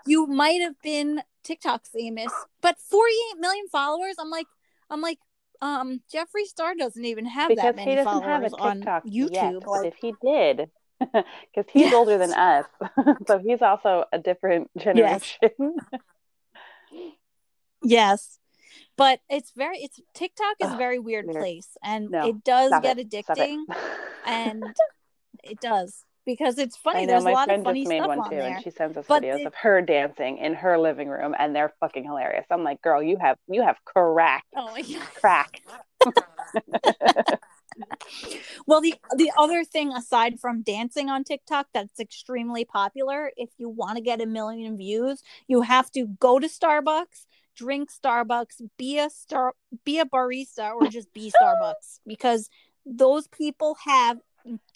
you 0.07 0.29
might 0.29 0.61
have 0.61 0.81
been 0.81 1.21
TikTok 1.43 1.85
famous, 1.87 2.33
but 2.61 2.79
48 2.79 3.41
million 3.41 3.67
followers. 3.69 4.15
I'm 4.21 4.31
like, 4.31 4.47
I'm 4.89 5.01
like, 5.01 5.19
um, 5.63 6.01
Jeffree 6.13 6.45
Star 6.47 6.75
doesn't 6.75 7.05
even 7.05 7.27
have 7.27 7.49
because 7.49 7.63
that 7.75 7.79
he 7.81 7.87
many 7.87 7.97
doesn't 8.05 8.23
have 8.23 8.45
a 8.45 8.51
followers 8.51 8.83
on 8.85 9.03
YouTube. 9.07 9.33
yet. 9.33 9.55
But 9.65 9.87
if 9.87 9.95
he 10.01 10.15
did, 10.23 10.71
because 11.01 11.71
he's 11.73 11.83
Yes. 11.83 11.95
older 11.95 12.19
than 12.19 12.33
us, 12.33 12.65
so 13.27 13.39
he's 13.39 13.63
also 13.63 14.05
a 14.13 14.19
different 14.19 14.71
generation. 14.79 15.51
yes, 17.83 18.39
but 18.97 19.21
it's 19.29 19.53
very, 19.57 19.79
it's 19.79 20.01
TikTok 20.15 20.57
is 20.61 20.73
a 20.73 20.77
very 20.77 20.99
weird 20.99 21.27
weird. 21.27 21.39
place, 21.39 21.77
and 21.83 22.11
No, 22.11 22.29
it 22.29 22.45
does 22.45 22.73
get 22.83 22.99
it. 22.99 23.11
Addicting. 23.11 23.65
it. 23.69 23.77
and 24.27 24.65
it 25.45 25.61
does 25.61 26.03
because 26.27 26.59
it's 26.59 26.77
funny. 26.77 27.01
I 27.01 27.05
know 27.05 27.13
There's 27.13 27.25
my 27.25 27.31
a 27.31 27.35
lot 27.35 27.45
friend 27.47 27.61
of 27.61 27.65
funny 27.67 27.81
just 27.83 27.89
made 27.89 28.03
stuff 28.03 28.09
one 28.09 28.25
too, 28.31 28.37
there. 28.37 28.45
and 28.47 28.63
she 28.63 28.71
sends 28.71 28.97
us 28.99 29.07
But 29.09 29.23
videos 29.23 29.41
it- 29.41 29.47
of 29.47 29.55
her 29.55 29.81
dancing 29.81 30.39
in 30.39 30.55
her 30.55 30.77
living 30.79 31.09
room, 31.09 31.35
and 31.39 31.57
they're 31.57 31.73
fucking 31.81 32.05
hilarious. 32.05 32.45
I'm 32.51 32.65
like, 32.65 32.83
girl, 32.83 33.03
you 33.03 33.17
have 33.19 33.39
you 33.49 33.63
have 33.63 33.77
cracked, 33.85 34.47
Oh 34.55 34.73
my 34.73 34.83
god. 34.83 35.01
cracked. 35.15 35.61
Well, 38.67 38.81
the 38.81 38.95
the 39.17 39.31
other 39.37 39.65
thing 39.65 39.93
aside 39.93 40.41
from 40.41 40.63
dancing 40.63 41.11
on 41.11 41.25
TikTok 41.25 41.67
that's 41.75 42.01
extremely 42.01 42.65
popular, 42.65 43.31
if 43.37 43.51
you 43.59 43.69
want 43.69 43.97
to 43.97 44.03
get 44.03 44.21
a 44.23 44.27
million 44.27 44.77
views, 44.77 45.23
you 45.47 45.63
have 45.63 45.91
to 45.93 46.07
go 46.19 46.39
to 46.39 46.49
Starbucks, 46.49 47.27
drink 47.55 47.91
Starbucks, 47.93 48.63
be 48.79 48.99
a 48.99 49.11
star, 49.11 49.53
be 49.85 49.99
a 49.99 50.07
barista, 50.07 50.75
or 50.75 50.89
just 50.89 51.13
be 51.13 51.31
Starbucks 51.41 52.01
because 52.07 52.49
those 52.87 53.27
people 53.29 53.77
have 53.85 54.19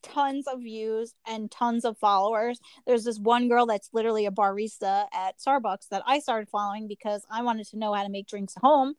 tons 0.02 0.46
of 0.46 0.60
views 0.60 1.14
and 1.26 1.50
tons 1.50 1.84
of 1.84 1.98
followers. 1.98 2.60
There's 2.86 3.04
this 3.04 3.18
one 3.18 3.48
girl 3.48 3.66
that's 3.66 3.90
literally 3.92 4.26
a 4.26 4.30
barista 4.30 5.06
at 5.12 5.38
Starbucks 5.38 5.88
that 5.90 6.02
I 6.06 6.18
started 6.20 6.48
following 6.48 6.88
because 6.88 7.24
I 7.30 7.42
wanted 7.42 7.66
to 7.68 7.78
know 7.78 7.92
how 7.92 8.02
to 8.02 8.08
make 8.08 8.26
drinks 8.26 8.56
at 8.56 8.62
home. 8.62 8.94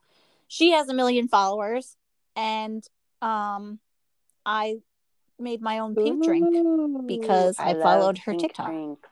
She 0.47 0.71
has 0.71 0.89
a 0.89 0.93
million 0.93 1.27
followers 1.27 1.95
and 2.35 2.83
um 3.21 3.79
I 4.45 4.77
made 5.39 5.61
my 5.61 5.79
own 5.79 5.95
pink 5.95 6.23
drink. 6.23 6.45
Because 7.07 7.57
I 7.59 7.73
love 7.73 7.83
followed 7.83 8.17
her 8.19 8.33
TikTok. 8.33 8.67
drinks. 8.67 9.09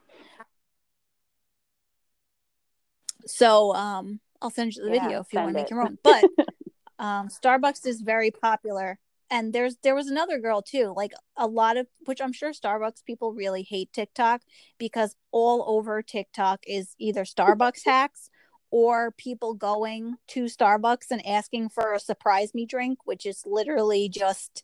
So 3.26 3.74
um 3.76 4.20
I'll 4.42 4.50
send 4.50 4.76
you 4.76 4.84
the 4.84 4.92
Yeah, 4.92 5.02
video 5.02 5.20
if 5.22 5.34
you 5.34 5.40
want 5.40 5.50
to 5.50 5.54
make 5.54 5.68
it. 5.68 5.72
your 5.72 5.82
own. 5.82 5.98
But 6.04 6.26
um 7.00 7.28
Starbucks 7.30 7.86
is 7.86 8.02
very 8.02 8.32
popular. 8.32 9.00
And 9.32 9.54
there's 9.54 9.76
there 9.84 9.96
was 9.96 10.08
another 10.08 10.40
girl 10.40 10.62
too, 10.62 10.94
like 10.96 11.12
a 11.38 11.46
lot 11.46 11.78
of 11.78 11.88
which 12.06 12.20
I'm 12.22 12.34
sure 12.34 12.52
Starbucks 12.52 13.06
people 13.06 13.34
really 13.34 13.64
hate 13.64 13.94
TikTok 13.94 14.42
because 14.78 15.16
all 15.32 15.64
over 15.68 16.02
TikTok 16.02 16.62
is 16.66 16.96
either 16.98 17.24
Starbucks 17.24 17.86
hacks 17.86 18.30
or 18.72 19.12
people 19.12 19.54
going 19.54 20.16
to 20.30 20.46
Starbucks 20.46 21.12
and 21.12 21.26
asking 21.26 21.70
for 21.70 21.94
a 21.94 22.00
surprise 22.00 22.54
me 22.54 22.66
drink, 22.66 23.00
which 23.06 23.26
is 23.26 23.44
literally 23.46 24.10
just 24.10 24.64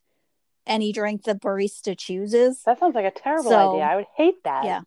any 0.67 0.91
drink 0.91 1.23
the 1.23 1.35
barista 1.35 1.97
chooses. 1.97 2.63
That 2.65 2.79
sounds 2.79 2.95
like 2.95 3.05
a 3.05 3.11
terrible 3.11 3.49
So, 3.49 3.73
idea. 3.73 3.83
I 3.85 3.95
would 3.95 4.07
hate 4.15 4.43
that. 4.43 4.65
Yeah. 4.65 4.81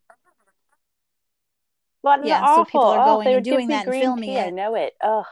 What 2.00 2.24
Yeah, 2.24 2.40
so 2.40 2.44
awful. 2.44 2.64
people 2.64 2.84
are 2.84 3.00
oh, 3.00 3.14
going 3.16 3.24
they 3.26 3.34
and 3.34 3.44
doing 3.44 3.68
that 3.68 3.86
and 3.86 3.94
filming 3.94 4.30
tea. 4.30 4.38
I 4.38 4.50
know 4.50 4.74
it. 4.74 4.94
Ugh. 5.02 5.24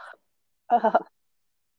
Ugh. 0.69 1.03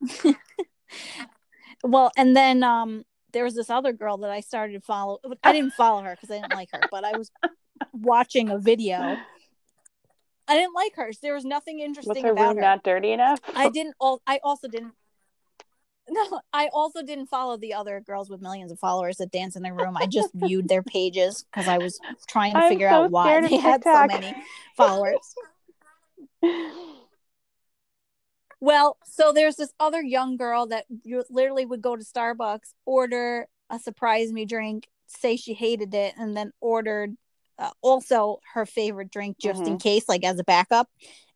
Well, 1.84 2.10
and 2.16 2.36
then 2.36 2.62
um 2.62 3.04
there 3.32 3.44
was 3.44 3.54
this 3.54 3.70
other 3.70 3.92
girl 3.92 4.18
that 4.18 4.30
I 4.30 4.40
started 4.40 4.72
to 4.74 4.80
follow. 4.80 5.18
I 5.42 5.52
didn't 5.52 5.74
follow 5.74 6.02
her 6.02 6.12
because 6.14 6.30
I 6.30 6.40
didn't 6.40 6.52
like 6.52 6.70
her, 6.72 6.80
but 6.90 7.04
I 7.04 7.16
was 7.16 7.30
watching 7.92 8.48
a 8.50 8.58
video 8.58 9.18
I 10.48 10.54
didn't 10.54 10.74
like 10.74 10.96
hers. 10.96 11.18
There 11.20 11.34
was 11.34 11.44
nothing 11.44 11.80
interesting 11.80 12.14
Was 12.14 12.22
her 12.22 12.32
about 12.32 12.48
room 12.48 12.56
her. 12.56 12.62
not 12.62 12.82
dirty 12.82 13.12
enough? 13.12 13.38
I 13.54 13.68
didn't. 13.68 13.94
All 14.00 14.22
I 14.26 14.40
also 14.42 14.66
didn't. 14.66 14.92
No, 16.10 16.40
I 16.54 16.70
also 16.72 17.02
didn't 17.02 17.26
follow 17.26 17.58
the 17.58 17.74
other 17.74 18.00
girls 18.00 18.30
with 18.30 18.40
millions 18.40 18.72
of 18.72 18.78
followers 18.78 19.18
that 19.18 19.30
dance 19.30 19.56
in 19.56 19.62
their 19.62 19.74
room. 19.74 19.94
I 19.94 20.06
just 20.06 20.32
viewed 20.32 20.66
their 20.66 20.82
pages 20.82 21.44
because 21.50 21.68
I 21.68 21.76
was 21.76 22.00
trying 22.26 22.54
to 22.54 22.60
I'm 22.60 22.70
figure 22.70 22.88
so 22.88 23.04
out 23.04 23.10
why 23.10 23.38
they 23.46 23.58
had 23.58 23.84
so 23.84 24.06
many 24.06 24.34
followers. 24.74 25.18
Well, 28.60 28.96
so 29.04 29.32
there's 29.32 29.56
this 29.56 29.72
other 29.78 30.02
young 30.02 30.36
girl 30.36 30.66
that 30.66 30.86
you 31.04 31.22
literally 31.30 31.64
would 31.64 31.80
go 31.82 31.96
to 31.96 32.04
Starbucks, 32.04 32.74
order 32.84 33.46
a 33.70 33.78
surprise 33.78 34.32
me 34.32 34.44
drink, 34.46 34.88
say 35.06 35.36
she 35.36 35.54
hated 35.54 35.94
it, 35.94 36.14
and 36.18 36.36
then 36.36 36.52
ordered 36.60 37.16
uh, 37.58 37.70
also 37.82 38.38
her 38.54 38.64
favorite 38.66 39.10
drink 39.10 39.36
just 39.38 39.66
in 39.66 39.78
case, 39.78 40.08
like 40.08 40.24
as 40.24 40.38
a 40.38 40.44
backup. 40.44 40.88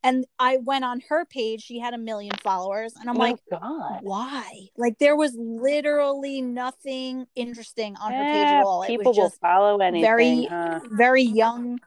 And 0.04 0.24
I 0.38 0.58
went 0.58 0.84
on 0.84 1.00
her 1.08 1.24
page; 1.24 1.62
she 1.62 1.78
had 1.78 1.94
a 1.94 1.98
million 1.98 2.34
followers, 2.42 2.94
and 2.98 3.08
I'm 3.08 3.16
like, 3.16 3.36
oh 3.52 3.58
God. 3.58 4.00
why? 4.02 4.66
Like 4.76 4.98
there 4.98 5.14
was 5.16 5.34
literally 5.36 6.42
nothing 6.42 7.26
interesting 7.36 7.96
on 7.96 8.12
her 8.12 8.24
page 8.24 8.48
Yeah, 8.50 8.58
at 8.60 8.64
all. 8.64 8.82
It 8.82 8.88
People 8.88 9.14
will 9.14 9.30
follow 9.30 9.78
anything, 9.80 10.02
very- 10.02 10.46
huh? 10.50 10.80
very 10.90 11.22
young 11.22 11.80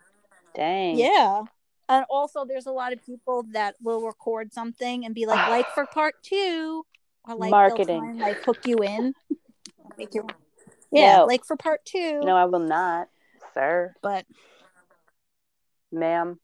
Dang. 0.54 0.98
yeah. 0.98 1.44
And 1.88 2.06
also 2.10 2.46
there's 2.46 2.66
a 2.66 2.72
lot 2.72 2.94
of 2.94 3.06
people 3.06 3.44
that 3.52 3.76
will 3.82 4.02
record 4.06 4.54
something 4.54 5.06
and 5.06 5.14
be 5.14 5.26
like, 5.26 5.48
like 5.50 5.68
for 5.74 5.86
part 5.86 6.16
two. 6.24 6.86
Or 7.28 7.36
like 7.36 7.52
Marketing. 7.52 8.00
try 8.02 8.10
and, 8.12 8.20
like 8.20 8.44
hook 8.44 8.60
you 8.66 8.78
in. 8.78 9.14
Make 9.98 10.14
you 10.14 10.28
Yeah, 10.92 11.18
No. 11.18 11.26
like 11.26 11.44
for 11.46 11.56
part 11.58 11.84
two. 11.86 12.22
No, 12.24 12.36
I 12.36 12.46
will 12.46 12.60
not, 12.60 13.10
sir, 13.54 13.96
But 14.02 14.26
ma'am. 15.92 16.40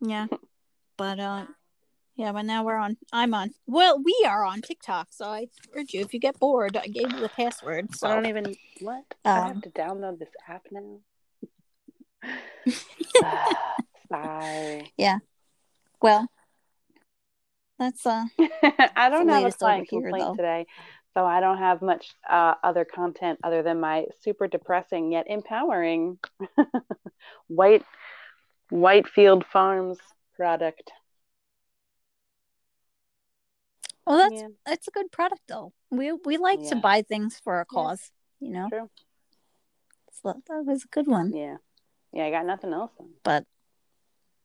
yeah. 0.00 0.26
but 0.96 1.18
uh 1.20 1.46
yeah, 2.16 2.30
but 2.32 2.42
now 2.42 2.62
we're 2.64 2.76
on 2.76 2.96
I'm 3.12 3.34
on 3.34 3.50
well, 3.66 4.00
we 4.02 4.14
are 4.26 4.44
on 4.44 4.62
TikTok, 4.62 5.08
so 5.10 5.26
I 5.26 5.48
urge 5.74 5.92
you 5.92 6.00
if 6.00 6.14
you 6.14 6.20
get 6.20 6.38
bored, 6.38 6.76
I 6.76 6.86
gave 6.86 7.10
you 7.12 7.20
the 7.20 7.28
password. 7.28 7.94
So 7.94 8.08
I 8.08 8.14
don't 8.14 8.26
even 8.26 8.54
what? 8.80 9.04
I 9.24 9.40
Um, 9.40 9.48
have 9.48 9.62
to 9.62 9.70
download 9.70 10.18
this 10.20 10.28
app 10.48 10.66
now. 10.70 11.00
Sigh. 14.14 14.90
well 16.02 16.28
that's 17.78 18.06
uh 18.06 18.24
I 18.96 19.08
don't 19.10 19.28
have 19.28 19.44
a 19.44 19.52
client 19.52 19.88
here, 19.90 20.02
complaint 20.02 20.26
though. 20.28 20.34
today, 20.36 20.66
so 21.14 21.24
I 21.24 21.40
don't 21.40 21.58
have 21.58 21.82
much 21.82 22.14
uh, 22.28 22.54
other 22.62 22.84
content 22.84 23.40
other 23.42 23.62
than 23.62 23.80
my 23.80 24.06
super 24.22 24.46
depressing 24.46 25.12
yet 25.12 25.26
empowering 25.28 26.18
white 27.48 27.84
Whitefield 28.70 29.44
Farms 29.46 29.98
product. 30.36 30.92
well 34.06 34.18
that's 34.18 34.40
Yeah, 34.42 34.48
that's 34.66 34.88
a 34.88 34.90
good 34.90 35.10
product 35.10 35.42
though. 35.48 35.72
We 35.90 36.12
we 36.12 36.36
like 36.36 36.62
to 36.68 36.76
buy 36.76 37.02
things 37.02 37.40
for 37.42 37.60
a 37.60 37.66
Yeah. 37.70 37.74
cause, 37.74 38.12
you 38.40 38.50
know. 38.50 38.68
true. 38.68 38.90
So 40.22 40.40
that 40.48 40.64
was 40.64 40.84
a 40.84 40.88
good 40.88 41.06
one. 41.06 41.32
Yeah, 41.34 41.56
yeah. 42.12 42.26
I 42.26 42.30
got 42.30 42.46
nothing 42.46 42.72
else. 42.72 42.92
But 43.22 43.44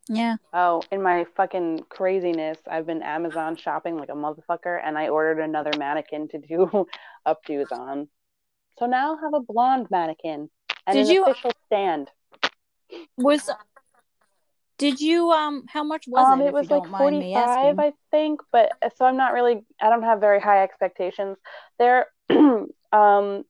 yeah. 0.09 0.37
Oh, 0.51 0.81
in 0.91 1.03
my 1.03 1.25
fucking 1.37 1.85
craziness, 1.89 2.57
I've 2.69 2.87
been 2.87 3.03
Amazon 3.03 3.55
shopping 3.55 3.97
like 3.97 4.09
a 4.09 4.13
motherfucker, 4.13 4.81
and 4.83 4.97
I 4.97 5.09
ordered 5.09 5.41
another 5.41 5.71
mannequin 5.77 6.27
to 6.29 6.39
do 6.39 6.87
updos 7.27 7.71
on. 7.71 8.09
So 8.79 8.87
now 8.87 9.11
I'll 9.11 9.21
have 9.23 9.33
a 9.35 9.41
blonde 9.41 9.87
mannequin 9.91 10.49
and 10.87 10.97
Did 10.97 11.07
an 11.07 11.13
you- 11.15 11.23
official 11.23 11.51
stand. 11.67 12.09
Was 13.17 13.51
did 14.79 14.99
you 14.99 15.29
um 15.29 15.65
how 15.67 15.83
much 15.83 16.05
was 16.07 16.25
um, 16.27 16.41
it? 16.41 16.47
it 16.47 16.53
was 16.53 16.71
like 16.71 16.83
don't 16.83 16.91
mind 16.91 17.19
me 17.19 17.33
45. 17.35 17.79
I 17.79 17.93
think, 18.09 18.41
but 18.51 18.71
uh, 18.81 18.89
so 18.95 19.05
I'm 19.05 19.17
not 19.17 19.33
really, 19.33 19.61
I 19.79 19.89
don't 19.89 20.01
have 20.03 20.19
very 20.19 20.39
high 20.39 20.63
expectations. 20.63 21.37
There, 21.77 22.07
um, 22.29 23.43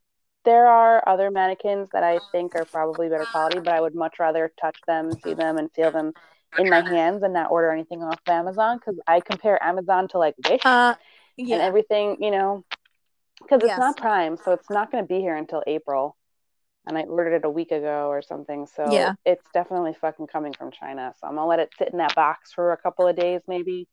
there 0.44 0.68
are 0.68 1.08
other 1.08 1.32
mannequins 1.32 1.88
that 1.94 2.04
I 2.04 2.20
think 2.34 2.56
are 2.56 2.66
probably 2.66 3.08
better 3.08 3.28
quality, 3.32 3.60
but 3.60 3.74
I 3.74 3.80
would 3.80 3.96
much 3.96 4.20
rather 4.20 4.52
touch 4.60 4.78
them, 4.88 5.12
see 5.24 5.36
them, 5.36 5.58
and 5.58 5.72
feel 5.72 5.92
them 5.92 6.14
in 6.58 6.70
my 6.70 6.82
hands 6.82 7.24
and 7.24 7.34
not 7.34 7.52
order 7.52 7.72
anything 7.72 8.04
off 8.04 8.20
of 8.26 8.32
Amazon 8.32 8.78
because 8.78 9.00
I 9.08 9.22
compare 9.22 9.62
Amazon 9.64 10.08
to 10.10 10.18
like 10.18 10.36
Wish 10.50 10.62
Uh 10.66 10.96
and 11.38 11.62
everything, 11.62 12.18
you 12.20 12.32
know, 12.32 12.64
because 13.42 13.60
it's 13.60 13.68
Yes. 13.68 13.80
not 13.80 13.98
Prime, 13.98 14.38
so 14.38 14.52
it's 14.54 14.70
not 14.70 14.92
going 14.92 15.04
to 15.04 15.08
be 15.08 15.20
here 15.20 15.36
until 15.36 15.64
April. 15.68 16.16
And 16.88 16.98
I 16.98 17.04
ordered 17.04 17.36
it 17.36 17.46
a 17.46 17.50
week 17.50 17.72
ago 17.72 18.08
or 18.08 18.22
something, 18.22 18.66
so 18.66 18.92
Yeah. 18.92 19.14
it's 19.26 19.44
definitely 19.54 19.96
fucking 20.02 20.28
coming 20.28 20.54
from 20.54 20.72
China. 20.72 21.14
So 21.20 21.28
I'm 21.28 21.36
gonna 21.36 21.46
let 21.46 21.60
it 21.60 21.70
sit 21.78 21.90
in 21.90 22.00
that 22.00 22.16
box 22.16 22.52
for 22.52 22.72
a 22.72 22.78
couple 22.78 23.08
of 23.08 23.16
days, 23.16 23.42
maybe 23.48 23.88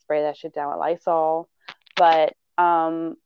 spray 0.00 0.22
that 0.22 0.36
shit 0.36 0.52
down 0.52 0.68
with 0.70 0.78
Lysol. 0.78 1.48
But 1.96 2.34
um, 2.58 3.16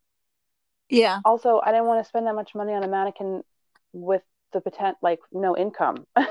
Yeah. 0.88 1.20
also, 1.24 1.60
I 1.64 1.72
didn't 1.72 1.86
want 1.86 2.04
to 2.04 2.08
spend 2.08 2.26
that 2.26 2.34
much 2.36 2.54
money 2.54 2.72
on 2.72 2.84
a 2.84 2.88
mannequin 2.88 3.42
with 3.92 4.22
the 4.52 4.60
potent 4.60 4.96
like 5.02 5.18
no 5.32 5.56
income. 5.56 6.06
so, 6.16 6.24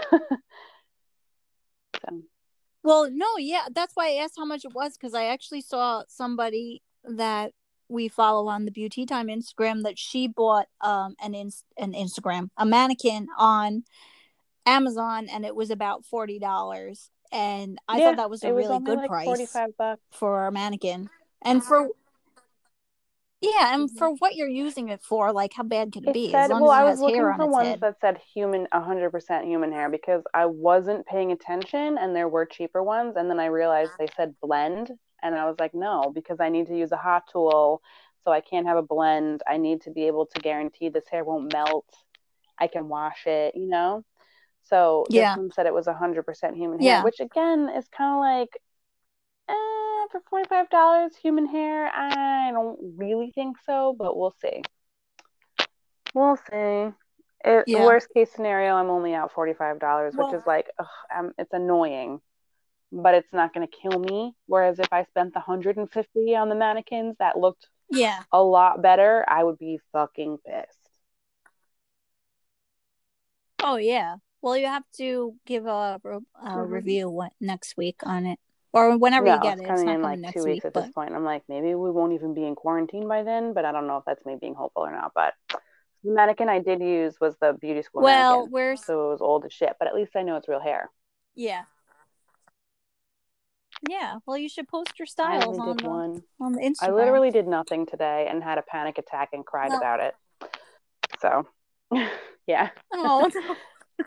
Well, 2.86 3.10
no, 3.12 3.26
yeah, 3.40 3.66
that's 3.74 3.95
why 3.95 4.10
I 4.10 4.24
asked 4.24 4.36
how 4.38 4.45
much 4.45 4.64
it 4.64 4.74
was 4.76 4.94
because 4.94 5.16
I 5.16 5.26
actually 5.26 5.62
saw 5.62 6.03
somebody 6.07 6.84
that 7.03 7.52
we 7.90 8.07
follow 8.07 8.48
on 8.48 8.66
the 8.66 8.72
Beauty 8.72 9.07
Time 9.07 9.28
Instagram 9.28 9.84
that 9.84 9.98
she 9.98 10.28
bought 10.28 10.68
um 10.82 11.16
an 11.22 11.34
in- 11.34 11.52
an 11.78 11.94
Instagram 11.94 12.49
a 12.57 12.66
mannequin 12.66 13.28
on 13.38 13.84
Amazon 14.66 15.28
and 15.32 15.45
it 15.45 15.56
was 15.56 15.72
about 15.72 16.06
forty 16.06 16.40
dollars 16.40 17.10
and 17.32 17.80
I 17.88 17.98
yeah, 17.98 18.06
thought 18.06 18.18
that 18.18 18.30
was 18.30 18.44
a 18.44 18.53
was 18.53 18.68
really 18.68 18.80
good 18.80 18.98
like 18.98 19.10
price 19.10 19.26
45 19.26 19.78
bucks. 19.78 20.02
for 20.12 20.48
a 20.48 20.52
mannequin 20.52 21.10
and 21.41 21.64
for 21.64 21.90
yeah 23.57 23.73
and 23.76 23.89
Mhm. 23.89 23.97
for 23.97 24.09
what 24.15 24.35
you're 24.35 24.47
using 24.47 24.89
it 24.89 25.01
for 25.01 25.31
like 25.31 25.53
how 25.53 25.63
bad 25.63 25.91
could 25.91 26.03
it, 26.03 26.09
It 26.09 26.13
be 26.13 26.31
said, 26.31 26.49
well, 26.51 26.69
I 26.72 26.84
was 26.84 26.99
looking 26.99 27.22
on 27.23 27.38
for 27.38 27.45
ones 27.47 27.67
head 27.67 27.81
that 27.81 27.99
said 28.01 28.19
human, 28.34 28.67
100% 28.72 29.45
human 29.45 29.72
hair 29.72 29.89
because 29.89 30.23
I 30.34 30.45
wasn't 30.45 31.05
paying 31.05 31.31
attention 31.31 31.97
and 31.97 32.15
there 32.15 32.27
were 32.27 32.45
cheaper 32.45 32.84
ones. 32.84 33.15
And 33.17 33.30
then 33.30 33.39
I 33.39 33.47
realized 33.47 33.91
they 33.97 34.07
said 34.15 34.35
blend. 34.41 34.91
And 35.23 35.35
I 35.35 35.45
was 35.45 35.55
like, 35.59 35.73
no, 35.73 36.11
because 36.13 36.39
I 36.39 36.49
need 36.49 36.67
to 36.67 36.77
use 36.77 36.91
a 36.91 36.97
hot 36.97 37.23
tool. 37.31 37.81
So 38.23 38.31
I 38.31 38.41
can't 38.41 38.67
have 38.67 38.77
a 38.77 38.84
blend. 38.84 39.41
I 39.47 39.57
need 39.57 39.81
to 39.81 39.91
be 39.91 40.07
able 40.07 40.26
to 40.27 40.39
guarantee 40.39 40.89
this 40.89 41.07
hair 41.09 41.23
won't 41.23 41.51
melt. 41.53 41.85
I 42.59 42.67
can 42.67 42.88
wash 42.89 43.26
it, 43.26 43.55
you 43.55 43.67
know? 43.67 44.03
So 44.63 45.05
this 45.09 45.15
Yeah. 45.15 45.35
one 45.35 45.51
said 45.51 45.65
it 45.67 45.73
was 45.73 45.88
100% 45.88 46.55
human 46.55 46.80
hair, 46.80 46.88
Yeah. 46.88 47.03
which 47.03 47.19
again 47.19 47.69
is 47.69 47.88
kind 47.89 48.13
of 48.15 48.19
like, 48.19 48.49
for 50.11 50.22
$45 50.45 51.15
human 51.18 51.45
hair, 51.45 51.88
I 51.94 52.52
don't 52.52 52.77
really 52.98 53.32
think 53.32 53.57
so, 53.65 53.95
but 53.98 54.18
we'll 54.18 54.36
see. 54.41 54.61
We'll 56.14 56.38
see. 56.38 56.94
It, 57.44 57.64
Yeah. 57.68 57.86
Worst 57.86 58.07
case 58.14 58.32
scenario, 58.32 58.76
I'm 58.76 58.90
only 58.90 59.14
out 59.14 59.32
$45, 59.34 60.15
Well- 60.15 60.27
which 60.32 60.40
is 60.40 60.45
like, 60.48 60.69
ugh, 60.80 60.88
um, 61.15 61.34
it's 61.38 61.53
annoying, 61.53 62.22
but 62.91 63.14
it's 63.14 63.32
not 63.34 63.53
going 63.53 63.68
to 63.68 63.77
kill 63.77 63.99
me. 63.99 64.36
Whereas 64.48 64.80
if 64.80 64.91
I 64.91 65.03
spent 65.06 65.34
the 65.34 65.41
150 65.41 66.36
on 66.36 66.49
the 66.49 66.56
mannequins 66.56 67.15
that 67.19 67.38
looked 67.38 67.68
yeah 67.91 68.23
a 68.32 68.41
lot 68.41 68.82
better, 68.82 69.23
I 69.27 69.44
would 69.44 69.60
be 69.60 69.80
fucking 69.91 70.40
pissed. 70.45 70.80
oh 73.64 73.77
yeah 73.77 74.15
well 74.41 74.57
you 74.57 74.65
have 74.68 74.84
to 74.98 75.36
give 75.45 75.65
a, 75.65 75.99
a 76.03 76.19
Mhm. 76.49 76.69
review 76.69 77.10
what, 77.10 77.32
next 77.40 77.77
week 77.77 78.02
on 78.06 78.26
it 78.26 78.40
or 78.76 78.97
whenever 78.97 79.26
no, 79.26 79.35
you 79.35 79.41
get 79.41 79.57
it 79.57 79.61
it's 79.61 79.68
coming 79.69 79.88
in 79.88 80.02
coming 80.02 80.22
like 80.22 80.34
two 80.34 80.43
week 80.43 80.56
weeks 80.56 80.65
at 80.65 80.73
but 80.73 80.84
this 80.84 80.91
point. 80.91 81.15
I'm 81.15 81.23
like, 81.23 81.43
maybe 81.47 81.73
we 81.76 81.89
won't 81.89 82.11
even 82.11 82.34
be 82.34 82.43
in 82.43 82.56
quarantine 82.56 83.07
by 83.07 83.23
then, 83.23 83.53
but 83.53 83.64
I 83.64 83.72
don't 83.72 83.88
know 83.88 83.97
if 83.97 84.03
that's 84.06 84.26
me 84.26 84.35
being 84.39 84.53
hopeful 84.53 84.84
or 84.84 84.91
not. 84.91 85.14
But 85.15 85.34
the 86.03 86.11
mannequin 86.11 86.49
I 86.49 86.60
did 86.60 86.81
use 86.81 87.15
was 87.22 87.35
the 87.39 87.53
beauty 87.53 87.81
school 87.81 88.03
well 88.03 88.31
mannequin. 88.31 88.52
we're 88.52 88.76
So 88.76 89.07
it 89.07 89.11
was 89.14 89.22
old 89.22 89.45
as 89.45 89.53
shit, 89.53 89.73
but 89.80 89.88
at 89.88 89.95
least 89.95 90.11
I 90.18 90.23
know 90.23 90.35
it's 90.35 90.49
real 90.49 90.60
hair. 90.60 90.89
yeah 91.35 91.64
yeah 93.89 94.15
well 94.26 94.38
you 94.38 94.47
should 94.47 94.68
post 94.68 94.93
your 94.97 95.06
styles 95.06 95.60
on 95.60 95.76
the, 95.76 95.88
one. 95.88 96.23
on 96.39 96.53
the 96.53 96.61
instagram 96.61 96.88
I 96.88 96.91
literally 96.91 97.30
did 97.30 97.45
nothing 97.45 97.85
today 97.85 98.27
and 98.30 98.41
had 98.43 98.57
a 98.57 98.61
panic 98.61 98.97
attack 98.97 99.30
and 99.34 99.45
cried 99.45 99.73
about 99.73 99.99
it. 99.99 100.15
So, 101.19 101.47
yeah. 102.47 102.69
oh 102.93 103.30
no. 103.35 103.56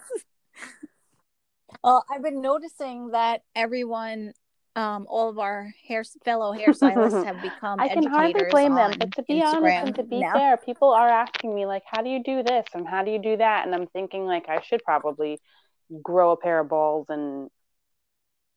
well 1.84 2.04
i've 2.10 2.22
been 2.22 2.40
noticing 2.40 3.10
that 3.10 3.42
everyone 3.54 4.32
um 4.78 5.06
all 5.08 5.28
of 5.28 5.38
our 5.38 5.74
hair 5.86 6.04
fellow 6.24 6.54
hairstylists 6.54 7.24
have 7.24 7.42
become 7.50 7.80
I 7.80 7.88
can 7.88 8.06
hardly 8.06 8.44
blame 8.48 8.74
them, 8.76 8.92
but 8.98 9.12
to 9.16 9.22
be 9.24 9.40
Instagram 9.40 9.56
honest 9.56 9.86
and 9.86 9.94
to 9.96 10.02
be 10.04 10.20
now. 10.20 10.32
fair, 10.32 10.56
people 10.56 10.90
are 10.90 11.08
asking 11.08 11.54
me 11.54 11.66
like, 11.66 11.82
"How 11.84 12.02
do 12.02 12.08
you 12.08 12.22
do 12.22 12.42
this?" 12.44 12.64
and 12.74 12.86
"How 12.86 13.02
do 13.02 13.10
you 13.10 13.18
do 13.18 13.36
that?" 13.36 13.66
and 13.66 13.74
I'm 13.74 13.88
thinking 13.88 14.24
like 14.24 14.48
I 14.48 14.60
should 14.62 14.82
probably 14.84 15.40
grow 16.02 16.30
a 16.30 16.36
pair 16.36 16.60
of 16.60 16.68
balls 16.68 17.06
and 17.08 17.50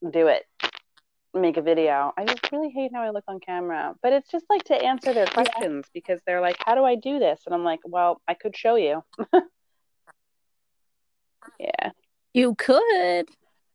do 0.07 0.27
it, 0.27 0.43
make 1.33 1.57
a 1.57 1.61
video. 1.61 2.13
I 2.15 2.25
just 2.25 2.51
really 2.51 2.69
hate 2.69 2.91
how 2.93 3.01
I 3.01 3.09
look 3.09 3.23
on 3.27 3.39
camera, 3.39 3.95
but 4.03 4.13
it's 4.13 4.29
just 4.29 4.45
like 4.47 4.63
to 4.65 4.75
answer 4.75 5.13
their 5.13 5.25
questions 5.25 5.85
because 5.91 6.19
they're 6.27 6.41
like, 6.41 6.57
"How 6.59 6.75
do 6.75 6.83
I 6.83 6.95
do 6.95 7.17
this?" 7.17 7.41
and 7.47 7.55
I'm 7.55 7.63
like, 7.63 7.79
"Well, 7.83 8.21
I 8.27 8.35
could 8.35 8.55
show 8.55 8.75
you." 8.75 9.03
yeah. 11.59 11.91
You 12.33 12.53
could. 12.55 13.27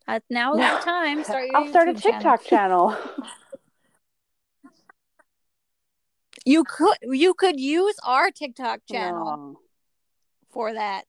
Uh, 0.09 0.21
now 0.31 0.55
is 0.55 0.61
the 0.61 0.85
time. 0.85 1.25
Start 1.25 1.47
your 1.49 1.57
I'll 1.57 1.69
start 1.69 1.89
a 1.89 1.95
TikTok 1.95 2.45
channel. 2.45 2.97
You 6.45 6.63
could 6.63 6.97
you 7.03 7.35
could 7.35 7.59
use 7.59 7.97
our 8.05 8.31
TikTok 8.31 8.81
channel 8.89 9.25
No. 9.25 9.61
for 10.53 10.73
that. 10.73 11.05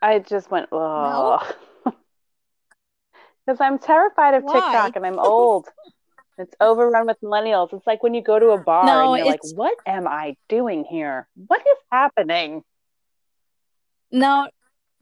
I 0.00 0.18
just 0.18 0.50
went, 0.50 0.68
oh. 0.72 1.40
Because 3.44 3.60
I'm 3.60 3.78
terrified 3.78 4.34
of 4.34 4.44
Why? 4.44 4.54
TikTok 4.54 4.96
and 4.96 5.06
I'm 5.06 5.18
old. 5.18 5.68
it's 6.38 6.54
overrun 6.58 7.06
with 7.06 7.18
millennials. 7.22 7.72
It's 7.74 7.86
like 7.86 8.02
when 8.02 8.14
you 8.14 8.22
go 8.22 8.38
to 8.38 8.48
a 8.50 8.58
bar 8.58 8.86
No, 8.86 9.12
and 9.12 9.18
you're 9.18 9.26
like, 9.26 9.44
what 9.54 9.76
am 9.86 10.08
I 10.08 10.36
doing 10.48 10.84
here? 10.84 11.28
What 11.46 11.60
is 11.60 11.78
happening? 11.90 12.64
No, 14.10 14.48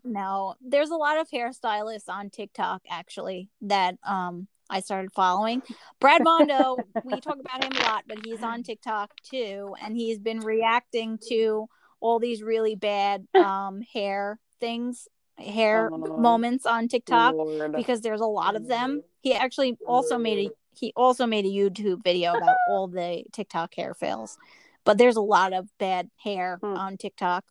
no. 0.05 0.55
There's 0.61 0.91
a 0.91 0.97
lot 0.97 1.19
of 1.19 1.29
hairstylists 1.31 2.09
on 2.09 2.31
TikTok 2.31 2.83
actually 2.91 3.49
that 3.63 3.97
um 4.07 4.49
I 4.73 4.81
started 4.81 5.13
following. 5.13 5.63
Brad 6.01 6.23
Mondo, 6.23 6.79
we 7.05 7.21
talk 7.21 7.39
about 7.41 7.65
him 7.65 7.73
a 7.77 7.83
lot, 7.83 8.05
but 8.07 8.25
he's 8.25 8.43
on 8.43 8.63
TikTok 8.63 9.11
too, 9.23 9.75
and 9.83 9.97
he's 9.97 10.19
been 10.21 10.41
reacting 10.41 11.19
to 11.29 11.69
all 12.01 12.19
these 12.21 12.43
really 12.43 12.75
bad 12.77 13.27
um 13.35 13.83
hair 13.93 14.39
things, 14.61 15.09
hair 15.39 15.91
Oh. 15.93 15.99
moments 16.19 16.67
on 16.67 16.87
TikTok 16.89 17.35
Lord. 17.35 17.73
because 17.73 18.01
there's 18.01 18.21
a 18.21 18.27
lot 18.27 18.55
of 18.57 18.67
them. 18.69 19.03
He 19.23 19.35
actually 19.35 19.77
also 19.87 20.19
made 20.19 20.49
a 20.49 20.51
he 20.73 20.93
also 20.97 21.27
made 21.27 21.45
a 21.45 21.49
YouTube 21.49 22.03
video 22.05 22.33
about 22.33 22.57
all 22.69 22.87
the 22.87 23.25
TikTok 23.33 23.75
hair 23.75 23.93
fails. 23.93 24.39
But 24.85 24.97
there's 24.99 25.17
a 25.17 25.21
lot 25.21 25.53
of 25.53 25.69
bad 25.79 26.09
hair 26.23 26.59
Hmm. 26.63 26.77
on 26.77 26.97
TikTok. 26.97 27.45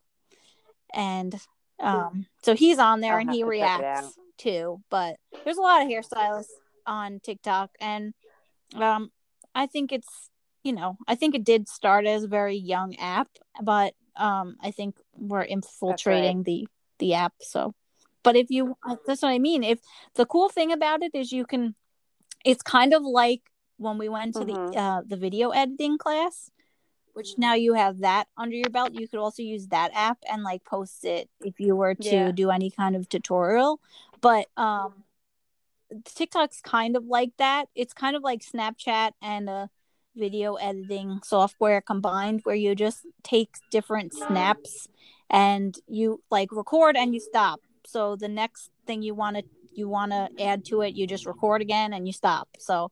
And 0.94 1.36
um 1.80 2.26
so 2.44 2.56
he's 2.56 2.80
on 2.80 3.00
there 3.02 3.16
I'll 3.16 3.22
and 3.22 3.32
he 3.32 3.42
to 3.42 3.46
reacts 3.48 4.18
too. 4.38 4.82
But 4.90 5.18
there's 5.44 5.58
a 5.58 5.62
lot 5.62 5.82
of 5.82 5.88
hairstylists 5.88 6.54
on 6.86 7.20
TikTok 7.20 7.72
and 7.80 8.14
um 8.76 9.12
I 9.56 9.66
think 9.68 9.92
it's 9.92 10.30
you 10.64 10.74
know, 10.74 10.98
I 11.08 11.16
think 11.16 11.36
it 11.36 11.44
did 11.46 11.70
start 11.70 12.06
as 12.06 12.24
a 12.24 12.28
very 12.28 12.58
young 12.58 12.96
app, 12.98 13.30
but 13.62 13.94
um 14.16 14.56
I 14.62 14.72
think 14.72 14.96
we're 15.16 15.44
infiltrating 15.44 16.44
the 16.44 16.68
the 17.00 17.14
app 17.14 17.34
so 17.40 17.74
but 18.24 18.36
if 18.36 18.48
you 18.50 18.76
uh, 18.88 18.98
that's 19.06 19.22
what 19.22 19.30
I 19.32 19.40
mean. 19.40 19.64
If 19.64 19.80
the 20.16 20.26
cool 20.26 20.50
thing 20.50 20.72
about 20.72 21.02
it 21.04 21.12
is 21.16 21.32
you 21.32 21.46
can 21.46 21.76
it's 22.46 22.62
kind 22.62 22.94
of 22.94 23.04
like 23.04 23.42
when 23.78 23.98
we 23.98 24.10
went 24.10 24.36
to 24.36 24.40
Mhm. 24.44 24.48
the 24.74 24.78
uh 24.78 25.02
the 25.08 25.16
video 25.18 25.50
editing 25.52 25.98
class 25.98 26.52
which 27.20 27.38
now 27.38 27.54
you 27.54 27.74
have 27.74 28.00
that 28.00 28.30
under 28.38 28.56
your 28.56 28.70
belt 28.70 28.94
you 28.94 29.06
could 29.06 29.20
also 29.20 29.44
use 29.44 29.68
that 29.68 29.92
app 29.94 30.18
and 30.32 30.42
like 30.42 30.64
post 30.64 31.04
it 31.04 31.30
if 31.44 31.60
you 31.60 31.76
were 31.76 31.94
to 31.94 32.06
Yeah. 32.16 32.32
do 32.32 32.50
any 32.50 32.72
kind 32.72 32.96
of 32.96 33.10
tutorial. 33.10 33.82
But 34.22 34.48
um 34.56 35.04
TikTok's 36.06 36.62
kind 36.62 36.96
of 36.96 37.06
like 37.06 37.32
that. 37.38 37.68
It's 37.76 37.94
kind 37.94 38.16
of 38.16 38.24
like 38.24 38.42
Snapchat 38.42 39.12
and 39.22 39.50
a 39.50 39.70
video 40.16 40.56
editing 40.56 41.20
software 41.24 41.82
combined 41.82 42.40
where 42.46 42.56
you 42.56 42.74
just 42.74 43.06
take 43.22 43.58
different 43.70 44.14
snaps 44.14 44.88
and 45.30 45.78
you 45.88 46.22
like 46.32 46.52
record 46.54 46.96
and 46.96 47.14
you 47.14 47.20
stop. 47.20 47.60
So 47.86 48.16
the 48.16 48.30
next 48.30 48.72
thing 48.88 49.02
you 49.02 49.14
want 49.14 49.36
to 49.38 49.44
you 49.74 49.90
want 49.90 50.12
to 50.14 50.30
add 50.42 50.64
to 50.66 50.82
it 50.82 50.96
you 50.96 51.06
just 51.06 51.26
record 51.26 51.62
again 51.62 51.92
and 51.92 52.08
you 52.08 52.14
stop. 52.14 52.48
So 52.60 52.92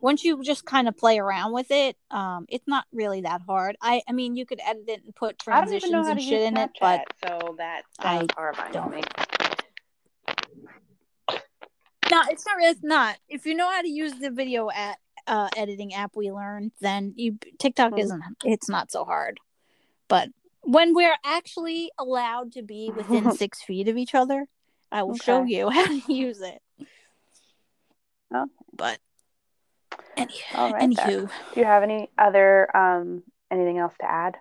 once 0.00 0.24
you 0.24 0.42
just 0.42 0.64
kind 0.64 0.88
of 0.88 0.96
play 0.96 1.18
around 1.18 1.52
with 1.52 1.70
it 1.70 1.96
um 2.10 2.44
it's 2.48 2.66
not 2.66 2.84
really 2.92 3.20
that 3.22 3.40
hard 3.46 3.76
i 3.80 4.02
i 4.08 4.12
mean 4.12 4.36
you 4.36 4.44
could 4.46 4.60
edit 4.66 4.84
it 4.88 5.02
and 5.04 5.14
put 5.14 5.36
I 5.46 5.52
don't 5.60 5.66
transitions 5.66 5.92
know 5.92 6.02
how 6.04 6.10
and 6.10 6.18
to 6.20 6.24
shit 6.24 6.42
in 6.42 6.56
it 6.56 6.70
but 6.80 7.04
so 7.24 7.54
that 7.58 7.82
I 7.98 8.26
horrifying 8.36 8.72
don't. 8.72 8.90
me. 8.90 9.02
no 12.10 12.22
it's 12.30 12.44
not 12.46 12.56
it's 12.60 12.82
not 12.82 13.16
if 13.28 13.46
you 13.46 13.54
know 13.54 13.70
how 13.70 13.82
to 13.82 13.88
use 13.90 14.14
the 14.14 14.30
video 14.30 14.68
at 14.70 14.98
uh 15.26 15.48
editing 15.56 15.92
app 15.94 16.12
we 16.14 16.30
learned 16.30 16.72
then 16.80 17.12
you 17.16 17.36
tiktok 17.58 17.92
Mhm. 17.92 18.00
isn't 18.00 18.22
it's 18.44 18.68
not 18.68 18.90
so 18.92 19.04
hard 19.04 19.38
but 20.08 20.28
when 20.62 20.94
we're 20.94 21.16
actually 21.24 21.90
allowed 21.98 22.52
to 22.52 22.62
be 22.62 22.90
within 22.94 23.30
six 23.36 23.62
feet 23.62 23.88
of 23.88 23.96
each 23.96 24.14
other 24.14 24.46
i 24.92 25.02
will 25.02 25.16
show 25.16 25.42
you 25.44 25.68
how 25.76 25.86
to 25.86 26.12
use 26.12 26.40
it 26.40 26.60
Okay. 28.34 28.50
but 28.74 28.98
any, 30.16 30.34
All 30.54 30.70
right. 30.72 30.80
then. 30.80 30.92
anywho 30.94 31.30
Do 31.54 31.60
you 31.60 31.66
have 31.66 31.82
any 31.82 32.10
other 32.18 32.74
um 32.76 33.22
anything 33.50 33.78
else 33.78 33.94
to 34.00 34.10
add? 34.10 34.36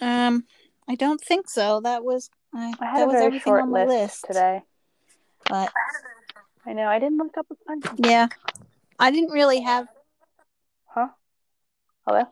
um 0.00 0.44
i 0.88 0.94
don't 0.94 1.20
think 1.20 1.48
so 1.48 1.80
that 1.80 2.04
was 2.04 2.30
I, 2.54 2.74
I 2.80 2.86
had 2.86 2.98
that 3.00 3.04
a 3.04 3.06
was 3.06 3.14
very 3.14 3.26
everything 3.26 3.42
short 3.52 3.68
list, 3.68 3.88
list 3.88 4.24
today. 4.26 4.62
but 5.48 5.72
I 6.64 6.72
know 6.72 6.86
I 6.86 6.98
didn't 6.98 7.18
look 7.18 7.36
up 7.36 7.46
a 7.50 7.54
bunch. 7.66 7.84
yeah 7.98 8.28
i 8.98 9.10
didn't 9.10 9.30
really 9.32 9.60
have 9.60 9.86
Huh? 10.86 11.08
Hello? 12.06 12.24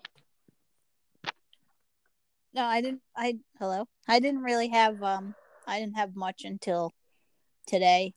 No, 2.55 2.65
I 2.65 2.81
didn't. 2.81 3.03
I 3.15 3.37
hello. 3.59 3.87
I 4.09 4.19
didn't 4.19 4.41
really 4.43 4.69
have. 4.69 5.03
Um, 5.03 5.35
I 5.67 5.79
didn't 5.79 5.97
have 5.97 6.17
much 6.17 6.43
until 6.45 6.93
today. 7.67 8.15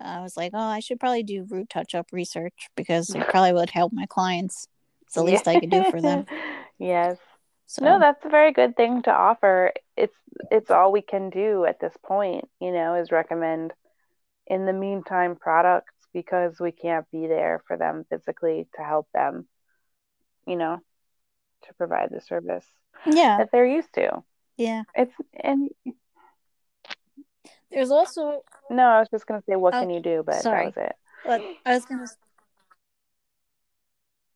I 0.00 0.20
was 0.20 0.36
like, 0.36 0.52
oh, 0.54 0.58
I 0.58 0.80
should 0.80 1.00
probably 1.00 1.22
do 1.22 1.46
root 1.48 1.70
touch 1.70 1.94
up 1.94 2.08
research 2.12 2.68
because 2.76 3.10
it 3.10 3.26
probably 3.28 3.52
would 3.52 3.70
help 3.70 3.92
my 3.92 4.06
clients. 4.06 4.68
It's 5.02 5.14
the 5.14 5.22
least 5.22 5.48
I 5.48 5.60
could 5.60 5.70
do 5.70 5.84
for 5.90 6.00
them. 6.00 6.26
yes. 6.78 7.18
So 7.66 7.84
No, 7.84 7.98
that's 7.98 8.24
a 8.24 8.28
very 8.28 8.52
good 8.52 8.76
thing 8.76 9.02
to 9.02 9.12
offer. 9.12 9.72
It's 9.96 10.16
it's 10.50 10.70
all 10.70 10.92
we 10.92 11.02
can 11.02 11.30
do 11.30 11.64
at 11.64 11.80
this 11.80 11.94
point, 12.04 12.48
you 12.60 12.72
know, 12.72 12.94
is 12.94 13.10
recommend 13.10 13.72
in 14.46 14.66
the 14.66 14.72
meantime 14.72 15.36
products 15.36 15.94
because 16.12 16.60
we 16.60 16.72
can't 16.72 17.10
be 17.10 17.26
there 17.26 17.62
for 17.66 17.76
them 17.76 18.04
physically 18.08 18.68
to 18.76 18.82
help 18.82 19.08
them, 19.12 19.48
you 20.46 20.56
know, 20.56 20.78
to 21.66 21.74
provide 21.74 22.10
the 22.10 22.20
service 22.20 22.66
yeah, 23.04 23.38
that 23.38 23.48
they're 23.50 23.66
used 23.66 23.92
to. 23.94 24.22
yeah. 24.56 24.82
It's 24.94 25.14
and 25.34 25.70
There's 27.76 27.90
also. 27.90 28.42
no, 28.70 28.84
I 28.84 29.00
was 29.00 29.08
just 29.10 29.26
gonna 29.26 29.42
say 29.46 29.54
what 29.54 29.74
Oh, 29.74 29.80
can 29.80 29.90
you 29.90 30.00
do, 30.00 30.22
but 30.24 30.36
sorry. 30.36 30.70
that 30.72 30.76
was 30.76 30.86
it. 30.86 30.96
But 31.26 31.42
I 31.66 31.74
was 31.74 31.84
gonna. 31.84 32.06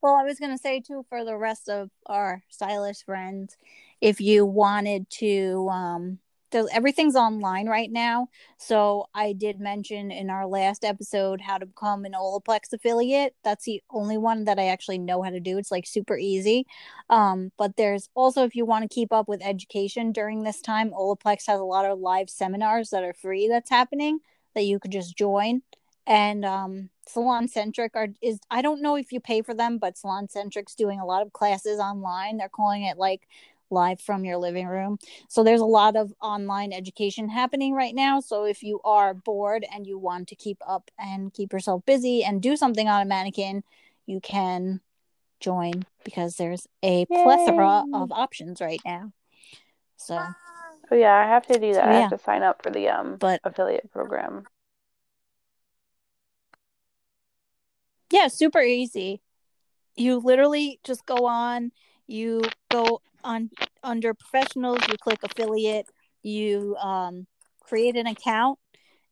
Well, 0.02 0.14
I 0.14 0.24
was 0.24 0.38
gonna 0.38 0.58
say 0.58 0.80
too 0.80 1.06
for 1.08 1.24
the 1.24 1.38
rest 1.38 1.66
of 1.70 1.88
our 2.04 2.42
stylist 2.50 3.06
friends, 3.06 3.56
if 4.02 4.20
you 4.20 4.44
wanted 4.44 5.08
to, 5.20 5.70
um, 5.70 6.18
there's 6.50 6.68
everything's 6.72 7.16
online 7.16 7.68
right 7.68 7.90
now. 7.90 8.28
So 8.58 9.06
I 9.14 9.32
did 9.32 9.60
mention 9.60 10.10
in 10.10 10.30
our 10.30 10.46
last 10.46 10.84
episode 10.84 11.40
how 11.40 11.58
to 11.58 11.66
become 11.66 12.04
an 12.04 12.12
Olaplex 12.12 12.72
affiliate. 12.72 13.34
That's 13.44 13.64
the 13.64 13.82
only 13.90 14.18
one 14.18 14.44
that 14.44 14.58
I 14.58 14.66
actually 14.66 14.98
know 14.98 15.22
how 15.22 15.30
to 15.30 15.40
do. 15.40 15.58
It's 15.58 15.70
like 15.70 15.86
super 15.86 16.16
easy. 16.18 16.66
Um, 17.08 17.52
but 17.58 17.76
there's 17.76 18.08
also 18.14 18.44
if 18.44 18.54
you 18.54 18.64
want 18.64 18.82
to 18.82 18.94
keep 18.94 19.12
up 19.12 19.28
with 19.28 19.42
education 19.42 20.12
during 20.12 20.42
this 20.42 20.60
time, 20.60 20.90
Olaplex 20.90 21.46
has 21.46 21.60
a 21.60 21.64
lot 21.64 21.84
of 21.86 21.98
live 21.98 22.30
seminars 22.30 22.90
that 22.90 23.04
are 23.04 23.14
free 23.14 23.48
that's 23.48 23.70
happening 23.70 24.20
that 24.54 24.64
you 24.64 24.78
could 24.78 24.92
just 24.92 25.16
join 25.16 25.62
and 26.06 26.44
um 26.44 26.90
SalonCentric 27.08 27.90
are 27.94 28.08
is 28.22 28.40
i 28.50 28.62
don't 28.62 28.82
know 28.82 28.96
if 28.96 29.12
you 29.12 29.20
pay 29.20 29.42
for 29.42 29.54
them 29.54 29.78
but 29.78 29.96
SalonCentric's 29.96 30.74
doing 30.74 30.98
a 31.00 31.06
lot 31.06 31.22
of 31.22 31.32
classes 31.32 31.78
online 31.78 32.36
they're 32.36 32.48
calling 32.48 32.82
it 32.82 32.98
like 32.98 33.26
live 33.70 34.00
from 34.00 34.24
your 34.24 34.36
living 34.36 34.66
room 34.66 34.98
so 35.28 35.42
there's 35.42 35.60
a 35.60 35.64
lot 35.64 35.96
of 35.96 36.12
online 36.20 36.72
education 36.72 37.28
happening 37.28 37.72
right 37.74 37.94
now 37.94 38.20
so 38.20 38.44
if 38.44 38.62
you 38.62 38.80
are 38.84 39.14
bored 39.14 39.64
and 39.72 39.86
you 39.86 39.98
want 39.98 40.28
to 40.28 40.34
keep 40.34 40.58
up 40.66 40.90
and 40.98 41.32
keep 41.32 41.52
yourself 41.52 41.84
busy 41.86 42.24
and 42.24 42.42
do 42.42 42.56
something 42.56 42.88
on 42.88 43.02
a 43.02 43.04
mannequin 43.04 43.62
you 44.06 44.20
can 44.20 44.80
join 45.38 45.84
because 46.04 46.36
there's 46.36 46.66
a 46.82 47.06
plethora 47.06 47.84
of 47.94 48.12
options 48.12 48.60
right 48.60 48.80
now 48.84 49.12
so 49.96 50.18
Oh 50.92 50.96
yeah, 50.96 51.14
I 51.14 51.24
have 51.24 51.46
to 51.46 51.58
do 51.58 51.72
that. 51.74 51.84
So, 51.84 51.88
I 51.88 51.92
have 52.00 52.10
to 52.10 52.18
sign 52.18 52.42
up 52.42 52.62
for 52.62 52.70
the 52.70 52.88
um 52.88 53.16
But- 53.16 53.40
affiliate 53.44 53.90
program. 53.92 54.44
Yeah, 58.10 58.26
super 58.26 58.60
easy. 58.60 59.20
You 59.96 60.18
literally 60.18 60.80
just 60.82 61.06
go 61.06 61.26
on, 61.26 61.70
you 62.10 62.42
go 62.70 63.00
on 63.24 63.50
under 63.82 64.14
professionals, 64.14 64.80
you 64.88 64.96
click 64.98 65.20
affiliate, 65.22 65.86
you 66.22 66.76
um 66.76 67.26
create 67.62 67.96
an 67.96 68.06
account 68.06 68.58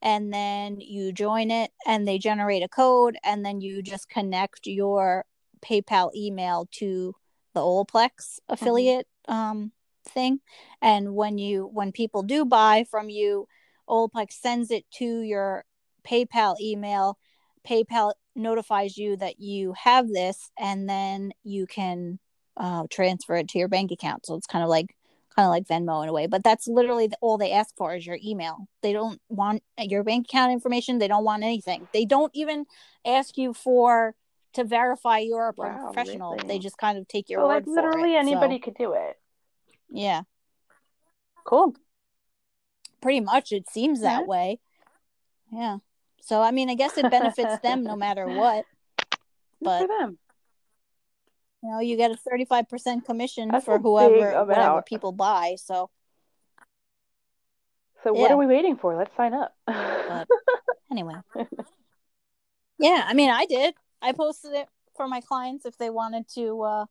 and 0.03 0.33
then 0.33 0.81
you 0.81 1.13
join 1.13 1.51
it 1.51 1.71
and 1.87 2.07
they 2.07 2.19
generate 2.19 2.63
a 2.63 2.69
code 2.69 3.17
and 3.25 3.45
then 3.45 3.61
you 3.61 3.83
just 3.83 4.09
connect 4.09 4.67
your 4.67 5.25
PayPal 5.65 6.11
email 6.15 6.69
to 6.73 7.15
the 7.55 7.61
Olaplex 7.61 8.39
affiliate 8.49 9.07
um 9.29 9.73
thing. 10.05 10.41
And 10.83 11.15
when 11.15 11.39
you 11.39 11.69
when 11.73 11.93
people 11.93 12.23
do 12.23 12.45
buy 12.45 12.85
from 12.91 13.11
you 13.11 13.47
Olaplex 13.89 14.33
sends 14.33 14.71
it 14.71 14.85
to 14.93 15.23
your 15.23 15.65
PayPal 16.07 16.61
email. 16.61 17.19
PayPal 17.67 18.13
notifies 18.35 18.97
you 18.97 19.17
that 19.17 19.41
you 19.41 19.75
have 19.75 20.09
this 20.09 20.51
and 20.59 20.89
then 20.89 21.33
you 21.43 21.67
can 21.67 22.19
uh, 22.59 22.85
transfer 22.91 23.37
it 23.37 23.49
to 23.49 23.59
your 23.59 23.69
bank 23.69 23.91
account 23.93 24.27
so 24.27 24.35
it's 24.35 24.47
kind 24.47 24.63
of 24.65 24.69
like 24.69 24.95
kind 25.37 25.47
of 25.47 25.51
like 25.51 25.69
Venmo 25.69 26.03
in 26.03 26.09
a 26.09 26.13
way, 26.13 26.27
but 26.27 26.43
that's 26.43 26.67
literally 26.67 27.09
all 27.21 27.39
they 27.39 27.53
ask 27.53 27.73
for 27.77 27.95
is 27.95 28.05
your 28.05 28.19
email. 28.25 28.67
They 28.83 28.93
don't 28.93 29.21
want 29.29 29.63
your 29.79 30.03
bank 30.03 30.27
account 30.29 30.51
information. 30.51 30.99
They 30.99 31.07
don't 31.07 31.23
want 31.23 31.45
anything. 31.45 31.87
They 31.93 32.05
don't 32.05 32.33
even 32.35 32.67
ask 33.07 33.39
you 33.39 33.55
for 33.55 34.17
to 34.55 34.65
verify 34.65 35.19
you're 35.19 35.51
a 35.51 35.53
Wow, 35.57 35.93
professional. 35.93 36.33
really? 36.33 36.49
They 36.49 36.59
just 36.59 36.77
kind 36.77 36.99
of 36.99 37.07
take 37.07 37.31
your 37.31 37.43
So, 37.43 37.47
word 37.47 37.67
like 37.69 37.77
literally 37.77 38.15
it. 38.17 38.19
anybody 38.19 38.57
So, 38.59 38.65
could 38.65 38.75
do 38.79 38.93
it. 38.95 39.17
yeah, 39.91 40.23
Cool. 41.45 41.77
pretty 43.01 43.21
much 43.21 43.53
it 43.53 43.69
seems 43.71 44.01
that 44.01 44.23
Yeah. 44.23 44.27
way. 44.27 44.59
Yeah. 45.53 45.77
So 46.21 46.43
I 46.43 46.51
mean, 46.51 46.69
I 46.69 46.75
guess 46.75 46.99
it 46.99 47.09
benefits 47.13 47.61
them 47.63 47.85
no 47.85 47.95
matter 47.95 48.27
what. 48.41 48.65
Good 48.99 49.09
But- 49.63 49.81
for 49.83 49.87
them. 49.87 50.19
You 51.69 51.75
know, 51.75 51.81
you 51.81 51.99
get 51.99 52.11
a 52.11 52.17
thirty-five 52.17 52.67
percent 52.67 53.05
commission 53.05 53.51
That's 53.51 53.67
for 53.67 53.79
whoever 53.79 54.43
whatever 54.47 54.81
people 54.81 55.13
buy. 55.13 55.57
So 55.59 55.91
So 58.03 58.15
what 58.15 58.31
Yeah. 58.31 58.35
are 58.35 58.39
we 58.39 58.47
waiting 58.47 58.79
for? 58.79 58.97
Let's 58.97 59.15
sign 59.19 59.35
up. 59.35 59.55
anyway, 60.91 61.17
yeah. 62.79 63.05
I 63.07 63.13
mean, 63.13 63.29
I 63.29 63.45
did. 63.45 63.75
I 64.01 64.13
posted 64.13 64.55
it 64.55 64.69
for 64.97 65.07
my 65.09 65.21
clients 65.21 65.67
if 65.67 65.77
they 65.77 65.91
wanted 65.91 66.27
to 66.37 66.63
uh 66.63 66.87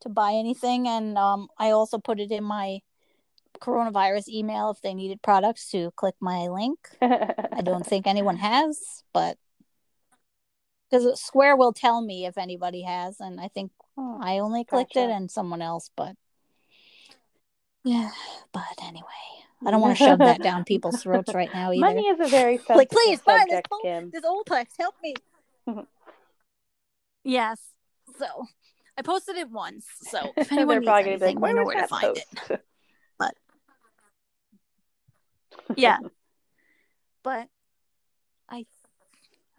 to 0.00 0.08
buy 0.08 0.32
anything, 0.32 0.88
and 0.88 1.18
um, 1.18 1.48
I 1.58 1.72
also 1.72 1.98
put 1.98 2.18
it 2.18 2.30
in 2.30 2.42
my 2.42 2.80
coronavirus 3.60 4.28
email 4.28 4.70
if 4.70 4.80
they 4.80 4.94
needed 4.94 5.20
products 5.20 5.70
to 5.72 5.90
click 5.90 6.14
my 6.20 6.48
link. 6.48 6.78
I 7.02 7.60
don't 7.62 7.84
think 7.92 8.06
anyone 8.06 8.36
has, 8.36 9.02
but 9.12 9.36
because 10.90 11.20
Square 11.20 11.56
will 11.56 11.74
tell 11.74 12.00
me 12.00 12.24
if 12.24 12.38
anybody 12.38 12.80
has, 12.82 13.20
and 13.20 13.38
I 13.40 13.48
think 13.48 13.72
Oh, 13.96 14.18
I 14.20 14.38
only 14.38 14.64
clicked 14.64 14.96
it 14.96 15.10
and 15.10 15.30
someone 15.30 15.62
else, 15.62 15.90
but 15.96 16.16
yeah. 17.84 18.10
But 18.52 18.62
anyway, 18.82 19.06
I 19.64 19.70
don't 19.70 19.80
want 19.80 19.96
to 19.98 20.04
shove 20.04 20.18
that 20.20 20.42
down 20.42 20.64
people's 20.64 21.02
throats 21.02 21.34
right 21.34 21.50
now 21.52 21.72
either. 21.72 21.80
Money 21.80 22.06
is 22.08 22.20
a 22.20 22.28
very 22.28 22.58
Like, 22.68 22.90
please 22.90 23.20
buy 23.20 23.44
this 23.48 23.62
phone- 23.68 24.10
This 24.10 24.24
Olaplex, 24.24 24.66
help 24.78 24.94
me. 25.02 25.14
yes. 27.24 27.60
So 28.18 28.26
I 28.96 29.02
posted 29.02 29.36
it 29.36 29.50
once, 29.50 29.84
so 30.00 30.32
if 30.36 30.50
anyone 30.52 30.80
needs 30.80 30.90
anything, 30.90 31.40
"Where 31.40 31.52
know 31.54 31.64
where 31.64 31.82
to 31.82 31.86
find 31.88 32.16
it. 32.16 32.60
But 33.18 33.34
Yeah. 35.76 35.98
But 37.22 37.48
I 38.48 38.64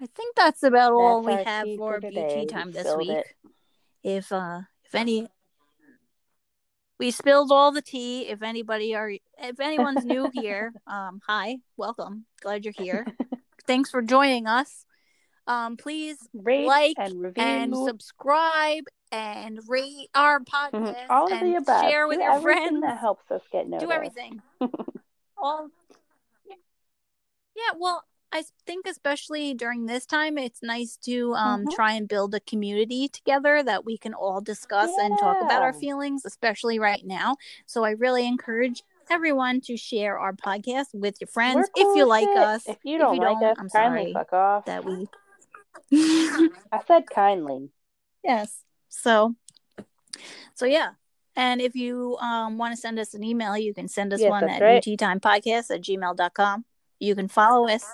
I 0.01 0.05
think 0.15 0.35
that's 0.35 0.64
about 0.64 0.93
all 0.93 1.22
we 1.22 1.34
have 1.34 1.68
for 1.77 1.99
today. 1.99 2.45
time 2.47 2.72
this 2.72 2.95
week. 2.95 3.09
it. 3.09 3.26
If 4.08 4.32
uh 4.32 4.62
if 4.86 4.96
any 4.96 5.28
we 6.98 7.12
spilled 7.12 7.52
all 7.52 7.74
the 7.74 7.82
tea. 7.82 8.22
If 8.30 8.42
anybody 8.42 8.96
are 8.96 9.10
if 9.10 9.60
anyone's 9.60 10.06
new 10.06 10.30
here, 10.34 10.72
um 10.88 11.20
hi, 11.28 11.58
welcome. 11.76 12.24
Glad 12.42 12.64
you're 12.64 12.74
here. 12.78 13.06
Thanks 13.68 13.92
for 13.92 14.02
joining 14.02 14.48
us. 14.48 14.86
Um 15.46 15.76
please 15.76 16.18
Rate 16.34 16.66
like 16.66 16.96
and 16.98 17.20
review 17.22 17.44
and 17.44 17.76
subscribe 17.76 18.86
and 19.12 19.60
rate 19.68 20.08
our 20.16 20.40
podcast 20.40 20.96
all 21.10 21.32
of 21.34 21.42
the 21.42 21.56
above. 21.58 21.90
share 21.90 22.08
with 22.08 22.20
Do 22.20 22.24
your 22.24 22.40
friends. 22.40 22.80
that 22.84 23.00
helps 23.00 23.30
us 23.30 23.42
get 23.52 23.68
noticed. 23.68 23.90
Do 23.90 23.92
everything. 23.94 24.42
all 25.38 25.68
Yeah, 26.48 27.74
well, 27.78 28.06
I 28.32 28.44
think 28.66 28.86
especially 28.88 29.54
during 29.54 29.86
this 29.86 30.06
time 30.06 30.38
it's 30.38 30.62
nice 30.62 30.98
to 31.06 31.34
um 31.36 31.66
Mhm. 31.66 31.72
try 31.76 31.94
and 31.94 32.08
build 32.08 32.36
a 32.36 32.40
community 32.41 33.08
together 33.08 33.64
that 33.64 33.86
we 33.86 33.98
can 33.98 34.14
all 34.14 34.41
discuss 34.41 34.91
and 34.99 35.18
talk 35.18 35.38
about 35.41 35.64
our 35.64 35.74
feelings, 35.74 36.26
especially 36.26 36.78
right 36.78 37.06
now. 37.06 37.38
So 37.66 37.84
I 37.84 37.91
really 37.91 38.28
encourage 38.28 38.84
everyone 39.10 39.62
to 39.62 39.78
share 39.78 40.20
our 40.20 40.34
podcast 40.34 40.94
with 40.94 41.22
your 41.22 41.30
friends 41.30 41.70
We're 41.76 41.84
if 41.84 41.95
you 41.95 42.06
like 42.06 42.28
us. 42.36 42.68
If 42.68 42.78
you 42.84 42.98
don't 42.98 43.16
if 43.16 43.22
you 43.22 43.26
like 43.26 43.44
us, 43.44 43.56
I'm 43.60 43.70
kindly 43.70 44.02
sorry 44.02 44.14
fuck 44.14 44.34
off. 44.34 44.66
that 44.66 44.84
we 44.84 45.08
I 46.72 46.84
said 46.86 47.10
kindly. 47.10 47.70
Yes. 48.24 48.64
So, 48.90 49.36
so 50.54 50.66
yeah. 50.66 50.91
And 51.36 51.62
if 51.62 51.76
you 51.76 52.18
um, 52.18 52.58
want 52.58 52.74
to 52.74 52.78
send 52.78 52.99
us 52.99 53.14
an 53.14 53.24
email, 53.24 53.56
you 53.58 53.74
can 53.74 53.88
send 53.88 54.12
us 54.12 54.20
Yes, 54.20 54.30
one 54.30 54.49
at 54.49 54.62
right. 54.62 54.84
uttimepodcast 54.84 55.70
at 55.70 55.82
gmail.com. 55.82 56.66
You 56.99 57.16
can 57.16 57.28
follow 57.28 57.70
us. 57.70 57.86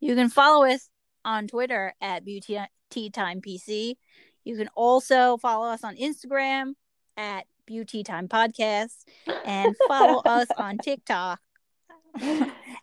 You 0.00 0.14
can 0.14 0.28
follow 0.28 0.64
us 0.66 0.88
on 1.24 1.46
Twitter 1.46 1.94
at 2.00 2.24
BeautyTimePC. 2.24 3.96
You 4.44 4.56
can 4.56 4.68
also 4.74 5.36
follow 5.36 5.68
us 5.68 5.84
on 5.84 5.96
Instagram 5.96 6.72
at 7.16 7.44
Beauty 7.66 8.02
Time 8.02 8.26
Podcast 8.28 9.04
and 9.44 9.76
follow 9.86 10.22
us 10.24 10.46
on 10.56 10.78
TikTok 10.78 11.38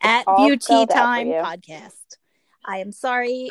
at 0.00 0.24
Beauty 0.36 0.60
spelled 0.60 0.90
out 0.90 0.94
for 0.94 0.98
Time. 0.98 1.26
Podcast. 1.28 2.16
I 2.64 2.78
am 2.78 2.92
sorry. 2.92 3.50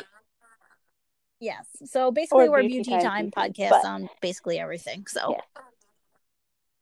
Yes. 1.40 1.66
So 1.84 2.10
basically, 2.10 2.48
Or 2.48 2.52
we're 2.52 2.60
Beauty 2.62 2.82
Beauty 2.90 2.90
Time 3.04 3.30
Time 3.30 3.52
Podcast 3.52 3.70
but- 3.70 3.84
on 3.84 4.08
basically 4.22 4.58
everything. 4.58 5.06
So, 5.06 5.32
Yeah. 5.32 5.62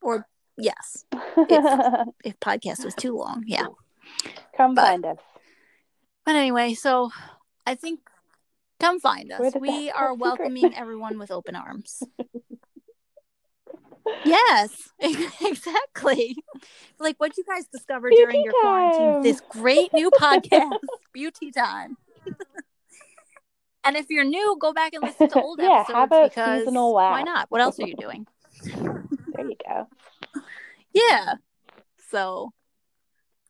or 0.01 0.27
yes, 0.57 1.05
if 1.13 2.39
podcast 2.41 2.85
was 2.85 2.95
too 2.95 3.17
long, 3.17 3.43
yeah. 3.47 3.67
Come 4.57 4.75
But- 4.75 4.85
find 4.87 5.05
us. 5.05 5.19
But 6.27 6.35
anyway, 6.35 6.75
so 6.75 7.11
I 7.65 7.77
think 7.77 8.01
come 8.81 9.01
find 9.01 9.33
us. 9.33 9.55
We 9.59 9.91
are 9.91 10.13
welcoming 10.13 10.75
everyone 10.77 11.19
with 11.19 11.31
open 11.31 11.57
arms. 11.57 12.03
Yes, 14.25 14.89
exactly. 15.01 16.37
Like 16.99 17.15
what 17.19 17.37
you 17.37 17.45
guys 17.45 17.65
discovered 17.67 18.13
during 18.17 18.43
Beauty 18.43 18.45
your 18.45 18.55
quarantine, 18.61 19.23
this 19.23 19.41
great 19.51 19.93
new 19.93 20.11
podcast, 20.11 20.79
Beauty 21.13 21.53
Time. 21.53 21.97
and 23.85 23.95
if 23.97 24.07
you're 24.11 24.25
new, 24.25 24.57
go 24.61 24.73
back 24.73 24.95
and 24.95 25.05
listen 25.05 25.29
to 25.29 25.41
old 25.41 25.61
Yeah, 25.61 25.79
episodes 25.81 25.97
have 25.97 26.13
a 26.13 26.29
because 26.29 26.61
seasonal 26.63 26.93
why 26.93 27.23
not? 27.23 27.47
What 27.51 27.61
else 27.61 27.79
are 27.79 27.85
you 27.87 27.95
doing? 27.95 28.27
There 28.65 29.45
you 29.45 29.55
go. 29.65 29.87
Yeah. 30.93 31.35
So, 32.11 32.51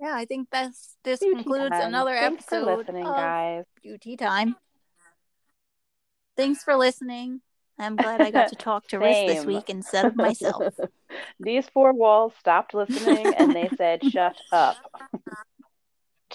yeah, 0.01 0.13
I 0.15 0.25
think 0.25 0.49
that's 0.51 0.97
this 1.05 1.21
Beauty 1.21 1.43
concludes 1.43 1.71
time. 1.71 1.89
another 1.89 2.15
Thanks 2.15 2.45
for 2.45 2.57
episode 2.57 2.79
listening, 2.79 3.07
of 3.07 3.17
guys. 3.17 3.65
Beauty 3.83 4.17
Time. 4.17 4.57
Thanks 6.37 6.63
for 6.63 6.77
listening. 6.77 7.41
I'm 7.79 7.97
glad 7.97 8.21
I 8.21 8.31
got 8.31 8.49
to 8.49 8.57
talk 8.57 8.87
to 8.89 8.99
Riz 8.99 9.37
this 9.37 9.45
week 9.45 9.69
instead 9.69 10.05
of 10.07 10.17
myself. 10.17 10.75
These 11.41 11.69
four 11.73 11.93
walls 11.93 12.33
stopped 12.39 12.75
listening 12.75 13.35
and 13.35 13.53
they 13.53 13.69
said, 13.77 14.03
"Shut 14.11 14.37
up." 14.53 14.77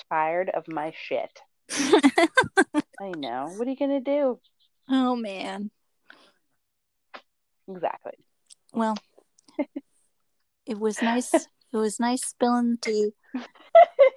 Tired 0.10 0.50
of 0.50 0.68
my 0.68 0.94
shit. 0.96 1.42
I 1.72 3.12
know. 3.16 3.52
What 3.56 3.68
are 3.68 3.72
you 3.72 3.78
gonna 3.78 4.02
do? 4.02 4.40
oh 4.90 5.16
man. 5.16 5.72
Exactly. 7.68 8.14
Well, 8.74 8.98
it 10.66 10.80
was 10.80 11.02
nice. 11.02 11.32
It 11.74 11.78
was 11.78 12.00
nice 12.00 12.24
spilling 12.26 12.78
tea. 12.78 13.14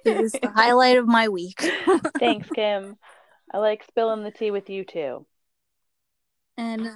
It 0.05 0.15
was 0.21 0.33
the 0.33 0.51
highlight 0.51 0.97
of 0.97 1.07
my 1.07 1.29
week. 1.29 1.59
Thanks, 2.19 2.47
Kim. 2.51 2.95
I 3.51 3.57
like 3.57 3.83
spilling 3.83 4.23
the 4.23 4.31
tea 4.31 4.51
with 4.51 4.69
you 4.69 4.83
too. 4.85 5.25
and 6.57 6.87
uh, 6.87 6.91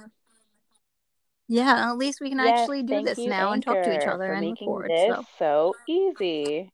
yeah, 1.48 1.90
at 1.90 1.98
least 1.98 2.20
we 2.20 2.28
can 2.28 2.38
Yes, 2.38 2.68
actually 2.68 2.82
do 2.84 3.02
this 3.02 3.18
you, 3.18 3.28
now 3.28 3.52
and 3.52 3.62
talk 3.62 3.82
to 3.82 3.92
each 3.92 4.06
other 4.06 4.32
and 4.32 4.50
record. 4.50 4.90
this 4.90 5.16
So 5.16 5.24
so 5.38 5.76
easy. 5.88 6.70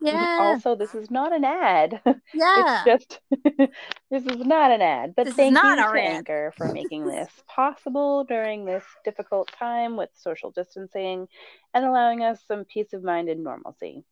Yeah, 0.00 0.38
Also, 0.40 0.74
this 0.76 0.94
is 0.94 1.10
not 1.10 1.32
an 1.34 1.44
ad. 1.44 2.00
yeah. 2.34 2.84
It's 2.86 3.04
just 3.04 3.20
this 4.10 4.24
is 4.26 4.44
not 4.46 4.70
an 4.70 4.82
ad, 4.82 5.14
but 5.16 5.24
This 5.24 5.32
is 5.32 5.36
thank 5.36 5.54
not 5.54 5.78
you 5.78 5.84
to 5.84 5.90
ad. 6.00 6.16
Anchor 6.16 6.52
for 6.56 6.68
making 6.72 7.06
this 7.06 7.30
possible 7.48 8.24
during 8.24 8.64
this 8.64 8.84
difficult 9.04 9.50
time 9.58 9.96
with 9.96 10.10
social 10.14 10.50
distancing 10.50 11.28
and 11.74 11.84
allowing 11.84 12.22
us 12.22 12.40
some 12.46 12.64
peace 12.64 12.92
of 12.92 13.02
mind 13.02 13.28
and 13.28 13.42
normalcy. 13.42 14.04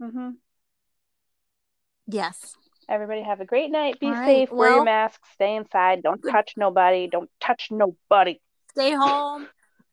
hmm 0.00 0.30
Yes. 2.06 2.56
Everybody 2.88 3.22
have 3.22 3.40
a 3.40 3.44
great 3.44 3.70
night. 3.70 4.00
Be 4.00 4.06
All 4.06 4.12
right, 4.14 4.24
safe. 4.26 4.50
Wear 4.50 4.68
your 4.70 4.76
well- 4.78 4.84
masks. 4.86 5.28
Stay 5.34 5.56
inside. 5.56 6.02
Don't 6.02 6.22
touch 6.22 6.54
nobody. 6.56 7.06
Don't 7.06 7.30
touch 7.38 7.68
nobody. 7.70 8.40
Stay 8.70 8.92
home. 8.92 9.46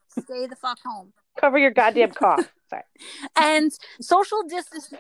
Stay 0.07 0.47
the 0.47 0.55
fuck 0.55 0.79
home. 0.85 1.11
Cover 1.37 1.57
your 1.57 1.71
goddamn 1.71 2.11
cough. 2.11 2.49
Sorry. 2.69 2.83
And 3.35 3.71
social 4.01 4.41
distance. 4.47 4.91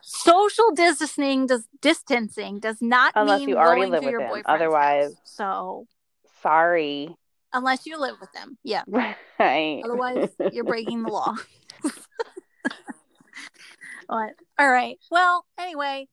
Social 0.00 0.70
distancing 0.74 1.46
does 1.46 1.68
distancing 1.82 2.60
does 2.60 2.80
not 2.80 3.12
Unless 3.14 3.40
mean 3.40 3.50
you 3.50 3.56
already 3.58 3.90
live 3.90 4.02
with 4.04 4.10
your 4.10 4.20
them. 4.20 4.42
Otherwise- 4.46 5.14
house. 5.14 5.20
So 5.24 5.86
Sorry. 6.42 7.14
unless 7.52 7.84
you 7.86 7.98
live 8.00 8.16
with 8.20 8.32
them, 8.32 8.56
yeah. 8.62 8.84
Right. 9.38 9.82
Otherwise, 9.84 10.30
you're 10.52 10.64
breaking 10.64 11.02
the 11.02 11.10
law. 11.10 11.34
all 14.08 14.30
right. 14.58 14.98
Well, 15.10 15.44
anyway, 15.58 16.08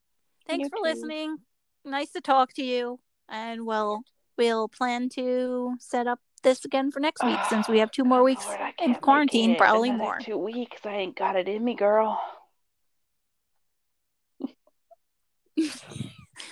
thanks 0.48 0.66
You 0.66 0.70
for 0.70 0.78
too. 0.78 0.84
listening. 0.84 1.38
Nice 1.86 2.12
to 2.12 2.22
talk 2.22 2.53
to 2.53 2.64
you, 2.64 2.99
and 3.30 3.66
we'll 3.66 4.02
we'll 4.38 4.68
plan 4.68 5.10
to 5.10 5.76
set 5.80 6.07
up 6.07 6.20
this 6.46 6.64
again 6.64 6.92
for 6.92 7.02
next 7.02 7.22
week 7.26 7.40
since 7.50 7.68
we 7.68 7.80
have 7.80 7.92
two 7.92 8.06
more 8.06 8.24
weeks 8.24 8.46
Lord, 8.46 8.60
in 8.82 8.96
quarantine, 8.96 9.58
probably 9.58 9.92
more. 9.92 10.20
Two 10.20 10.38
weeks. 10.38 10.86
I 10.86 10.96
ain't 10.96 11.18
got 11.18 11.36
it 11.36 11.50
in 11.50 11.62
me, 11.64 11.76
girl. 11.76 12.18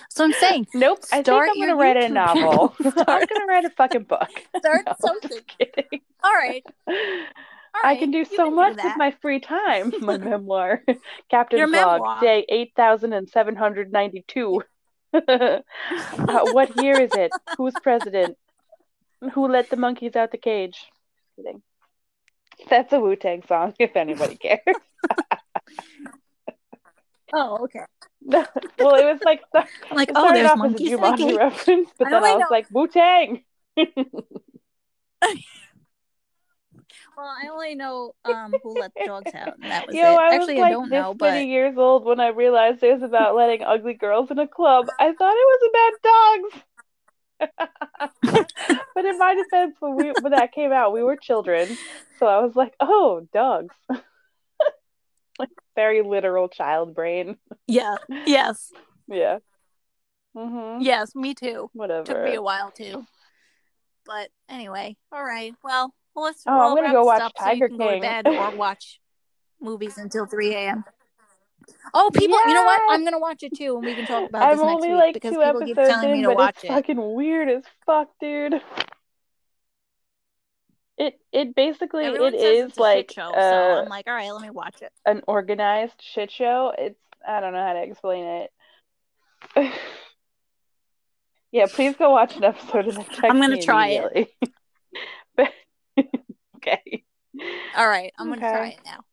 So 0.10 0.24
I'm 0.24 0.34
saying, 0.34 0.68
Nope. 0.74 1.00
I 1.12 1.18
think 1.18 1.26
Start 1.26 1.50
I'm 1.52 1.60
gonna 1.60 1.76
write 1.76 1.98
a 1.98 2.10
novel. 2.10 2.42
channel. 2.42 2.76
I'm 3.08 3.26
gonna 3.26 3.46
write 3.48 3.66
a 3.66 3.70
fucking 3.72 4.04
book. 4.04 4.30
start 4.60 4.82
No, 4.88 4.94
something. 5.00 5.40
kidding. 5.48 6.02
All 6.24 6.34
right, 6.34 6.64
all 6.88 6.94
I 7.84 7.96
can 7.98 8.12
do 8.12 8.20
you 8.20 8.26
so 8.26 8.46
can 8.46 8.56
much 8.56 8.76
with 8.84 8.94
my 8.98 9.12
free 9.22 9.40
time. 9.40 9.92
My 10.00 10.18
memoir, 10.18 10.84
Captain's 11.30 11.60
Your 11.60 11.68
Log, 11.68 12.00
memoir. 12.00 12.22
day 12.22 12.46
eight 12.48 12.72
thousand 12.76 13.14
and 13.14 13.30
seven 13.30 13.56
hundred 13.56 13.92
ninety-two. 13.92 14.62
uh, 15.14 15.60
what 16.54 16.78
year 16.82 17.00
is 17.00 17.12
it? 17.14 17.32
Who's 17.58 17.74
president? 17.84 18.38
Who 19.32 19.48
let 19.48 19.70
the 19.70 19.78
monkeys 19.78 20.16
out 20.16 20.32
the 20.32 20.38
cage? 20.38 20.74
Just 20.76 21.36
kidding. 21.36 21.62
That's 22.70 22.92
a 22.94 23.00
Wu 23.00 23.16
Tang 23.16 23.44
song, 23.48 23.74
if 23.80 23.96
anybody 23.96 24.36
cares. 24.36 24.60
Oh, 27.36 27.64
okay. 27.64 27.80
well, 28.22 28.46
it 28.96 29.06
was 29.06 29.20
like 29.26 29.42
I'm 29.56 29.66
like, 29.92 30.12
oh, 30.14 30.32
there's 30.34 30.46
as 30.46 30.54
a 30.54 30.56
monkeys 30.56 30.92
the 30.92 30.98
Jumanji 30.98 31.36
reference, 31.36 31.90
but 31.98 32.08
I 32.08 32.12
then 32.12 32.24
I 32.24 32.34
was 32.34 32.42
know- 32.42 32.48
like 32.52 32.68
Wu 32.70 32.88
Tang. 32.88 33.44
Well, 37.18 37.26
I 37.28 37.48
only 37.52 37.74
know 37.74 38.14
um 38.26 38.54
who 38.62 38.80
let 38.80 38.92
the 38.94 39.06
dogs 39.08 39.32
out, 39.34 39.56
and 39.60 39.72
that 39.72 39.88
was 39.88 39.96
Yo, 39.96 40.04
it. 40.14 40.16
I 40.20 40.36
Actually, 40.36 40.54
was 40.56 40.62
like 40.62 40.68
I 40.68 40.72
don't 40.72 40.90
this 40.90 41.02
know, 41.02 41.16
many 41.20 41.46
but 41.46 41.48
years 41.48 41.76
old 41.78 42.06
when 42.06 42.20
I 42.20 42.28
realized 42.28 42.84
it 42.84 42.94
was 42.94 43.02
about 43.04 43.36
letting 43.36 43.64
ugly 43.64 43.96
girls 43.96 44.30
in 44.30 44.38
a 44.38 44.48
club. 44.48 44.86
I 45.00 45.12
thought 45.12 45.34
it 45.34 45.48
was 45.64 45.70
about 45.70 46.52
dogs. 46.52 46.64
but 47.40 49.06
in 49.06 49.18
my 49.18 49.36
defense, 49.36 49.76
when 49.80 49.96
we 49.96 50.12
when 50.22 50.32
that 50.32 50.54
came 50.54 50.72
out, 50.72 50.94
we 50.94 51.04
were 51.04 51.16
children, 51.16 51.78
so 52.20 52.26
I 52.26 52.40
was 52.44 52.56
like, 52.56 52.74
"Oh, 52.80 53.28
dogs!" 53.34 53.76
like 55.40 55.50
very 55.76 56.02
literal 56.02 56.50
child 56.50 56.94
brain. 56.96 57.38
yeah, 57.68 57.96
yes, 58.26 58.72
Yeah. 59.08 59.40
Mhm. 60.36 60.78
yes, 60.82 61.14
me 61.16 61.36
too. 61.36 61.70
Whatever. 61.74 62.06
Took 62.06 62.24
me 62.24 62.36
a 62.36 62.42
while 62.42 62.72
too, 62.72 63.06
but 64.06 64.30
anyway, 64.50 64.98
all 65.12 65.24
right. 65.24 65.54
Well, 65.64 65.94
well 66.16 66.26
let's. 66.26 66.44
Oh, 66.48 66.60
I'm 66.60 66.76
gonna 66.76 66.92
go 66.92 67.04
watch 67.06 67.22
so 67.38 67.44
Tiger 67.44 67.66
you 67.66 67.68
can 67.70 67.78
go 67.78 67.92
to 67.96 68.02
bed 68.02 68.28
or 68.28 68.52
watch 68.56 69.00
movies 69.62 69.98
until 69.98 70.26
three 70.26 70.54
a.m. 70.54 70.84
Oh, 71.94 72.10
people! 72.14 72.38
You 72.48 72.54
know 72.54 72.64
what? 72.64 72.82
I'm 72.90 73.04
gonna 73.04 73.20
watch 73.20 73.44
it 73.44 73.56
too, 73.56 73.76
and 73.78 73.86
we 73.86 73.96
can 73.96 74.06
talk 74.06 74.30
about 74.30 74.44
I'm 74.44 74.58
this 74.58 74.66
next 74.66 74.74
only 74.76 74.90
week 74.90 74.98
like 74.98 75.14
because 75.14 75.34
two 75.34 75.40
people 75.40 75.62
keep 75.62 75.78
episodes 75.78 75.90
telling 75.90 76.12
me 76.12 76.18
in, 76.18 76.24
to 76.24 76.30
but 76.30 76.38
watch 76.38 76.56
it's 76.56 76.64
it. 76.66 76.68
fucking 76.68 77.14
weird 77.14 77.50
as 77.50 77.64
fuck, 77.86 78.10
dude. 78.20 78.62
It 80.98 81.20
it 81.32 81.56
basically 81.56 82.06
Everyone 82.06 82.34
it 82.34 82.42
is 82.42 82.78
like 82.78 83.10
shit 83.10 83.16
show, 83.16 83.32
uh, 83.32 83.52
so 83.52 83.82
I'm 83.82 83.90
like, 83.90 84.08
all 84.08 84.14
right, 84.14 84.32
let 84.32 84.42
me 84.42 84.50
watch 84.50 84.82
it. 84.82 84.92
an 85.06 85.22
organized 85.28 86.02
shit 86.02 86.32
show. 86.32 86.74
It's 86.78 87.00
I 87.28 87.40
don't 87.40 87.54
know 87.54 87.66
how 87.66 87.74
to 87.74 87.84
explain 87.84 88.48
it. 89.56 89.74
yeah, 91.52 91.66
please 91.68 91.96
go 91.96 92.12
watch 92.12 92.36
an 92.38 92.44
episode 92.44 92.88
of 92.88 92.96
the. 92.96 93.06
I'm 93.24 93.40
gonna 93.40 93.62
try 93.62 93.88
it. 94.16 94.30
okay. 96.58 97.04
All 97.76 97.88
right, 97.88 98.14
I'm 98.20 98.30
gonna 98.30 98.42
try 98.42 98.68
it 98.70 98.80
now. 98.86 99.04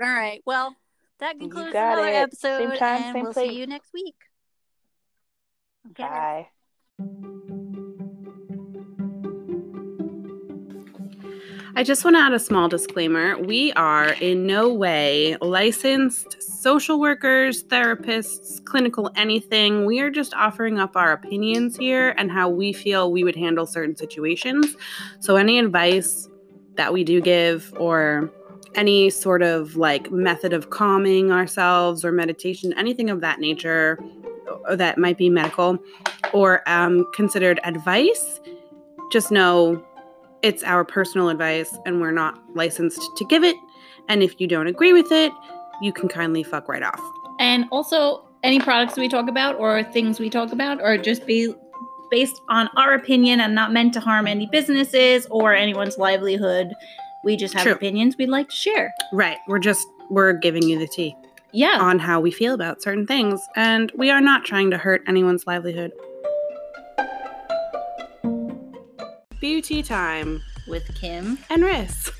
All 0.00 0.14
right. 0.14 0.40
Well, 0.46 0.76
that 1.20 1.34
You 1.34 1.48
concludes 1.48 1.72
got 1.72 1.98
another 1.98 2.08
it. 2.08 2.14
episode, 2.14 2.58
Same 2.58 2.78
time, 2.78 3.02
and 3.02 3.12
same 3.14 3.24
we'll 3.24 3.32
place. 3.32 3.50
see 3.50 3.58
you 3.58 3.66
next 3.66 3.92
week. 3.92 4.16
Okay. 5.90 6.02
Bye. 6.02 6.48
I 11.76 11.84
just 11.84 12.02
want 12.04 12.16
to 12.16 12.20
add 12.20 12.32
a 12.32 12.40
small 12.40 12.68
disclaimer. 12.68 13.38
We 13.38 13.72
are 13.74 14.08
in 14.14 14.46
no 14.46 14.72
way 14.72 15.36
licensed 15.40 16.42
social 16.42 16.98
workers, 16.98 17.62
therapists, 17.62 18.64
clinical 18.64 19.12
anything. 19.14 19.84
We 19.86 20.00
are 20.00 20.10
just 20.10 20.34
offering 20.34 20.80
up 20.80 20.96
our 20.96 21.12
opinions 21.12 21.76
here 21.76 22.14
and 22.18 22.32
how 22.32 22.48
we 22.48 22.72
feel 22.72 23.12
we 23.12 23.22
would 23.22 23.36
handle 23.36 23.64
certain 23.64 23.96
situations. 23.96 24.74
So, 25.20 25.36
any 25.36 25.58
advice 25.60 26.28
that 26.74 26.92
we 26.92 27.04
do 27.04 27.20
give 27.20 27.72
or 27.76 28.28
any 28.78 29.10
sort 29.10 29.42
of 29.42 29.74
like 29.76 30.10
method 30.12 30.52
of 30.52 30.70
calming 30.70 31.32
ourselves 31.32 32.04
or 32.04 32.12
meditation, 32.12 32.72
anything 32.78 33.10
of 33.10 33.20
that 33.20 33.40
nature 33.40 33.98
that 34.70 34.98
might 34.98 35.18
be 35.18 35.28
medical 35.28 35.78
or 36.32 36.62
um, 36.66 37.04
considered 37.12 37.58
advice, 37.64 38.40
just 39.10 39.32
know 39.32 39.84
it's 40.42 40.62
our 40.62 40.84
personal 40.84 41.28
advice 41.28 41.76
and 41.84 42.00
we're 42.00 42.12
not 42.12 42.40
licensed 42.54 43.00
to 43.16 43.24
give 43.24 43.42
it. 43.42 43.56
And 44.08 44.22
if 44.22 44.40
you 44.40 44.46
don't 44.46 44.68
agree 44.68 44.92
with 44.92 45.10
it, 45.10 45.32
you 45.82 45.92
can 45.92 46.08
kindly 46.08 46.44
fuck 46.44 46.68
right 46.68 46.82
off. 46.82 47.00
And 47.40 47.64
also, 47.72 48.24
any 48.44 48.60
products 48.60 48.96
we 48.96 49.08
talk 49.08 49.28
about 49.28 49.56
or 49.56 49.82
things 49.82 50.20
we 50.20 50.30
talk 50.30 50.52
about 50.52 50.80
are 50.80 50.96
just 50.96 51.26
be 51.26 51.52
based 52.12 52.40
on 52.48 52.70
our 52.76 52.94
opinion 52.94 53.40
and 53.40 53.56
not 53.56 53.72
meant 53.72 53.92
to 53.94 54.00
harm 54.00 54.28
any 54.28 54.46
businesses 54.46 55.26
or 55.30 55.52
anyone's 55.52 55.98
livelihood. 55.98 56.72
We 57.24 57.36
just 57.36 57.54
have 57.54 57.64
True. 57.64 57.72
opinions 57.72 58.16
we'd 58.16 58.28
like 58.28 58.48
to 58.48 58.54
share. 58.56 58.92
Right. 59.12 59.38
We're 59.48 59.58
just, 59.58 59.86
we're 60.10 60.32
giving 60.34 60.62
you 60.62 60.78
the 60.78 60.86
tea 60.86 61.14
Yeah. 61.52 61.78
on 61.80 61.98
how 61.98 62.20
we 62.20 62.30
feel 62.30 62.54
about 62.54 62.80
certain 62.82 63.06
things. 63.06 63.40
And 63.56 63.90
we 63.96 64.10
are 64.10 64.20
not 64.20 64.44
trying 64.44 64.70
to 64.70 64.78
hurt 64.78 65.02
anyone's 65.06 65.46
livelihood. 65.46 65.92
Beauty 69.40 69.82
time 69.82 70.42
With 70.66 70.94
Kim. 71.00 71.38
and 71.50 71.62
Riss. 71.62 72.10